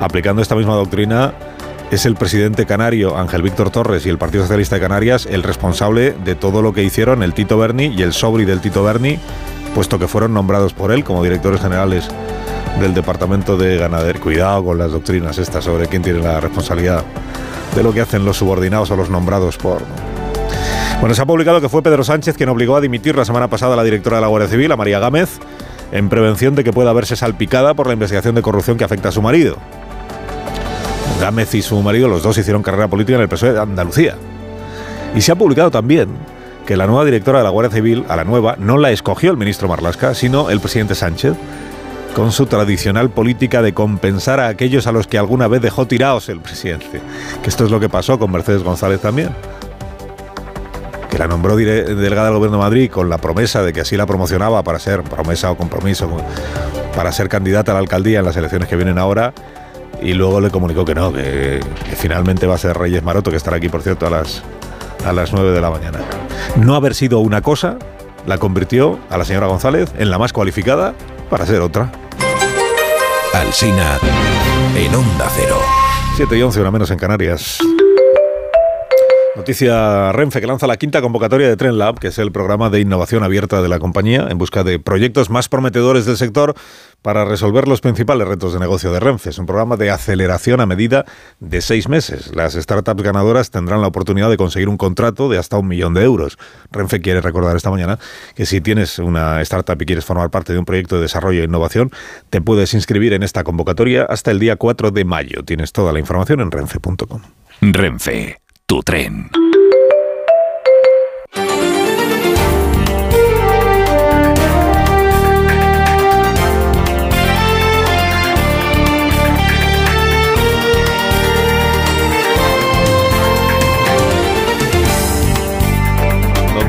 Aplicando 0.00 0.42
esta 0.42 0.56
misma 0.56 0.74
doctrina, 0.74 1.34
es 1.90 2.06
el 2.06 2.16
presidente 2.16 2.66
canario 2.66 3.16
Ángel 3.16 3.42
Víctor 3.42 3.70
Torres 3.70 4.06
y 4.06 4.08
el 4.08 4.18
Partido 4.18 4.42
Socialista 4.42 4.76
de 4.76 4.80
Canarias 4.80 5.26
el 5.30 5.42
responsable 5.42 6.12
de 6.24 6.34
todo 6.34 6.62
lo 6.62 6.72
que 6.72 6.82
hicieron 6.82 7.22
el 7.22 7.34
Tito 7.34 7.58
Berni 7.58 7.86
y 7.86 8.02
el 8.02 8.12
sobri 8.12 8.44
del 8.44 8.60
Tito 8.60 8.82
Berni, 8.82 9.18
puesto 9.74 9.98
que 9.98 10.08
fueron 10.08 10.34
nombrados 10.34 10.72
por 10.72 10.90
él 10.90 11.04
como 11.04 11.22
directores 11.22 11.60
generales 11.60 12.08
del 12.80 12.94
Departamento 12.94 13.56
de 13.56 13.76
Ganadería. 13.76 14.20
Cuidado 14.20 14.64
con 14.64 14.78
las 14.78 14.92
doctrinas 14.92 15.38
estas 15.38 15.64
sobre 15.64 15.86
quién 15.86 16.02
tiene 16.02 16.20
la 16.20 16.40
responsabilidad 16.40 17.04
de 17.74 17.82
lo 17.82 17.92
que 17.92 18.00
hacen 18.00 18.24
los 18.24 18.36
subordinados 18.38 18.90
o 18.90 18.96
los 18.96 19.10
nombrados 19.10 19.56
por... 19.56 19.82
Bueno, 21.00 21.14
se 21.14 21.22
ha 21.22 21.26
publicado 21.26 21.60
que 21.60 21.68
fue 21.68 21.82
Pedro 21.82 22.04
Sánchez 22.04 22.36
quien 22.36 22.48
obligó 22.48 22.76
a 22.76 22.80
dimitir 22.80 23.16
la 23.16 23.24
semana 23.24 23.48
pasada 23.48 23.74
a 23.74 23.76
la 23.76 23.84
directora 23.84 24.16
de 24.16 24.22
la 24.22 24.28
Guardia 24.28 24.48
Civil, 24.48 24.72
a 24.72 24.76
María 24.76 24.98
Gámez, 24.98 25.38
en 25.92 26.08
prevención 26.08 26.54
de 26.54 26.64
que 26.64 26.72
pueda 26.72 26.92
verse 26.92 27.16
salpicada 27.16 27.74
por 27.74 27.86
la 27.86 27.92
investigación 27.92 28.34
de 28.34 28.42
corrupción 28.42 28.76
que 28.76 28.84
afecta 28.84 29.10
a 29.10 29.12
su 29.12 29.22
marido. 29.22 29.56
Gámez 31.20 31.54
y 31.54 31.62
su 31.62 31.80
marido, 31.82 32.08
los 32.08 32.22
dos 32.22 32.38
hicieron 32.38 32.62
carrera 32.62 32.88
política 32.88 33.16
en 33.16 33.22
el 33.22 33.28
PSOE 33.28 33.52
de 33.52 33.60
Andalucía. 33.60 34.16
Y 35.14 35.20
se 35.20 35.32
ha 35.32 35.36
publicado 35.36 35.70
también 35.70 36.08
que 36.66 36.76
la 36.76 36.86
nueva 36.86 37.04
directora 37.04 37.38
de 37.38 37.44
la 37.44 37.50
Guardia 37.50 37.74
Civil, 37.74 38.04
a 38.08 38.16
la 38.16 38.24
nueva, 38.24 38.56
no 38.58 38.78
la 38.78 38.90
escogió 38.90 39.30
el 39.30 39.36
ministro 39.36 39.68
Marlasca, 39.68 40.14
sino 40.14 40.50
el 40.50 40.60
presidente 40.60 40.94
Sánchez, 40.94 41.34
con 42.14 42.30
su 42.32 42.46
tradicional 42.46 43.10
política 43.10 43.60
de 43.60 43.74
compensar 43.74 44.38
a 44.40 44.48
aquellos 44.48 44.86
a 44.86 44.92
los 44.92 45.06
que 45.06 45.18
alguna 45.18 45.48
vez 45.48 45.60
dejó 45.60 45.86
tirados 45.86 46.28
el 46.28 46.40
presidente. 46.40 47.00
Que 47.42 47.50
esto 47.50 47.64
es 47.64 47.70
lo 47.70 47.80
que 47.80 47.88
pasó 47.88 48.18
con 48.18 48.30
Mercedes 48.30 48.62
González 48.62 49.00
también. 49.00 49.30
Que 51.10 51.18
la 51.18 51.26
nombró 51.26 51.56
delegada 51.56 52.28
del 52.28 52.36
Gobierno 52.36 52.58
de 52.58 52.62
Madrid 52.62 52.90
con 52.90 53.08
la 53.08 53.18
promesa 53.18 53.62
de 53.62 53.72
que 53.72 53.80
así 53.80 53.96
la 53.96 54.06
promocionaba 54.06 54.62
para 54.62 54.78
ser, 54.78 55.02
promesa 55.02 55.50
o 55.50 55.56
compromiso, 55.56 56.08
para 56.96 57.12
ser 57.12 57.28
candidata 57.28 57.72
a 57.72 57.74
la 57.74 57.80
alcaldía 57.80 58.20
en 58.20 58.24
las 58.24 58.36
elecciones 58.36 58.68
que 58.68 58.76
vienen 58.76 58.98
ahora. 58.98 59.34
Y 60.00 60.14
luego 60.14 60.40
le 60.40 60.50
comunicó 60.50 60.84
que 60.84 60.94
no, 60.94 61.12
que, 61.12 61.60
finalmente 61.96 62.46
va 62.46 62.54
a 62.54 62.58
ser 62.58 62.76
Reyes 62.76 63.02
Maroto, 63.02 63.30
que 63.30 63.36
estará 63.36 63.56
aquí, 63.56 63.68
por 63.68 63.82
cierto, 63.82 64.06
a 64.06 64.10
las, 64.10 64.42
a 65.04 65.12
las 65.12 65.32
9 65.32 65.50
de 65.50 65.60
la 65.60 65.70
mañana. 65.70 66.00
No 66.56 66.74
haber 66.74 66.94
sido 66.94 67.20
una 67.20 67.42
cosa 67.42 67.78
la 68.26 68.38
convirtió 68.38 68.98
a 69.10 69.18
la 69.18 69.24
señora 69.24 69.46
González 69.46 69.92
en 69.98 70.10
la 70.10 70.18
más 70.18 70.32
cualificada 70.32 70.94
para 71.28 71.46
ser 71.46 71.60
otra. 71.60 71.90
Alsina 73.34 73.98
en 74.76 74.94
Onda 74.94 75.28
Cero. 75.34 75.58
7 76.16 76.38
y 76.38 76.42
11, 76.42 76.60
una 76.60 76.70
menos 76.70 76.90
en 76.90 76.98
Canarias. 76.98 77.58
Noticia 79.36 80.12
Renfe 80.12 80.40
que 80.40 80.46
lanza 80.46 80.68
la 80.68 80.76
quinta 80.76 81.02
convocatoria 81.02 81.48
de 81.48 81.56
Tren 81.56 81.76
Lab, 81.76 81.98
que 81.98 82.08
es 82.08 82.18
el 82.18 82.30
programa 82.30 82.70
de 82.70 82.78
innovación 82.78 83.24
abierta 83.24 83.60
de 83.62 83.68
la 83.68 83.80
compañía, 83.80 84.28
en 84.30 84.38
busca 84.38 84.62
de 84.62 84.78
proyectos 84.78 85.28
más 85.28 85.48
prometedores 85.48 86.06
del 86.06 86.16
sector 86.16 86.54
para 87.02 87.24
resolver 87.24 87.66
los 87.66 87.80
principales 87.80 88.28
retos 88.28 88.52
de 88.52 88.60
negocio 88.60 88.92
de 88.92 89.00
Renfe. 89.00 89.30
Es 89.30 89.38
un 89.38 89.46
programa 89.46 89.76
de 89.76 89.90
aceleración 89.90 90.60
a 90.60 90.66
medida 90.66 91.04
de 91.40 91.60
seis 91.62 91.88
meses. 91.88 92.30
Las 92.32 92.54
startups 92.54 93.02
ganadoras 93.02 93.50
tendrán 93.50 93.80
la 93.80 93.88
oportunidad 93.88 94.30
de 94.30 94.36
conseguir 94.36 94.68
un 94.68 94.76
contrato 94.76 95.28
de 95.28 95.38
hasta 95.38 95.58
un 95.58 95.66
millón 95.66 95.94
de 95.94 96.04
euros. 96.04 96.38
Renfe 96.70 97.00
quiere 97.00 97.20
recordar 97.20 97.56
esta 97.56 97.70
mañana 97.70 97.98
que 98.36 98.46
si 98.46 98.60
tienes 98.60 99.00
una 99.00 99.42
startup 99.42 99.82
y 99.82 99.84
quieres 99.84 100.04
formar 100.04 100.30
parte 100.30 100.52
de 100.52 100.60
un 100.60 100.64
proyecto 100.64 100.94
de 100.94 101.02
desarrollo 101.02 101.40
e 101.40 101.44
innovación, 101.44 101.90
te 102.30 102.40
puedes 102.40 102.72
inscribir 102.72 103.12
en 103.12 103.24
esta 103.24 103.42
convocatoria 103.42 104.04
hasta 104.04 104.30
el 104.30 104.38
día 104.38 104.54
4 104.54 104.92
de 104.92 105.04
mayo. 105.04 105.42
Tienes 105.44 105.72
toda 105.72 105.92
la 105.92 105.98
información 105.98 106.40
en 106.40 106.52
renfe.com. 106.52 107.20
Renfe 107.60 108.43
tu 108.66 108.80
tren. 108.82 109.28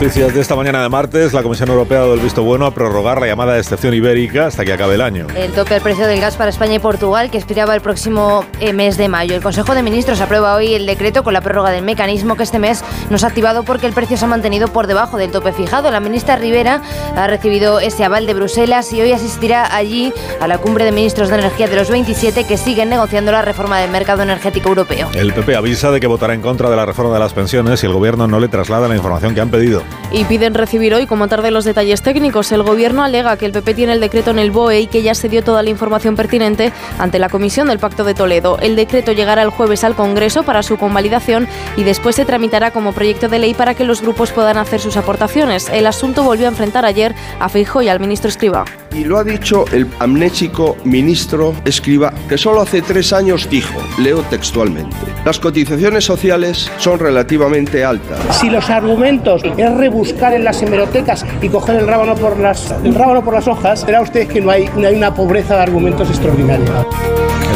Noticias 0.05 0.35
de 0.35 0.41
esta 0.41 0.55
mañana 0.55 0.83
de 0.83 0.89
martes, 0.89 1.33
la 1.33 1.41
Comisión 1.41 1.69
Europea 1.69 1.97
ha 1.97 2.01
dado 2.01 2.13
el 2.13 2.19
visto 2.19 2.43
bueno 2.43 2.67
a 2.67 2.71
prorrogar 2.75 3.19
la 3.19 3.25
llamada 3.25 3.53
de 3.53 3.59
excepción 3.59 3.91
ibérica 3.91 4.45
hasta 4.45 4.63
que 4.63 4.71
acabe 4.71 4.93
el 4.93 5.01
año. 5.01 5.25
El 5.35 5.51
tope 5.51 5.73
del 5.73 5.81
precio 5.81 6.05
del 6.05 6.21
gas 6.21 6.35
para 6.35 6.51
España 6.51 6.75
y 6.75 6.79
Portugal 6.79 7.31
que 7.31 7.39
expiraba 7.39 7.73
el 7.73 7.81
próximo 7.81 8.45
eh, 8.59 8.71
mes 8.71 8.97
de 8.97 9.09
mayo. 9.09 9.33
El 9.33 9.41
Consejo 9.41 9.73
de 9.73 9.81
Ministros 9.81 10.21
aprueba 10.21 10.53
hoy 10.53 10.75
el 10.75 10.85
decreto 10.85 11.23
con 11.23 11.33
la 11.33 11.41
prórroga 11.41 11.71
del 11.71 11.83
mecanismo 11.83 12.35
que 12.35 12.43
este 12.43 12.59
mes 12.59 12.83
no 13.09 13.17
se 13.17 13.25
ha 13.25 13.29
activado 13.29 13.63
porque 13.63 13.87
el 13.87 13.93
precio 13.93 14.15
se 14.15 14.25
ha 14.25 14.27
mantenido 14.27 14.67
por 14.67 14.85
debajo 14.85 15.17
del 15.17 15.31
tope 15.31 15.51
fijado. 15.53 15.89
La 15.89 15.99
ministra 15.99 16.35
Rivera 16.35 16.83
ha 17.15 17.25
recibido 17.25 17.79
ese 17.79 18.03
aval 18.03 18.27
de 18.27 18.35
Bruselas 18.35 18.93
y 18.93 19.01
hoy 19.01 19.11
asistirá 19.11 19.75
allí 19.75 20.13
a 20.39 20.47
la 20.47 20.59
cumbre 20.59 20.85
de 20.85 20.91
ministros 20.91 21.29
de 21.29 21.39
energía 21.39 21.67
de 21.67 21.77
los 21.77 21.89
27 21.89 22.43
que 22.43 22.57
siguen 22.57 22.89
negociando 22.89 23.31
la 23.31 23.41
reforma 23.41 23.79
del 23.79 23.89
mercado 23.89 24.21
energético 24.21 24.69
europeo. 24.69 25.09
El 25.15 25.33
PP 25.33 25.55
avisa 25.55 25.89
de 25.89 25.99
que 25.99 26.05
votará 26.05 26.35
en 26.35 26.41
contra 26.41 26.69
de 26.69 26.75
la 26.75 26.85
reforma 26.85 27.11
de 27.15 27.19
las 27.21 27.33
pensiones 27.33 27.79
si 27.79 27.87
el 27.87 27.93
gobierno 27.93 28.27
no 28.27 28.39
le 28.39 28.49
traslada 28.49 28.87
la 28.87 28.95
información 28.95 29.33
que 29.33 29.41
han 29.41 29.49
pedido 29.49 29.81
y 30.11 30.23
piden 30.25 30.53
recibir 30.53 30.93
hoy 30.93 31.05
como 31.05 31.27
tarde 31.27 31.51
los 31.51 31.65
detalles 31.65 32.01
técnicos. 32.01 32.51
El 32.51 32.63
gobierno 32.63 33.03
alega 33.03 33.37
que 33.37 33.45
el 33.45 33.51
PP 33.51 33.73
tiene 33.73 33.93
el 33.93 33.99
decreto 33.99 34.31
en 34.31 34.39
el 34.39 34.51
BOE 34.51 34.81
y 34.81 34.87
que 34.87 35.01
ya 35.01 35.15
se 35.15 35.29
dio 35.29 35.43
toda 35.43 35.63
la 35.63 35.69
información 35.69 36.15
pertinente 36.15 36.71
ante 36.99 37.19
la 37.19 37.29
Comisión 37.29 37.67
del 37.67 37.79
Pacto 37.79 38.03
de 38.03 38.13
Toledo. 38.13 38.57
El 38.59 38.75
decreto 38.75 39.11
llegará 39.11 39.41
el 39.41 39.49
jueves 39.49 39.83
al 39.83 39.95
Congreso 39.95 40.43
para 40.43 40.63
su 40.63 40.77
convalidación 40.77 41.47
y 41.77 41.83
después 41.83 42.15
se 42.15 42.25
tramitará 42.25 42.71
como 42.71 42.93
proyecto 42.93 43.27
de 43.27 43.39
ley 43.39 43.53
para 43.53 43.73
que 43.73 43.83
los 43.83 44.01
grupos 44.01 44.31
puedan 44.31 44.57
hacer 44.57 44.79
sus 44.79 44.97
aportaciones. 44.97 45.69
El 45.69 45.87
asunto 45.87 46.23
volvió 46.23 46.45
a 46.45 46.49
enfrentar 46.49 46.85
ayer 46.85 47.13
a 47.39 47.49
Feijóo 47.49 47.81
y 47.81 47.89
al 47.89 47.99
ministro 47.99 48.29
Escriba. 48.29 48.65
Y 48.93 49.03
lo 49.03 49.17
ha 49.17 49.23
dicho 49.23 49.65
el 49.73 49.87
amnésico 49.99 50.77
ministro 50.85 51.53
Escriba, 51.65 52.13
que 52.29 52.37
solo 52.37 52.61
hace 52.61 52.81
tres 52.81 53.11
años 53.11 53.49
dijo, 53.49 53.77
leo 53.99 54.21
textualmente, 54.29 54.95
las 55.25 55.37
cotizaciones 55.37 56.05
sociales 56.05 56.71
son 56.77 56.99
relativamente 56.99 57.83
altas. 57.83 58.19
Si 58.37 58.49
los 58.49 58.69
argumentos 58.69 59.41
es 59.57 59.74
rebuscar 59.75 60.33
en 60.33 60.43
las 60.43 60.61
hemerotecas 60.61 61.25
y 61.41 61.49
coger 61.49 61.75
el 61.77 61.87
rábano 61.87 62.15
por 62.15 62.39
las, 62.39 62.73
rábano 62.83 63.23
por 63.23 63.33
las 63.33 63.47
hojas, 63.47 63.85
verá 63.85 64.01
usted 64.01 64.27
que 64.27 64.41
no 64.41 64.51
hay, 64.51 64.69
no 64.75 64.87
hay 64.87 64.95
una 64.95 65.13
pobreza 65.13 65.55
de 65.55 65.61
argumentos 65.61 66.09
extraordinaria. 66.09 66.65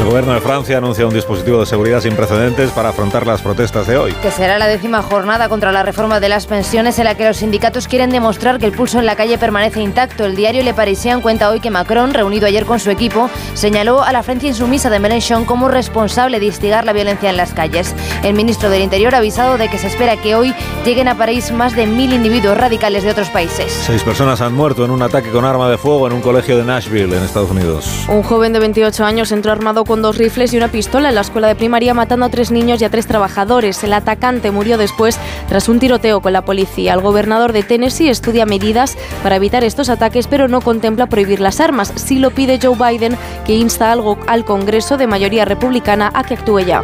Gobierno 0.10 0.34
de 0.34 0.41
Francia 0.41 0.80
anuncia 0.80 1.06
un 1.06 1.14
dispositivo 1.14 1.60
de 1.60 1.68
seguridad 1.68 2.02
sin 2.02 2.15
precedentes 2.15 2.72
para 2.72 2.90
afrontar 2.90 3.27
las 3.27 3.44
protestas 3.44 3.86
de 3.86 3.95
hoy. 3.95 4.14
Que 4.23 4.31
será 4.31 4.57
la 4.57 4.68
décima 4.68 5.03
jornada 5.03 5.49
contra 5.49 5.72
la 5.72 5.84
reforma 5.84 6.19
de 6.19 6.30
las 6.30 6.48
pensiones 6.48 6.98
en 6.98 7.06
la 7.06 7.14
que 7.14 7.27
los 7.27 7.38
sindicatos 7.38 7.88
quieren 7.88 8.10
demostrar 8.10 8.57
que 8.57 8.65
el 8.65 8.72
pulso 8.72 8.98
en 8.98 9.06
la 9.06 9.15
calle 9.15 9.38
permanece 9.38 9.81
intacto. 9.81 10.26
El 10.26 10.36
diario 10.36 10.64
Le 10.64 10.73
Parisien 10.73 11.22
cuenta 11.22 11.52
hoy 11.52 11.60
que 11.60 11.69
Macron, 11.69 12.15
reunido 12.15 12.48
ayer 12.48 12.65
con 12.65 12.80
su 12.80 12.90
equipo, 12.90 13.30
señaló 13.53 14.02
a 14.02 14.11
la 14.11 14.23
Francia 14.23 14.49
insumisa 14.49 14.90
de 14.90 14.99
Mélenchon 14.99 15.45
como 15.45 15.68
responsable 15.68 16.40
de 16.40 16.48
instigar 16.48 16.86
la 16.86 16.94
violencia 16.94 17.30
en 17.30 17.38
las 17.38 17.53
calles. 17.53 17.94
El 18.23 18.34
ministro 18.34 18.72
del 18.72 18.81
Interior 18.81 19.14
ha 19.14 19.19
avisado 19.19 19.60
de 19.60 19.69
que 19.69 19.77
se 19.77 19.88
espera 19.88 20.18
que 20.18 20.34
hoy 20.34 20.56
lleguen 20.86 21.07
a 21.07 21.18
París 21.19 21.52
más 21.52 21.76
de 21.76 21.86
mil 21.86 22.14
individuos 22.14 22.57
radicales 22.57 23.03
de 23.03 23.11
otros 23.11 23.30
países. 23.30 23.72
Seis 23.86 24.02
personas 24.02 24.41
han 24.41 24.56
muerto 24.56 24.84
en 24.84 24.90
un 24.90 25.03
ataque 25.03 25.30
con 25.30 25.45
arma 25.45 25.69
de 25.69 25.77
fuego 25.77 26.07
en 26.07 26.14
un 26.14 26.22
colegio 26.22 26.57
de 26.57 26.64
Nashville, 26.64 27.15
en 27.15 27.23
Estados 27.23 27.52
Unidos. 27.52 27.88
Un 28.07 28.23
joven 28.23 28.53
de 28.53 28.60
28 28.60 29.06
años 29.06 29.31
entró 29.31 29.52
armado 29.52 29.86
con 29.86 29.98
dos 30.01 30.17
rifles 30.17 30.53
y 30.53 30.57
una 30.57 30.69
pistola 30.69 31.09
en 31.09 31.15
la 31.15 31.21
escuela 31.21 31.47
de 31.47 31.55
primaria 31.55 31.93
matando 31.93 32.26
a 32.26 32.30
tres 32.30 32.51
niños 32.51 32.81
y 32.81 32.85
a 32.85 32.89
tres 32.89 33.07
trabajadores. 33.07 33.84
El 33.84 33.93
atacante 33.93 34.51
murió 34.51 34.77
después 34.77 35.19
tras 35.47 35.69
un 35.69 35.80
tiroteo 35.80 36.21
con 36.21 36.34
la 36.34 36.45
policía. 36.45 36.93
El 36.93 37.01
gobernador 37.01 37.53
de 37.53 37.63
Tennessee 37.63 38.09
estudia 38.09 38.45
medidas 38.45 38.97
para 39.23 39.35
evitar 39.35 39.63
estos 39.63 39.89
ataques, 39.89 40.27
pero 40.27 40.47
no 40.47 40.61
contempla 40.61 41.07
prohibir 41.07 41.39
las 41.39 41.59
armas. 41.59 41.91
Sí 41.95 42.19
lo 42.19 42.31
pide 42.31 42.59
Joe 42.61 42.76
Biden, 42.76 43.17
que 43.45 43.53
insta 43.53 43.91
algo 43.91 44.17
al 44.27 44.45
Congreso 44.45 44.97
de 44.97 45.07
mayoría 45.07 45.45
republicana 45.45 46.11
a 46.13 46.23
que 46.23 46.35
actúe 46.35 46.59
ya. 46.59 46.84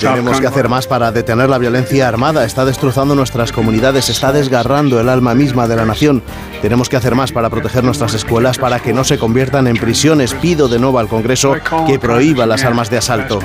Tenemos 0.00 0.40
que 0.40 0.46
hacer 0.46 0.68
más 0.68 0.86
para 0.86 1.12
detener 1.12 1.48
la 1.48 1.58
violencia 1.58 2.08
armada. 2.08 2.44
Está 2.44 2.64
destrozando 2.64 3.14
nuestras 3.14 3.52
comunidades, 3.52 4.08
está 4.08 4.32
desgarrando 4.32 5.00
el 5.00 5.08
alma 5.08 5.34
misma 5.34 5.68
de 5.68 5.76
la 5.76 5.84
nación. 5.84 6.22
Tenemos 6.60 6.88
que 6.88 6.96
hacer 6.96 7.14
más 7.14 7.32
para 7.32 7.50
proteger 7.50 7.84
nuestras 7.84 8.14
escuelas, 8.14 8.58
para 8.58 8.80
que 8.80 8.92
no 8.92 9.04
se 9.04 9.18
conviertan 9.18 9.66
en 9.66 9.76
prisiones. 9.76 10.34
Pido 10.34 10.68
de 10.68 10.78
nuevo 10.78 10.98
al 10.98 11.08
Congreso 11.08 11.54
que 11.86 11.98
prohíba 11.98 12.46
las 12.46 12.64
armas 12.64 12.90
de 12.90 12.98
asalto. 12.98 13.38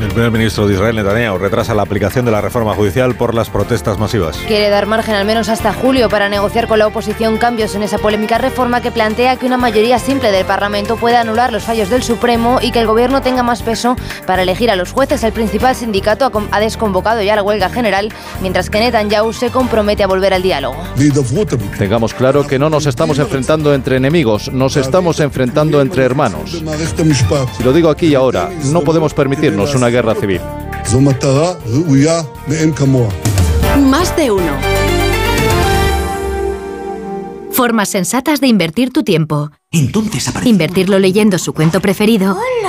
El 0.00 0.08
primer 0.08 0.30
ministro 0.30 0.66
de 0.66 0.74
Israel, 0.74 0.96
Netanyahu, 0.96 1.38
retrasa 1.38 1.74
la 1.74 1.82
aplicación 1.82 2.24
de 2.24 2.30
la 2.30 2.40
reforma 2.40 2.74
judicial 2.74 3.14
por 3.16 3.34
las 3.34 3.50
protestas 3.50 3.98
masivas. 3.98 4.38
Quiere 4.46 4.70
dar 4.70 4.86
margen 4.86 5.14
al 5.14 5.24
menos 5.24 5.48
hasta 5.48 5.72
julio 5.72 6.08
para 6.08 6.28
negociar 6.28 6.68
con 6.68 6.78
la 6.78 6.86
oposición 6.86 7.38
cambios 7.38 7.74
en 7.74 7.82
esa 7.82 7.98
polémica 7.98 8.38
reforma 8.38 8.80
que 8.80 8.90
plantea 8.90 9.36
que 9.36 9.46
una 9.46 9.56
mayoría 9.56 9.98
simple 9.98 10.30
del 10.30 10.46
Parlamento 10.46 10.96
pueda 10.96 11.20
anular 11.20 11.52
los 11.52 11.64
fallos 11.64 11.90
del 11.90 12.02
Supremo 12.02 12.58
y 12.62 12.70
que 12.70 12.80
el 12.80 12.86
gobierno 12.86 13.22
tenga 13.22 13.42
más 13.48 13.62
peso 13.62 13.96
para 14.26 14.42
elegir 14.42 14.70
a 14.70 14.76
los 14.76 14.92
jueces. 14.92 15.24
El 15.24 15.32
principal 15.32 15.74
sindicato 15.74 16.30
ha, 16.50 16.60
desconvocado 16.60 17.22
ya 17.22 17.34
la 17.34 17.42
huelga 17.42 17.70
general, 17.70 18.12
mientras 18.42 18.68
que 18.68 18.78
Netanyahu 18.78 19.32
se 19.32 19.50
compromete 19.50 20.02
a 20.02 20.06
volver 20.06 20.34
al 20.34 20.42
diálogo. 20.42 20.76
Tengamos 21.78 22.12
claro 22.12 22.46
que 22.46 22.58
no 22.58 22.68
nos 22.68 22.84
estamos 22.84 23.18
enfrentando 23.18 23.72
entre 23.72 23.96
enemigos, 23.96 24.52
nos 24.52 24.76
estamos 24.76 25.18
enfrentando 25.20 25.80
entre 25.80 26.04
hermanos. 26.04 26.62
Si 27.56 27.62
lo 27.64 27.72
digo 27.72 27.88
aquí 27.88 28.08
y 28.08 28.14
ahora, 28.14 28.50
no 28.66 28.82
podemos 28.82 29.14
permitirnos 29.14 29.74
una 29.74 29.88
guerra 29.88 30.14
civil. 30.14 30.42
Más 33.80 34.14
de 34.14 34.30
uno. 34.30 34.52
Formas 37.58 37.88
sensatas 37.88 38.40
de 38.40 38.46
invertir 38.46 38.92
tu 38.92 39.02
tiempo. 39.02 39.50
Entonces. 39.72 40.30
¿Invertirlo 40.44 40.98
leyendo 40.98 41.38
su 41.38 41.52
cuento 41.52 41.80
preferido? 41.80 42.38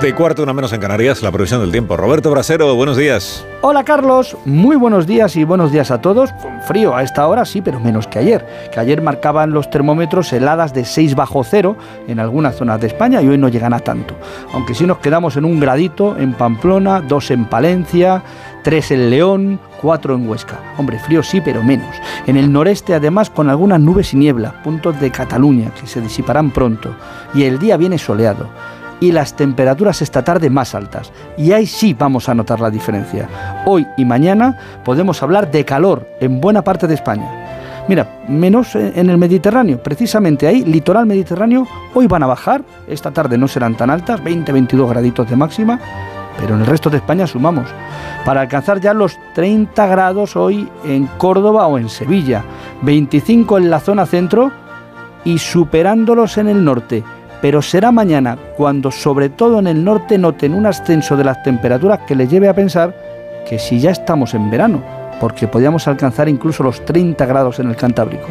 Y 0.00 0.12
cuarto, 0.12 0.44
una 0.44 0.52
menos 0.54 0.72
en 0.72 0.80
Canarias, 0.80 1.22
la 1.22 1.32
previsión 1.32 1.60
del 1.60 1.72
tiempo. 1.72 1.96
Roberto 1.96 2.30
Brasero, 2.30 2.74
buenos 2.76 2.96
días. 2.96 3.44
Hola 3.62 3.84
Carlos, 3.84 4.36
muy 4.44 4.76
buenos 4.76 5.06
días 5.06 5.34
y 5.34 5.42
buenos 5.44 5.72
días 5.72 5.90
a 5.90 6.00
todos. 6.00 6.30
Frío 6.66 6.94
a 6.94 7.02
esta 7.02 7.26
hora, 7.26 7.44
sí, 7.44 7.60
pero 7.60 7.80
menos 7.80 8.06
que 8.06 8.20
ayer. 8.20 8.46
Que 8.72 8.78
ayer 8.78 9.02
marcaban 9.02 9.50
los 9.50 9.68
termómetros 9.68 10.32
heladas 10.32 10.72
de 10.72 10.84
6 10.84 11.16
bajo 11.16 11.42
cero 11.42 11.76
en 12.06 12.20
algunas 12.20 12.56
zonas 12.56 12.80
de 12.80 12.86
España 12.86 13.20
y 13.20 13.28
hoy 13.28 13.38
no 13.38 13.48
llegan 13.48 13.74
a 13.74 13.80
tanto. 13.80 14.14
Aunque 14.54 14.74
sí 14.74 14.86
nos 14.86 14.98
quedamos 14.98 15.36
en 15.36 15.44
un 15.44 15.58
gradito 15.58 16.16
en 16.16 16.32
Pamplona, 16.32 17.00
dos 17.00 17.30
en 17.30 17.44
Palencia, 17.44 18.22
tres 18.62 18.92
en 18.92 19.10
León, 19.10 19.60
cuatro 19.82 20.14
en 20.14 20.28
Huesca. 20.28 20.58
Hombre, 20.78 21.00
frío 21.00 21.22
sí, 21.22 21.40
pero 21.40 21.62
menos. 21.62 21.94
En 22.26 22.36
el 22.36 22.52
noreste 22.52 22.94
además 22.94 23.30
con 23.30 23.50
algunas 23.50 23.80
nubes 23.80 24.14
y 24.14 24.16
niebla, 24.16 24.62
puntos 24.62 24.98
de 25.00 25.10
Cataluña 25.10 25.70
que 25.78 25.86
se 25.86 26.00
disiparán 26.00 26.50
pronto. 26.50 26.94
Y 27.34 27.42
el 27.42 27.58
día 27.58 27.76
viene 27.76 27.98
soleado 27.98 28.48
y 29.00 29.12
las 29.12 29.34
temperaturas 29.34 30.02
esta 30.02 30.24
tarde 30.24 30.50
más 30.50 30.74
altas. 30.74 31.12
Y 31.36 31.52
ahí 31.52 31.66
sí 31.66 31.94
vamos 31.94 32.28
a 32.28 32.34
notar 32.34 32.60
la 32.60 32.70
diferencia. 32.70 33.28
Hoy 33.64 33.86
y 33.96 34.04
mañana 34.04 34.56
podemos 34.84 35.22
hablar 35.22 35.50
de 35.50 35.64
calor 35.64 36.08
en 36.20 36.40
buena 36.40 36.62
parte 36.62 36.86
de 36.86 36.94
España. 36.94 37.48
Mira, 37.88 38.06
menos 38.28 38.74
en 38.74 39.08
el 39.08 39.16
Mediterráneo, 39.16 39.82
precisamente 39.82 40.46
ahí, 40.46 40.62
litoral 40.62 41.06
mediterráneo, 41.06 41.66
hoy 41.94 42.06
van 42.06 42.22
a 42.22 42.26
bajar, 42.26 42.62
esta 42.86 43.10
tarde 43.12 43.38
no 43.38 43.48
serán 43.48 43.76
tan 43.76 43.88
altas, 43.88 44.22
20-22 44.22 44.90
graditos 44.90 45.30
de 45.30 45.36
máxima, 45.36 45.80
pero 46.38 46.54
en 46.54 46.60
el 46.60 46.66
resto 46.66 46.90
de 46.90 46.98
España 46.98 47.26
sumamos, 47.26 47.66
para 48.26 48.42
alcanzar 48.42 48.78
ya 48.78 48.92
los 48.92 49.18
30 49.34 49.86
grados 49.86 50.36
hoy 50.36 50.68
en 50.84 51.06
Córdoba 51.16 51.66
o 51.66 51.78
en 51.78 51.88
Sevilla, 51.88 52.44
25 52.82 53.56
en 53.56 53.70
la 53.70 53.80
zona 53.80 54.04
centro 54.04 54.52
y 55.24 55.38
superándolos 55.38 56.36
en 56.36 56.48
el 56.48 56.62
norte 56.62 57.02
pero 57.40 57.62
será 57.62 57.92
mañana 57.92 58.36
cuando 58.56 58.90
sobre 58.90 59.28
todo 59.28 59.58
en 59.58 59.66
el 59.66 59.84
norte 59.84 60.18
noten 60.18 60.54
un 60.54 60.66
ascenso 60.66 61.16
de 61.16 61.24
las 61.24 61.42
temperaturas 61.42 62.00
que 62.06 62.14
les 62.14 62.30
lleve 62.30 62.48
a 62.48 62.54
pensar 62.54 62.94
que 63.48 63.58
si 63.58 63.80
ya 63.80 63.90
estamos 63.90 64.34
en 64.34 64.50
verano, 64.50 64.82
porque 65.20 65.48
podríamos 65.48 65.88
alcanzar 65.88 66.28
incluso 66.28 66.62
los 66.62 66.84
30 66.84 67.24
grados 67.26 67.58
en 67.58 67.68
el 67.68 67.76
Cantábrico. 67.76 68.28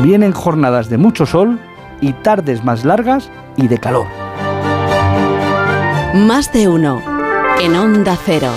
Vienen 0.00 0.32
jornadas 0.32 0.88
de 0.88 0.98
mucho 0.98 1.26
sol 1.26 1.58
y 2.00 2.12
tardes 2.12 2.64
más 2.64 2.84
largas 2.84 3.30
y 3.56 3.68
de 3.68 3.78
calor. 3.78 4.06
Más 6.14 6.52
de 6.52 6.68
uno. 6.68 7.00
En 7.60 7.74
Onda 7.74 8.16
Cero. 8.24 8.50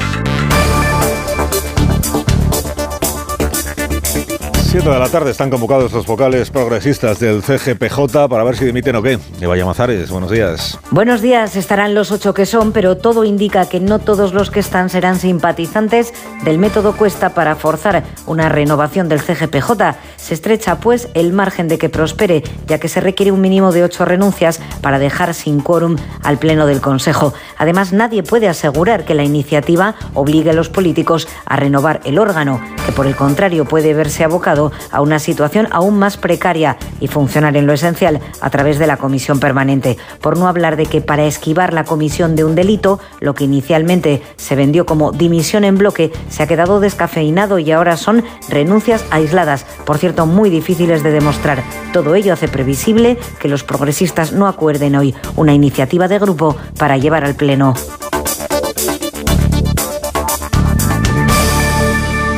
7 4.69 4.87
de 4.87 4.99
la 4.99 5.09
tarde 5.09 5.31
están 5.31 5.49
convocados 5.49 5.91
los 5.93 6.05
vocales 6.05 6.51
progresistas 6.51 7.19
del 7.19 7.41
CGPJ 7.41 8.27
para 8.29 8.43
ver 8.43 8.55
si 8.55 8.65
dimiten 8.65 8.95
o 8.97 9.01
qué. 9.01 9.17
Eva 9.41 9.57
Llamazares, 9.57 10.11
buenos 10.11 10.29
días. 10.29 10.77
Buenos 10.91 11.23
días, 11.23 11.55
estarán 11.55 11.95
los 11.95 12.11
ocho 12.11 12.35
que 12.35 12.45
son, 12.45 12.71
pero 12.71 12.95
todo 12.95 13.23
indica 13.23 13.67
que 13.67 13.79
no 13.79 13.97
todos 13.97 14.31
los 14.31 14.51
que 14.51 14.59
están 14.59 14.91
serán 14.91 15.17
simpatizantes 15.17 16.13
del 16.43 16.59
método 16.59 16.95
Cuesta 16.95 17.33
para 17.33 17.55
forzar 17.55 18.03
una 18.27 18.47
renovación 18.47 19.09
del 19.09 19.21
CGPJ. 19.21 19.95
Se 20.17 20.35
estrecha, 20.35 20.79
pues, 20.79 21.09
el 21.15 21.33
margen 21.33 21.67
de 21.67 21.79
que 21.79 21.89
prospere, 21.89 22.43
ya 22.67 22.77
que 22.77 22.89
se 22.89 23.01
requiere 23.01 23.31
un 23.31 23.41
mínimo 23.41 23.71
de 23.71 23.83
ocho 23.83 24.05
renuncias 24.05 24.61
para 24.81 24.99
dejar 24.99 25.33
sin 25.33 25.61
quórum 25.61 25.95
al 26.21 26.37
Pleno 26.37 26.67
del 26.67 26.79
Consejo. 26.79 27.33
Además, 27.57 27.91
nadie 27.91 28.21
puede 28.21 28.47
asegurar 28.47 29.03
que 29.03 29.15
la 29.15 29.23
iniciativa 29.23 29.95
obligue 30.13 30.51
a 30.51 30.53
los 30.53 30.69
políticos 30.69 31.27
a 31.47 31.55
renovar 31.55 32.01
el 32.03 32.19
órgano, 32.19 32.61
que 32.85 32.91
por 32.91 33.07
el 33.07 33.15
contrario 33.15 33.65
puede 33.65 33.95
verse 33.95 34.23
abocado 34.23 34.58
a 34.91 35.01
una 35.01 35.19
situación 35.19 35.67
aún 35.71 35.97
más 35.97 36.17
precaria 36.17 36.77
y 36.99 37.07
funcionar 37.07 37.55
en 37.55 37.65
lo 37.65 37.73
esencial 37.73 38.19
a 38.41 38.49
través 38.49 38.79
de 38.79 38.87
la 38.87 38.97
comisión 38.97 39.39
permanente. 39.39 39.97
Por 40.21 40.37
no 40.37 40.47
hablar 40.47 40.75
de 40.75 40.85
que 40.85 41.01
para 41.01 41.25
esquivar 41.25 41.73
la 41.73 41.83
comisión 41.83 42.35
de 42.35 42.43
un 42.43 42.55
delito, 42.55 42.99
lo 43.19 43.33
que 43.33 43.45
inicialmente 43.45 44.21
se 44.37 44.55
vendió 44.55 44.85
como 44.85 45.11
dimisión 45.11 45.63
en 45.63 45.77
bloque 45.77 46.11
se 46.29 46.43
ha 46.43 46.47
quedado 46.47 46.79
descafeinado 46.79 47.59
y 47.59 47.71
ahora 47.71 47.97
son 47.97 48.23
renuncias 48.49 49.05
aisladas, 49.11 49.65
por 49.85 49.97
cierto, 49.97 50.25
muy 50.25 50.49
difíciles 50.49 51.03
de 51.03 51.11
demostrar. 51.11 51.63
Todo 51.93 52.15
ello 52.15 52.33
hace 52.33 52.47
previsible 52.47 53.17
que 53.39 53.47
los 53.47 53.63
progresistas 53.63 54.33
no 54.33 54.47
acuerden 54.47 54.95
hoy 54.95 55.15
una 55.35 55.53
iniciativa 55.53 56.07
de 56.07 56.19
grupo 56.19 56.55
para 56.77 56.97
llevar 56.97 57.23
al 57.23 57.35
Pleno. 57.35 57.73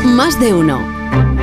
Más 0.05 0.39
de 0.39 0.53
uno. 0.53 1.40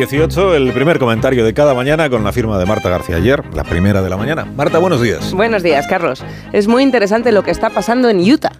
18, 0.00 0.54
el 0.54 0.72
primer 0.72 0.98
comentario 0.98 1.44
de 1.44 1.52
cada 1.52 1.74
mañana 1.74 2.08
con 2.08 2.24
la 2.24 2.32
firma 2.32 2.58
de 2.58 2.64
Marta 2.64 2.88
García 2.88 3.16
ayer, 3.16 3.44
la 3.54 3.64
primera 3.64 4.00
de 4.00 4.08
la 4.08 4.16
mañana. 4.16 4.46
Marta, 4.46 4.78
buenos 4.78 5.02
días. 5.02 5.34
Buenos 5.34 5.62
días, 5.62 5.86
Carlos. 5.86 6.24
Es 6.54 6.68
muy 6.68 6.82
interesante 6.82 7.32
lo 7.32 7.42
que 7.42 7.50
está 7.50 7.68
pasando 7.68 8.08
en 8.08 8.18
Utah. 8.20 8.52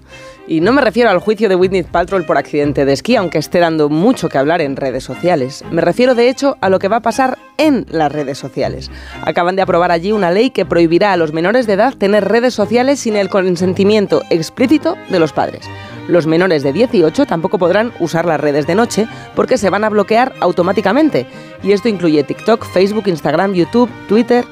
Y 0.46 0.60
no 0.60 0.72
me 0.72 0.82
refiero 0.82 1.08
al 1.08 1.18
juicio 1.18 1.48
de 1.48 1.54
Whitney 1.54 1.84
Paltrow 1.84 2.26
por 2.26 2.36
accidente 2.36 2.84
de 2.84 2.92
esquí, 2.92 3.16
aunque 3.16 3.38
esté 3.38 3.58
dando 3.58 3.88
mucho 3.88 4.28
que 4.28 4.36
hablar 4.36 4.60
en 4.60 4.76
redes 4.76 5.02
sociales. 5.02 5.64
Me 5.70 5.80
refiero, 5.80 6.14
de 6.14 6.28
hecho, 6.28 6.58
a 6.60 6.68
lo 6.68 6.78
que 6.78 6.88
va 6.88 6.96
a 6.96 7.02
pasar 7.02 7.38
en 7.56 7.86
las 7.88 8.12
redes 8.12 8.36
sociales. 8.36 8.90
Acaban 9.22 9.56
de 9.56 9.62
aprobar 9.62 9.92
allí 9.92 10.12
una 10.12 10.30
ley 10.30 10.50
que 10.50 10.66
prohibirá 10.66 11.14
a 11.14 11.16
los 11.16 11.32
menores 11.32 11.66
de 11.66 11.72
edad 11.72 11.94
tener 11.94 12.28
redes 12.28 12.52
sociales 12.52 13.00
sin 13.00 13.16
el 13.16 13.30
consentimiento 13.30 14.22
explícito 14.28 14.94
de 15.08 15.18
los 15.18 15.32
padres. 15.32 15.62
Los 16.10 16.26
menores 16.26 16.64
de 16.64 16.72
18 16.72 17.24
tampoco 17.24 17.56
podrán 17.56 17.92
usar 18.00 18.26
las 18.26 18.40
redes 18.40 18.66
de 18.66 18.74
noche 18.74 19.06
porque 19.36 19.56
se 19.56 19.70
van 19.70 19.84
a 19.84 19.88
bloquear 19.88 20.32
automáticamente. 20.40 21.26
Y 21.62 21.70
esto 21.70 21.88
incluye 21.88 22.24
TikTok, 22.24 22.64
Facebook, 22.66 23.06
Instagram, 23.06 23.54
YouTube, 23.54 23.88
Twitter. 24.08 24.44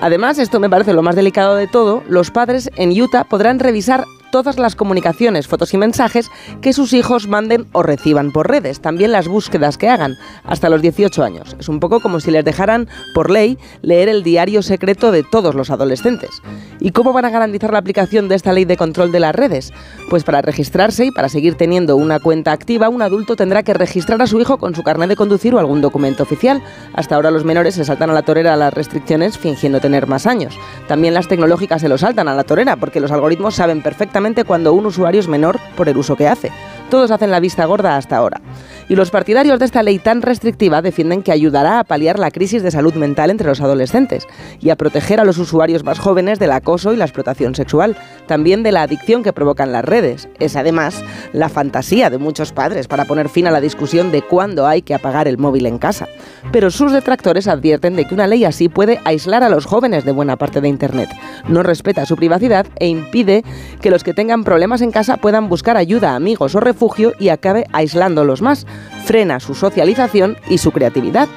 Además, 0.00 0.38
esto 0.38 0.58
me 0.58 0.70
parece 0.70 0.94
lo 0.94 1.02
más 1.02 1.14
delicado 1.14 1.54
de 1.54 1.66
todo, 1.66 2.02
los 2.08 2.30
padres 2.30 2.70
en 2.76 2.98
Utah 2.98 3.24
podrán 3.24 3.58
revisar 3.58 4.04
todas 4.36 4.58
las 4.58 4.76
comunicaciones, 4.76 5.48
fotos 5.48 5.72
y 5.72 5.78
mensajes 5.78 6.30
que 6.60 6.74
sus 6.74 6.92
hijos 6.92 7.26
manden 7.26 7.66
o 7.72 7.82
reciban 7.82 8.32
por 8.32 8.50
redes, 8.50 8.82
también 8.82 9.10
las 9.10 9.28
búsquedas 9.28 9.78
que 9.78 9.88
hagan, 9.88 10.18
hasta 10.44 10.68
los 10.68 10.82
18 10.82 11.24
años. 11.24 11.56
Es 11.58 11.70
un 11.70 11.80
poco 11.80 12.00
como 12.00 12.20
si 12.20 12.30
les 12.30 12.44
dejaran, 12.44 12.86
por 13.14 13.30
ley, 13.30 13.56
leer 13.80 14.10
el 14.10 14.22
diario 14.22 14.60
secreto 14.60 15.10
de 15.10 15.22
todos 15.22 15.54
los 15.54 15.70
adolescentes. 15.70 16.42
¿Y 16.80 16.90
cómo 16.90 17.14
van 17.14 17.24
a 17.24 17.30
garantizar 17.30 17.72
la 17.72 17.78
aplicación 17.78 18.28
de 18.28 18.34
esta 18.34 18.52
ley 18.52 18.66
de 18.66 18.76
control 18.76 19.10
de 19.10 19.20
las 19.20 19.34
redes? 19.34 19.72
Pues 20.10 20.22
para 20.22 20.42
registrarse 20.42 21.06
y 21.06 21.10
para 21.12 21.30
seguir 21.30 21.54
teniendo 21.54 21.96
una 21.96 22.20
cuenta 22.20 22.52
activa, 22.52 22.90
un 22.90 23.00
adulto 23.00 23.36
tendrá 23.36 23.62
que 23.62 23.72
registrar 23.72 24.20
a 24.20 24.26
su 24.26 24.38
hijo 24.38 24.58
con 24.58 24.74
su 24.74 24.82
carnet 24.82 25.08
de 25.08 25.16
conducir 25.16 25.54
o 25.54 25.58
algún 25.58 25.80
documento 25.80 26.24
oficial. 26.24 26.62
Hasta 26.92 27.14
ahora 27.14 27.30
los 27.30 27.46
menores 27.46 27.74
se 27.74 27.86
saltan 27.86 28.10
a 28.10 28.12
la 28.12 28.20
torera 28.20 28.54
las 28.56 28.74
restricciones 28.74 29.38
fingiendo 29.38 29.80
tener 29.80 30.06
más 30.06 30.26
años. 30.26 30.58
También 30.88 31.14
las 31.14 31.26
tecnológicas 31.26 31.80
se 31.80 31.88
lo 31.88 31.96
saltan 31.96 32.28
a 32.28 32.34
la 32.34 32.44
torera 32.44 32.76
porque 32.76 33.00
los 33.00 33.10
algoritmos 33.10 33.54
saben 33.54 33.80
perfectamente 33.80 34.25
cuando 34.34 34.72
un 34.72 34.86
usuario 34.86 35.20
es 35.20 35.28
menor 35.28 35.58
por 35.76 35.88
el 35.88 35.96
uso 35.96 36.16
que 36.16 36.28
hace. 36.28 36.50
Todos 36.90 37.10
hacen 37.10 37.30
la 37.30 37.40
vista 37.40 37.64
gorda 37.64 37.96
hasta 37.96 38.16
ahora. 38.16 38.40
Y 38.88 38.94
los 38.94 39.10
partidarios 39.10 39.58
de 39.58 39.64
esta 39.64 39.82
ley 39.82 39.98
tan 39.98 40.22
restrictiva 40.22 40.80
defienden 40.80 41.22
que 41.22 41.32
ayudará 41.32 41.80
a 41.80 41.84
paliar 41.84 42.20
la 42.20 42.30
crisis 42.30 42.62
de 42.62 42.70
salud 42.70 42.94
mental 42.94 43.30
entre 43.30 43.48
los 43.48 43.60
adolescentes 43.60 44.28
y 44.60 44.70
a 44.70 44.76
proteger 44.76 45.18
a 45.18 45.24
los 45.24 45.38
usuarios 45.38 45.82
más 45.82 45.98
jóvenes 45.98 46.38
del 46.38 46.52
acoso 46.52 46.92
y 46.92 46.96
la 46.96 47.04
explotación 47.04 47.56
sexual, 47.56 47.96
también 48.26 48.62
de 48.62 48.70
la 48.70 48.82
adicción 48.82 49.24
que 49.24 49.32
provocan 49.32 49.72
las 49.72 49.84
redes. 49.84 50.28
Es 50.38 50.54
además 50.54 51.02
la 51.32 51.48
fantasía 51.48 52.10
de 52.10 52.18
muchos 52.18 52.52
padres 52.52 52.86
para 52.86 53.06
poner 53.06 53.28
fin 53.28 53.48
a 53.48 53.50
la 53.50 53.60
discusión 53.60 54.12
de 54.12 54.22
cuándo 54.22 54.66
hay 54.68 54.82
que 54.82 54.94
apagar 54.94 55.26
el 55.26 55.38
móvil 55.38 55.66
en 55.66 55.78
casa. 55.78 56.06
Pero 56.52 56.70
sus 56.70 56.92
detractores 56.92 57.48
advierten 57.48 57.96
de 57.96 58.04
que 58.04 58.14
una 58.14 58.28
ley 58.28 58.44
así 58.44 58.68
puede 58.68 59.00
aislar 59.04 59.42
a 59.42 59.48
los 59.48 59.66
jóvenes 59.66 60.04
de 60.04 60.12
buena 60.12 60.36
parte 60.36 60.60
de 60.60 60.68
Internet. 60.68 61.10
No 61.48 61.64
respeta 61.64 62.06
su 62.06 62.14
privacidad 62.14 62.66
e 62.78 62.86
impide 62.86 63.44
que 63.80 63.90
los 63.90 64.04
que 64.04 64.14
tengan 64.14 64.44
problemas 64.44 64.80
en 64.80 64.92
casa 64.92 65.16
puedan 65.16 65.48
buscar 65.48 65.76
ayuda, 65.76 66.14
amigos 66.14 66.54
o 66.54 66.60
refugio 66.60 67.12
y 67.18 67.30
acabe 67.30 67.66
aislándolos 67.72 68.42
más 68.42 68.66
frena 69.04 69.40
su 69.40 69.54
socialización 69.54 70.36
y 70.48 70.58
su 70.58 70.72
creatividad. 70.72 71.28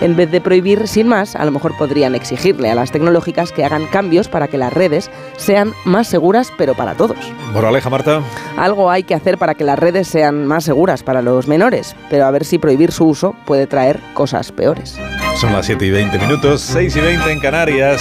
En 0.00 0.16
vez 0.16 0.30
de 0.30 0.40
prohibir 0.40 0.86
sin 0.86 1.08
más, 1.08 1.34
a 1.34 1.44
lo 1.44 1.50
mejor 1.50 1.76
podrían 1.76 2.14
exigirle 2.14 2.70
a 2.70 2.74
las 2.74 2.92
tecnológicas 2.92 3.50
que 3.50 3.64
hagan 3.64 3.86
cambios 3.86 4.28
para 4.28 4.46
que 4.46 4.56
las 4.56 4.72
redes 4.72 5.10
sean 5.36 5.72
más 5.84 6.06
seguras, 6.06 6.52
pero 6.56 6.74
para 6.74 6.94
todos. 6.94 7.18
Moraleja, 7.52 7.90
Marta. 7.90 8.22
Algo 8.56 8.90
hay 8.90 9.02
que 9.02 9.14
hacer 9.14 9.38
para 9.38 9.54
que 9.54 9.64
las 9.64 9.78
redes 9.78 10.06
sean 10.06 10.46
más 10.46 10.64
seguras 10.64 11.02
para 11.02 11.20
los 11.20 11.48
menores, 11.48 11.96
pero 12.10 12.26
a 12.26 12.30
ver 12.30 12.44
si 12.44 12.58
prohibir 12.58 12.92
su 12.92 13.06
uso 13.06 13.34
puede 13.44 13.66
traer 13.66 14.00
cosas 14.14 14.52
peores. 14.52 14.96
Son 15.36 15.52
las 15.52 15.66
7 15.66 15.84
y 15.84 15.90
20 15.90 16.18
minutos, 16.18 16.60
6 16.62 16.96
y 16.96 17.00
20 17.00 17.32
en 17.32 17.40
Canarias, 17.40 18.00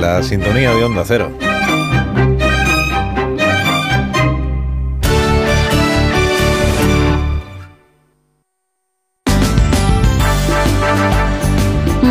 la 0.00 0.22
sintonía 0.22 0.72
de 0.72 0.84
Onda 0.84 1.04
Cero. 1.06 1.30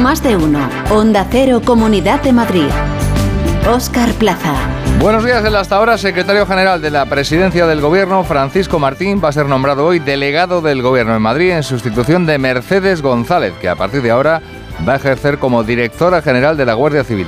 Más 0.06 0.22
de 0.22 0.38
uno. 0.38 0.60
Onda 0.92 1.26
Cero, 1.32 1.64
Comunidad 1.66 2.22
de 2.22 2.32
Madrid. 2.32 2.68
Óscar 3.68 4.14
Plaza. 4.14 4.54
Buenos 5.00 5.26
días. 5.26 5.44
El 5.44 5.56
hasta 5.56 5.78
ahora 5.78 5.98
secretario 5.98 6.46
general 6.46 6.80
de 6.80 6.92
la 6.92 7.08
presidencia 7.08 7.66
del 7.66 7.82
gobierno, 7.82 8.24
Francisco 8.24 8.78
Martín, 8.78 9.20
va 9.24 9.30
a 9.30 9.32
ser 9.32 9.48
nombrado 9.48 9.84
hoy 9.84 9.98
delegado 9.98 10.62
del 10.62 10.84
gobierno 10.84 11.16
en 11.16 11.24
Madrid 11.24 11.54
en 11.54 11.64
sustitución 11.64 12.28
de 12.28 12.38
Mercedes 12.38 13.02
González, 13.02 13.56
que 13.60 13.68
a 13.68 13.76
partir 13.76 14.04
de 14.04 14.12
ahora 14.12 14.44
va 14.88 14.94
a 14.94 14.98
ejercer 14.98 15.40
como 15.40 15.64
directora 15.64 16.22
general 16.22 16.56
de 16.56 16.68
la 16.68 16.76
Guardia 16.76 17.04
Civil. 17.04 17.26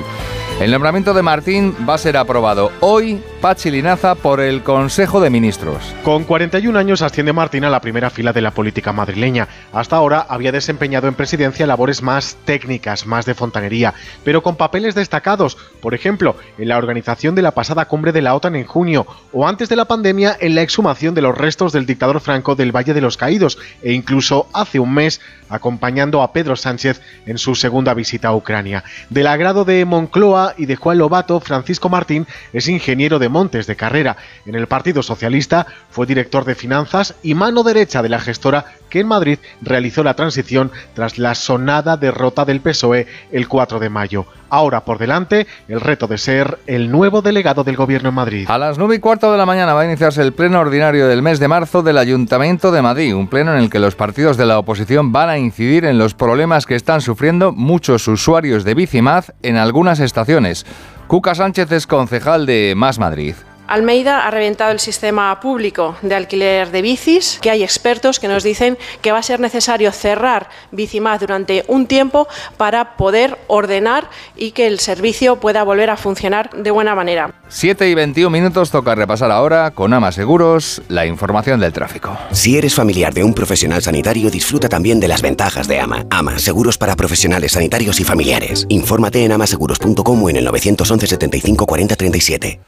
El 0.62 0.70
nombramiento 0.70 1.16
de 1.16 1.24
Martín 1.24 1.76
va 1.90 1.95
a 1.95 1.98
ser 1.98 2.16
aprobado 2.16 2.72
hoy, 2.80 3.24
Pachi 3.41 3.69
Linaza, 3.69 4.15
por 4.15 4.39
el 4.39 4.64
Consejo 4.64 5.22
de 5.22 5.30
Ministros. 5.30 5.93
Con 6.03 6.23
41 6.23 6.77
años 6.77 7.03
asciende 7.03 7.34
Martín 7.34 7.65
a 7.65 7.69
la 7.69 7.81
primera 7.81 8.09
fila 8.09 8.34
de 8.34 8.41
la 8.41 8.49
política 8.49 8.93
madrileña. 8.93 9.47
Hasta 9.72 9.95
ahora 9.95 10.26
había 10.27 10.51
desempeñado 10.51 11.07
en 11.07 11.14
presidencia 11.14 11.68
labores 11.68 12.01
más 12.01 12.35
técnicas, 12.45 13.05
más 13.05 13.27
de 13.27 13.35
fontanería, 13.35 13.93
pero 14.23 14.41
con 14.41 14.55
papeles 14.55 14.95
destacados, 14.95 15.55
por 15.81 15.93
ejemplo, 15.93 16.35
en 16.57 16.68
la 16.69 16.77
organización 16.77 17.35
de 17.35 17.43
la 17.43 17.51
pasada 17.51 17.85
cumbre 17.85 18.11
de 18.11 18.23
la 18.23 18.34
OTAN 18.34 18.55
en 18.55 18.65
junio, 18.65 19.05
o 19.31 19.47
antes 19.47 19.69
de 19.69 19.76
la 19.76 19.85
pandemia 19.85 20.35
en 20.39 20.55
la 20.55 20.64
exhumación 20.64 21.14
de 21.14 21.22
los 21.22 21.38
restos 21.38 21.72
del 21.72 21.85
dictador 21.85 22.22
Franco 22.22 22.55
del 22.55 22.76
Valle 22.76 22.95
de 22.95 23.01
los 23.01 23.18
Caídos, 23.18 23.59
e 23.84 23.93
incluso 23.93 24.47
hace 24.51 24.80
un 24.80 24.95
mes 24.95 25.22
acompañando 25.49 26.22
a 26.22 26.34
Pedro 26.34 26.55
Sánchez 26.55 27.01
en 27.26 27.38
su 27.38 27.55
segunda 27.55 27.93
visita 27.93 28.30
a 28.30 28.35
Ucrania. 28.35 28.84
Del 29.09 29.27
agrado 29.27 29.64
de 29.64 29.85
Moncloa 29.85 30.55
y 30.57 30.65
de 30.65 30.76
Juan 30.76 30.97
Lobato, 30.97 31.39
Francisco 31.39 31.88
Martín 31.88 32.27
es 32.51 32.68
ingeniero 32.68 33.19
de 33.19 33.27
montes 33.30 33.68
de 33.68 33.76
carrera. 33.76 34.18
En 34.45 34.56
el 34.56 34.68
Partido 34.68 35.04
Socialista 35.04 35.68
fue 35.90 36.06
director 36.06 36.45
de 36.45 36.56
finanzas 36.56 37.16
y 37.24 37.34
mano 37.34 37.64
derecha 37.64 38.02
de 38.02 38.10
la 38.10 38.20
gestora 38.20 38.66
que 38.90 39.02
en 39.02 39.08
Madrid 39.08 39.40
realizó 39.62 40.04
la 40.04 40.14
transición 40.14 40.72
tras 40.94 41.18
la 41.18 41.36
sonada 41.36 41.98
derrota 41.98 42.45
del 42.45 42.62
PSOE 42.62 43.08
el 43.32 43.48
4 43.48 43.80
de 43.80 43.90
mayo. 43.90 44.26
Ahora 44.49 44.86
por 44.86 44.98
delante 44.98 45.45
el 45.68 45.82
reto 45.82 46.08
de 46.08 46.18
ser 46.18 46.60
el 46.68 46.90
nuevo 46.90 47.22
delegado 47.22 47.64
del 47.64 47.76
gobierno 47.76 48.10
en 48.10 48.16
Madrid. 48.16 48.45
A 48.49 48.58
las 48.58 48.78
9 48.78 48.95
y 48.95 48.99
cuarto 48.99 49.32
de 49.32 49.38
la 49.38 49.45
mañana 49.45 49.74
va 49.74 49.82
a 49.82 49.86
iniciarse 49.86 50.22
el 50.22 50.34
pleno 50.34 50.60
ordinario 50.60 51.08
del 51.08 51.22
mes 51.22 51.40
de 51.40 51.49
marzo 51.49 51.84
del 51.84 51.98
Ayuntamiento 51.98 52.72
de 52.72 52.82
Madrid, 52.82 53.14
un 53.14 53.28
pleno 53.28 53.54
en 53.54 53.60
el 53.60 53.70
que 53.70 53.80
los 53.80 53.95
partidos 53.95 54.38
de 54.38 54.45
la 54.45 54.58
oposición 54.58 55.12
van 55.12 55.30
a 55.30 55.38
incidir 55.38 55.84
en 55.84 55.98
los 55.98 56.14
problemas 56.14 56.66
que 56.66 56.76
están 56.76 57.02
sufriendo 57.02 57.52
muchos 57.52 58.08
usuarios 58.08 58.64
de 58.64 58.74
Bicimaz 58.74 59.34
en 59.44 59.58
algunas 59.58 59.99
estaciones. 59.99 60.66
Cuca 61.07 61.34
Sánchez 61.35 61.71
es 61.71 61.88
concejal 61.88 62.45
de 62.45 62.73
Más 62.75 62.99
Madrid. 62.99 63.34
Almeida 63.68 64.26
ha 64.26 64.31
reventado 64.31 64.72
el 64.72 64.80
sistema 64.80 65.39
público 65.39 65.95
de 66.02 66.15
alquiler 66.15 66.72
de 66.72 66.81
bicis, 66.81 67.39
que 67.41 67.49
hay 67.52 67.64
expertos 67.64 68.19
que 68.19 68.27
nos 68.27 68.44
dicen 68.44 68.77
que 69.02 69.11
va 69.11 69.19
a 69.19 69.23
ser 69.23 69.39
necesario 69.39 69.91
cerrar 69.91 70.49
Bicimaz 70.72 71.19
durante 71.19 71.64
un 71.68 71.85
tiempo 71.88 72.27
para 72.56 72.95
poder 72.95 73.38
ordenar 73.48 74.10
y 74.35 74.52
que 74.52 74.68
el 74.68 74.80
servicio 74.80 75.38
pueda 75.38 75.64
volver 75.64 75.89
a 75.89 75.98
funcionar 75.98 76.49
de 76.52 76.72
buena 76.72 76.95
manera. 76.95 77.34
7 77.49 77.89
y 77.89 77.95
21 77.95 78.30
minutos 78.30 78.72
toca 78.72 78.95
repasar 78.95 79.31
ahora 79.31 79.72
con 79.72 79.94
Ama 79.94 80.11
Seguros 80.11 80.81
la 80.88 81.06
información 81.06 81.60
del 81.60 81.73
tráfico. 81.73 82.18
Si 82.31 82.57
eres 82.57 82.73
familiar 82.73 83.14
de 83.14 83.23
un 83.23 83.34
profesional 83.34 83.81
sanitario, 83.81 84.30
disfruta 84.30 84.69
también 84.69 84.99
de 84.99 85.07
las 85.07 85.22
ventajas 85.22 85.68
de 85.68 85.80
Ama. 85.80 86.06
Ama, 86.10 86.39
seguros 86.39 86.77
para 86.77 86.95
profesionales 86.95 87.53
sanitarios 87.53 87.99
y 87.99 88.03
familiares. 88.03 88.65
Infórmate 88.69 89.23
en 89.23 89.31
amaseguros.com 89.31 90.23
o 90.23 90.30
en 90.30 90.38
el 90.38 90.45
911 90.45 91.07
75 91.07 91.65
40 91.65 91.95
37. 91.95 92.60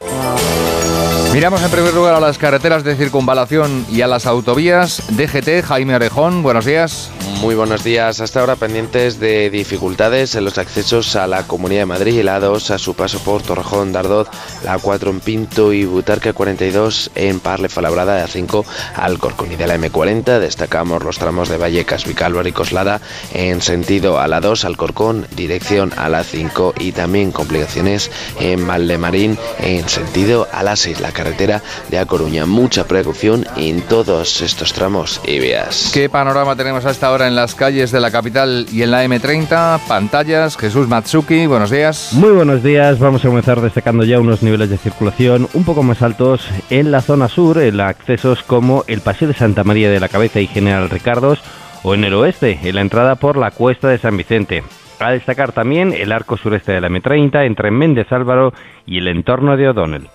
Miramos 1.34 1.62
en 1.62 1.70
primer 1.70 1.94
lugar 1.94 2.16
a 2.16 2.20
las 2.20 2.40
carreteras 2.40 2.84
de 2.84 2.96
circunvalación 2.96 3.86
y 3.92 4.02
a 4.02 4.08
las 4.08 4.26
autovías. 4.26 5.04
DGT, 5.16 5.64
Jaime 5.64 5.96
Orejón, 5.96 6.42
buenos 6.42 6.66
días. 6.66 7.12
Muy 7.38 7.56
buenos 7.56 7.84
días. 7.84 8.20
Hasta 8.20 8.42
ahora 8.42 8.58
pendientes 8.58 9.20
de 9.20 9.50
dificultades 9.50 10.36
en 10.36 10.44
los 10.44 10.58
accesos 10.58 11.16
a 11.16 11.26
la 11.26 11.44
Comunidad 11.44 11.82
de 11.82 11.86
Madrid 11.86 12.22
la 12.22 12.40
2 12.40 12.72
a 12.72 12.78
su 12.78 12.96
paso 12.96 13.20
por 13.20 13.42
Torrejón, 13.42 13.94
Dardoz, 13.94 14.28
la 14.64 14.78
4 14.78 15.10
en 15.10 15.20
Pinto 15.22 15.72
y 15.72 15.86
Butarque 15.86 16.34
42 16.34 17.12
en 17.16 17.40
Parle 17.40 17.70
Falabrada, 17.70 18.16
de 18.16 18.26
A5 18.26 18.66
al 18.96 19.20
Corcón 19.20 19.54
y 19.54 19.56
de 19.56 19.68
la 19.68 19.78
M40. 19.78 20.40
Destacamos 20.40 21.04
los 21.04 21.18
tramos 21.18 21.48
de 21.48 21.58
Vallecas, 21.58 22.06
Vicálvaro 22.06 22.48
y 22.48 22.52
Coslada 22.52 23.00
en 23.34 23.62
sentido 23.62 24.20
a 24.20 24.28
la 24.28 24.42
2 24.42 24.66
al 24.66 24.76
Corcón, 24.76 25.26
dirección 25.36 25.94
a 25.96 26.10
la 26.10 26.24
5 26.24 26.74
y 26.80 26.92
también 26.92 27.32
complicaciones 27.32 28.12
en 28.40 28.68
Valdemarín 28.68 29.38
en 29.60 29.88
sentido 29.88 30.48
a 30.52 30.64
la 30.64 30.76
6. 30.76 31.00
La 31.00 31.12
carretera 31.12 31.62
de 31.90 32.00
A 32.00 32.06
Coruña. 32.06 32.46
Mucha 32.46 32.86
precaución 32.86 33.46
en 33.56 33.82
todos 33.82 34.42
estos 34.42 34.74
tramos 34.74 35.22
y 35.26 35.40
vías. 35.40 35.92
¿Qué 35.94 36.10
panorama 36.10 36.56
tenemos 36.56 36.86
hasta 36.86 37.08
ahora 37.08 37.19
en 37.28 37.36
las 37.36 37.56
calles 37.56 37.92
de 37.92 38.00
la 38.00 38.12
capital 38.12 38.66
y 38.72 38.84
en 38.84 38.92
la 38.92 39.06
M30? 39.06 39.80
Pantallas, 39.88 40.58
Jesús 40.58 40.88
Matsuki, 40.88 41.48
buenos 41.48 41.70
días. 41.70 42.14
Muy 42.14 42.32
buenos 42.32 42.64
días, 42.64 43.00
vamos 43.00 43.24
a 43.24 43.28
comenzar 43.28 43.62
destacando 43.62 44.04
ya 44.04 44.20
unos 44.20 44.44
niveles 44.44 44.70
de 44.70 44.78
circulación 44.78 45.48
un 45.54 45.64
poco 45.64 45.84
más 45.84 46.02
altos 46.02 46.48
en 46.70 46.92
la 46.92 47.02
zona 47.02 47.28
sur, 47.28 47.60
en 47.60 47.80
accesos 47.82 48.44
como 48.44 48.84
el 48.88 49.02
Paseo 49.02 49.28
de 49.28 49.34
Santa 49.34 49.64
María 49.64 49.90
de 49.90 50.00
la 50.00 50.10
Cabeza 50.10 50.40
y 50.40 50.48
General 50.48 50.90
Ricardos 50.90 51.40
o 51.84 51.94
en 51.94 52.04
el 52.04 52.14
oeste, 52.14 52.60
en 52.64 52.76
la 52.76 52.82
entrada 52.82 53.16
por 53.16 53.38
la 53.38 53.52
cuesta 53.52 53.88
de 53.88 53.98
San 53.98 54.18
Vicente. 54.18 54.64
A 55.00 55.12
destacar 55.12 55.52
también 55.52 55.94
el 55.94 56.12
arco 56.12 56.38
sureste 56.38 56.74
de 56.74 56.82
la 56.82 56.90
M30 56.90 57.46
entre 57.46 57.72
Méndez 57.72 58.12
Álvaro 58.12 58.54
y 58.86 58.98
el 58.98 59.08
entorno 59.08 59.56
de 59.56 59.70
O'Donnell. 59.70 60.10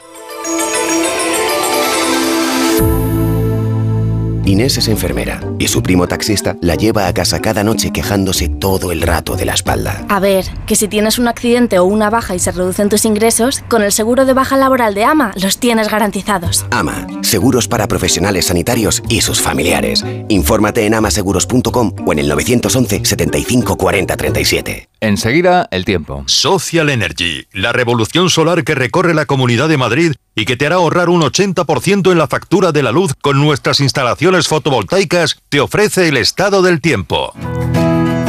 Inés 4.47 4.77
es 4.77 4.89
enfermera 4.89 5.41
y 5.59 5.69
su 5.69 5.83
primo 5.83 6.07
taxista 6.07 6.57
la 6.61 6.75
lleva 6.75 7.07
a 7.07 7.15
casa 7.15 7.41
cada 7.41 7.65
noche 7.65 7.93
quejándose 7.93 8.49
todo 8.49 8.93
el 8.93 9.03
rato 9.03 9.37
de 9.37 9.45
la 9.45 9.55
espalda. 9.55 10.05
A 10.09 10.21
ver, 10.21 10.45
que 10.67 10.77
si 10.77 10.89
tienes 10.89 11.19
un 11.19 11.29
accidente 11.29 11.79
o 11.79 11.85
una 11.85 12.11
baja 12.11 12.35
y 12.35 12.39
se 12.39 12.53
reducen 12.53 12.89
tus 12.89 13.05
ingresos, 13.05 13.63
con 13.69 13.83
el 13.83 13.93
seguro 13.93 14.25
de 14.25 14.35
baja 14.35 14.57
laboral 14.57 14.95
de 14.95 15.05
AMA 15.05 15.33
los 15.37 15.59
tienes 15.59 15.89
garantizados. 15.89 16.67
AMA, 16.71 17.07
seguros 17.23 17.69
para 17.69 17.89
profesionales 17.89 18.47
sanitarios 18.47 19.03
y 19.09 19.21
sus 19.21 19.41
familiares. 19.41 20.05
Infórmate 20.29 20.87
en 20.87 20.95
amaseguros.com 20.95 21.93
o 22.07 22.13
en 22.13 22.19
el 22.19 22.29
911 22.29 23.05
75 23.05 23.77
40 23.77 24.17
37. 24.17 24.89
Enseguida, 25.05 25.69
el 25.71 25.85
tiempo. 25.85 26.25
Social 26.25 26.89
Energy, 26.89 27.47
la 27.53 27.75
revolución 27.75 28.31
solar 28.31 28.65
que 28.65 28.75
recorre 28.75 29.13
la 29.13 29.27
Comunidad 29.27 29.69
de 29.69 29.77
Madrid 29.77 30.15
y 30.35 30.47
que 30.47 30.57
te 30.57 30.65
hará 30.65 30.77
ahorrar 30.77 31.11
un 31.11 31.21
80% 31.21 32.11
en 32.11 32.17
la 32.17 32.27
factura 32.27 32.73
de 32.73 32.83
la 32.83 32.91
luz 32.91 33.13
con 33.21 33.39
nuestras 33.39 33.81
instalaciones 33.81 34.49
fotovoltaicas, 34.49 35.37
te 35.51 35.61
ofrece 35.61 36.09
el 36.09 36.17
estado 36.17 36.63
del 36.63 36.81
tiempo. 36.81 37.35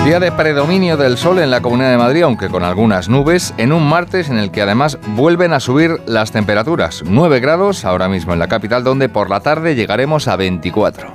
Día 0.03 0.19
de 0.19 0.33
predominio 0.33 0.97
del 0.97 1.17
sol 1.17 1.39
en 1.39 1.49
la 1.49 1.61
Comunidad 1.61 1.91
de 1.91 1.97
Madrid, 1.97 2.23
aunque 2.23 2.49
con 2.49 2.65
algunas 2.65 3.07
nubes, 3.07 3.53
en 3.57 3.71
un 3.71 3.87
martes 3.87 4.27
en 4.27 4.37
el 4.37 4.51
que 4.51 4.61
además 4.61 4.99
vuelven 5.15 5.53
a 5.53 5.61
subir 5.61 6.01
las 6.05 6.33
temperaturas. 6.33 7.03
9 7.05 7.39
grados 7.39 7.85
ahora 7.85 8.09
mismo 8.09 8.33
en 8.33 8.39
la 8.39 8.49
capital, 8.49 8.83
donde 8.83 9.07
por 9.07 9.29
la 9.29 9.39
tarde 9.39 9.75
llegaremos 9.75 10.27
a 10.27 10.35
24. 10.35 11.14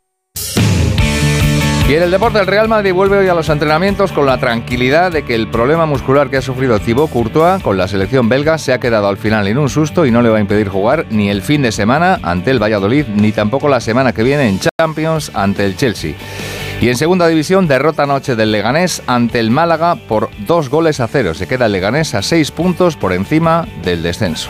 Y 1.91 1.95
en 1.95 2.03
el 2.03 2.11
deporte, 2.11 2.39
el 2.39 2.47
Real 2.47 2.69
Madrid 2.69 2.93
vuelve 2.93 3.17
hoy 3.17 3.27
a 3.27 3.33
los 3.33 3.49
entrenamientos 3.49 4.13
con 4.13 4.25
la 4.25 4.37
tranquilidad 4.37 5.11
de 5.11 5.23
que 5.23 5.35
el 5.35 5.49
problema 5.49 5.85
muscular 5.85 6.29
que 6.29 6.37
ha 6.37 6.41
sufrido 6.41 6.79
Thibaut 6.79 7.11
Courtois 7.11 7.61
con 7.61 7.77
la 7.77 7.89
selección 7.89 8.29
belga 8.29 8.57
se 8.57 8.71
ha 8.71 8.79
quedado 8.79 9.09
al 9.09 9.17
final 9.17 9.45
en 9.49 9.57
un 9.57 9.67
susto 9.67 10.05
y 10.05 10.11
no 10.11 10.21
le 10.21 10.29
va 10.29 10.37
a 10.37 10.39
impedir 10.39 10.69
jugar 10.69 11.05
ni 11.09 11.29
el 11.29 11.41
fin 11.41 11.61
de 11.61 11.73
semana 11.73 12.17
ante 12.23 12.51
el 12.51 12.63
Valladolid 12.63 13.07
ni 13.07 13.33
tampoco 13.33 13.67
la 13.67 13.81
semana 13.81 14.13
que 14.13 14.23
viene 14.23 14.47
en 14.47 14.61
Champions 14.61 15.31
ante 15.33 15.65
el 15.65 15.75
Chelsea. 15.75 16.13
Y 16.79 16.87
en 16.87 16.95
segunda 16.95 17.27
división, 17.27 17.67
derrota 17.67 18.03
anoche 18.03 18.37
del 18.37 18.53
Leganés 18.53 19.03
ante 19.05 19.41
el 19.41 19.51
Málaga 19.51 19.95
por 19.95 20.29
dos 20.47 20.69
goles 20.69 21.01
a 21.01 21.09
cero. 21.09 21.33
Se 21.33 21.45
queda 21.45 21.65
el 21.65 21.73
Leganés 21.73 22.15
a 22.15 22.21
seis 22.21 22.51
puntos 22.51 22.95
por 22.95 23.11
encima 23.11 23.67
del 23.83 24.01
descenso. 24.01 24.49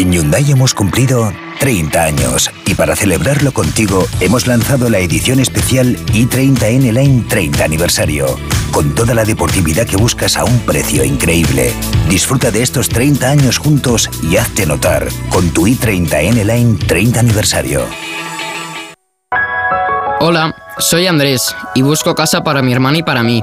En 0.00 0.10
Hyundai 0.12 0.50
hemos 0.50 0.72
cumplido 0.72 1.30
30 1.58 2.02
años 2.02 2.50
y 2.64 2.74
para 2.74 2.96
celebrarlo 2.96 3.52
contigo 3.52 4.06
hemos 4.20 4.46
lanzado 4.46 4.88
la 4.88 4.98
edición 4.98 5.40
especial 5.40 5.94
i30N 6.06 6.90
Line 6.90 7.26
30 7.28 7.62
aniversario, 7.62 8.38
con 8.72 8.94
toda 8.94 9.12
la 9.12 9.24
deportividad 9.24 9.86
que 9.86 9.98
buscas 9.98 10.38
a 10.38 10.44
un 10.44 10.58
precio 10.60 11.04
increíble. 11.04 11.74
Disfruta 12.08 12.50
de 12.50 12.62
estos 12.62 12.88
30 12.88 13.28
años 13.28 13.58
juntos 13.58 14.08
y 14.22 14.38
hazte 14.38 14.64
notar 14.64 15.06
con 15.28 15.50
tu 15.50 15.66
i30N 15.66 16.46
Line 16.46 16.78
30 16.78 17.20
aniversario. 17.20 17.84
Hola, 20.20 20.54
soy 20.78 21.08
Andrés 21.08 21.54
y 21.74 21.82
busco 21.82 22.14
casa 22.14 22.42
para 22.42 22.62
mi 22.62 22.72
hermana 22.72 22.96
y 22.96 23.02
para 23.02 23.22
mí. 23.22 23.42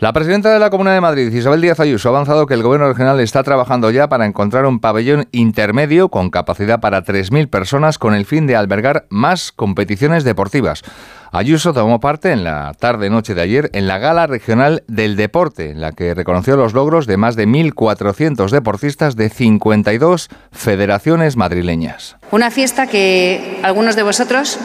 La 0.00 0.12
presidenta 0.12 0.52
de 0.52 0.60
la 0.60 0.70
Comunidad 0.70 0.94
de 0.94 1.00
Madrid, 1.00 1.32
Isabel 1.32 1.60
Díaz 1.60 1.80
Ayuso, 1.80 2.08
ha 2.08 2.12
avanzado 2.12 2.46
que 2.46 2.54
el 2.54 2.62
Gobierno 2.62 2.86
regional 2.86 3.18
está 3.18 3.42
trabajando 3.42 3.90
ya 3.90 4.08
para 4.08 4.26
encontrar 4.26 4.64
un 4.64 4.78
pabellón 4.78 5.26
intermedio 5.32 6.08
con 6.08 6.30
capacidad 6.30 6.78
para 6.78 7.02
3.000 7.02 7.50
personas 7.50 7.98
con 7.98 8.14
el 8.14 8.24
fin 8.24 8.46
de 8.46 8.54
albergar 8.54 9.06
más 9.08 9.50
competiciones 9.50 10.22
deportivas. 10.22 10.84
Ayuso 11.32 11.72
tomó 11.72 11.98
parte 11.98 12.30
en 12.30 12.44
la 12.44 12.74
tarde-noche 12.78 13.34
de 13.34 13.42
ayer 13.42 13.70
en 13.72 13.88
la 13.88 13.98
Gala 13.98 14.28
Regional 14.28 14.84
del 14.86 15.16
Deporte, 15.16 15.70
en 15.70 15.80
la 15.80 15.90
que 15.90 16.14
reconoció 16.14 16.56
los 16.56 16.74
logros 16.74 17.08
de 17.08 17.16
más 17.16 17.34
de 17.34 17.48
1.400 17.48 18.50
deportistas 18.50 19.16
de 19.16 19.30
52 19.30 20.28
federaciones 20.52 21.36
madrileñas. 21.36 22.16
Una 22.30 22.52
fiesta 22.52 22.86
que 22.86 23.58
algunos 23.64 23.96
de 23.96 24.04
vosotros 24.04 24.60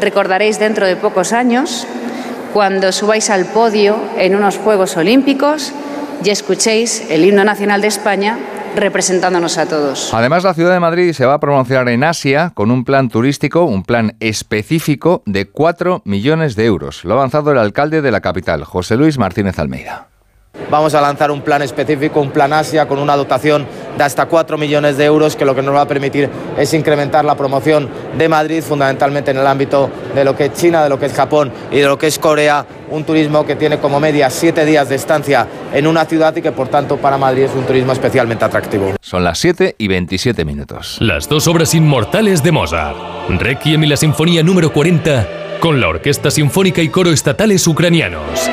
recordaréis 0.00 0.60
dentro 0.60 0.86
de 0.86 0.94
pocos 0.94 1.32
años 1.32 1.88
cuando 2.56 2.90
subáis 2.90 3.28
al 3.28 3.44
podio 3.44 3.98
en 4.16 4.34
unos 4.34 4.56
Juegos 4.56 4.96
Olímpicos 4.96 5.74
y 6.24 6.30
escuchéis 6.30 7.10
el 7.10 7.22
himno 7.22 7.44
nacional 7.44 7.82
de 7.82 7.88
España 7.88 8.38
representándonos 8.74 9.58
a 9.58 9.66
todos. 9.66 10.14
Además, 10.14 10.42
la 10.42 10.54
ciudad 10.54 10.72
de 10.72 10.80
Madrid 10.80 11.12
se 11.12 11.26
va 11.26 11.34
a 11.34 11.38
promocionar 11.38 11.86
en 11.90 12.02
Asia 12.02 12.52
con 12.54 12.70
un 12.70 12.86
plan 12.86 13.10
turístico, 13.10 13.64
un 13.64 13.82
plan 13.82 14.16
específico 14.20 15.22
de 15.26 15.44
4 15.50 16.00
millones 16.06 16.56
de 16.56 16.64
euros. 16.64 17.04
Lo 17.04 17.12
ha 17.12 17.16
avanzado 17.18 17.52
el 17.52 17.58
alcalde 17.58 18.00
de 18.00 18.10
la 18.10 18.22
capital, 18.22 18.64
José 18.64 18.96
Luis 18.96 19.18
Martínez 19.18 19.58
Almeida. 19.58 20.08
Vamos 20.70 20.94
a 20.94 21.00
lanzar 21.00 21.30
un 21.30 21.42
plan 21.42 21.62
específico, 21.62 22.20
un 22.20 22.30
plan 22.30 22.52
Asia 22.52 22.86
con 22.86 22.98
una 22.98 23.16
dotación 23.16 23.66
de 23.96 24.04
hasta 24.04 24.26
4 24.26 24.58
millones 24.58 24.96
de 24.96 25.04
euros 25.04 25.36
que 25.36 25.44
lo 25.44 25.54
que 25.54 25.62
nos 25.62 25.74
va 25.74 25.82
a 25.82 25.88
permitir 25.88 26.28
es 26.58 26.74
incrementar 26.74 27.24
la 27.24 27.36
promoción 27.36 27.88
de 28.18 28.28
Madrid 28.28 28.62
fundamentalmente 28.62 29.30
en 29.30 29.38
el 29.38 29.46
ámbito 29.46 29.90
de 30.14 30.24
lo 30.24 30.36
que 30.36 30.46
es 30.46 30.54
China, 30.54 30.82
de 30.82 30.88
lo 30.88 30.98
que 30.98 31.06
es 31.06 31.12
Japón 31.12 31.52
y 31.70 31.76
de 31.76 31.86
lo 31.86 31.98
que 31.98 32.08
es 32.08 32.18
Corea, 32.18 32.66
un 32.90 33.04
turismo 33.04 33.46
que 33.46 33.56
tiene 33.56 33.78
como 33.78 34.00
media 34.00 34.28
7 34.28 34.64
días 34.64 34.88
de 34.88 34.96
estancia 34.96 35.46
en 35.72 35.86
una 35.86 36.04
ciudad 36.04 36.34
y 36.36 36.42
que 36.42 36.52
por 36.52 36.68
tanto 36.68 36.96
para 36.96 37.16
Madrid 37.16 37.44
es 37.44 37.54
un 37.54 37.64
turismo 37.64 37.92
especialmente 37.92 38.44
atractivo. 38.44 38.94
Son 39.00 39.24
las 39.24 39.38
7 39.38 39.76
y 39.78 39.88
27 39.88 40.44
minutos. 40.44 40.96
Las 41.00 41.28
dos 41.28 41.46
obras 41.46 41.74
inmortales 41.74 42.42
de 42.42 42.52
Mozart, 42.52 42.96
Requiem 43.28 43.84
y 43.84 43.86
la 43.86 43.96
Sinfonía 43.96 44.42
número 44.42 44.72
40 44.72 45.28
con 45.60 45.80
la 45.80 45.88
Orquesta 45.88 46.30
Sinfónica 46.30 46.82
y 46.82 46.88
Coro 46.88 47.10
Estatales 47.10 47.66
Ucranianos. 47.66 48.50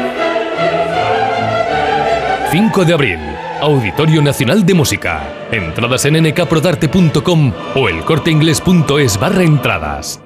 5 2.54 2.86
de 2.86 2.94
abril, 2.94 3.20
Auditorio 3.62 4.22
Nacional 4.22 4.64
de 4.64 4.76
Música. 4.76 5.28
Entradas 5.52 6.06
en 6.06 6.22
nkprodarte.com 6.22 7.52
o 7.74 7.90
elcorteingles.es 7.90 9.20
barra 9.20 9.42
entradas. 9.42 10.22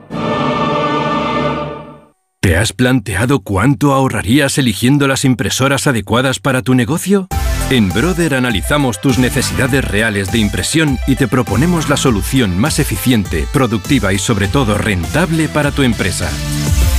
¿Te 2.41 2.57
has 2.57 2.73
planteado 2.73 3.39
cuánto 3.39 3.93
ahorrarías 3.93 4.57
eligiendo 4.57 5.07
las 5.07 5.23
impresoras 5.23 5.87
adecuadas 5.87 6.41
para 6.41 6.61
tu 6.63 6.75
negocio? 6.75 7.29
En 7.69 7.87
Brother 7.93 8.35
analizamos 8.35 8.99
tus 8.99 9.19
necesidades 9.19 9.85
reales 9.85 10.29
de 10.29 10.39
impresión 10.39 10.99
y 11.07 11.15
te 11.15 11.29
proponemos 11.29 11.87
la 11.87 11.95
solución 11.95 12.59
más 12.59 12.79
eficiente, 12.79 13.47
productiva 13.53 14.11
y 14.11 14.19
sobre 14.19 14.49
todo 14.49 14.77
rentable 14.77 15.47
para 15.47 15.71
tu 15.71 15.83
empresa. 15.83 16.29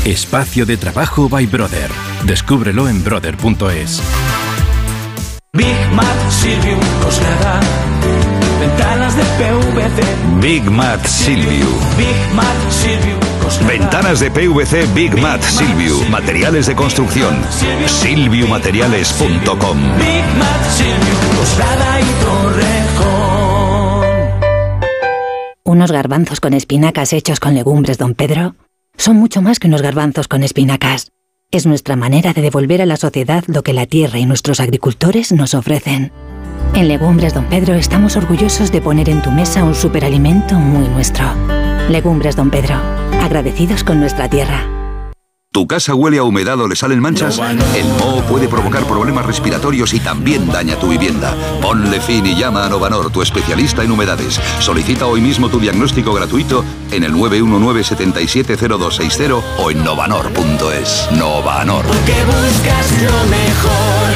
Espacio 0.07 0.65
de 0.65 0.79
trabajo 0.79 1.29
by 1.29 1.45
Brother. 1.45 1.91
Descúbrelo 2.25 2.89
en 2.89 3.05
brother.es. 3.05 4.03
Big 5.55 5.77
Mat 5.95 6.31
Silvium 6.31 6.79
Cosnada. 7.03 7.61
Ventanas 8.61 9.17
de 9.17 9.23
PVC. 9.23 10.03
Big 10.43 10.71
Mat 10.71 11.07
Silviu. 11.07 11.67
Big 11.97 12.35
Mat 12.35 12.55
Silvium 12.71 13.19
Cosnada. 13.43 13.73
Ventanas 13.73 14.21
de 14.21 14.31
PVC 14.31 14.87
Big 14.95 15.17
Mat 15.19 15.43
Silviu. 15.43 16.05
Materiales 16.11 16.67
de 16.67 16.77
construcción. 16.77 17.43
Silviumateriales.com. 17.87 19.79
Big 19.97 20.25
Mat 20.39 20.65
Silvium 20.77 21.37
Cosnada 21.39 22.01
y 22.01 22.05
Torrejón. 22.23 23.59
Unos 25.65 25.91
garbanzos 25.91 26.41
con 26.41 26.53
espinacas 26.53 27.15
hechos 27.15 27.41
con 27.41 27.55
legumbres, 27.55 27.97
don 27.97 28.15
Pedro, 28.15 28.55
son 28.99 29.17
mucho 29.17 29.41
más 29.41 29.59
que 29.59 29.69
unos 29.69 29.81
garbanzos 29.81 30.29
con 30.29 30.43
espinacas. 30.43 31.11
Es 31.51 31.65
nuestra 31.65 31.97
manera 31.97 32.35
de 32.35 32.43
devolver 32.43 32.83
a 32.83 32.87
la 32.87 32.99
sociedad 32.99 33.43
lo 33.47 33.63
que 33.63 33.73
la 33.73 33.87
tierra 33.87 34.19
y 34.19 34.27
nuestros 34.27 34.61
agricultores 34.61 35.33
nos 35.33 35.55
ofrecen. 35.55 36.13
En 36.75 36.89
Legumbres 36.89 37.33
Don 37.33 37.47
Pedro 37.47 37.73
estamos 37.73 38.17
orgullosos 38.17 38.71
de 38.71 38.83
poner 38.83 39.09
en 39.09 39.23
tu 39.23 39.31
mesa 39.31 39.65
un 39.65 39.75
superalimento 39.75 40.57
muy 40.57 40.87
nuestro. 40.89 41.25
Legumbres 41.89 42.37
Don 42.37 42.51
Pedro, 42.51 42.75
agradecidos 43.23 43.83
con 43.83 43.99
nuestra 43.99 44.29
tierra. 44.29 44.67
¿Tu 45.51 45.67
casa 45.67 45.95
huele 45.95 46.19
a 46.19 46.25
humedad 46.25 46.61
o 46.61 46.69
le 46.69 46.77
salen 46.77 47.01
manchas? 47.01 47.39
El 47.75 47.87
moho 47.99 48.21
puede 48.29 48.49
provocar 48.49 48.85
problemas 48.85 49.25
respiratorios 49.25 49.95
y 49.95 50.01
también 50.01 50.47
daña 50.49 50.79
tu 50.79 50.89
vivienda. 50.89 51.35
Ponle 51.63 52.03
fin 52.03 52.27
y 52.27 52.37
llama 52.37 52.67
a 52.67 52.69
Novanor, 52.69 53.11
tu 53.11 53.23
especialista 53.23 53.83
en 53.83 53.91
humedades. 53.91 54.39
Solicita 54.61 55.07
hoy 55.07 55.23
mismo 55.23 55.49
tu 55.49 55.59
diagnóstico 55.59 56.13
gratuito 56.13 56.63
en 56.93 57.03
el 57.03 57.15
919-770260 57.15 59.43
o 59.59 59.71
en 59.71 59.83
novanor.es. 59.83 61.09
Novanor. 61.13 61.87
Que 62.05 62.25
buscas 62.27 63.03
lo 63.03 63.25
mejor. 63.31 64.13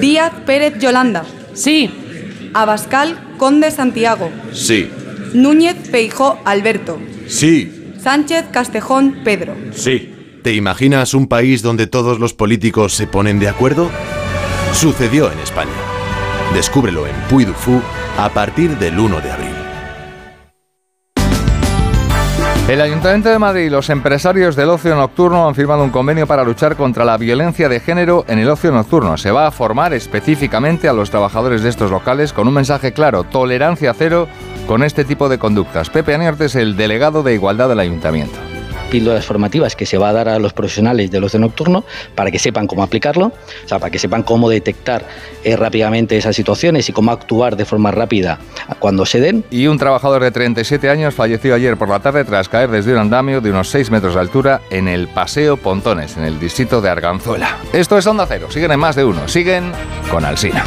Díaz 0.00 0.32
Pérez 0.44 0.80
Yolanda. 0.80 1.22
Sí. 1.54 2.50
Abascal 2.54 3.36
Conde 3.38 3.70
Santiago. 3.70 4.32
Sí. 4.52 4.90
Núñez 5.32 5.76
Feijó 5.88 6.40
Alberto. 6.44 6.98
Sí. 7.28 7.78
Sánchez 8.02 8.46
Castejón 8.50 9.20
Pedro. 9.22 9.54
Sí. 9.72 10.40
¿Te 10.42 10.54
imaginas 10.54 11.14
un 11.14 11.28
país 11.28 11.62
donde 11.62 11.86
todos 11.86 12.18
los 12.18 12.34
políticos 12.34 12.94
se 12.94 13.06
ponen 13.06 13.38
de 13.38 13.48
acuerdo? 13.48 13.88
Sucedió 14.72 15.30
en 15.30 15.38
España. 15.38 15.70
Descúbrelo 16.52 17.06
en 17.06 17.14
Puy 17.30 17.44
du 17.44 17.52
Fou 17.52 17.80
a 18.18 18.28
partir 18.30 18.76
del 18.78 18.98
1 18.98 19.20
de 19.20 19.30
abril. 19.30 19.52
El 22.68 22.80
Ayuntamiento 22.80 23.28
de 23.28 23.38
Madrid 23.38 23.66
y 23.66 23.70
los 23.70 23.88
empresarios 23.90 24.56
del 24.56 24.70
ocio 24.70 24.96
nocturno 24.96 25.46
han 25.46 25.54
firmado 25.54 25.84
un 25.84 25.90
convenio 25.90 26.26
para 26.26 26.42
luchar 26.42 26.74
contra 26.74 27.04
la 27.04 27.18
violencia 27.18 27.68
de 27.68 27.78
género 27.80 28.24
en 28.26 28.38
el 28.38 28.48
ocio 28.48 28.72
nocturno. 28.72 29.16
Se 29.16 29.30
va 29.30 29.46
a 29.46 29.50
formar 29.52 29.92
específicamente 29.92 30.88
a 30.88 30.92
los 30.92 31.10
trabajadores 31.10 31.62
de 31.62 31.68
estos 31.68 31.90
locales 31.90 32.32
con 32.32 32.48
un 32.48 32.54
mensaje 32.54 32.92
claro, 32.92 33.24
tolerancia 33.24 33.94
cero 33.94 34.26
con 34.66 34.82
este 34.82 35.04
tipo 35.04 35.28
de 35.28 35.38
conductas. 35.38 35.90
Pepe 35.90 36.14
Aniarte 36.14 36.46
es 36.46 36.54
el 36.54 36.76
delegado 36.76 37.22
de 37.22 37.34
Igualdad 37.34 37.68
del 37.68 37.80
Ayuntamiento 37.80 38.38
píldoras 38.92 39.24
formativas 39.24 39.74
que 39.74 39.86
se 39.86 39.96
va 39.96 40.10
a 40.10 40.12
dar 40.12 40.28
a 40.28 40.38
los 40.38 40.52
profesionales 40.52 41.10
del 41.10 41.24
ocio 41.24 41.40
nocturno 41.40 41.82
para 42.14 42.30
que 42.30 42.38
sepan 42.38 42.66
cómo 42.66 42.82
aplicarlo, 42.82 43.28
o 43.28 43.68
sea, 43.68 43.78
para 43.78 43.90
que 43.90 43.98
sepan 43.98 44.22
cómo 44.22 44.50
detectar 44.50 45.06
eh, 45.44 45.56
rápidamente 45.56 46.18
esas 46.18 46.36
situaciones 46.36 46.90
y 46.90 46.92
cómo 46.92 47.10
actuar 47.10 47.56
de 47.56 47.64
forma 47.64 47.90
rápida 47.90 48.38
cuando 48.80 49.06
se 49.06 49.18
den. 49.18 49.44
Y 49.50 49.66
un 49.66 49.78
trabajador 49.78 50.22
de 50.22 50.30
37 50.30 50.90
años 50.90 51.14
falleció 51.14 51.54
ayer 51.54 51.78
por 51.78 51.88
la 51.88 52.00
tarde 52.00 52.22
tras 52.26 52.50
caer 52.50 52.70
desde 52.70 52.92
un 52.92 52.98
andamio 52.98 53.40
de 53.40 53.48
unos 53.48 53.70
6 53.70 53.90
metros 53.90 54.12
de 54.12 54.20
altura 54.20 54.60
en 54.68 54.88
el 54.88 55.08
Paseo 55.08 55.56
Pontones, 55.56 56.18
en 56.18 56.24
el 56.24 56.38
distrito 56.38 56.82
de 56.82 56.90
Arganzuela. 56.90 57.56
Esto 57.72 57.96
es 57.96 58.06
Onda 58.06 58.26
Cero, 58.28 58.48
siguen 58.50 58.72
en 58.72 58.80
más 58.80 58.94
de 58.94 59.06
uno, 59.06 59.26
siguen 59.26 59.72
con 60.10 60.26
Alsina. 60.26 60.66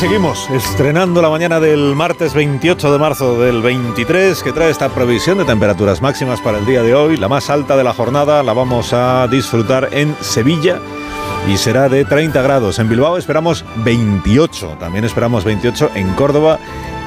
Seguimos, 0.00 0.48
estrenando 0.48 1.20
la 1.20 1.28
mañana 1.28 1.60
del 1.60 1.94
martes 1.94 2.32
28 2.32 2.90
de 2.90 2.98
marzo 2.98 3.38
del 3.38 3.60
23, 3.60 4.42
que 4.42 4.50
trae 4.50 4.70
esta 4.70 4.88
previsión 4.88 5.36
de 5.36 5.44
temperaturas 5.44 6.00
máximas 6.00 6.40
para 6.40 6.56
el 6.56 6.64
día 6.64 6.82
de 6.82 6.94
hoy. 6.94 7.18
La 7.18 7.28
más 7.28 7.50
alta 7.50 7.76
de 7.76 7.84
la 7.84 7.92
jornada 7.92 8.42
la 8.42 8.54
vamos 8.54 8.94
a 8.94 9.28
disfrutar 9.28 9.90
en 9.92 10.16
Sevilla 10.22 10.78
y 11.46 11.58
será 11.58 11.90
de 11.90 12.06
30 12.06 12.40
grados. 12.40 12.78
En 12.78 12.88
Bilbao 12.88 13.18
esperamos 13.18 13.62
28, 13.84 14.78
también 14.80 15.04
esperamos 15.04 15.44
28 15.44 15.90
en 15.94 16.08
Córdoba 16.14 16.58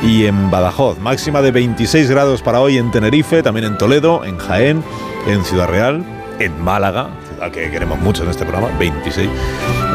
y 0.04 0.28
en 0.28 0.52
Badajoz. 0.52 1.00
Máxima 1.00 1.42
de 1.42 1.50
26 1.50 2.12
grados 2.12 2.44
para 2.44 2.60
hoy 2.60 2.78
en 2.78 2.92
Tenerife, 2.92 3.42
también 3.42 3.66
en 3.66 3.78
Toledo, 3.80 4.24
en 4.24 4.38
Jaén, 4.38 4.84
en 5.26 5.44
Ciudad 5.44 5.68
Real, 5.68 6.06
en 6.38 6.64
Málaga, 6.64 7.10
ciudad 7.28 7.52
que 7.52 7.72
queremos 7.72 7.98
mucho 8.02 8.22
en 8.22 8.30
este 8.30 8.46
programa, 8.46 8.70
26. 8.78 9.28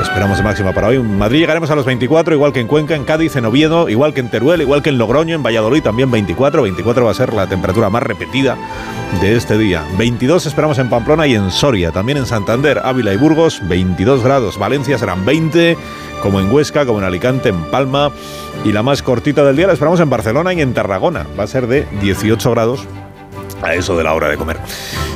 Esperamos 0.00 0.38
de 0.38 0.44
máxima 0.44 0.72
para 0.72 0.88
hoy. 0.88 0.96
En 0.96 1.18
Madrid 1.18 1.40
llegaremos 1.40 1.70
a 1.70 1.74
los 1.74 1.84
24, 1.84 2.34
igual 2.34 2.52
que 2.52 2.60
en 2.60 2.66
Cuenca, 2.66 2.94
en 2.94 3.04
Cádiz, 3.04 3.34
en 3.36 3.44
Oviedo, 3.44 3.88
igual 3.88 4.14
que 4.14 4.20
en 4.20 4.30
Teruel, 4.30 4.62
igual 4.62 4.82
que 4.82 4.90
en 4.90 4.98
Logroño, 4.98 5.34
en 5.34 5.42
Valladolid 5.42 5.82
también 5.82 6.10
24. 6.10 6.62
24 6.62 7.04
va 7.04 7.10
a 7.10 7.14
ser 7.14 7.32
la 7.32 7.48
temperatura 7.48 7.90
más 7.90 8.02
repetida 8.02 8.56
de 9.20 9.36
este 9.36 9.58
día. 9.58 9.84
22 9.98 10.46
esperamos 10.46 10.78
en 10.78 10.88
Pamplona 10.88 11.26
y 11.26 11.34
en 11.34 11.50
Soria, 11.50 11.90
también 11.90 12.18
en 12.18 12.26
Santander, 12.26 12.80
Ávila 12.84 13.12
y 13.12 13.16
Burgos, 13.16 13.60
22 13.68 14.22
grados. 14.22 14.58
Valencia 14.58 14.98
serán 14.98 15.24
20, 15.24 15.76
como 16.22 16.40
en 16.40 16.50
Huesca, 16.50 16.86
como 16.86 17.00
en 17.00 17.04
Alicante, 17.04 17.48
en 17.48 17.62
Palma. 17.70 18.10
Y 18.64 18.72
la 18.72 18.82
más 18.82 19.02
cortita 19.02 19.44
del 19.44 19.56
día 19.56 19.66
la 19.66 19.72
esperamos 19.72 20.00
en 20.00 20.10
Barcelona 20.10 20.52
y 20.54 20.60
en 20.60 20.74
Tarragona. 20.74 21.26
Va 21.38 21.44
a 21.44 21.48
ser 21.48 21.66
de 21.66 21.86
18 22.00 22.50
grados 22.50 22.86
a 23.62 23.74
eso 23.74 23.96
de 23.96 24.04
la 24.04 24.14
hora 24.14 24.28
de 24.28 24.36
comer. 24.36 24.58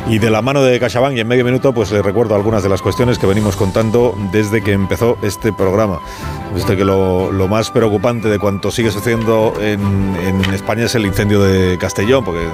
Y 0.08 0.18
de 0.18 0.30
la 0.30 0.42
mano 0.42 0.62
de 0.62 0.78
CaixaBank 0.80 1.16
y 1.16 1.20
en 1.20 1.28
medio 1.28 1.44
minuto, 1.44 1.72
pues 1.72 1.92
les 1.92 2.04
recuerdo 2.04 2.34
algunas 2.34 2.62
de 2.62 2.68
las 2.68 2.82
cuestiones 2.82 3.18
que 3.18 3.26
venimos 3.26 3.56
contando 3.56 4.16
desde 4.32 4.62
que 4.62 4.72
empezó 4.72 5.16
este 5.22 5.52
programa. 5.52 6.00
Desde 6.54 6.76
que 6.76 6.84
lo, 6.84 7.30
más 7.48 7.70
preocupante 7.70 8.28
de 8.28 8.38
cuanto 8.38 8.70
sigue 8.70 8.90
sucediendo 8.90 9.54
en, 9.60 9.80
en 10.16 10.54
España 10.54 10.84
es 10.84 10.94
el 10.94 11.06
incendio 11.06 11.42
de 11.42 11.78
Castellón, 11.78 12.24
porque 12.24 12.46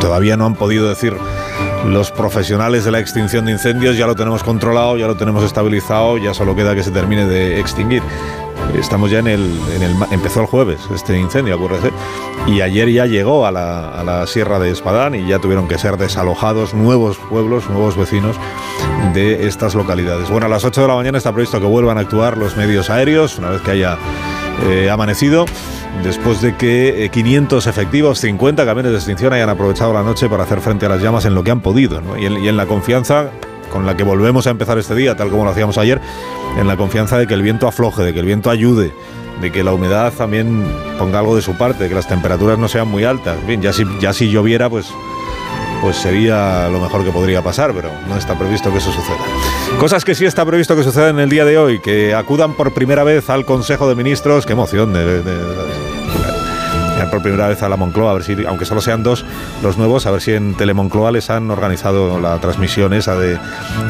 todavía 0.00 0.36
no 0.36 0.46
han 0.46 0.54
podido 0.54 0.88
decir 0.88 1.16
los 1.86 2.10
profesionales 2.10 2.84
de 2.84 2.90
la 2.90 2.98
extinción 2.98 3.44
de 3.44 3.52
incendios, 3.52 3.96
ya 3.96 4.06
lo 4.06 4.14
tenemos 4.14 4.42
controlado, 4.42 4.96
ya 4.96 5.06
lo 5.06 5.16
tenemos 5.16 5.44
estabilizado, 5.44 6.18
ya 6.18 6.34
solo 6.34 6.56
queda 6.56 6.74
que 6.74 6.82
se 6.82 6.90
termine 6.90 7.26
de 7.26 7.60
extinguir. 7.60 8.02
Estamos 8.78 9.10
ya 9.10 9.20
en 9.20 9.28
el, 9.28 9.60
en 9.74 9.82
el... 9.82 9.96
Empezó 10.10 10.40
el 10.40 10.46
jueves 10.46 10.80
este 10.94 11.18
incendio, 11.18 11.54
acuérdese. 11.54 11.90
Y 12.46 12.60
ayer 12.60 12.90
ya 12.90 13.06
llegó 13.06 13.46
a 13.46 13.50
la, 13.50 13.88
a 13.88 14.04
la 14.04 14.26
Sierra 14.26 14.58
de 14.58 14.70
Espadán 14.70 15.14
y 15.14 15.26
ya 15.26 15.38
tuvieron 15.38 15.68
que 15.68 15.78
ser 15.78 15.96
desalojados 15.96 16.74
nuevos 16.74 17.16
pueblos, 17.16 17.68
nuevos 17.68 17.96
vecinos 17.96 18.36
de 19.14 19.46
estas 19.46 19.74
localidades. 19.74 20.30
Bueno, 20.30 20.46
a 20.46 20.48
las 20.48 20.64
8 20.64 20.82
de 20.82 20.88
la 20.88 20.94
mañana 20.94 21.18
está 21.18 21.32
previsto 21.32 21.60
que 21.60 21.66
vuelvan 21.66 21.98
a 21.98 22.02
actuar 22.02 22.36
los 22.36 22.56
medios 22.56 22.90
aéreos, 22.90 23.38
una 23.38 23.50
vez 23.50 23.62
que 23.62 23.70
haya 23.72 23.98
eh, 24.68 24.90
amanecido, 24.90 25.46
después 26.02 26.40
de 26.40 26.56
que 26.56 27.04
eh, 27.04 27.08
500 27.08 27.66
efectivos, 27.66 28.20
50 28.20 28.64
camiones 28.64 28.92
de 28.92 28.98
extinción 28.98 29.32
hayan 29.32 29.48
aprovechado 29.48 29.92
la 29.92 30.02
noche 30.02 30.28
para 30.28 30.44
hacer 30.44 30.60
frente 30.60 30.86
a 30.86 30.88
las 30.88 31.02
llamas 31.02 31.24
en 31.24 31.34
lo 31.34 31.44
que 31.44 31.50
han 31.50 31.60
podido. 31.60 32.00
¿no? 32.00 32.16
Y 32.18 32.26
en 32.26 32.56
la 32.56 32.66
confianza 32.66 33.30
con 33.70 33.86
la 33.86 33.96
que 33.96 34.04
volvemos 34.04 34.46
a 34.46 34.50
empezar 34.50 34.78
este 34.78 34.94
día, 34.94 35.16
tal 35.16 35.30
como 35.30 35.44
lo 35.44 35.50
hacíamos 35.50 35.78
ayer, 35.78 36.00
en 36.56 36.66
la 36.66 36.76
confianza 36.76 37.18
de 37.18 37.26
que 37.26 37.34
el 37.34 37.42
viento 37.42 37.68
afloje, 37.68 38.02
de 38.02 38.12
que 38.12 38.20
el 38.20 38.26
viento 38.26 38.50
ayude, 38.50 38.92
de 39.40 39.52
que 39.52 39.62
la 39.62 39.72
humedad 39.72 40.12
también 40.12 40.64
ponga 40.98 41.18
algo 41.18 41.36
de 41.36 41.42
su 41.42 41.56
parte, 41.56 41.84
de 41.84 41.88
que 41.88 41.94
las 41.94 42.08
temperaturas 42.08 42.58
no 42.58 42.68
sean 42.68 42.88
muy 42.88 43.04
altas. 43.04 43.36
Bien, 43.46 43.60
ya 43.60 43.72
si, 43.72 43.84
ya 44.00 44.12
si 44.12 44.30
lloviera, 44.30 44.70
pues, 44.70 44.86
pues 45.82 45.96
sería 45.96 46.68
lo 46.68 46.80
mejor 46.80 47.04
que 47.04 47.10
podría 47.10 47.42
pasar, 47.42 47.72
pero 47.74 47.90
no 48.08 48.16
está 48.16 48.38
previsto 48.38 48.72
que 48.72 48.78
eso 48.78 48.92
suceda. 48.92 49.18
Cosas 49.78 50.04
que 50.04 50.14
sí 50.14 50.24
está 50.24 50.44
previsto 50.44 50.74
que 50.74 50.82
sucedan 50.82 51.16
en 51.16 51.20
el 51.20 51.30
día 51.30 51.44
de 51.44 51.58
hoy, 51.58 51.80
que 51.80 52.14
acudan 52.14 52.54
por 52.54 52.72
primera 52.72 53.04
vez 53.04 53.28
al 53.28 53.44
Consejo 53.44 53.88
de 53.88 53.94
Ministros, 53.94 54.46
qué 54.46 54.52
emoción 54.54 54.92
de 54.92 55.95
por 57.10 57.22
primera 57.22 57.48
vez 57.48 57.62
a 57.62 57.68
la 57.68 57.76
Moncloa, 57.76 58.10
a 58.10 58.14
ver 58.14 58.24
si, 58.24 58.36
aunque 58.46 58.64
solo 58.64 58.80
sean 58.80 59.02
dos 59.02 59.24
los 59.62 59.76
nuevos, 59.76 60.06
a 60.06 60.10
ver 60.10 60.20
si 60.20 60.32
en 60.32 60.54
Telemoncloa 60.54 61.12
les 61.12 61.30
han 61.30 61.50
organizado 61.50 62.18
la 62.18 62.38
transmisión 62.38 62.92
esa 62.94 63.14
de 63.16 63.38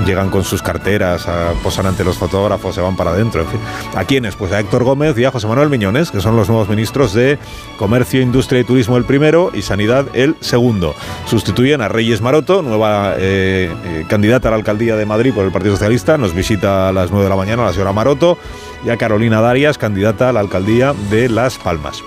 llegan 0.05 0.31
con 0.31 0.45
sus 0.45 0.63
carteras, 0.63 1.27
posan 1.63 1.87
ante 1.87 2.05
los 2.05 2.19
fotógrafos, 2.19 2.75
se 2.75 2.81
van 2.81 2.97
para 2.97 3.11
adentro, 3.11 3.43
en 3.43 3.49
fin. 3.49 3.61
¿A 3.95 4.05
quiénes? 4.05 4.37
Pues 4.37 4.53
a 4.53 4.61
Héctor 4.61 4.85
Gómez 4.85 5.17
y 5.19 5.25
a 5.25 5.31
José 5.31 5.47
Manuel 5.47 5.71
Miñones, 5.71 6.11
que 6.11 6.21
son 6.21 6.37
los 6.37 6.49
nuevos 6.49 6.69
ministros 6.69 7.13
de 7.13 7.39
Comercio, 7.79 8.21
Industria 8.21 8.61
y 8.61 8.65
Turismo 8.65 8.97
el 8.97 9.05
primero 9.05 9.51
y 9.55 9.63
Sanidad 9.63 10.07
el 10.15 10.37
segundo. 10.41 10.95
Sustituyen 11.27 11.81
a 11.81 11.89
Reyes 11.89 12.21
Maroto, 12.21 12.63
nueva 12.63 13.15
eh, 13.17 13.73
eh, 13.85 14.05
candidata 14.09 14.49
a 14.49 14.51
la 14.51 14.57
alcaldía 14.57 14.97
de 14.97 15.07
Madrid 15.07 15.33
por 15.35 15.45
el 15.45 15.53
Partido 15.53 15.75
Socialista, 15.75 16.19
nos 16.19 16.35
visita 16.35 16.89
a 16.89 16.93
las 16.93 17.11
9 17.11 17.25
de 17.25 17.31
la 17.31 17.37
mañana 17.37 17.65
la 17.65 17.73
señora 17.73 17.93
Maroto, 17.93 18.39
y 18.85 18.91
a 18.91 18.97
Carolina 18.97 19.41
Darias, 19.41 19.79
candidata 19.79 20.29
a 20.29 20.33
la 20.33 20.41
alcaldía 20.41 20.95
de 21.11 21.29
Las 21.29 21.59
Palmas. 21.59 22.03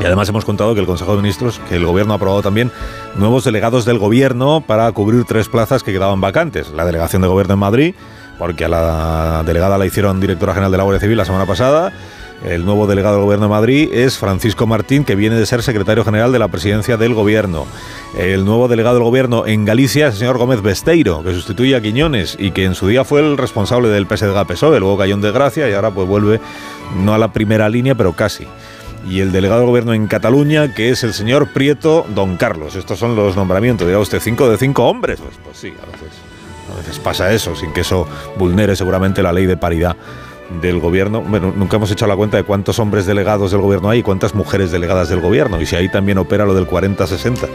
Y 0.00 0.04
además 0.04 0.28
hemos 0.28 0.44
contado 0.44 0.74
que 0.74 0.80
el 0.80 0.86
Consejo 0.86 1.14
de 1.14 1.22
Ministros, 1.22 1.60
que 1.68 1.76
el 1.76 1.86
Gobierno 1.86 2.14
ha 2.14 2.16
aprobado 2.16 2.42
también 2.42 2.72
nuevos 3.16 3.44
delegados 3.44 3.84
del 3.84 3.98
Gobierno 3.98 4.62
para 4.66 4.90
cubrir 4.92 5.24
tres 5.24 5.48
plazas 5.48 5.82
que 5.82 5.92
quedaban 5.92 6.20
vacantes. 6.20 6.70
La 6.70 6.84
delegación 6.84 7.22
de 7.22 7.28
Gobierno 7.28 7.54
en 7.54 7.60
Madrid, 7.60 7.94
porque 8.38 8.64
a 8.64 8.68
la 8.68 9.42
delegada 9.46 9.78
la 9.78 9.86
hicieron 9.86 10.20
directora 10.20 10.52
general 10.52 10.72
de 10.72 10.78
la 10.78 10.84
Guardia 10.84 11.00
Civil 11.00 11.16
la 11.16 11.24
semana 11.24 11.46
pasada. 11.46 11.92
El 12.44 12.66
nuevo 12.66 12.86
delegado 12.86 13.14
del 13.14 13.24
Gobierno 13.24 13.46
de 13.46 13.50
Madrid 13.50 13.88
es 13.92 14.18
Francisco 14.18 14.66
Martín, 14.66 15.04
que 15.04 15.14
viene 15.14 15.36
de 15.36 15.46
ser 15.46 15.62
secretario 15.62 16.04
general 16.04 16.32
de 16.32 16.40
la 16.40 16.48
presidencia 16.48 16.96
del 16.96 17.14
Gobierno. 17.14 17.64
El 18.18 18.44
nuevo 18.44 18.68
delegado 18.68 18.96
del 18.96 19.04
Gobierno 19.04 19.46
en 19.46 19.64
Galicia 19.64 20.08
es 20.08 20.14
el 20.14 20.18
señor 20.18 20.36
Gómez 20.36 20.60
Besteiro, 20.60 21.22
que 21.22 21.32
sustituye 21.32 21.74
a 21.76 21.80
Quiñones 21.80 22.36
y 22.38 22.50
que 22.50 22.64
en 22.64 22.74
su 22.74 22.88
día 22.88 23.04
fue 23.04 23.20
el 23.20 23.38
responsable 23.38 23.88
del 23.88 24.06
PSG-PSOE, 24.06 24.80
luego 24.80 24.98
cayó 24.98 25.14
en 25.14 25.22
desgracia 25.22 25.70
y 25.70 25.72
ahora 25.72 25.92
pues 25.92 26.06
vuelve 26.06 26.40
no 26.96 27.14
a 27.14 27.18
la 27.18 27.32
primera 27.32 27.68
línea, 27.68 27.94
pero 27.94 28.12
casi 28.12 28.46
y 29.06 29.20
el 29.20 29.32
delegado 29.32 29.60
de 29.60 29.66
gobierno 29.66 29.94
en 29.94 30.06
Cataluña, 30.06 30.74
que 30.74 30.90
es 30.90 31.04
el 31.04 31.14
señor 31.14 31.48
Prieto 31.52 32.06
Don 32.14 32.36
Carlos. 32.36 32.76
Estos 32.76 32.98
son 32.98 33.16
los 33.16 33.36
nombramientos. 33.36 33.86
Dirá 33.86 33.98
usted, 33.98 34.20
cinco 34.20 34.48
de 34.48 34.56
cinco 34.56 34.84
hombres. 34.86 35.20
Pues, 35.20 35.36
pues 35.42 35.56
sí, 35.56 35.68
a 35.68 35.86
veces, 35.86 36.10
a 36.72 36.76
veces 36.76 36.98
pasa 36.98 37.32
eso, 37.32 37.54
sin 37.54 37.72
que 37.72 37.82
eso 37.82 38.08
vulnere 38.36 38.76
seguramente 38.76 39.22
la 39.22 39.32
ley 39.32 39.46
de 39.46 39.56
paridad 39.56 39.96
del 40.60 40.78
gobierno. 40.78 41.20
Bueno, 41.20 41.52
nunca 41.56 41.76
hemos 41.76 41.90
hecho 41.90 42.06
la 42.06 42.16
cuenta 42.16 42.36
de 42.36 42.42
cuántos 42.42 42.78
hombres 42.78 43.06
delegados 43.06 43.50
del 43.50 43.60
gobierno 43.60 43.90
hay 43.90 44.00
y 44.00 44.02
cuántas 44.02 44.34
mujeres 44.34 44.70
delegadas 44.70 45.08
del 45.08 45.20
gobierno. 45.20 45.60
Y 45.60 45.66
si 45.66 45.76
ahí 45.76 45.88
también 45.88 46.18
opera 46.18 46.44
lo 46.44 46.54
del 46.54 46.66
40-60 46.66 47.48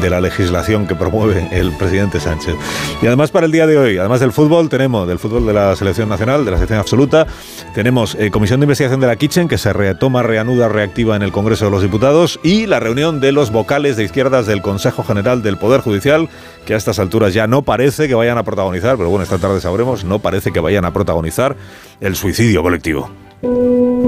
de 0.00 0.10
la 0.10 0.20
legislación 0.20 0.86
que 0.86 0.94
promueve 0.94 1.48
el 1.52 1.72
presidente 1.72 2.20
Sánchez. 2.20 2.54
Y 3.02 3.06
además 3.06 3.30
para 3.30 3.46
el 3.46 3.52
día 3.52 3.66
de 3.66 3.78
hoy, 3.78 3.98
además 3.98 4.20
del 4.20 4.32
fútbol, 4.32 4.68
tenemos 4.68 5.08
del 5.08 5.18
fútbol 5.18 5.46
de 5.46 5.52
la 5.52 5.74
selección 5.76 6.08
nacional, 6.08 6.44
de 6.44 6.50
la 6.50 6.56
selección 6.56 6.78
absoluta, 6.78 7.26
tenemos 7.74 8.14
eh, 8.14 8.30
comisión 8.30 8.60
de 8.60 8.64
investigación 8.64 9.00
de 9.00 9.06
la 9.06 9.16
Kitchen 9.16 9.48
que 9.48 9.58
se 9.58 9.72
retoma, 9.72 10.22
reanuda, 10.22 10.68
reactiva 10.68 11.16
en 11.16 11.22
el 11.22 11.32
Congreso 11.32 11.66
de 11.66 11.70
los 11.70 11.82
Diputados 11.82 12.38
y 12.42 12.66
la 12.66 12.80
reunión 12.80 13.20
de 13.20 13.32
los 13.32 13.50
vocales 13.50 13.96
de 13.96 14.04
izquierdas 14.04 14.46
del 14.46 14.62
Consejo 14.62 15.02
General 15.02 15.42
del 15.42 15.56
Poder 15.56 15.80
Judicial 15.80 16.28
que 16.64 16.74
a 16.74 16.76
estas 16.76 16.98
alturas 16.98 17.32
ya 17.32 17.46
no 17.46 17.62
parece 17.62 18.08
que 18.08 18.14
vayan 18.14 18.38
a 18.38 18.42
protagonizar, 18.42 18.96
pero 18.96 19.08
bueno, 19.08 19.22
esta 19.22 19.38
tarde 19.38 19.60
sabremos, 19.60 20.04
no 20.04 20.18
parece 20.18 20.52
que 20.52 20.60
vayan 20.60 20.84
a 20.84 20.92
protagonizar 20.92 21.56
el 22.00 22.16
suicidio 22.16 22.62
colectivo. 22.62 23.10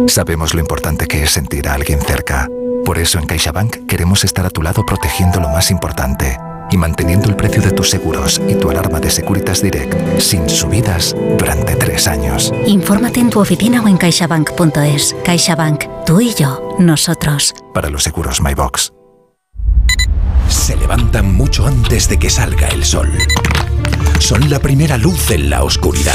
Sabemos 0.06 0.54
lo 0.54 0.60
importante 0.60 1.06
que 1.06 1.22
es 1.22 1.30
sentir 1.30 1.68
a 1.68 1.74
alguien 1.74 2.00
cerca. 2.00 2.48
Por 2.84 2.98
eso 2.98 3.18
en 3.18 3.26
CaixaBank 3.26 3.86
queremos 3.86 4.24
estar 4.24 4.46
a 4.46 4.50
tu 4.50 4.62
lado 4.62 4.84
protegiendo 4.86 5.40
lo 5.40 5.48
más 5.48 5.70
importante 5.70 6.38
y 6.70 6.76
manteniendo 6.76 7.28
el 7.28 7.36
precio 7.36 7.62
de 7.62 7.72
tus 7.72 7.90
seguros 7.90 8.40
y 8.48 8.54
tu 8.54 8.70
alarma 8.70 9.00
de 9.00 9.10
Securitas 9.10 9.62
Direct 9.62 10.20
sin 10.20 10.48
subidas 10.48 11.14
durante 11.38 11.76
tres 11.76 12.06
años. 12.06 12.52
Infórmate 12.66 13.20
en 13.20 13.30
tu 13.30 13.40
oficina 13.40 13.82
o 13.82 13.88
en 13.88 13.96
caixabank.es. 13.96 15.16
CaixaBank, 15.24 15.84
tú 16.06 16.20
y 16.20 16.34
yo, 16.34 16.76
nosotros. 16.78 17.54
Para 17.72 17.90
los 17.90 18.02
seguros 18.02 18.40
MyBox 18.40 18.92
se 20.68 20.76
levantan 20.76 21.34
mucho 21.34 21.66
antes 21.66 22.08
de 22.08 22.18
que 22.18 22.30
salga 22.30 22.68
el 22.68 22.84
sol. 22.84 23.10
Son 24.18 24.50
la 24.50 24.58
primera 24.58 24.98
luz 24.98 25.30
en 25.30 25.50
la 25.50 25.62
oscuridad. 25.62 26.14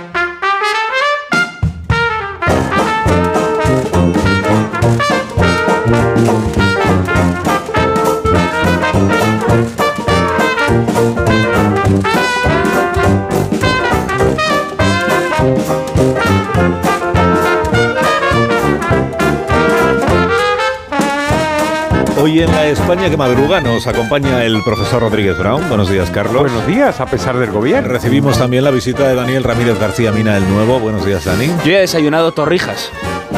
Hoy 22.21 22.39
en 22.39 22.51
la 22.51 22.67
España 22.67 23.09
que 23.09 23.17
madruga 23.17 23.61
nos 23.61 23.87
acompaña 23.87 24.43
el 24.45 24.61
profesor 24.63 25.01
Rodríguez 25.01 25.35
Brown. 25.39 25.67
Buenos 25.67 25.89
días, 25.89 26.11
Carlos. 26.11 26.43
Buenos 26.43 26.67
días, 26.67 27.01
a 27.01 27.07
pesar 27.07 27.35
del 27.35 27.49
gobierno. 27.49 27.89
Recibimos 27.89 28.37
también 28.37 28.63
la 28.63 28.69
visita 28.69 29.07
de 29.07 29.15
Daniel 29.15 29.43
Ramírez 29.43 29.79
García 29.79 30.11
Mina, 30.11 30.37
el 30.37 30.47
nuevo. 30.47 30.79
Buenos 30.79 31.03
días, 31.03 31.25
Dani. 31.25 31.47
Yo 31.65 31.71
he 31.71 31.79
desayunado 31.79 32.31
torrijas. 32.31 32.91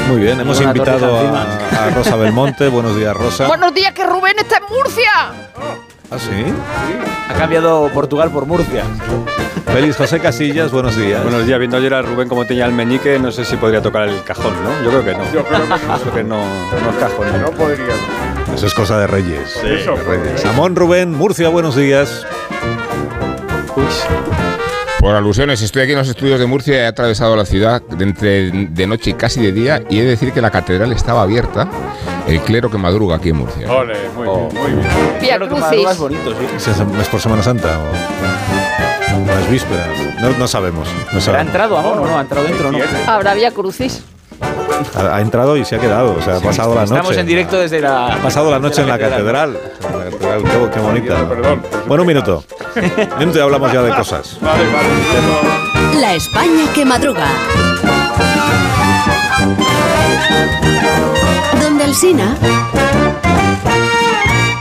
Muy 0.10 0.19
bien, 0.19 0.38
hemos 0.41 0.60
invitado 0.60 1.18
a, 1.18 1.91
Rosa 1.95 2.18
Belmonte. 2.18 2.68
Buenos 2.68 2.97
días, 2.97 3.15
Rosa. 3.15 3.47
Buenos 3.47 3.73
días, 3.73 3.93
que 3.93 4.05
Rubén 4.05 4.38
está 4.38 4.57
en 4.57 4.64
Murcia. 4.76 5.11
¿Ah, 6.11 6.19
sí? 6.19 6.43
Ha 7.30 7.34
cambiado 7.35 7.89
Portugal 7.93 8.31
por 8.31 8.45
Murcia. 8.45 8.84
Félix 9.68 9.95
José 9.95 10.19
Casillas, 10.19 10.73
buenos 10.73 10.97
días. 10.97 11.23
Buenos 11.23 11.47
días, 11.47 11.57
viendo 11.57 11.77
ayer 11.77 11.93
a 11.93 12.01
Rubén 12.01 12.27
como 12.27 12.45
tenía 12.45 12.65
el 12.65 12.73
meñique, 12.73 13.18
no 13.18 13.31
sé 13.31 13.45
si 13.45 13.55
podría 13.55 13.81
tocar 13.81 14.10
el 14.10 14.23
cajón, 14.26 14.53
¿no? 14.61 14.84
Yo 14.84 14.89
creo 14.89 15.05
que 15.05 15.14
no. 15.14 15.34
Yo 15.34 15.45
creo 15.45 15.64
que 15.64 15.69
no. 15.69 15.77
Creo 15.77 16.14
que 16.14 16.23
no, 16.26 16.38
no 16.38 16.89
es 16.89 16.97
cajón. 16.97 17.41
No 17.41 17.51
podría. 17.51 18.32
Eso 18.56 18.68
es 18.68 18.74
cosa 18.74 18.98
de 18.99 19.07
Reyes. 19.07 19.57
Sí, 19.61 19.68
Eso. 19.68 19.95
De 19.95 20.03
Reyes. 20.03 20.45
Amón 20.45 20.76
Rubén, 20.76 21.11
Murcia, 21.11 21.49
buenos 21.49 21.76
días. 21.76 22.26
Por 24.99 25.15
alusiones, 25.15 25.61
estoy 25.61 25.82
aquí 25.84 25.91
en 25.91 25.98
los 25.98 26.07
estudios 26.07 26.40
de 26.40 26.45
Murcia, 26.45 26.76
he 26.84 26.86
atravesado 26.86 27.36
la 27.36 27.45
ciudad 27.45 27.82
de, 27.82 28.03
entre, 28.06 28.52
de 28.52 28.88
noche 28.88 29.10
y 29.10 29.14
casi 29.15 29.41
de 29.41 29.52
día 29.52 29.84
y 29.90 29.99
he 29.99 30.03
de 30.03 30.10
decir 30.11 30.32
que 30.32 30.41
la 30.41 30.49
catedral 30.49 30.94
estaba 30.94 31.24
abierta, 31.24 31.68
el 32.26 32.40
clero 32.41 32.72
que 32.72 32.78
madruga 32.78 33.18
aquí 33.18 33.30
en 33.30 33.36
Murcia. 33.38 33.70
Ole, 33.70 33.95
muy 34.15 34.24
bien, 34.26 34.53
muy 34.53 34.72
bien. 34.72 34.88
Vía 35.22 35.38
Crucis. 35.40 35.90
Es 35.90 35.98
bonito, 35.98 36.32
sí. 36.32 36.72
¿Es 37.02 37.07
por 37.10 37.20
Semana 37.20 37.44
Santa 37.44 37.68
o 37.80 39.26
las 39.28 39.49
vísperas? 39.52 39.90
No, 40.22 40.30
no 40.38 40.48
sabemos. 40.48 40.88
No 41.11 41.18
¿Ha 41.18 41.22
sabemos. 41.22 41.48
entrado, 41.48 41.78
amor, 41.78 41.98
o 41.98 42.06
no? 42.06 42.18
¿Ha 42.18 42.22
entrado 42.22 42.45
dentro 42.48 42.70
o 42.70 42.72
no? 42.72 42.80
Habrá 43.07 43.34
Vía 43.34 43.52
Crucis. 43.52 44.03
Ha, 44.95 45.15
ha 45.15 45.22
entrado 45.22 45.55
y 45.57 45.65
se 45.65 45.76
ha 45.76 45.80
quedado, 45.80 46.15
o 46.18 46.22
sea, 46.22 46.38
ha 46.38 46.39
pasado 46.39 46.76
la 46.76 46.81
noche. 46.81 46.93
Estamos 46.95 47.18
en 47.18 47.26
directo 47.26 47.57
desde 47.57 47.80
la... 47.80 48.14
Ha 48.15 48.18
pasado 48.18 48.51
la 48.51 48.60
noche 48.60 48.81
desde 48.81 48.84
en 48.84 48.89
la 48.89 48.99
catedral. 48.99 49.57
En 49.81 49.99
la 49.99 50.05
catedral, 50.05 50.43
qué, 50.43 50.69
qué 50.73 50.80
bonita. 50.80 51.30
Perdón. 51.30 51.61
Bueno, 51.88 52.03
un 52.03 52.07
minuto. 52.07 52.43
Un 52.76 53.19
minuto 53.19 53.38
y 53.38 53.41
hablamos 53.41 53.72
ya 53.72 53.81
de 53.81 53.91
cosas. 53.93 54.38
Vale, 54.41 54.64
vale. 54.65 56.01
La 56.01 56.14
España 56.15 56.65
que 56.73 56.85
madruga. 56.85 57.27
Donde 61.61 61.85
el 61.85 61.95
Sina. 61.95 62.35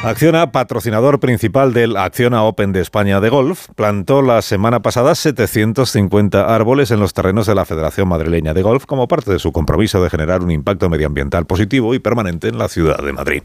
Acciona, 0.05 0.51
patrocinador 0.51 1.21
principal 1.21 1.73
del 1.73 1.97
Acciona 1.97 2.43
Open 2.43 2.73
de 2.73 2.81
España 2.81 3.21
de 3.21 3.29
Golf, 3.29 3.69
plantó 3.77 4.21
la 4.21 4.43
semana 4.43 4.83
pasada 4.83 5.15
750 5.15 6.53
árboles 6.53 6.91
en 6.91 6.99
los 6.99 7.15
terrenos 7.15 7.47
de 7.47 7.55
la 7.55 7.65
Federación 7.65 8.09
Madrileña 8.09 8.53
de 8.53 8.63
Golf 8.63 8.85
como 8.85 9.07
parte 9.07 9.31
de 9.31 9.39
su 9.39 9.53
compromiso 9.53 10.03
de 10.03 10.11
generar 10.11 10.43
un 10.43 10.51
impacto 10.51 10.91
medioambiental 10.91 11.47
positivo 11.47 11.95
y 11.95 12.01
permanente 12.01 12.49
en 12.49 12.59
la 12.59 12.69
ciudad 12.69 12.99
de 12.99 13.13
Madrid. 13.13 13.43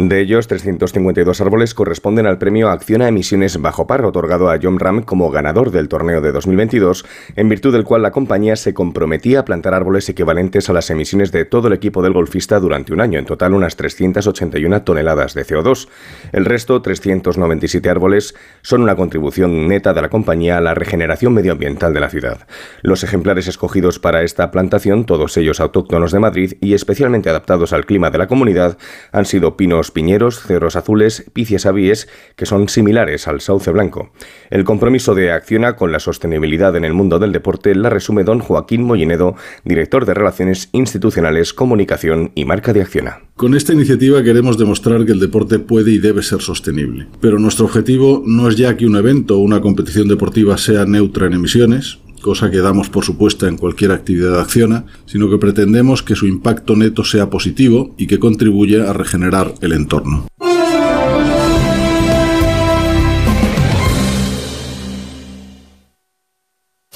De 0.00 0.20
ellos, 0.20 0.46
352 0.46 1.40
árboles 1.40 1.74
corresponden 1.74 2.26
al 2.26 2.38
premio 2.38 2.68
Acciona 2.68 3.08
Emisiones 3.08 3.60
Bajo 3.60 3.88
Par, 3.88 4.04
otorgado 4.04 4.48
a 4.48 4.56
John 4.62 4.78
Ram 4.78 5.02
como 5.02 5.28
ganador 5.32 5.72
del 5.72 5.88
torneo 5.88 6.20
de 6.20 6.30
2022, 6.30 7.04
en 7.34 7.48
virtud 7.48 7.72
del 7.72 7.82
cual 7.82 8.02
la 8.02 8.12
compañía 8.12 8.54
se 8.54 8.74
comprometía 8.74 9.40
a 9.40 9.44
plantar 9.44 9.74
árboles 9.74 10.08
equivalentes 10.08 10.70
a 10.70 10.72
las 10.72 10.88
emisiones 10.90 11.32
de 11.32 11.44
todo 11.46 11.66
el 11.66 11.74
equipo 11.74 12.00
del 12.00 12.12
golfista 12.12 12.60
durante 12.60 12.92
un 12.92 13.00
año, 13.00 13.18
en 13.18 13.24
total 13.24 13.54
unas 13.54 13.74
381 13.74 14.82
toneladas 14.82 15.34
de 15.34 15.44
CO2. 15.44 15.88
El 16.30 16.44
resto, 16.44 16.80
397 16.80 17.90
árboles, 17.90 18.36
son 18.62 18.82
una 18.82 18.94
contribución 18.94 19.66
neta 19.66 19.94
de 19.94 20.02
la 20.02 20.10
compañía 20.10 20.58
a 20.58 20.60
la 20.60 20.74
regeneración 20.74 21.34
medioambiental 21.34 21.92
de 21.92 21.98
la 21.98 22.08
ciudad. 22.08 22.46
Los 22.82 23.02
ejemplares 23.02 23.48
escogidos 23.48 23.98
para 23.98 24.22
esta 24.22 24.52
plantación, 24.52 25.06
todos 25.06 25.36
ellos 25.36 25.58
autóctonos 25.58 26.12
de 26.12 26.20
Madrid 26.20 26.52
y 26.60 26.74
especialmente 26.74 27.30
adaptados 27.30 27.72
al 27.72 27.84
clima 27.84 28.10
de 28.10 28.18
la 28.18 28.28
comunidad, 28.28 28.78
han 29.10 29.24
sido 29.24 29.56
pinos 29.56 29.87
piñeros, 29.90 30.40
cerros 30.40 30.76
azules, 30.76 31.24
picias 31.32 31.66
avíes, 31.66 32.08
que 32.36 32.46
son 32.46 32.68
similares 32.68 33.28
al 33.28 33.40
sauce 33.40 33.70
blanco. 33.70 34.12
El 34.50 34.64
compromiso 34.64 35.14
de 35.14 35.32
Acciona 35.32 35.76
con 35.76 35.92
la 35.92 36.00
sostenibilidad 36.00 36.74
en 36.76 36.84
el 36.84 36.94
mundo 36.94 37.18
del 37.18 37.32
deporte 37.32 37.74
la 37.74 37.90
resume 37.90 38.24
don 38.24 38.40
Joaquín 38.40 38.82
Mollinedo, 38.82 39.36
director 39.64 40.06
de 40.06 40.14
Relaciones 40.14 40.68
Institucionales, 40.72 41.52
Comunicación 41.52 42.32
y 42.34 42.44
Marca 42.44 42.72
de 42.72 42.82
Acciona. 42.82 43.20
Con 43.36 43.54
esta 43.54 43.72
iniciativa 43.72 44.22
queremos 44.22 44.58
demostrar 44.58 45.06
que 45.06 45.12
el 45.12 45.20
deporte 45.20 45.58
puede 45.58 45.92
y 45.92 45.98
debe 45.98 46.22
ser 46.22 46.40
sostenible. 46.40 47.06
Pero 47.20 47.38
nuestro 47.38 47.66
objetivo 47.66 48.22
no 48.26 48.48
es 48.48 48.56
ya 48.56 48.76
que 48.76 48.86
un 48.86 48.96
evento 48.96 49.36
o 49.36 49.40
una 49.40 49.60
competición 49.60 50.08
deportiva 50.08 50.58
sea 50.58 50.84
neutra 50.86 51.26
en 51.26 51.34
emisiones, 51.34 51.98
cosa 52.18 52.50
que 52.50 52.58
damos 52.58 52.88
por 52.88 53.04
supuesta 53.04 53.48
en 53.48 53.56
cualquier 53.56 53.92
actividad 53.92 54.32
de 54.32 54.40
acciona, 54.40 54.86
sino 55.06 55.30
que 55.30 55.38
pretendemos 55.38 56.02
que 56.02 56.16
su 56.16 56.26
impacto 56.26 56.76
neto 56.76 57.04
sea 57.04 57.30
positivo 57.30 57.94
y 57.96 58.06
que 58.06 58.18
contribuya 58.18 58.90
a 58.90 58.92
regenerar 58.92 59.54
el 59.60 59.72
entorno. 59.72 60.26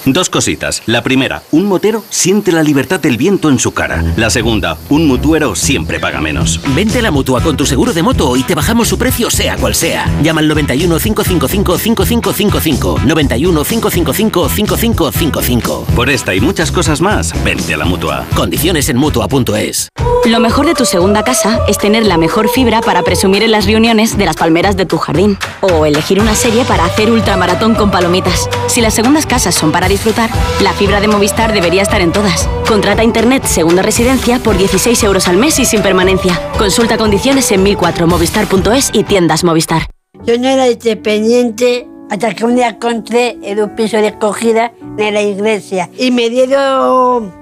Dos 0.04 0.28
cositas. 0.28 0.82
La 0.86 1.02
primera, 1.02 1.42
un 1.52 1.66
motero 1.66 2.02
siente 2.10 2.50
la 2.50 2.62
libertad 2.62 2.98
del 2.98 3.16
viento 3.16 3.48
en 3.48 3.60
su 3.60 3.72
cara. 3.72 4.02
La 4.16 4.30
segunda, 4.30 4.76
un 4.88 5.06
mutuero 5.06 5.54
siempre 5.54 6.00
paga 6.00 6.20
menos. 6.20 6.60
Vente 6.74 6.98
a 6.98 7.02
la 7.02 7.12
mutua 7.12 7.40
con 7.40 7.56
tu 7.56 7.64
seguro 7.66 7.92
de 7.92 8.02
moto 8.02 8.36
y 8.36 8.42
te 8.42 8.56
bajamos 8.56 8.88
su 8.88 8.98
precio 8.98 9.30
sea 9.30 9.56
cual 9.56 9.74
sea. 9.74 10.10
Llama 10.22 10.40
al 10.40 10.48
91 10.48 10.98
555 10.98 11.78
5555. 11.78 13.00
91 13.06 13.64
555 13.64 14.48
5555. 14.48 15.86
Por 15.94 16.10
esta 16.10 16.34
y 16.34 16.40
muchas 16.40 16.72
cosas 16.72 17.00
más, 17.00 17.32
vente 17.44 17.74
a 17.74 17.76
la 17.76 17.84
mutua. 17.84 18.26
Condiciones 18.34 18.88
en 18.88 18.96
mutua.es. 18.96 19.88
Lo 20.24 20.38
mejor 20.38 20.66
de 20.66 20.74
tu 20.74 20.84
segunda 20.84 21.24
casa 21.24 21.60
es 21.66 21.78
tener 21.78 22.06
la 22.06 22.16
mejor 22.16 22.48
fibra 22.48 22.80
para 22.80 23.02
presumir 23.02 23.42
en 23.42 23.50
las 23.50 23.66
reuniones 23.66 24.16
de 24.16 24.24
las 24.24 24.36
palmeras 24.36 24.76
de 24.76 24.86
tu 24.86 24.98
jardín. 24.98 25.36
O 25.60 25.84
elegir 25.84 26.20
una 26.20 26.36
serie 26.36 26.64
para 26.64 26.84
hacer 26.84 27.10
ultramaratón 27.10 27.74
con 27.74 27.90
palomitas. 27.90 28.48
Si 28.68 28.80
las 28.80 28.94
segundas 28.94 29.26
casas 29.26 29.54
son 29.54 29.72
para 29.72 29.88
disfrutar, 29.92 30.30
la 30.62 30.72
fibra 30.72 31.00
de 31.00 31.08
Movistar 31.08 31.52
debería 31.52 31.82
estar 31.82 32.00
en 32.00 32.12
todas. 32.12 32.48
Contrata 32.66 33.04
Internet 33.04 33.44
Segunda 33.44 33.82
Residencia 33.82 34.38
por 34.38 34.56
16 34.56 35.02
euros 35.04 35.28
al 35.28 35.36
mes 35.36 35.58
y 35.58 35.64
sin 35.64 35.82
permanencia. 35.82 36.40
Consulta 36.58 36.96
condiciones 36.96 37.52
en 37.52 37.64
1004movistar.es 37.64 38.90
y 38.92 39.04
tiendas 39.04 39.44
Movistar. 39.44 39.82
Yo 40.24 40.38
no 40.38 40.48
era 40.48 40.68
independiente 40.68 41.86
hasta 42.10 42.34
que 42.34 42.44
un 42.44 42.56
día 42.56 42.68
encontré 42.68 43.38
en 43.42 43.60
un 43.60 43.74
piso 43.74 43.98
de 43.98 44.08
acogida 44.08 44.72
de 44.96 45.10
la 45.10 45.22
iglesia 45.22 45.90
y 45.98 46.10
me 46.10 46.30
dieron 46.30 47.32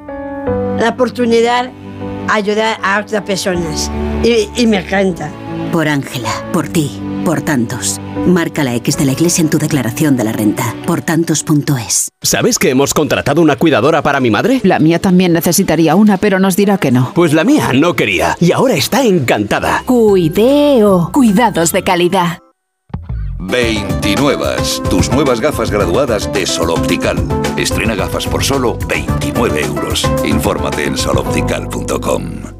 la 0.79 0.91
oportunidad 0.91 1.65
de 1.65 1.73
ayudar 2.29 2.79
a 2.83 3.01
otras 3.01 3.23
personas. 3.23 3.91
Y, 4.23 4.49
y 4.57 4.67
me 4.67 4.79
encanta. 4.79 5.31
Por 5.73 5.87
Ángela, 5.87 6.31
por 6.53 6.69
ti, 6.69 7.01
por 7.25 7.43
tantos. 7.43 8.01
Marca 8.27 8.65
la 8.65 8.75
X 8.75 8.97
de 8.97 9.05
la 9.05 9.13
iglesia 9.13 9.43
en 9.43 9.51
tu 9.51 9.59
declaración 9.59 10.17
de 10.17 10.25
la 10.25 10.33
renta. 10.33 10.75
Por 10.85 11.01
tantos.es. 11.01 12.09
¿Sabes 12.23 12.59
que 12.59 12.71
hemos 12.71 12.93
contratado 12.93 13.41
una 13.41 13.57
cuidadora 13.57 14.03
para 14.03 14.19
mi 14.19 14.31
madre? 14.31 14.61
La 14.65 14.81
mía 14.81 15.01
también 15.01 15.33
necesitaría 15.33 15.95
una, 15.95 16.17
pero 16.17 16.41
nos 16.41 16.57
dirá 16.57 16.79
que 16.79 16.91
no. 16.91 17.13
Pues 17.15 17.33
la 17.33 17.45
mía 17.45 17.71
no 17.73 17.95
quería 17.95 18.37
y 18.41 18.51
ahora 18.51 18.75
está 18.75 19.05
encantada. 19.05 19.85
Cuideo. 19.87 21.11
Cuidados 21.13 21.71
de 21.71 21.85
calidad. 21.85 22.39
29. 23.39 24.47
Tus 24.91 25.11
nuevas 25.13 25.41
gafas 25.41 25.71
graduadas 25.71 26.33
de 26.33 26.47
Sol 26.47 26.71
Optical. 26.71 27.17
Estrena 27.57 27.95
gafas 27.95 28.27
por 28.27 28.43
solo 28.45 28.77
29 28.89 29.63
euros. 29.63 30.09
Infórmate 30.25 30.85
en 30.85 30.99
soloptical.com. 30.99 32.60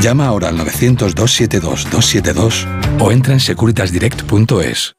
Llama 0.00 0.26
ahora 0.26 0.48
al 0.48 0.58
900-272-272 0.58 2.66
o 3.00 3.12
entra 3.12 3.34
en 3.34 3.40
securitasdirect.es. 3.40 4.94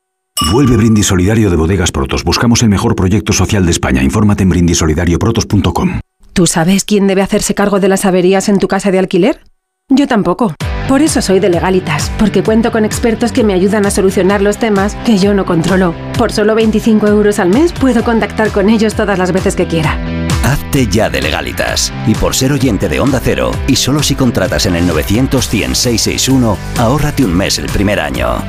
Vuelve 0.52 0.78
Brindis 0.78 1.08
Solidario 1.08 1.50
de 1.50 1.56
Bodegas 1.56 1.92
Protos. 1.92 2.24
Buscamos 2.24 2.62
el 2.64 2.70
mejor 2.70 2.96
proyecto 2.96 3.34
social 3.34 3.66
de 3.66 3.72
España. 3.72 4.04
Infórmate 4.04 4.44
en 4.44 4.50
brindisolidarioprotos.com. 4.50 6.00
¿Tú 6.34 6.48
sabes 6.48 6.84
quién 6.84 7.08
debe 7.08 7.22
hacerse 7.22 7.54
cargo 7.54 7.80
de 7.80 7.88
las 7.88 8.06
averías 8.06 8.50
en 8.50 8.60
tu 8.60 8.68
casa 8.68 8.92
de 8.92 9.00
alquiler? 9.00 9.42
Yo 9.90 10.08
tampoco. 10.08 10.56
Por 10.88 11.02
eso 11.02 11.22
soy 11.22 11.40
de 11.40 11.50
Legalitas, 11.50 12.12
porque 12.18 12.44
cuento 12.44 12.72
con 12.72 12.84
expertos 12.84 13.32
que 13.32 13.44
me 13.44 13.54
ayudan 13.54 13.86
a 13.86 13.92
solucionar 13.92 14.42
los 14.42 14.58
temas 14.58 14.96
que 15.06 15.18
yo 15.18 15.34
no 15.34 15.46
controlo. 15.46 15.94
Por 16.18 16.32
solo 16.32 16.56
25 16.56 17.08
euros 17.08 17.40
al 17.40 17.50
mes 17.50 17.72
puedo 17.72 18.04
contactar 18.04 18.52
con 18.52 18.70
ellos 18.70 18.96
todas 18.96 19.18
las 19.18 19.32
veces 19.32 19.56
que 19.56 19.68
quiera. 19.68 19.98
Hazte 20.44 20.88
ya 20.88 21.10
de 21.10 21.22
legalitas. 21.22 21.92
Y 22.06 22.14
por 22.16 22.36
ser 22.36 22.52
oyente 22.52 22.90
de 22.90 23.00
Onda 23.00 23.20
Cero, 23.24 23.52
y 23.68 23.76
solo 23.76 24.04
si 24.04 24.16
contratas 24.16 24.66
en 24.66 24.76
el 24.76 24.86
900 24.86 25.48
100 25.48 25.76
661, 25.76 26.58
ahórrate 26.78 27.26
un 27.26 27.34
mes 27.34 27.58
el 27.60 27.66
primer 27.68 28.00
año. 28.00 28.44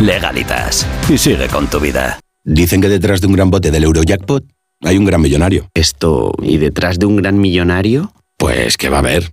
Legalitas. 0.00 0.86
Y 1.08 1.18
sigue 1.18 1.48
con 1.48 1.68
tu 1.68 1.80
vida. 1.80 2.20
Dicen 2.44 2.80
que 2.80 2.88
detrás 2.88 3.20
de 3.20 3.26
un 3.26 3.32
gran 3.32 3.50
bote 3.50 3.70
del 3.70 3.84
Eurojackpot 3.84 4.44
hay 4.82 4.96
un 4.96 5.04
gran 5.04 5.20
millonario. 5.20 5.68
Esto, 5.74 6.32
¿y 6.40 6.58
detrás 6.58 6.98
de 6.98 7.06
un 7.06 7.16
gran 7.16 7.38
millonario? 7.38 8.12
Pues 8.36 8.76
que 8.76 8.88
va 8.88 8.98
a 8.98 9.00
haber 9.00 9.32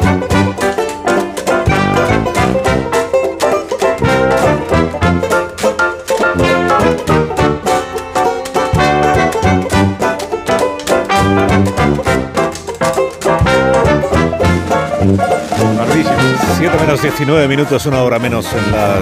7 16.57 16.77
menos 16.79 17.01
19 17.01 17.47
minutos, 17.47 17.85
una 17.87 18.03
hora 18.03 18.19
menos 18.19 18.45
en 18.53 18.71
la, 18.71 18.97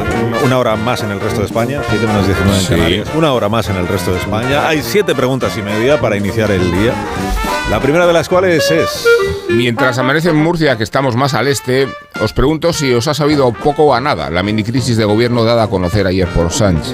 una 0.46 0.58
hora 0.58 0.76
más 0.76 1.04
en 1.04 1.12
el 1.12 1.20
resto 1.20 1.40
de 1.42 1.46
España. 1.48 1.82
7 1.90 2.08
menos 2.08 2.26
19 2.26 2.56
en 2.58 2.62
Sí. 2.64 2.70
Canarias. 2.76 3.10
Una 3.16 3.34
hora 3.34 3.50
más 3.50 3.70
en 3.70 3.76
el 3.76 3.88
resto 3.88 4.12
de 4.12 4.20
España. 4.20 4.68
Hay 4.68 4.82
siete 4.82 5.14
preguntas 5.16 5.58
y 5.58 5.62
media 5.62 6.00
para 6.00 6.16
iniciar 6.16 6.52
el 6.52 6.72
día. 6.72 6.94
La 7.70 7.80
primera 7.80 8.08
de 8.08 8.14
las 8.14 8.30
cuales 8.30 8.70
es. 8.72 9.06
Mientras 9.50 9.98
amanece 9.98 10.30
en 10.30 10.36
Murcia, 10.38 10.78
que 10.78 10.84
estamos 10.84 11.16
más 11.16 11.34
al 11.34 11.48
este, 11.48 11.88
os 12.22 12.34
pregunto 12.34 12.72
si 12.72 12.94
os 12.94 13.08
ha 13.08 13.14
sabido 13.14 13.52
poco 13.52 13.84
o 13.86 13.94
a 13.94 14.00
nada 14.00 14.30
la 14.30 14.44
minicrisis 14.44 14.96
de 14.98 15.06
gobierno 15.06 15.44
dada 15.44 15.64
a 15.64 15.68
conocer 15.68 16.06
ayer 16.08 16.28
por 16.30 16.52
Sánchez. 16.52 16.94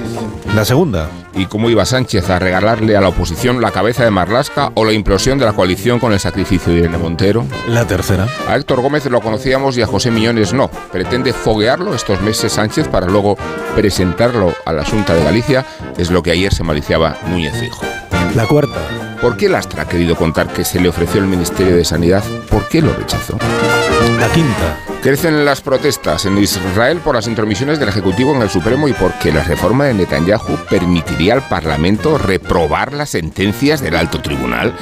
La 0.56 0.64
segunda. 0.64 1.10
¿Y 1.38 1.48
cómo 1.48 1.70
iba 1.70 1.86
Sánchez 1.86 2.30
a 2.30 2.40
regalarle 2.40 2.96
a 2.96 3.02
la 3.02 3.10
oposición 3.10 3.60
la 3.60 3.72
cabeza 3.72 4.06
de 4.06 4.12
Marlasca 4.12 4.72
o 4.76 4.86
la 4.86 4.94
implosión 4.94 5.38
de 5.38 5.44
la 5.44 5.52
coalición 5.52 6.00
con 6.00 6.14
el 6.14 6.20
sacrificio 6.22 6.72
de 6.72 6.80
Irene 6.80 6.98
Montero? 6.98 7.46
La 7.68 7.86
tercera. 7.86 8.26
A 8.48 8.56
Héctor 8.56 8.80
Gómez 8.82 9.06
lo 9.08 9.20
conocíamos 9.20 9.78
y 9.78 9.82
a 9.82 9.88
José 9.88 10.12
Millones 10.12 10.45
no. 10.54 10.70
Pretende 10.92 11.34
foguearlo 11.34 11.94
estos 11.94 12.22
meses 12.22 12.54
Sánchez 12.54 12.88
para 12.88 13.08
luego 13.08 13.38
presentarlo 13.76 14.54
a 14.66 14.74
la 14.74 14.86
Junta 14.86 15.14
de 15.14 15.24
Galicia, 15.24 15.66
es 15.98 16.12
lo 16.12 16.24
que 16.24 16.32
ayer 16.32 16.54
se 16.54 16.64
maliciaba 16.64 17.18
Núñez 17.28 17.54
Fijo. 17.60 17.84
La 18.36 18.46
cuarta. 18.48 18.80
¿Por 19.22 19.38
qué 19.38 19.50
Lastra 19.50 19.84
ha 19.84 19.88
querido 19.88 20.16
contar 20.16 20.48
que 20.48 20.66
se 20.66 20.80
le 20.80 20.90
ofreció 20.90 21.22
el 21.22 21.28
Ministerio 21.28 21.76
de 21.76 21.86
Sanidad? 21.86 22.24
¿Por 22.50 22.68
qué 22.68 22.82
lo 22.82 22.94
rechazó? 22.94 23.38
La 24.20 24.28
quinta. 24.30 24.78
Crecen 25.02 25.46
las 25.46 25.62
protestas 25.62 26.26
en 26.26 26.38
Israel 26.38 27.00
por 27.04 27.14
las 27.14 27.28
intromisiones 27.28 27.80
del 27.80 27.90
Ejecutivo 27.90 28.36
en 28.36 28.42
el 28.42 28.50
Supremo 28.50 28.88
y 28.88 28.94
porque 28.94 29.32
la 29.32 29.44
reforma 29.44 29.86
de 29.86 29.94
Netanyahu 29.94 30.58
permitiría 30.68 31.34
al 31.34 31.48
Parlamento 31.48 32.18
reprobar 32.18 32.92
las 32.92 33.12
sentencias 33.12 33.82
del 33.82 33.96
alto 33.96 34.20
tribunal. 34.22 34.74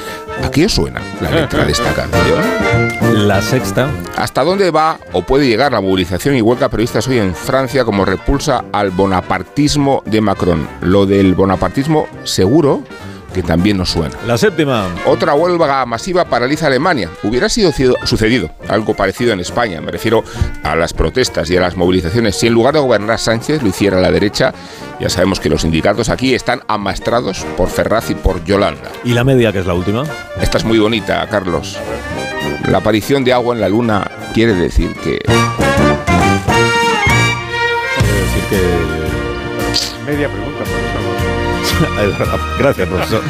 ¿A 0.42 0.50
qué 0.50 0.68
suena 0.68 1.00
la 1.20 1.30
letra 1.30 1.64
de 1.64 1.72
esta 1.72 1.92
canción? 1.94 3.28
La 3.28 3.40
sexta. 3.40 3.88
¿Hasta 4.16 4.42
dónde 4.42 4.70
va 4.70 4.98
o 5.12 5.22
puede 5.22 5.46
llegar 5.46 5.72
la 5.72 5.80
movilización 5.80 6.36
y 6.36 6.42
huelga 6.42 6.68
periodistas 6.68 7.06
hoy 7.08 7.18
en 7.18 7.34
Francia 7.34 7.84
como 7.84 8.04
repulsa 8.04 8.64
al 8.72 8.90
bonapartismo 8.90 10.02
de 10.06 10.20
Macron? 10.20 10.68
Lo 10.80 11.06
del 11.06 11.34
bonapartismo 11.34 12.06
seguro 12.24 12.82
que 13.34 13.42
también 13.42 13.76
nos 13.76 13.90
suena. 13.90 14.16
La 14.26 14.38
séptima. 14.38 14.88
Otra 15.04 15.34
huelga 15.34 15.84
masiva 15.84 16.24
paraliza 16.24 16.68
Alemania. 16.68 17.10
Hubiera 17.22 17.50
sido 17.50 17.72
sucedido 18.04 18.50
algo 18.68 18.94
parecido 18.94 19.32
en 19.32 19.40
España. 19.40 19.82
Me 19.82 19.90
refiero 19.90 20.24
a 20.62 20.74
las 20.74 20.94
protestas 20.94 21.50
y 21.50 21.56
a 21.58 21.60
las 21.60 21.76
movilizaciones. 21.76 22.36
Si 22.36 22.46
en 22.46 22.54
lugar 22.54 22.72
de 22.74 22.80
gobernar 22.80 23.18
Sánchez 23.18 23.62
lo 23.62 23.68
hiciera 23.68 24.00
la 24.00 24.10
derecha, 24.10 24.54
ya 25.00 25.10
sabemos 25.10 25.40
que 25.40 25.50
los 25.50 25.60
sindicatos 25.62 26.08
aquí 26.08 26.34
están 26.34 26.62
amastrados 26.68 27.44
por 27.56 27.68
Ferraz 27.68 28.08
y 28.10 28.14
por 28.14 28.42
Yolanda. 28.44 28.90
¿Y 29.04 29.12
la 29.12 29.24
media, 29.24 29.52
que 29.52 29.58
es 29.58 29.66
la 29.66 29.74
última? 29.74 30.04
Esta 30.40 30.58
es 30.58 30.64
muy 30.64 30.78
bonita, 30.78 31.26
Carlos. 31.28 31.76
La 32.68 32.78
aparición 32.78 33.24
de 33.24 33.32
agua 33.32 33.54
en 33.54 33.60
la 33.60 33.68
luna 33.68 34.08
quiere 34.32 34.54
decir 34.54 34.94
que... 34.94 35.18
Quiere 37.98 38.20
decir 38.20 38.44
que... 38.48 40.04
Media 40.06 40.28
pregunta, 40.28 40.58
profesor. 40.58 41.43
Gracias, 42.58 42.88
profesor. 42.88 43.22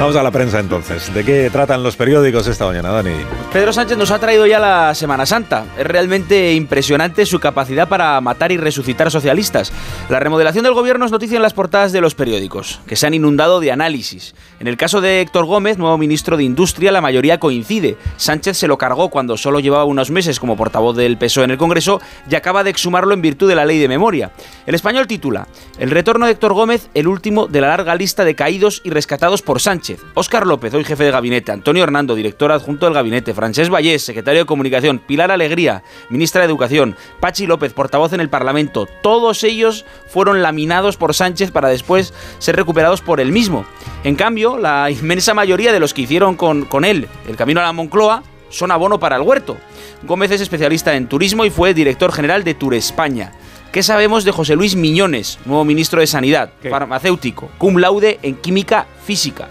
Vamos 0.00 0.16
a 0.16 0.22
la 0.22 0.30
prensa 0.30 0.60
entonces. 0.60 1.12
¿De 1.12 1.22
qué 1.26 1.50
tratan 1.50 1.82
los 1.82 1.94
periódicos 1.94 2.46
esta 2.46 2.64
mañana, 2.64 2.88
Dani? 2.88 3.10
Pedro 3.52 3.70
Sánchez 3.70 3.98
nos 3.98 4.10
ha 4.10 4.18
traído 4.18 4.46
ya 4.46 4.58
la 4.58 4.94
Semana 4.94 5.26
Santa. 5.26 5.66
Es 5.76 5.86
realmente 5.86 6.54
impresionante 6.54 7.26
su 7.26 7.38
capacidad 7.38 7.86
para 7.86 8.18
matar 8.22 8.50
y 8.50 8.56
resucitar 8.56 9.10
socialistas. 9.10 9.70
La 10.08 10.18
remodelación 10.18 10.64
del 10.64 10.72
gobierno 10.72 11.04
es 11.04 11.12
noticia 11.12 11.36
en 11.36 11.42
las 11.42 11.52
portadas 11.52 11.92
de 11.92 12.00
los 12.00 12.14
periódicos, 12.14 12.80
que 12.86 12.96
se 12.96 13.06
han 13.06 13.12
inundado 13.12 13.60
de 13.60 13.72
análisis. 13.72 14.34
En 14.58 14.68
el 14.68 14.78
caso 14.78 15.02
de 15.02 15.20
Héctor 15.20 15.44
Gómez, 15.44 15.76
nuevo 15.76 15.98
ministro 15.98 16.38
de 16.38 16.44
Industria, 16.44 16.92
la 16.92 17.02
mayoría 17.02 17.38
coincide. 17.38 17.98
Sánchez 18.16 18.56
se 18.56 18.68
lo 18.68 18.78
cargó 18.78 19.10
cuando 19.10 19.36
solo 19.36 19.60
llevaba 19.60 19.84
unos 19.84 20.10
meses 20.10 20.40
como 20.40 20.56
portavoz 20.56 20.96
del 20.96 21.18
PSOE 21.18 21.44
en 21.44 21.50
el 21.50 21.58
Congreso 21.58 22.00
y 22.26 22.36
acaba 22.36 22.64
de 22.64 22.70
exhumarlo 22.70 23.12
en 23.12 23.20
virtud 23.20 23.50
de 23.50 23.54
la 23.54 23.66
ley 23.66 23.78
de 23.78 23.88
memoria. 23.88 24.30
El 24.64 24.74
español 24.74 25.06
titula 25.06 25.46
El 25.78 25.90
retorno 25.90 26.24
de 26.24 26.32
Héctor 26.32 26.54
Gómez, 26.54 26.88
el 26.94 27.06
último 27.06 27.48
de 27.48 27.60
la 27.60 27.68
larga 27.68 27.94
lista 27.96 28.24
de 28.24 28.34
caídos 28.34 28.80
y 28.82 28.88
rescatados 28.88 29.42
por 29.42 29.60
Sánchez. 29.60 29.89
Óscar 30.14 30.46
López, 30.46 30.74
hoy 30.74 30.84
jefe 30.84 31.04
de 31.04 31.10
gabinete, 31.10 31.52
Antonio 31.52 31.82
Hernando, 31.82 32.14
director 32.14 32.52
adjunto 32.52 32.86
del 32.86 32.94
gabinete, 32.94 33.34
Francés 33.34 33.70
Vallés, 33.70 34.02
secretario 34.02 34.40
de 34.40 34.46
Comunicación, 34.46 34.98
Pilar 34.98 35.30
Alegría, 35.30 35.82
ministra 36.08 36.40
de 36.40 36.46
Educación, 36.46 36.96
Pachi 37.20 37.46
López, 37.46 37.72
portavoz 37.72 38.12
en 38.12 38.20
el 38.20 38.28
Parlamento, 38.28 38.86
todos 39.02 39.44
ellos 39.44 39.84
fueron 40.08 40.42
laminados 40.42 40.96
por 40.96 41.14
Sánchez 41.14 41.50
para 41.50 41.68
después 41.68 42.12
ser 42.38 42.56
recuperados 42.56 43.00
por 43.00 43.20
él 43.20 43.32
mismo. 43.32 43.64
En 44.04 44.16
cambio, 44.16 44.58
la 44.58 44.90
inmensa 44.90 45.34
mayoría 45.34 45.72
de 45.72 45.80
los 45.80 45.94
que 45.94 46.02
hicieron 46.02 46.36
con, 46.36 46.64
con 46.64 46.84
él 46.84 47.08
el 47.28 47.36
camino 47.36 47.60
a 47.60 47.64
la 47.64 47.72
Moncloa 47.72 48.22
son 48.50 48.70
abono 48.70 48.98
para 48.98 49.16
el 49.16 49.22
huerto. 49.22 49.56
Gómez 50.02 50.30
es 50.30 50.40
especialista 50.40 50.94
en 50.94 51.08
turismo 51.08 51.44
y 51.44 51.50
fue 51.50 51.74
director 51.74 52.12
general 52.12 52.44
de 52.44 52.54
Tour 52.54 52.74
España. 52.74 53.32
¿Qué 53.72 53.84
sabemos 53.84 54.24
de 54.24 54.32
José 54.32 54.56
Luis 54.56 54.74
Miñones, 54.74 55.38
nuevo 55.44 55.64
ministro 55.64 56.00
de 56.00 56.08
Sanidad, 56.08 56.50
farmacéutico, 56.68 57.50
cum 57.56 57.76
laude 57.76 58.18
en 58.22 58.34
química 58.34 58.86
física? 59.04 59.48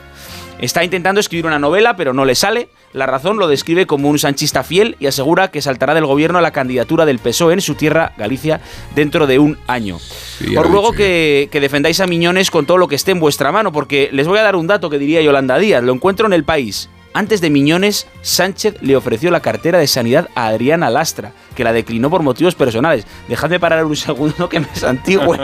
Está 0.60 0.84
intentando 0.84 1.22
escribir 1.22 1.46
una 1.46 1.58
novela, 1.58 1.96
pero 1.96 2.14
no 2.14 2.26
le 2.26 2.36
sale. 2.36 2.70
La 2.92 3.06
razón 3.06 3.38
lo 3.38 3.48
describe 3.48 3.86
como 3.86 4.10
un 4.10 4.20
sanchista 4.20 4.64
fiel 4.64 4.98
y 5.00 5.08
asegura 5.08 5.52
que 5.52 5.62
saltará 5.62 5.94
del 5.94 6.06
gobierno 6.06 6.40
a 6.40 6.42
la 6.42 6.52
candidatura 6.52 7.06
del 7.06 7.20
PSOE 7.20 7.54
en 7.54 7.62
su 7.62 7.76
tierra, 7.76 8.14
Galicia, 8.18 8.60
dentro 8.94 9.26
de 9.26 9.40
un 9.40 9.58
año. 9.68 9.96
Os 9.96 10.66
ruego 10.66 10.92
que, 10.92 11.48
que, 11.52 11.62
defendáis 11.62 12.02
a 12.02 12.08
Miñones 12.08 12.52
con 12.52 12.66
todo 12.66 12.78
lo 12.78 12.88
que 12.90 12.96
esté 12.96 13.12
en 13.12 13.22
vuestra 13.22 13.52
mano, 13.54 13.72
porque 13.72 14.10
les 14.12 14.28
voy 14.28 14.40
a 14.40 14.44
dar 14.44 14.58
un 14.58 14.68
dato 14.68 14.90
que 14.90 15.00
diría 15.00 15.22
Yolanda 15.22 15.58
Díaz. 15.58 15.84
Lo 15.84 15.94
encuentro 15.94 16.28
en 16.28 16.34
el 16.34 16.44
país. 16.44 16.90
Antes 17.14 17.42
de 17.42 17.50
Miñones, 17.50 18.08
Sánchez 18.22 18.76
le 18.82 18.96
ofreció 18.96 19.32
la 19.32 19.40
cartera 19.40 19.80
de 19.80 19.88
sanidad 19.88 20.30
a 20.36 20.48
Adriana 20.48 20.90
Lastra, 20.90 21.32
que 21.60 21.66
la 21.66 21.74
declinó 21.74 22.10
por 22.10 22.24
motivos 22.24 22.56
personales. 22.56 23.06
Dejadme 23.28 23.60
parar 23.60 23.84
un 23.84 23.98
segundo 23.98 24.48
que 24.48 24.62
me 24.62 24.74
santigüe. 24.74 25.38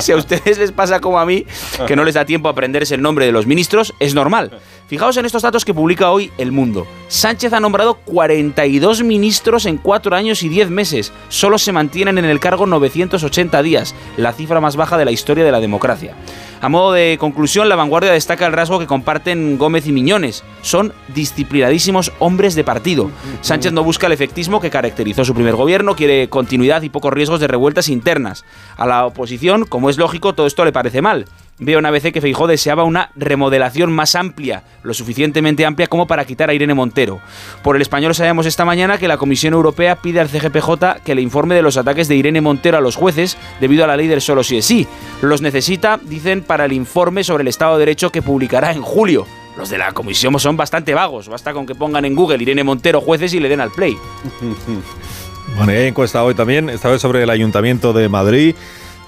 si 0.00 0.12
a 0.12 0.16
ustedes 0.16 0.58
les 0.58 0.70
pasa 0.70 1.00
como 1.00 1.18
a 1.18 1.24
mí, 1.24 1.46
que 1.86 1.96
no 1.96 2.04
les 2.04 2.12
da 2.12 2.26
tiempo 2.26 2.48
a 2.48 2.52
aprenderse 2.52 2.94
el 2.94 3.00
nombre 3.00 3.24
de 3.24 3.32
los 3.32 3.46
ministros, 3.46 3.94
es 3.98 4.14
normal. 4.14 4.60
Fijaos 4.86 5.16
en 5.16 5.24
estos 5.24 5.40
datos 5.40 5.64
que 5.64 5.72
publica 5.72 6.10
hoy 6.10 6.30
El 6.36 6.52
Mundo. 6.52 6.86
Sánchez 7.08 7.54
ha 7.54 7.60
nombrado 7.60 7.94
42 7.94 9.02
ministros 9.02 9.64
en 9.64 9.78
4 9.78 10.14
años 10.14 10.42
y 10.42 10.50
10 10.50 10.68
meses. 10.68 11.10
Solo 11.30 11.56
se 11.56 11.72
mantienen 11.72 12.18
en 12.18 12.26
el 12.26 12.38
cargo 12.38 12.66
980 12.66 13.62
días, 13.62 13.94
la 14.18 14.34
cifra 14.34 14.60
más 14.60 14.76
baja 14.76 14.98
de 14.98 15.06
la 15.06 15.10
historia 15.10 15.42
de 15.42 15.52
la 15.52 15.60
democracia. 15.60 16.14
A 16.62 16.68
modo 16.68 16.92
de 16.92 17.16
conclusión, 17.18 17.68
la 17.68 17.74
vanguardia 17.74 18.12
destaca 18.12 18.46
el 18.46 18.52
rasgo 18.52 18.78
que 18.78 18.86
comparten 18.86 19.58
Gómez 19.58 19.88
y 19.88 19.92
Miñones. 19.92 20.44
Son 20.60 20.92
disciplinadísimos 21.12 22.12
hombres 22.20 22.54
de 22.54 22.62
partido. 22.62 23.10
Sánchez 23.40 23.72
no 23.72 23.82
busca 23.82 24.06
el 24.06 24.12
efectismo 24.12 24.60
que 24.60 24.70
caracterizó 24.70 25.24
su 25.24 25.34
primer 25.34 25.56
gobierno, 25.62 25.96
quiere 25.96 26.28
continuidad 26.28 26.82
y 26.82 26.88
pocos 26.88 27.12
riesgos 27.12 27.40
de 27.40 27.46
revueltas 27.46 27.88
internas. 27.88 28.44
A 28.76 28.86
la 28.86 29.06
oposición, 29.06 29.64
como 29.64 29.90
es 29.90 29.96
lógico, 29.96 30.34
todo 30.34 30.46
esto 30.46 30.64
le 30.64 30.72
parece 30.72 31.02
mal. 31.02 31.26
Veo 31.58 31.78
en 31.78 31.86
ABC 31.86 32.12
que 32.12 32.20
Feijó 32.20 32.48
deseaba 32.48 32.82
una 32.82 33.12
remodelación 33.14 33.92
más 33.92 34.16
amplia, 34.16 34.64
lo 34.82 34.94
suficientemente 34.94 35.64
amplia 35.64 35.86
como 35.86 36.08
para 36.08 36.24
quitar 36.24 36.50
a 36.50 36.54
Irene 36.54 36.74
Montero. 36.74 37.20
Por 37.62 37.76
el 37.76 37.82
español 37.82 38.16
sabemos 38.16 38.46
esta 38.46 38.64
mañana 38.64 38.98
que 38.98 39.06
la 39.06 39.16
Comisión 39.16 39.54
Europea 39.54 39.94
pide 39.94 40.18
al 40.18 40.28
CGPJ 40.28 41.02
que 41.04 41.14
le 41.14 41.22
informe 41.22 41.54
de 41.54 41.62
los 41.62 41.76
ataques 41.76 42.08
de 42.08 42.16
Irene 42.16 42.40
Montero 42.40 42.78
a 42.78 42.80
los 42.80 42.96
jueces 42.96 43.36
debido 43.60 43.84
a 43.84 43.86
la 43.86 43.96
ley 43.96 44.08
del 44.08 44.20
solo 44.20 44.42
sí 44.42 44.56
es 44.56 44.64
sí. 44.64 44.88
Los 45.20 45.40
necesita, 45.40 46.00
dicen, 46.02 46.42
para 46.42 46.64
el 46.64 46.72
informe 46.72 47.22
sobre 47.22 47.42
el 47.42 47.48
Estado 47.48 47.74
de 47.74 47.80
Derecho 47.80 48.10
que 48.10 48.22
publicará 48.22 48.72
en 48.72 48.82
julio. 48.82 49.26
Los 49.56 49.68
de 49.68 49.78
la 49.78 49.92
comisión 49.92 50.36
son 50.40 50.56
bastante 50.56 50.94
vagos, 50.94 51.28
basta 51.28 51.52
con 51.52 51.66
que 51.66 51.74
pongan 51.74 52.06
en 52.06 52.16
Google 52.16 52.42
Irene 52.42 52.64
Montero 52.64 53.00
jueces 53.00 53.34
y 53.34 53.40
le 53.40 53.48
den 53.48 53.60
al 53.60 53.70
play. 53.70 53.96
Bueno, 55.56 55.72
encuesta 55.72 56.24
hoy 56.24 56.34
también, 56.34 56.70
esta 56.70 56.88
vez 56.88 57.00
sobre 57.00 57.22
el 57.22 57.30
Ayuntamiento 57.30 57.92
de 57.92 58.08
Madrid. 58.08 58.54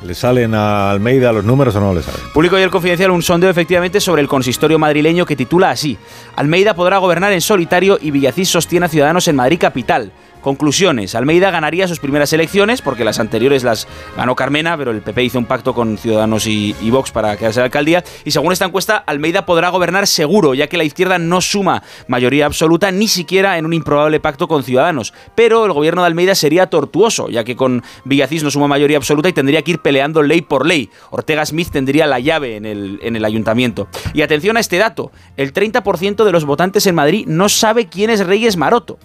¿Le 0.03 0.15
salen 0.15 0.55
a 0.55 0.91
Almeida 0.91 1.33
los 1.33 1.45
números 1.45 1.75
o 1.77 1.81
no 1.81 1.95
le 1.95 2.03
salen? 2.03 2.21
Público 2.35 2.59
y 2.59 2.63
el 2.63 2.71
Confidencial 2.71 3.11
un 3.11 3.23
sondeo 3.23 3.49
efectivamente 3.49 4.01
sobre 4.01 4.21
el 4.21 4.29
consistorio 4.29 4.79
madrileño 4.79 5.25
que 5.25 5.35
titula 5.35 5.71
así: 5.71 5.97
Almeida 6.37 6.75
podrá 6.75 6.99
gobernar 6.99 7.33
en 7.33 7.41
solitario 7.41 7.99
y 8.01 8.11
Villacís 8.11 8.51
sostiene 8.51 8.87
a 8.87 8.89
Ciudadanos 8.91 9.27
en 9.29 9.37
Madrid 9.37 9.59
capital. 9.59 10.13
Conclusiones. 10.45 11.15
Almeida 11.15 11.51
ganaría 11.51 11.89
sus 11.89 12.01
primeras 12.01 12.31
elecciones, 12.35 12.83
porque 12.83 13.03
las 13.03 13.19
anteriores 13.19 13.65
las 13.65 13.89
ganó 14.15 14.37
Carmena, 14.37 14.77
pero 14.77 14.91
el 14.91 15.01
PP 15.01 15.25
hizo 15.25 15.39
un 15.39 15.47
pacto 15.47 15.73
con 15.73 15.97
Ciudadanos 15.97 16.47
y, 16.47 16.75
Vox 16.91 17.13
para 17.13 17.39
quedarse 17.39 17.61
la 17.61 17.65
alcaldía. 17.65 18.05
Y 18.27 18.31
según 18.31 18.53
esta 18.53 18.67
encuesta, 18.67 18.99
Almeida 19.07 19.47
podrá 19.47 19.71
gobernar 19.71 20.07
seguro, 20.07 20.53
ya 20.53 20.67
que 20.67 20.77
la 20.77 20.85
izquierda 20.85 21.19
no 21.19 21.41
suma 21.41 21.83
mayoría 22.09 22.45
absoluta 22.45 22.91
ni 22.91 23.09
siquiera 23.09 23.57
en 23.57 23.65
un 23.65 23.73
improbable 23.73 24.21
pacto 24.21 24.47
con 24.47 24.63
Ciudadanos. 24.63 25.15
Pero 25.35 25.65
el 25.65 25.73
gobierno 25.73 26.03
de 26.03 26.09
Almeida 26.09 26.35
sería 26.35 26.67
tortuoso, 26.67 27.31
ya 27.31 27.43
que 27.43 27.57
con 27.57 27.83
Villacís 28.05 28.45
no 28.45 28.51
suma 28.51 28.69
mayoría 28.69 28.99
absoluta 28.99 29.31
y 29.31 29.33
tendría 29.33 29.63
que 29.63 29.71
ir 29.71 29.79
peleando 29.79 30.23
ley 30.23 30.43
por 30.43 30.67
ley. 30.67 30.91
Ortega 31.09 31.47
Smith 31.47 31.71
tendría 31.71 32.07
la 32.07 32.21
llave 32.21 32.57
en 32.57 32.67
el, 32.67 33.01
en 33.03 33.17
el 33.17 33.25
ayuntamiento. 33.25 33.89
Y 34.13 34.21
atención 34.21 34.59
a 34.59 34.61
este 34.61 34.77
dato: 34.77 35.11
el 35.39 35.55
30% 35.55 36.23
de 36.23 36.33
los 36.33 36.45
votantes 36.45 36.87
en 36.87 36.97
Madrid 36.97 37.25
no 37.27 37.49
sabe 37.49 37.87
quién 37.87 38.11
es 38.11 38.27
Reyes 38.27 38.59
Maroto. 38.59 38.99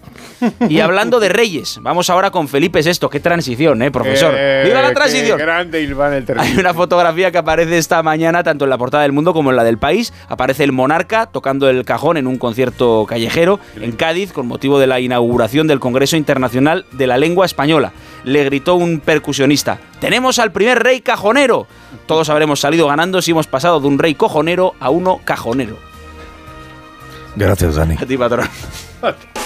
Y 0.68 0.80
hablando 0.80 1.18
de 1.18 1.29
Reyes. 1.30 1.78
Vamos 1.82 2.10
ahora 2.10 2.30
con 2.30 2.48
Felipe 2.48 2.80
VI. 2.82 3.08
Qué 3.10 3.20
transición, 3.20 3.80
¿eh, 3.82 3.90
profesor? 3.90 4.34
Eh, 4.36 4.64
¡Viva 4.66 4.82
la 4.82 4.92
transición! 4.92 5.38
Qué 5.38 5.44
grande 5.44 5.82
Iván 5.82 6.12
el 6.12 6.26
Hay 6.38 6.56
una 6.56 6.74
fotografía 6.74 7.30
que 7.30 7.38
aparece 7.38 7.78
esta 7.78 8.02
mañana 8.02 8.42
tanto 8.42 8.64
en 8.64 8.70
la 8.70 8.78
portada 8.78 9.02
del 9.04 9.12
Mundo 9.12 9.32
como 9.32 9.50
en 9.50 9.56
la 9.56 9.64
del 9.64 9.78
País. 9.78 10.12
Aparece 10.28 10.64
el 10.64 10.72
monarca 10.72 11.26
tocando 11.26 11.68
el 11.68 11.84
cajón 11.84 12.16
en 12.16 12.26
un 12.26 12.38
concierto 12.38 13.06
callejero 13.08 13.60
en 13.80 13.92
Cádiz 13.92 14.32
con 14.32 14.46
motivo 14.46 14.78
de 14.78 14.86
la 14.86 15.00
inauguración 15.00 15.66
del 15.66 15.80
Congreso 15.80 16.16
Internacional 16.16 16.86
de 16.92 17.06
la 17.06 17.16
Lengua 17.16 17.46
Española. 17.46 17.92
Le 18.24 18.44
gritó 18.44 18.74
un 18.74 19.00
percusionista: 19.00 19.78
¡Tenemos 20.00 20.38
al 20.38 20.52
primer 20.52 20.82
rey 20.82 21.00
cajonero! 21.00 21.66
Todos 22.06 22.28
habremos 22.28 22.60
salido 22.60 22.86
ganando 22.86 23.22
si 23.22 23.30
hemos 23.30 23.46
pasado 23.46 23.80
de 23.80 23.86
un 23.86 23.98
rey 23.98 24.14
cojonero 24.14 24.74
a 24.80 24.90
uno 24.90 25.20
cajonero. 25.24 25.76
Gracias, 27.36 27.76
Dani. 27.76 27.94
A 28.00 28.06
ti, 28.06 28.16
patrón. 28.16 28.48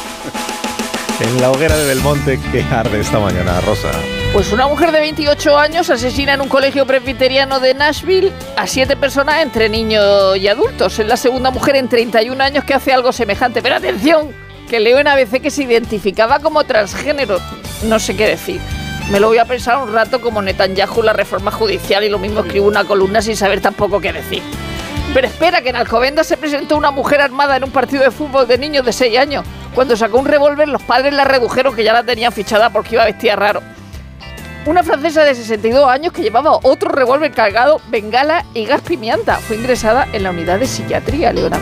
En 1.20 1.40
la 1.40 1.52
hoguera 1.52 1.76
de 1.76 1.86
Belmonte, 1.86 2.40
¿qué 2.50 2.62
arde 2.72 3.00
esta 3.00 3.20
mañana, 3.20 3.60
Rosa? 3.60 3.88
Pues 4.32 4.50
una 4.52 4.66
mujer 4.66 4.90
de 4.90 4.98
28 4.98 5.56
años 5.56 5.88
asesina 5.88 6.34
en 6.34 6.40
un 6.40 6.48
colegio 6.48 6.86
presbiteriano 6.86 7.60
de 7.60 7.72
Nashville 7.72 8.32
a 8.56 8.66
siete 8.66 8.96
personas 8.96 9.40
entre 9.40 9.68
niños 9.68 10.36
y 10.36 10.48
adultos. 10.48 10.98
Es 10.98 11.06
la 11.06 11.16
segunda 11.16 11.52
mujer 11.52 11.76
en 11.76 11.88
31 11.88 12.42
años 12.42 12.64
que 12.64 12.74
hace 12.74 12.92
algo 12.92 13.12
semejante. 13.12 13.62
Pero 13.62 13.76
atención, 13.76 14.34
que 14.68 14.80
leo 14.80 14.98
en 14.98 15.06
ABC 15.06 15.40
que 15.40 15.52
se 15.52 15.62
identificaba 15.62 16.40
como 16.40 16.64
transgénero. 16.64 17.38
No 17.84 18.00
sé 18.00 18.16
qué 18.16 18.26
decir. 18.26 18.60
Me 19.12 19.20
lo 19.20 19.28
voy 19.28 19.38
a 19.38 19.44
pensar 19.44 19.78
un 19.78 19.92
rato 19.92 20.20
como 20.20 20.42
Netanyahu 20.42 21.02
la 21.02 21.12
reforma 21.12 21.52
judicial 21.52 22.02
y 22.02 22.08
lo 22.08 22.18
mismo 22.18 22.40
escribo 22.40 22.66
una 22.66 22.84
columna 22.84 23.22
sin 23.22 23.36
saber 23.36 23.60
tampoco 23.60 24.00
qué 24.00 24.12
decir. 24.12 24.42
Pero 25.14 25.28
espera, 25.28 25.62
que 25.62 25.68
en 25.68 25.76
Alcobendas 25.76 26.26
se 26.26 26.36
presentó 26.36 26.76
una 26.76 26.90
mujer 26.90 27.20
armada 27.20 27.56
en 27.56 27.62
un 27.62 27.70
partido 27.70 28.02
de 28.02 28.10
fútbol 28.10 28.48
de 28.48 28.58
niños 28.58 28.84
de 28.84 28.92
6 28.92 29.16
años. 29.16 29.44
Cuando 29.74 29.96
sacó 29.96 30.18
un 30.18 30.26
revólver, 30.26 30.68
los 30.68 30.82
padres 30.82 31.12
la 31.12 31.24
redujeron 31.24 31.74
que 31.74 31.82
ya 31.82 31.92
la 31.92 32.04
tenían 32.04 32.32
fichada 32.32 32.70
porque 32.70 32.94
iba 32.94 33.04
vestida 33.04 33.34
raro. 33.34 33.60
Una 34.66 34.82
francesa 34.82 35.24
de 35.24 35.34
62 35.34 35.88
años 35.88 36.12
que 36.12 36.22
llevaba 36.22 36.58
otro 36.62 36.90
revólver 36.90 37.32
cargado, 37.32 37.80
bengala 37.88 38.46
y 38.54 38.64
gas 38.64 38.80
pimienta 38.80 39.36
fue 39.36 39.56
ingresada 39.56 40.06
en 40.12 40.22
la 40.22 40.30
unidad 40.30 40.58
de 40.58 40.66
psiquiatría, 40.66 41.32
Leona 41.32 41.58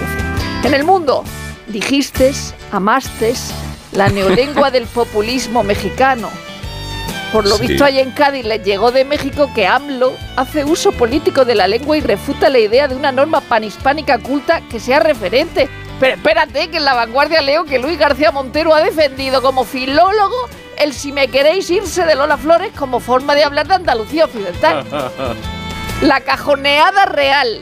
En 0.63 0.73
el 0.75 0.85
mundo, 0.85 1.25
dijiste, 1.67 2.33
amastes, 2.71 3.53
la 3.93 4.09
neolengua 4.09 4.71
del 4.71 4.87
populismo 4.87 5.65
mexicano. 5.65 6.31
Por 7.33 7.49
lo 7.49 7.57
Sí. 7.57 7.67
visto, 7.67 7.85
allá 7.85 8.03
en 8.03 8.11
Cádiz 8.11 8.45
les 8.45 8.63
llegó 8.63 8.93
de 8.93 9.07
México 9.07 9.51
que 9.55 9.67
AMLO 9.67 10.13
hace 10.37 10.65
uso 10.65 10.93
político 10.93 11.47
de 11.47 11.55
la 11.55 11.67
lengua 11.67 11.97
y 11.97 12.03
refuta 12.03 12.51
la 12.51 12.59
idea 12.59 12.89
de 12.89 12.95
una 12.95 13.11
norma 13.11 13.41
panhispánica 13.41 14.19
culta 14.19 14.61
que 14.71 14.79
sea 14.79 15.01
referente. 15.01 15.69
Pero 16.03 16.17
espérate, 16.17 16.69
que 16.69 16.79
en 16.79 16.85
la 16.85 16.95
vanguardia 16.95 17.41
leo 17.43 17.65
que 17.65 17.79
Luis 17.79 17.97
García 17.97 18.33
Montero 18.33 18.75
ha 18.75 18.81
defendido 18.81 19.41
como 19.41 19.63
filólogo 19.63 20.35
el 20.77 20.95
si 20.95 21.13
me 21.13 21.29
queréis 21.29 21.71
irse 21.71 22.05
de 22.05 22.17
Lola 22.17 22.37
Flores 22.37 22.73
como 22.77 22.99
forma 22.99 23.37
de 23.37 23.45
hablar 23.45 23.69
de 23.69 23.75
Andalucía 23.75 24.25
Occidental. 24.25 24.85
La 26.03 26.19
cajoneada 26.23 27.07
real. 27.07 27.61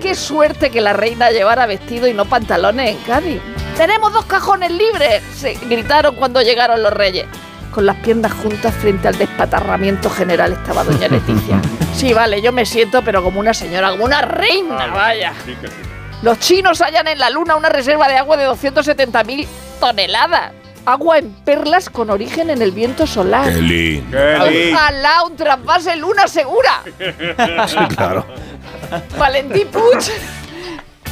Qué, 0.00 0.16
suerte 0.16 0.70
que 0.70 0.80
la 0.80 0.92
reina 0.92 1.30
llevara 1.30 1.66
vestido 1.66 2.08
y 2.08 2.14
no 2.14 2.24
pantalones 2.24 2.96
en 2.96 2.96
Cádiz. 3.04 3.40
¡Tenemos 3.76 4.12
dos 4.12 4.24
cajones 4.24 4.72
libres! 4.72 5.22
Se 5.36 5.54
gritaron 5.54 6.16
cuando 6.16 6.42
llegaron 6.42 6.82
los 6.82 6.92
reyes. 6.92 7.26
Con 7.70 7.86
las 7.86 7.94
piernas 7.98 8.32
juntas 8.32 8.74
frente 8.74 9.06
al 9.06 9.16
despatarramiento 9.16 10.10
general 10.10 10.54
estaba 10.54 10.82
doña 10.82 11.06
Leticia. 11.10 11.62
Sí, 11.94 12.12
vale, 12.12 12.42
yo 12.42 12.50
me 12.50 12.66
siento, 12.66 13.02
pero 13.02 13.22
como 13.22 13.38
una 13.38 13.54
señora, 13.54 13.92
como 13.92 14.04
una 14.04 14.22
reina, 14.22 14.88
vaya. 14.88 15.32
Los 16.22 16.38
chinos 16.38 16.80
hallan 16.80 17.08
en 17.08 17.18
la 17.18 17.30
luna 17.30 17.56
una 17.56 17.68
reserva 17.68 18.06
de 18.08 18.16
agua 18.16 18.36
de 18.36 18.48
270.000 18.48 19.46
toneladas. 19.80 20.52
Agua 20.84 21.18
en 21.18 21.32
perlas 21.32 21.90
con 21.90 22.10
origen 22.10 22.50
en 22.50 22.62
el 22.62 22.70
viento 22.72 23.06
solar. 23.06 23.52
Qué 23.52 23.60
lindo. 23.60 24.16
Ojalá 24.16 25.24
un 25.24 25.36
trasvase 25.36 25.96
luna 25.96 26.26
segura. 26.28 26.82
Sí, 27.66 27.76
claro. 27.94 28.24
Valentín 29.18 29.68
Puig 29.68 30.12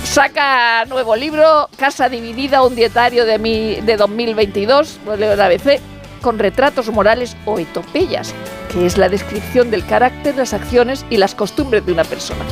saca 0.04 0.84
nuevo 0.86 1.14
libro, 1.16 1.68
Casa 1.76 2.08
Dividida, 2.08 2.62
un 2.62 2.74
dietario 2.74 3.24
de, 3.24 3.38
mi, 3.38 3.76
de 3.76 3.96
2022, 3.96 5.00
lo 5.06 5.16
leo 5.16 5.32
en 5.32 5.40
ABC, 5.40 5.80
con 6.20 6.38
retratos 6.38 6.90
morales 6.90 7.36
o 7.46 7.58
etopeyas, 7.58 8.34
que 8.72 8.86
es 8.86 8.98
la 8.98 9.08
descripción 9.08 9.70
del 9.70 9.86
carácter, 9.86 10.36
las 10.36 10.52
acciones 10.52 11.04
y 11.10 11.16
las 11.16 11.34
costumbres 11.34 11.86
de 11.86 11.92
una 11.92 12.04
persona. 12.04 12.44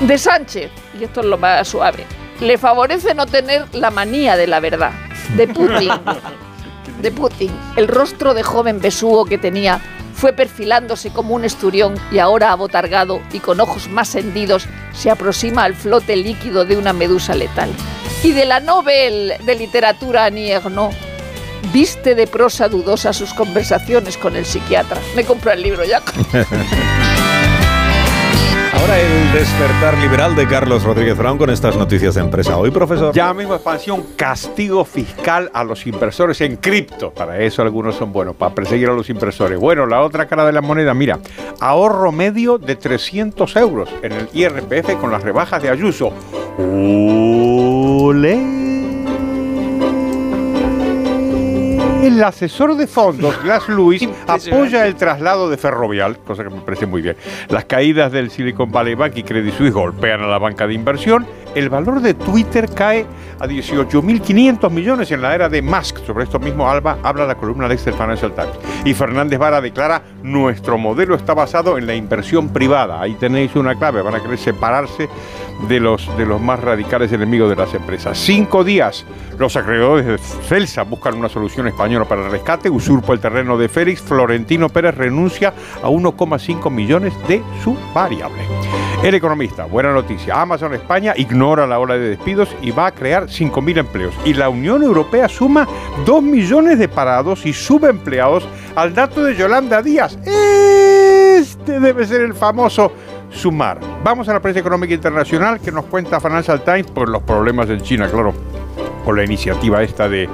De 0.00 0.18
Sánchez, 0.18 0.70
y 0.98 1.04
esto 1.04 1.20
es 1.20 1.26
lo 1.26 1.38
más 1.38 1.68
suave, 1.68 2.04
le 2.40 2.58
favorece 2.58 3.14
no 3.14 3.26
tener 3.26 3.66
la 3.72 3.90
manía 3.90 4.36
de 4.36 4.46
la 4.46 4.60
verdad. 4.60 4.90
De 5.36 5.46
Putin, 5.46 5.90
de 7.00 7.12
Putin, 7.12 7.50
el 7.76 7.88
rostro 7.88 8.34
de 8.34 8.42
joven 8.42 8.80
besugo 8.80 9.24
que 9.24 9.38
tenía 9.38 9.80
fue 10.14 10.32
perfilándose 10.32 11.10
como 11.10 11.34
un 11.34 11.44
esturión 11.44 11.94
y 12.10 12.18
ahora 12.18 12.50
abotargado 12.50 13.20
y 13.32 13.38
con 13.38 13.60
ojos 13.60 13.88
más 13.88 14.14
hendidos 14.14 14.66
se 14.92 15.10
aproxima 15.10 15.64
al 15.64 15.74
flote 15.74 16.16
líquido 16.16 16.64
de 16.64 16.76
una 16.76 16.92
medusa 16.92 17.34
letal. 17.34 17.70
Y 18.22 18.32
de 18.32 18.46
la 18.46 18.60
Nobel 18.60 19.34
de 19.44 19.54
Literatura 19.54 20.26
Annie 20.26 20.52
Ernaux, 20.52 20.94
viste 21.72 22.14
de 22.14 22.26
prosa 22.26 22.68
dudosa 22.68 23.12
sus 23.12 23.32
conversaciones 23.32 24.18
con 24.18 24.36
el 24.36 24.44
psiquiatra. 24.44 25.00
Me 25.14 25.24
compro 25.24 25.52
el 25.52 25.62
libro 25.62 25.84
ya. 25.84 26.02
Ahora 28.76 29.00
el 29.00 29.32
despertar 29.32 29.96
liberal 29.98 30.34
de 30.34 30.48
Carlos 30.48 30.82
Rodríguez 30.82 31.16
Brown 31.16 31.38
con 31.38 31.48
estas 31.48 31.76
noticias 31.76 32.16
de 32.16 32.22
empresa. 32.22 32.58
Hoy, 32.58 32.70
profesor. 32.70 33.14
Ya 33.14 33.32
mismo 33.32 33.54
expansión, 33.54 34.04
castigo 34.16 34.84
fiscal 34.84 35.48
a 35.54 35.62
los 35.62 35.86
inversores 35.86 36.40
en 36.40 36.56
cripto. 36.56 37.12
Para 37.12 37.38
eso 37.38 37.62
algunos 37.62 37.94
son 37.94 38.12
buenos, 38.12 38.34
para 38.34 38.54
perseguir 38.54 38.88
a 38.88 38.92
los 38.92 39.08
inversores. 39.08 39.60
Bueno, 39.60 39.86
la 39.86 40.02
otra 40.02 40.26
cara 40.26 40.44
de 40.44 40.52
la 40.52 40.60
moneda, 40.60 40.92
mira, 40.92 41.20
ahorro 41.60 42.10
medio 42.10 42.58
de 42.58 42.74
300 42.74 43.54
euros 43.56 43.88
en 44.02 44.12
el 44.12 44.28
IRPF 44.32 45.00
con 45.00 45.12
las 45.12 45.22
rebajas 45.22 45.62
de 45.62 45.70
Ayuso. 45.70 46.12
¡Ole! 46.58 48.73
El 52.04 52.22
asesor 52.22 52.76
de 52.76 52.86
fondos, 52.86 53.42
Glass 53.42 53.66
Lewis, 53.70 54.06
apoya 54.26 54.86
el 54.86 54.94
traslado 54.94 55.48
de 55.48 55.56
Ferrovial, 55.56 56.18
cosa 56.18 56.44
que 56.44 56.50
me 56.50 56.60
parece 56.60 56.84
muy 56.84 57.00
bien. 57.00 57.16
Las 57.48 57.64
caídas 57.64 58.12
del 58.12 58.30
Silicon 58.30 58.70
Valley 58.70 58.94
Bank 58.94 59.14
y 59.16 59.22
Credit 59.22 59.54
Suisse 59.54 59.72
golpean 59.72 60.20
a 60.20 60.26
la 60.26 60.36
banca 60.36 60.66
de 60.66 60.74
inversión. 60.74 61.26
El 61.54 61.68
valor 61.68 62.00
de 62.00 62.14
Twitter 62.14 62.68
cae 62.74 63.06
a 63.38 63.46
18.500 63.46 64.70
millones 64.70 65.12
en 65.12 65.22
la 65.22 65.34
era 65.36 65.48
de 65.48 65.62
Musk. 65.62 65.98
Sobre 66.04 66.24
esto 66.24 66.40
mismo 66.40 66.68
Alba 66.68 66.98
habla 67.04 67.26
la 67.26 67.36
columna 67.36 67.68
de 67.68 67.74
Excel 67.74 67.94
Financial 67.94 68.32
Times. 68.32 68.58
Y 68.84 68.92
Fernández 68.92 69.38
Vara 69.38 69.60
declara, 69.60 70.02
nuestro 70.24 70.78
modelo 70.78 71.14
está 71.14 71.32
basado 71.32 71.78
en 71.78 71.86
la 71.86 71.94
inversión 71.94 72.48
privada. 72.48 73.00
Ahí 73.00 73.14
tenéis 73.14 73.54
una 73.54 73.76
clave, 73.76 74.02
van 74.02 74.16
a 74.16 74.20
querer 74.20 74.38
separarse 74.38 75.08
de 75.68 75.78
los, 75.78 76.10
de 76.18 76.26
los 76.26 76.40
más 76.40 76.58
radicales 76.58 77.12
enemigos 77.12 77.48
de 77.48 77.56
las 77.56 77.72
empresas. 77.72 78.18
Cinco 78.18 78.64
días, 78.64 79.04
los 79.38 79.54
acreedores 79.54 80.06
de 80.06 80.18
Celsa 80.18 80.82
buscan 80.82 81.14
una 81.14 81.28
solución 81.28 81.68
española 81.68 82.04
para 82.04 82.24
el 82.24 82.32
rescate, 82.32 82.68
usurpa 82.68 83.12
el 83.12 83.20
terreno 83.20 83.56
de 83.56 83.68
Félix, 83.68 84.02
Florentino 84.02 84.68
Pérez 84.68 84.96
renuncia 84.96 85.54
a 85.82 85.88
1,5 85.88 86.68
millones 86.68 87.14
de 87.28 87.42
su 87.62 87.78
variable. 87.94 88.42
El 89.04 89.14
economista, 89.14 89.66
buena 89.66 89.92
noticia, 89.92 90.40
Amazon 90.40 90.74
España 90.74 91.12
ignora 91.16 91.43
la 91.44 91.78
ola 91.78 91.94
de 91.94 92.08
despidos 92.08 92.48
y 92.62 92.70
va 92.70 92.86
a 92.86 92.92
crear 92.92 93.26
5.000 93.26 93.78
empleos. 93.78 94.14
Y 94.24 94.32
la 94.32 94.48
Unión 94.48 94.82
Europea 94.82 95.28
suma 95.28 95.68
2 96.06 96.22
millones 96.22 96.78
de 96.78 96.88
parados 96.88 97.44
y 97.44 97.52
subempleados 97.52 98.48
al 98.74 98.94
dato 98.94 99.22
de 99.22 99.36
Yolanda 99.36 99.82
Díaz. 99.82 100.16
Este 100.24 101.78
debe 101.80 102.06
ser 102.06 102.22
el 102.22 102.34
famoso 102.34 102.92
sumar. 103.30 103.78
Vamos 104.02 104.28
a 104.28 104.32
la 104.32 104.40
prensa 104.40 104.60
económica 104.60 104.94
internacional 104.94 105.60
que 105.60 105.70
nos 105.70 105.84
cuenta 105.84 106.18
Financial 106.18 106.62
Times 106.62 106.90
por 106.90 107.08
los 107.08 107.22
problemas 107.22 107.68
en 107.68 107.80
China, 107.82 108.08
claro, 108.08 108.32
con 109.04 109.14
la 109.14 109.24
iniciativa 109.24 109.82
esta 109.82 110.08
de, 110.08 110.28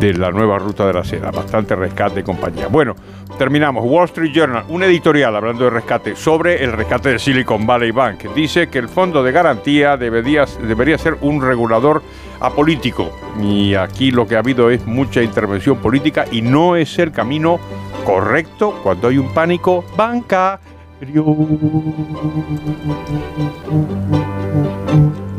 de 0.00 0.14
la 0.14 0.30
nueva 0.30 0.58
ruta 0.58 0.86
de 0.86 0.92
la 0.92 1.04
seda. 1.04 1.30
Bastante 1.30 1.74
rescate 1.74 2.20
y 2.20 2.22
compañía. 2.22 2.68
Bueno, 2.68 2.94
terminamos. 3.38 3.84
Wall 3.84 4.06
Street 4.06 4.32
Journal, 4.32 4.64
un 4.68 4.82
editorial 4.82 5.34
hablando 5.34 5.64
de 5.64 5.70
rescate 5.70 6.16
sobre 6.16 6.62
el 6.62 6.72
rescate 6.72 7.10
de 7.10 7.18
Silicon 7.18 7.66
Valley 7.66 7.90
Bank. 7.90 8.24
Dice 8.34 8.68
que 8.68 8.78
el 8.78 8.88
fondo 8.88 9.22
de 9.22 9.32
garantía 9.32 9.96
debería, 9.96 10.44
debería 10.60 10.98
ser 10.98 11.16
un 11.20 11.40
regulador 11.40 12.02
apolítico. 12.40 13.10
Y 13.40 13.74
aquí 13.74 14.10
lo 14.10 14.26
que 14.26 14.36
ha 14.36 14.40
habido 14.40 14.70
es 14.70 14.86
mucha 14.86 15.22
intervención 15.22 15.78
política 15.78 16.26
y 16.30 16.42
no 16.42 16.76
es 16.76 16.98
el 16.98 17.12
camino 17.12 17.58
correcto 18.04 18.78
cuando 18.82 19.08
hay 19.08 19.18
un 19.18 19.32
pánico 19.32 19.84
banca. 19.96 20.60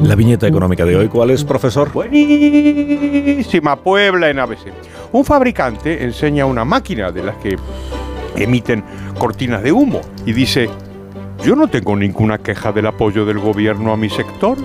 La 0.03 0.15
viñeta 0.15 0.47
económica 0.47 0.83
de 0.83 0.97
hoy, 0.97 1.07
¿cuál 1.07 1.29
es, 1.29 1.45
profesor? 1.45 1.89
Buenísima, 1.93 3.77
Puebla 3.77 4.29
en 4.29 4.37
ABC. 4.37 4.73
Un 5.13 5.23
fabricante 5.23 6.03
enseña 6.03 6.45
una 6.45 6.65
máquina 6.65 7.09
de 7.09 7.23
las 7.23 7.37
que 7.37 7.57
emiten 8.35 8.83
cortinas 9.17 9.63
de 9.63 9.71
humo 9.71 10.01
y 10.25 10.33
dice, 10.33 10.69
yo 11.41 11.55
no 11.55 11.69
tengo 11.69 11.95
ninguna 11.95 12.37
queja 12.37 12.73
del 12.73 12.87
apoyo 12.87 13.25
del 13.25 13.39
gobierno 13.39 13.93
a 13.93 13.97
mi 13.97 14.09
sector. 14.09 14.57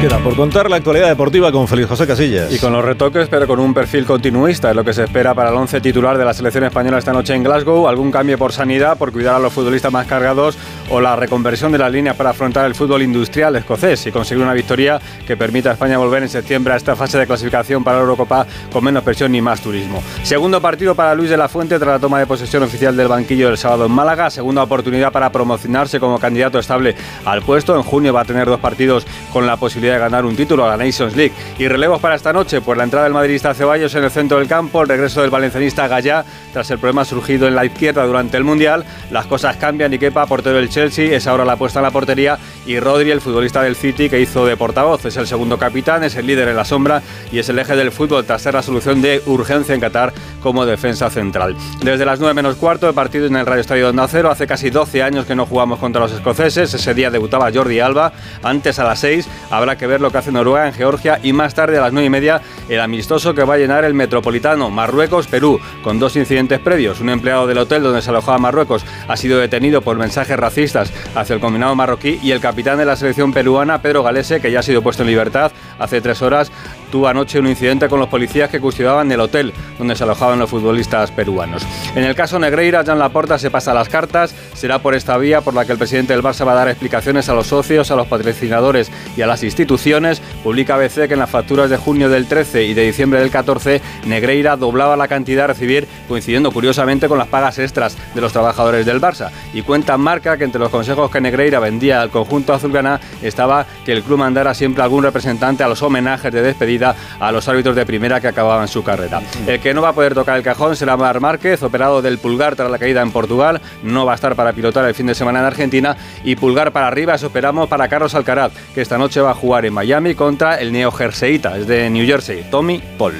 Queda 0.00 0.18
por 0.20 0.34
contar 0.34 0.70
la 0.70 0.76
actualidad 0.76 1.08
deportiva 1.08 1.52
con 1.52 1.68
Feliz 1.68 1.86
José 1.86 2.06
Casillas. 2.06 2.50
Y 2.50 2.58
con 2.58 2.72
los 2.72 2.82
retoques, 2.82 3.28
pero 3.28 3.46
con 3.46 3.60
un 3.60 3.74
perfil 3.74 4.06
continuista, 4.06 4.70
es 4.70 4.76
lo 4.76 4.82
que 4.82 4.94
se 4.94 5.04
espera 5.04 5.34
para 5.34 5.50
el 5.50 5.56
once 5.56 5.78
titular 5.78 6.16
de 6.16 6.24
la 6.24 6.32
selección 6.32 6.64
española 6.64 6.96
esta 6.96 7.12
noche 7.12 7.34
en 7.34 7.42
Glasgow. 7.42 7.86
Algún 7.86 8.10
cambio 8.10 8.38
por 8.38 8.50
sanidad, 8.50 8.96
por 8.96 9.12
cuidar 9.12 9.34
a 9.34 9.38
los 9.38 9.52
futbolistas 9.52 9.92
más 9.92 10.06
cargados 10.06 10.56
o 10.88 11.02
la 11.02 11.16
reconversión 11.16 11.70
de 11.70 11.76
las 11.76 11.92
líneas 11.92 12.16
para 12.16 12.30
afrontar 12.30 12.64
el 12.64 12.74
fútbol 12.74 13.02
industrial 13.02 13.56
escocés 13.56 14.06
y 14.06 14.10
conseguir 14.10 14.42
una 14.42 14.54
victoria 14.54 14.98
que 15.26 15.36
permita 15.36 15.68
a 15.68 15.72
España 15.74 15.98
volver 15.98 16.22
en 16.22 16.30
septiembre 16.30 16.72
a 16.72 16.76
esta 16.78 16.96
fase 16.96 17.18
de 17.18 17.26
clasificación 17.26 17.84
para 17.84 17.98
la 17.98 18.02
Eurocopa 18.04 18.46
con 18.72 18.82
menos 18.82 19.04
presión 19.04 19.30
ni 19.32 19.42
más 19.42 19.60
turismo. 19.60 20.02
Segundo 20.22 20.62
partido 20.62 20.94
para 20.94 21.14
Luis 21.14 21.28
de 21.28 21.36
la 21.36 21.48
Fuente 21.48 21.78
tras 21.78 21.90
la 21.90 21.98
toma 21.98 22.18
de 22.18 22.26
posesión 22.26 22.62
oficial 22.62 22.96
del 22.96 23.08
banquillo 23.08 23.48
del 23.48 23.58
sábado 23.58 23.84
en 23.84 23.92
Málaga. 23.92 24.30
Segunda 24.30 24.62
oportunidad 24.62 25.12
para 25.12 25.30
promocionarse 25.30 26.00
como 26.00 26.18
candidato 26.18 26.58
estable 26.58 26.96
al 27.26 27.42
puesto. 27.42 27.76
En 27.76 27.82
junio 27.82 28.14
va 28.14 28.22
a 28.22 28.24
tener 28.24 28.46
dos 28.46 28.60
partidos 28.60 29.06
con 29.30 29.46
la 29.46 29.58
posibilidad 29.58 29.89
de 29.92 29.98
ganar 29.98 30.24
un 30.24 30.36
título 30.36 30.64
a 30.64 30.76
la 30.76 30.84
Nations 30.84 31.16
League. 31.16 31.32
Y 31.58 31.68
relevos 31.68 32.00
para 32.00 32.14
esta 32.14 32.32
noche, 32.32 32.60
pues 32.60 32.76
la 32.78 32.84
entrada 32.84 33.04
del 33.04 33.14
madridista 33.14 33.54
Ceballos 33.54 33.94
en 33.94 34.04
el 34.04 34.10
centro 34.10 34.38
del 34.38 34.48
campo, 34.48 34.82
el 34.82 34.88
regreso 34.88 35.20
del 35.22 35.30
valencianista 35.30 35.88
Gallá 35.88 36.24
tras 36.52 36.70
el 36.70 36.78
problema 36.78 37.04
surgido 37.04 37.46
en 37.46 37.54
la 37.54 37.64
izquierda 37.64 38.04
durante 38.04 38.36
el 38.36 38.44
Mundial. 38.44 38.84
Las 39.10 39.26
cosas 39.26 39.56
cambian 39.56 39.92
y 39.92 39.98
quepa, 39.98 40.26
portero 40.26 40.56
del 40.56 40.68
Chelsea, 40.68 41.14
es 41.14 41.26
ahora 41.26 41.44
la 41.44 41.56
puesta 41.56 41.80
en 41.80 41.84
la 41.84 41.90
portería 41.90 42.38
y 42.66 42.78
Rodri, 42.78 43.10
el 43.10 43.20
futbolista 43.20 43.62
del 43.62 43.76
City 43.76 44.08
que 44.08 44.20
hizo 44.20 44.46
de 44.46 44.56
portavoz, 44.56 45.04
es 45.04 45.16
el 45.16 45.26
segundo 45.26 45.58
capitán, 45.58 46.04
es 46.04 46.16
el 46.16 46.26
líder 46.26 46.48
en 46.48 46.56
la 46.56 46.64
sombra 46.64 47.02
y 47.32 47.38
es 47.38 47.48
el 47.48 47.58
eje 47.58 47.76
del 47.76 47.92
fútbol 47.92 48.24
tras 48.24 48.42
ser 48.42 48.54
la 48.54 48.62
solución 48.62 49.02
de 49.02 49.22
urgencia 49.26 49.74
en 49.74 49.80
Qatar 49.80 50.12
como 50.42 50.66
defensa 50.66 51.10
central. 51.10 51.56
Desde 51.82 52.04
las 52.04 52.20
9 52.20 52.34
menos 52.34 52.56
cuarto, 52.56 52.88
el 52.88 52.94
partido 52.94 53.26
en 53.26 53.36
el 53.36 53.46
Radio 53.46 53.60
Estadio 53.60 53.84
de 53.84 53.90
Onda 53.90 54.04
hace 54.30 54.46
casi 54.46 54.70
12 54.70 55.02
años 55.02 55.26
que 55.26 55.34
no 55.34 55.46
jugamos 55.46 55.78
contra 55.78 56.00
los 56.00 56.12
escoceses, 56.12 56.72
ese 56.72 56.94
día 56.94 57.10
debutaba 57.10 57.50
Jordi 57.52 57.80
Alba, 57.80 58.12
antes 58.42 58.78
a 58.78 58.84
las 58.84 59.00
6 59.00 59.28
habrá 59.50 59.76
que 59.76 59.79
que 59.80 59.86
ver 59.86 60.02
lo 60.02 60.12
que 60.12 60.18
hace 60.18 60.30
Noruega 60.30 60.68
en 60.68 60.74
Georgia 60.74 61.18
y 61.22 61.32
más 61.32 61.54
tarde 61.54 61.78
a 61.78 61.80
las 61.80 61.92
9 61.92 62.06
y 62.06 62.10
media 62.10 62.42
el 62.68 62.80
amistoso 62.80 63.34
que 63.34 63.44
va 63.44 63.54
a 63.54 63.58
llenar 63.58 63.84
el 63.86 63.94
Metropolitano 63.94 64.68
Marruecos-Perú 64.68 65.58
con 65.82 65.98
dos 65.98 66.16
incidentes 66.16 66.60
previos. 66.60 67.00
Un 67.00 67.08
empleado 67.08 67.46
del 67.46 67.56
hotel 67.56 67.82
donde 67.82 68.02
se 68.02 68.10
alojaba 68.10 68.36
Marruecos 68.36 68.84
ha 69.08 69.16
sido 69.16 69.38
detenido 69.38 69.80
por 69.80 69.96
mensajes 69.96 70.38
racistas 70.38 70.92
hacia 71.14 71.34
el 71.34 71.40
combinado 71.40 71.74
marroquí 71.74 72.20
y 72.22 72.32
el 72.32 72.40
capitán 72.40 72.76
de 72.76 72.84
la 72.84 72.94
selección 72.94 73.32
peruana, 73.32 73.80
Pedro 73.80 74.02
Galese, 74.02 74.40
que 74.40 74.52
ya 74.52 74.60
ha 74.60 74.62
sido 74.62 74.82
puesto 74.82 75.02
en 75.02 75.08
libertad 75.08 75.50
hace 75.78 76.02
tres 76.02 76.20
horas, 76.20 76.52
tuvo 76.90 77.08
anoche 77.08 77.38
un 77.38 77.46
incidente 77.46 77.88
con 77.88 78.00
los 78.00 78.08
policías 78.08 78.50
que 78.50 78.60
custodiaban 78.60 79.10
el 79.12 79.20
hotel 79.20 79.52
donde 79.78 79.96
se 79.96 80.04
alojaban 80.04 80.38
los 80.38 80.50
futbolistas 80.50 81.10
peruanos. 81.10 81.66
En 81.94 82.04
el 82.04 82.14
caso 82.14 82.38
Negreira, 82.38 82.84
Jan 82.84 82.98
Laporta 82.98 83.38
se 83.38 83.50
pasa 83.50 83.72
las 83.72 83.88
cartas. 83.88 84.34
Será 84.54 84.80
por 84.80 84.94
esta 84.94 85.16
vía 85.16 85.40
por 85.40 85.54
la 85.54 85.64
que 85.64 85.72
el 85.72 85.78
presidente 85.78 86.12
del 86.12 86.22
Barça 86.22 86.46
va 86.46 86.52
a 86.52 86.56
dar 86.56 86.68
explicaciones 86.68 87.28
a 87.28 87.34
los 87.34 87.46
socios, 87.46 87.90
a 87.90 87.96
los 87.96 88.06
patrocinadores 88.06 88.90
y 89.16 89.22
a 89.22 89.26
las 89.26 89.42
instituciones. 89.42 90.20
Publica 90.42 90.74
ABC 90.74 91.06
que 91.06 91.14
en 91.14 91.20
las 91.20 91.30
facturas 91.30 91.70
de 91.70 91.76
junio 91.76 92.08
del 92.08 92.26
13 92.26 92.64
y 92.64 92.74
de 92.74 92.82
diciembre 92.82 93.20
del 93.20 93.30
14, 93.30 93.80
Negreira 94.06 94.56
doblaba 94.56 94.96
la 94.96 95.08
cantidad 95.08 95.44
a 95.44 95.48
recibir, 95.48 95.86
coincidiendo 96.08 96.50
curiosamente 96.50 97.08
con 97.08 97.18
las 97.18 97.28
pagas 97.28 97.58
extras 97.58 97.96
de 98.14 98.20
los 98.20 98.32
trabajadores 98.32 98.84
del 98.84 99.00
Barça. 99.00 99.30
Y 99.54 99.62
cuenta 99.62 99.96
marca 99.96 100.36
que 100.36 100.44
entre 100.44 100.60
los 100.60 100.70
consejos 100.70 101.10
que 101.10 101.20
Negreira 101.20 101.60
vendía 101.60 102.02
al 102.02 102.10
conjunto 102.10 102.52
azulgrana 102.52 103.00
estaba 103.22 103.66
que 103.84 103.92
el 103.92 104.02
club 104.02 104.18
mandara 104.18 104.54
siempre 104.54 104.82
algún 104.82 105.04
representante 105.04 105.62
a 105.62 105.68
los 105.68 105.82
homenajes 105.82 106.32
de 106.32 106.42
despedida 106.42 106.79
a 106.84 107.32
los 107.32 107.48
árbitros 107.48 107.76
de 107.76 107.86
primera 107.86 108.20
que 108.20 108.28
acababan 108.28 108.68
su 108.68 108.82
carrera. 108.82 109.20
El 109.46 109.60
que 109.60 109.74
no 109.74 109.82
va 109.82 109.90
a 109.90 109.92
poder 109.92 110.14
tocar 110.14 110.36
el 110.36 110.42
cajón 110.42 110.76
será 110.76 110.96
Mar 110.96 111.20
Márquez, 111.20 111.62
operado 111.62 112.02
del 112.02 112.18
pulgar 112.18 112.56
tras 112.56 112.70
la 112.70 112.78
caída 112.78 113.02
en 113.02 113.10
Portugal. 113.10 113.60
No 113.82 114.06
va 114.06 114.12
a 114.12 114.14
estar 114.14 114.34
para 114.34 114.52
pilotar 114.52 114.84
el 114.84 114.94
fin 114.94 115.06
de 115.06 115.14
semana 115.14 115.40
en 115.40 115.46
Argentina. 115.46 115.96
Y 116.24 116.36
pulgar 116.36 116.72
para 116.72 116.86
arriba, 116.88 117.14
eso 117.14 117.26
esperamos 117.26 117.68
para 117.68 117.88
Carlos 117.88 118.14
Alcaraz, 118.14 118.52
que 118.74 118.80
esta 118.80 118.98
noche 118.98 119.20
va 119.20 119.30
a 119.30 119.34
jugar 119.34 119.64
en 119.64 119.72
Miami 119.72 120.14
contra 120.14 120.56
el 120.60 120.72
neo 120.72 120.90
Jerseita, 120.90 121.56
es 121.56 121.66
de 121.66 121.90
New 121.90 122.06
Jersey, 122.06 122.46
Tommy 122.50 122.82
Paul. 122.98 123.14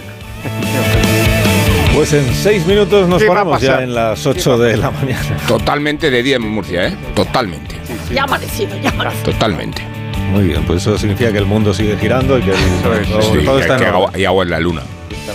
Pues 1.94 2.12
en 2.12 2.32
seis 2.34 2.66
minutos 2.66 3.08
nos 3.08 3.20
¿Qué 3.20 3.28
va 3.28 3.40
a 3.40 3.44
ponemos 3.44 3.60
ya 3.60 3.82
en 3.82 3.94
las 3.94 4.24
8 4.24 4.58
de 4.58 4.76
la 4.76 4.90
mañana. 4.90 5.36
Totalmente 5.46 6.10
de 6.10 6.22
día 6.22 6.36
en 6.36 6.48
Murcia, 6.48 6.86
¿eh? 6.86 6.96
Totalmente. 7.14 7.76
Ya 8.14 8.22
ha 8.22 8.24
amanecido, 8.24 8.78
ya 8.80 8.90
ha 8.90 8.92
amanecido. 8.92 9.32
Totalmente. 9.32 9.89
Muy 10.30 10.44
bien, 10.44 10.64
pues 10.64 10.82
eso 10.82 10.96
significa 10.98 11.32
que 11.32 11.38
el 11.38 11.46
mundo 11.46 11.74
sigue 11.74 11.96
girando 11.96 12.38
y 12.38 12.42
que 12.42 12.50
el- 12.50 12.56
todo, 12.82 13.22
Sí, 13.22 13.44
todo 13.44 13.56
que- 13.56 13.62
está 13.62 13.74
en 13.74 13.80
que 13.80 13.86
orden. 13.86 13.94
agua- 13.94 14.12
y 14.18 14.24
agua 14.24 14.44
en 14.44 14.50
la 14.50 14.60
luna. 14.60 14.82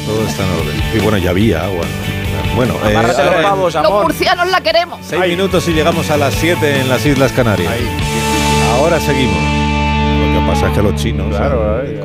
Todo 0.06 0.28
está 0.28 0.44
en 0.44 0.50
orden. 0.52 0.84
Y 0.96 1.00
bueno, 1.00 1.18
ya 1.18 1.30
había 1.32 1.64
agua. 1.66 1.86
Bueno, 2.56 2.74
eh, 2.88 2.94
los 2.94 3.76
en 3.76 3.84
murcianos 4.02 4.48
la 4.50 4.62
queremos. 4.62 5.00
seis 5.04 5.22
minutos 5.28 5.68
y 5.68 5.74
llegamos 5.74 6.10
a 6.10 6.18
las 6.18 6.34
7 6.36 6.80
en 6.80 6.88
las 6.88 7.06
Islas 7.06 7.32
Canarias. 7.34 7.72
Ahora 8.80 9.00
seguimos. 9.00 9.36
Lo 9.36 10.40
que 10.40 10.48
pasa 10.48 10.68
es 10.70 10.74
que 10.74 10.82
los 10.82 10.96
chinos... 10.96 11.36
Claro, 11.36 11.82
ahí, 11.82 12.00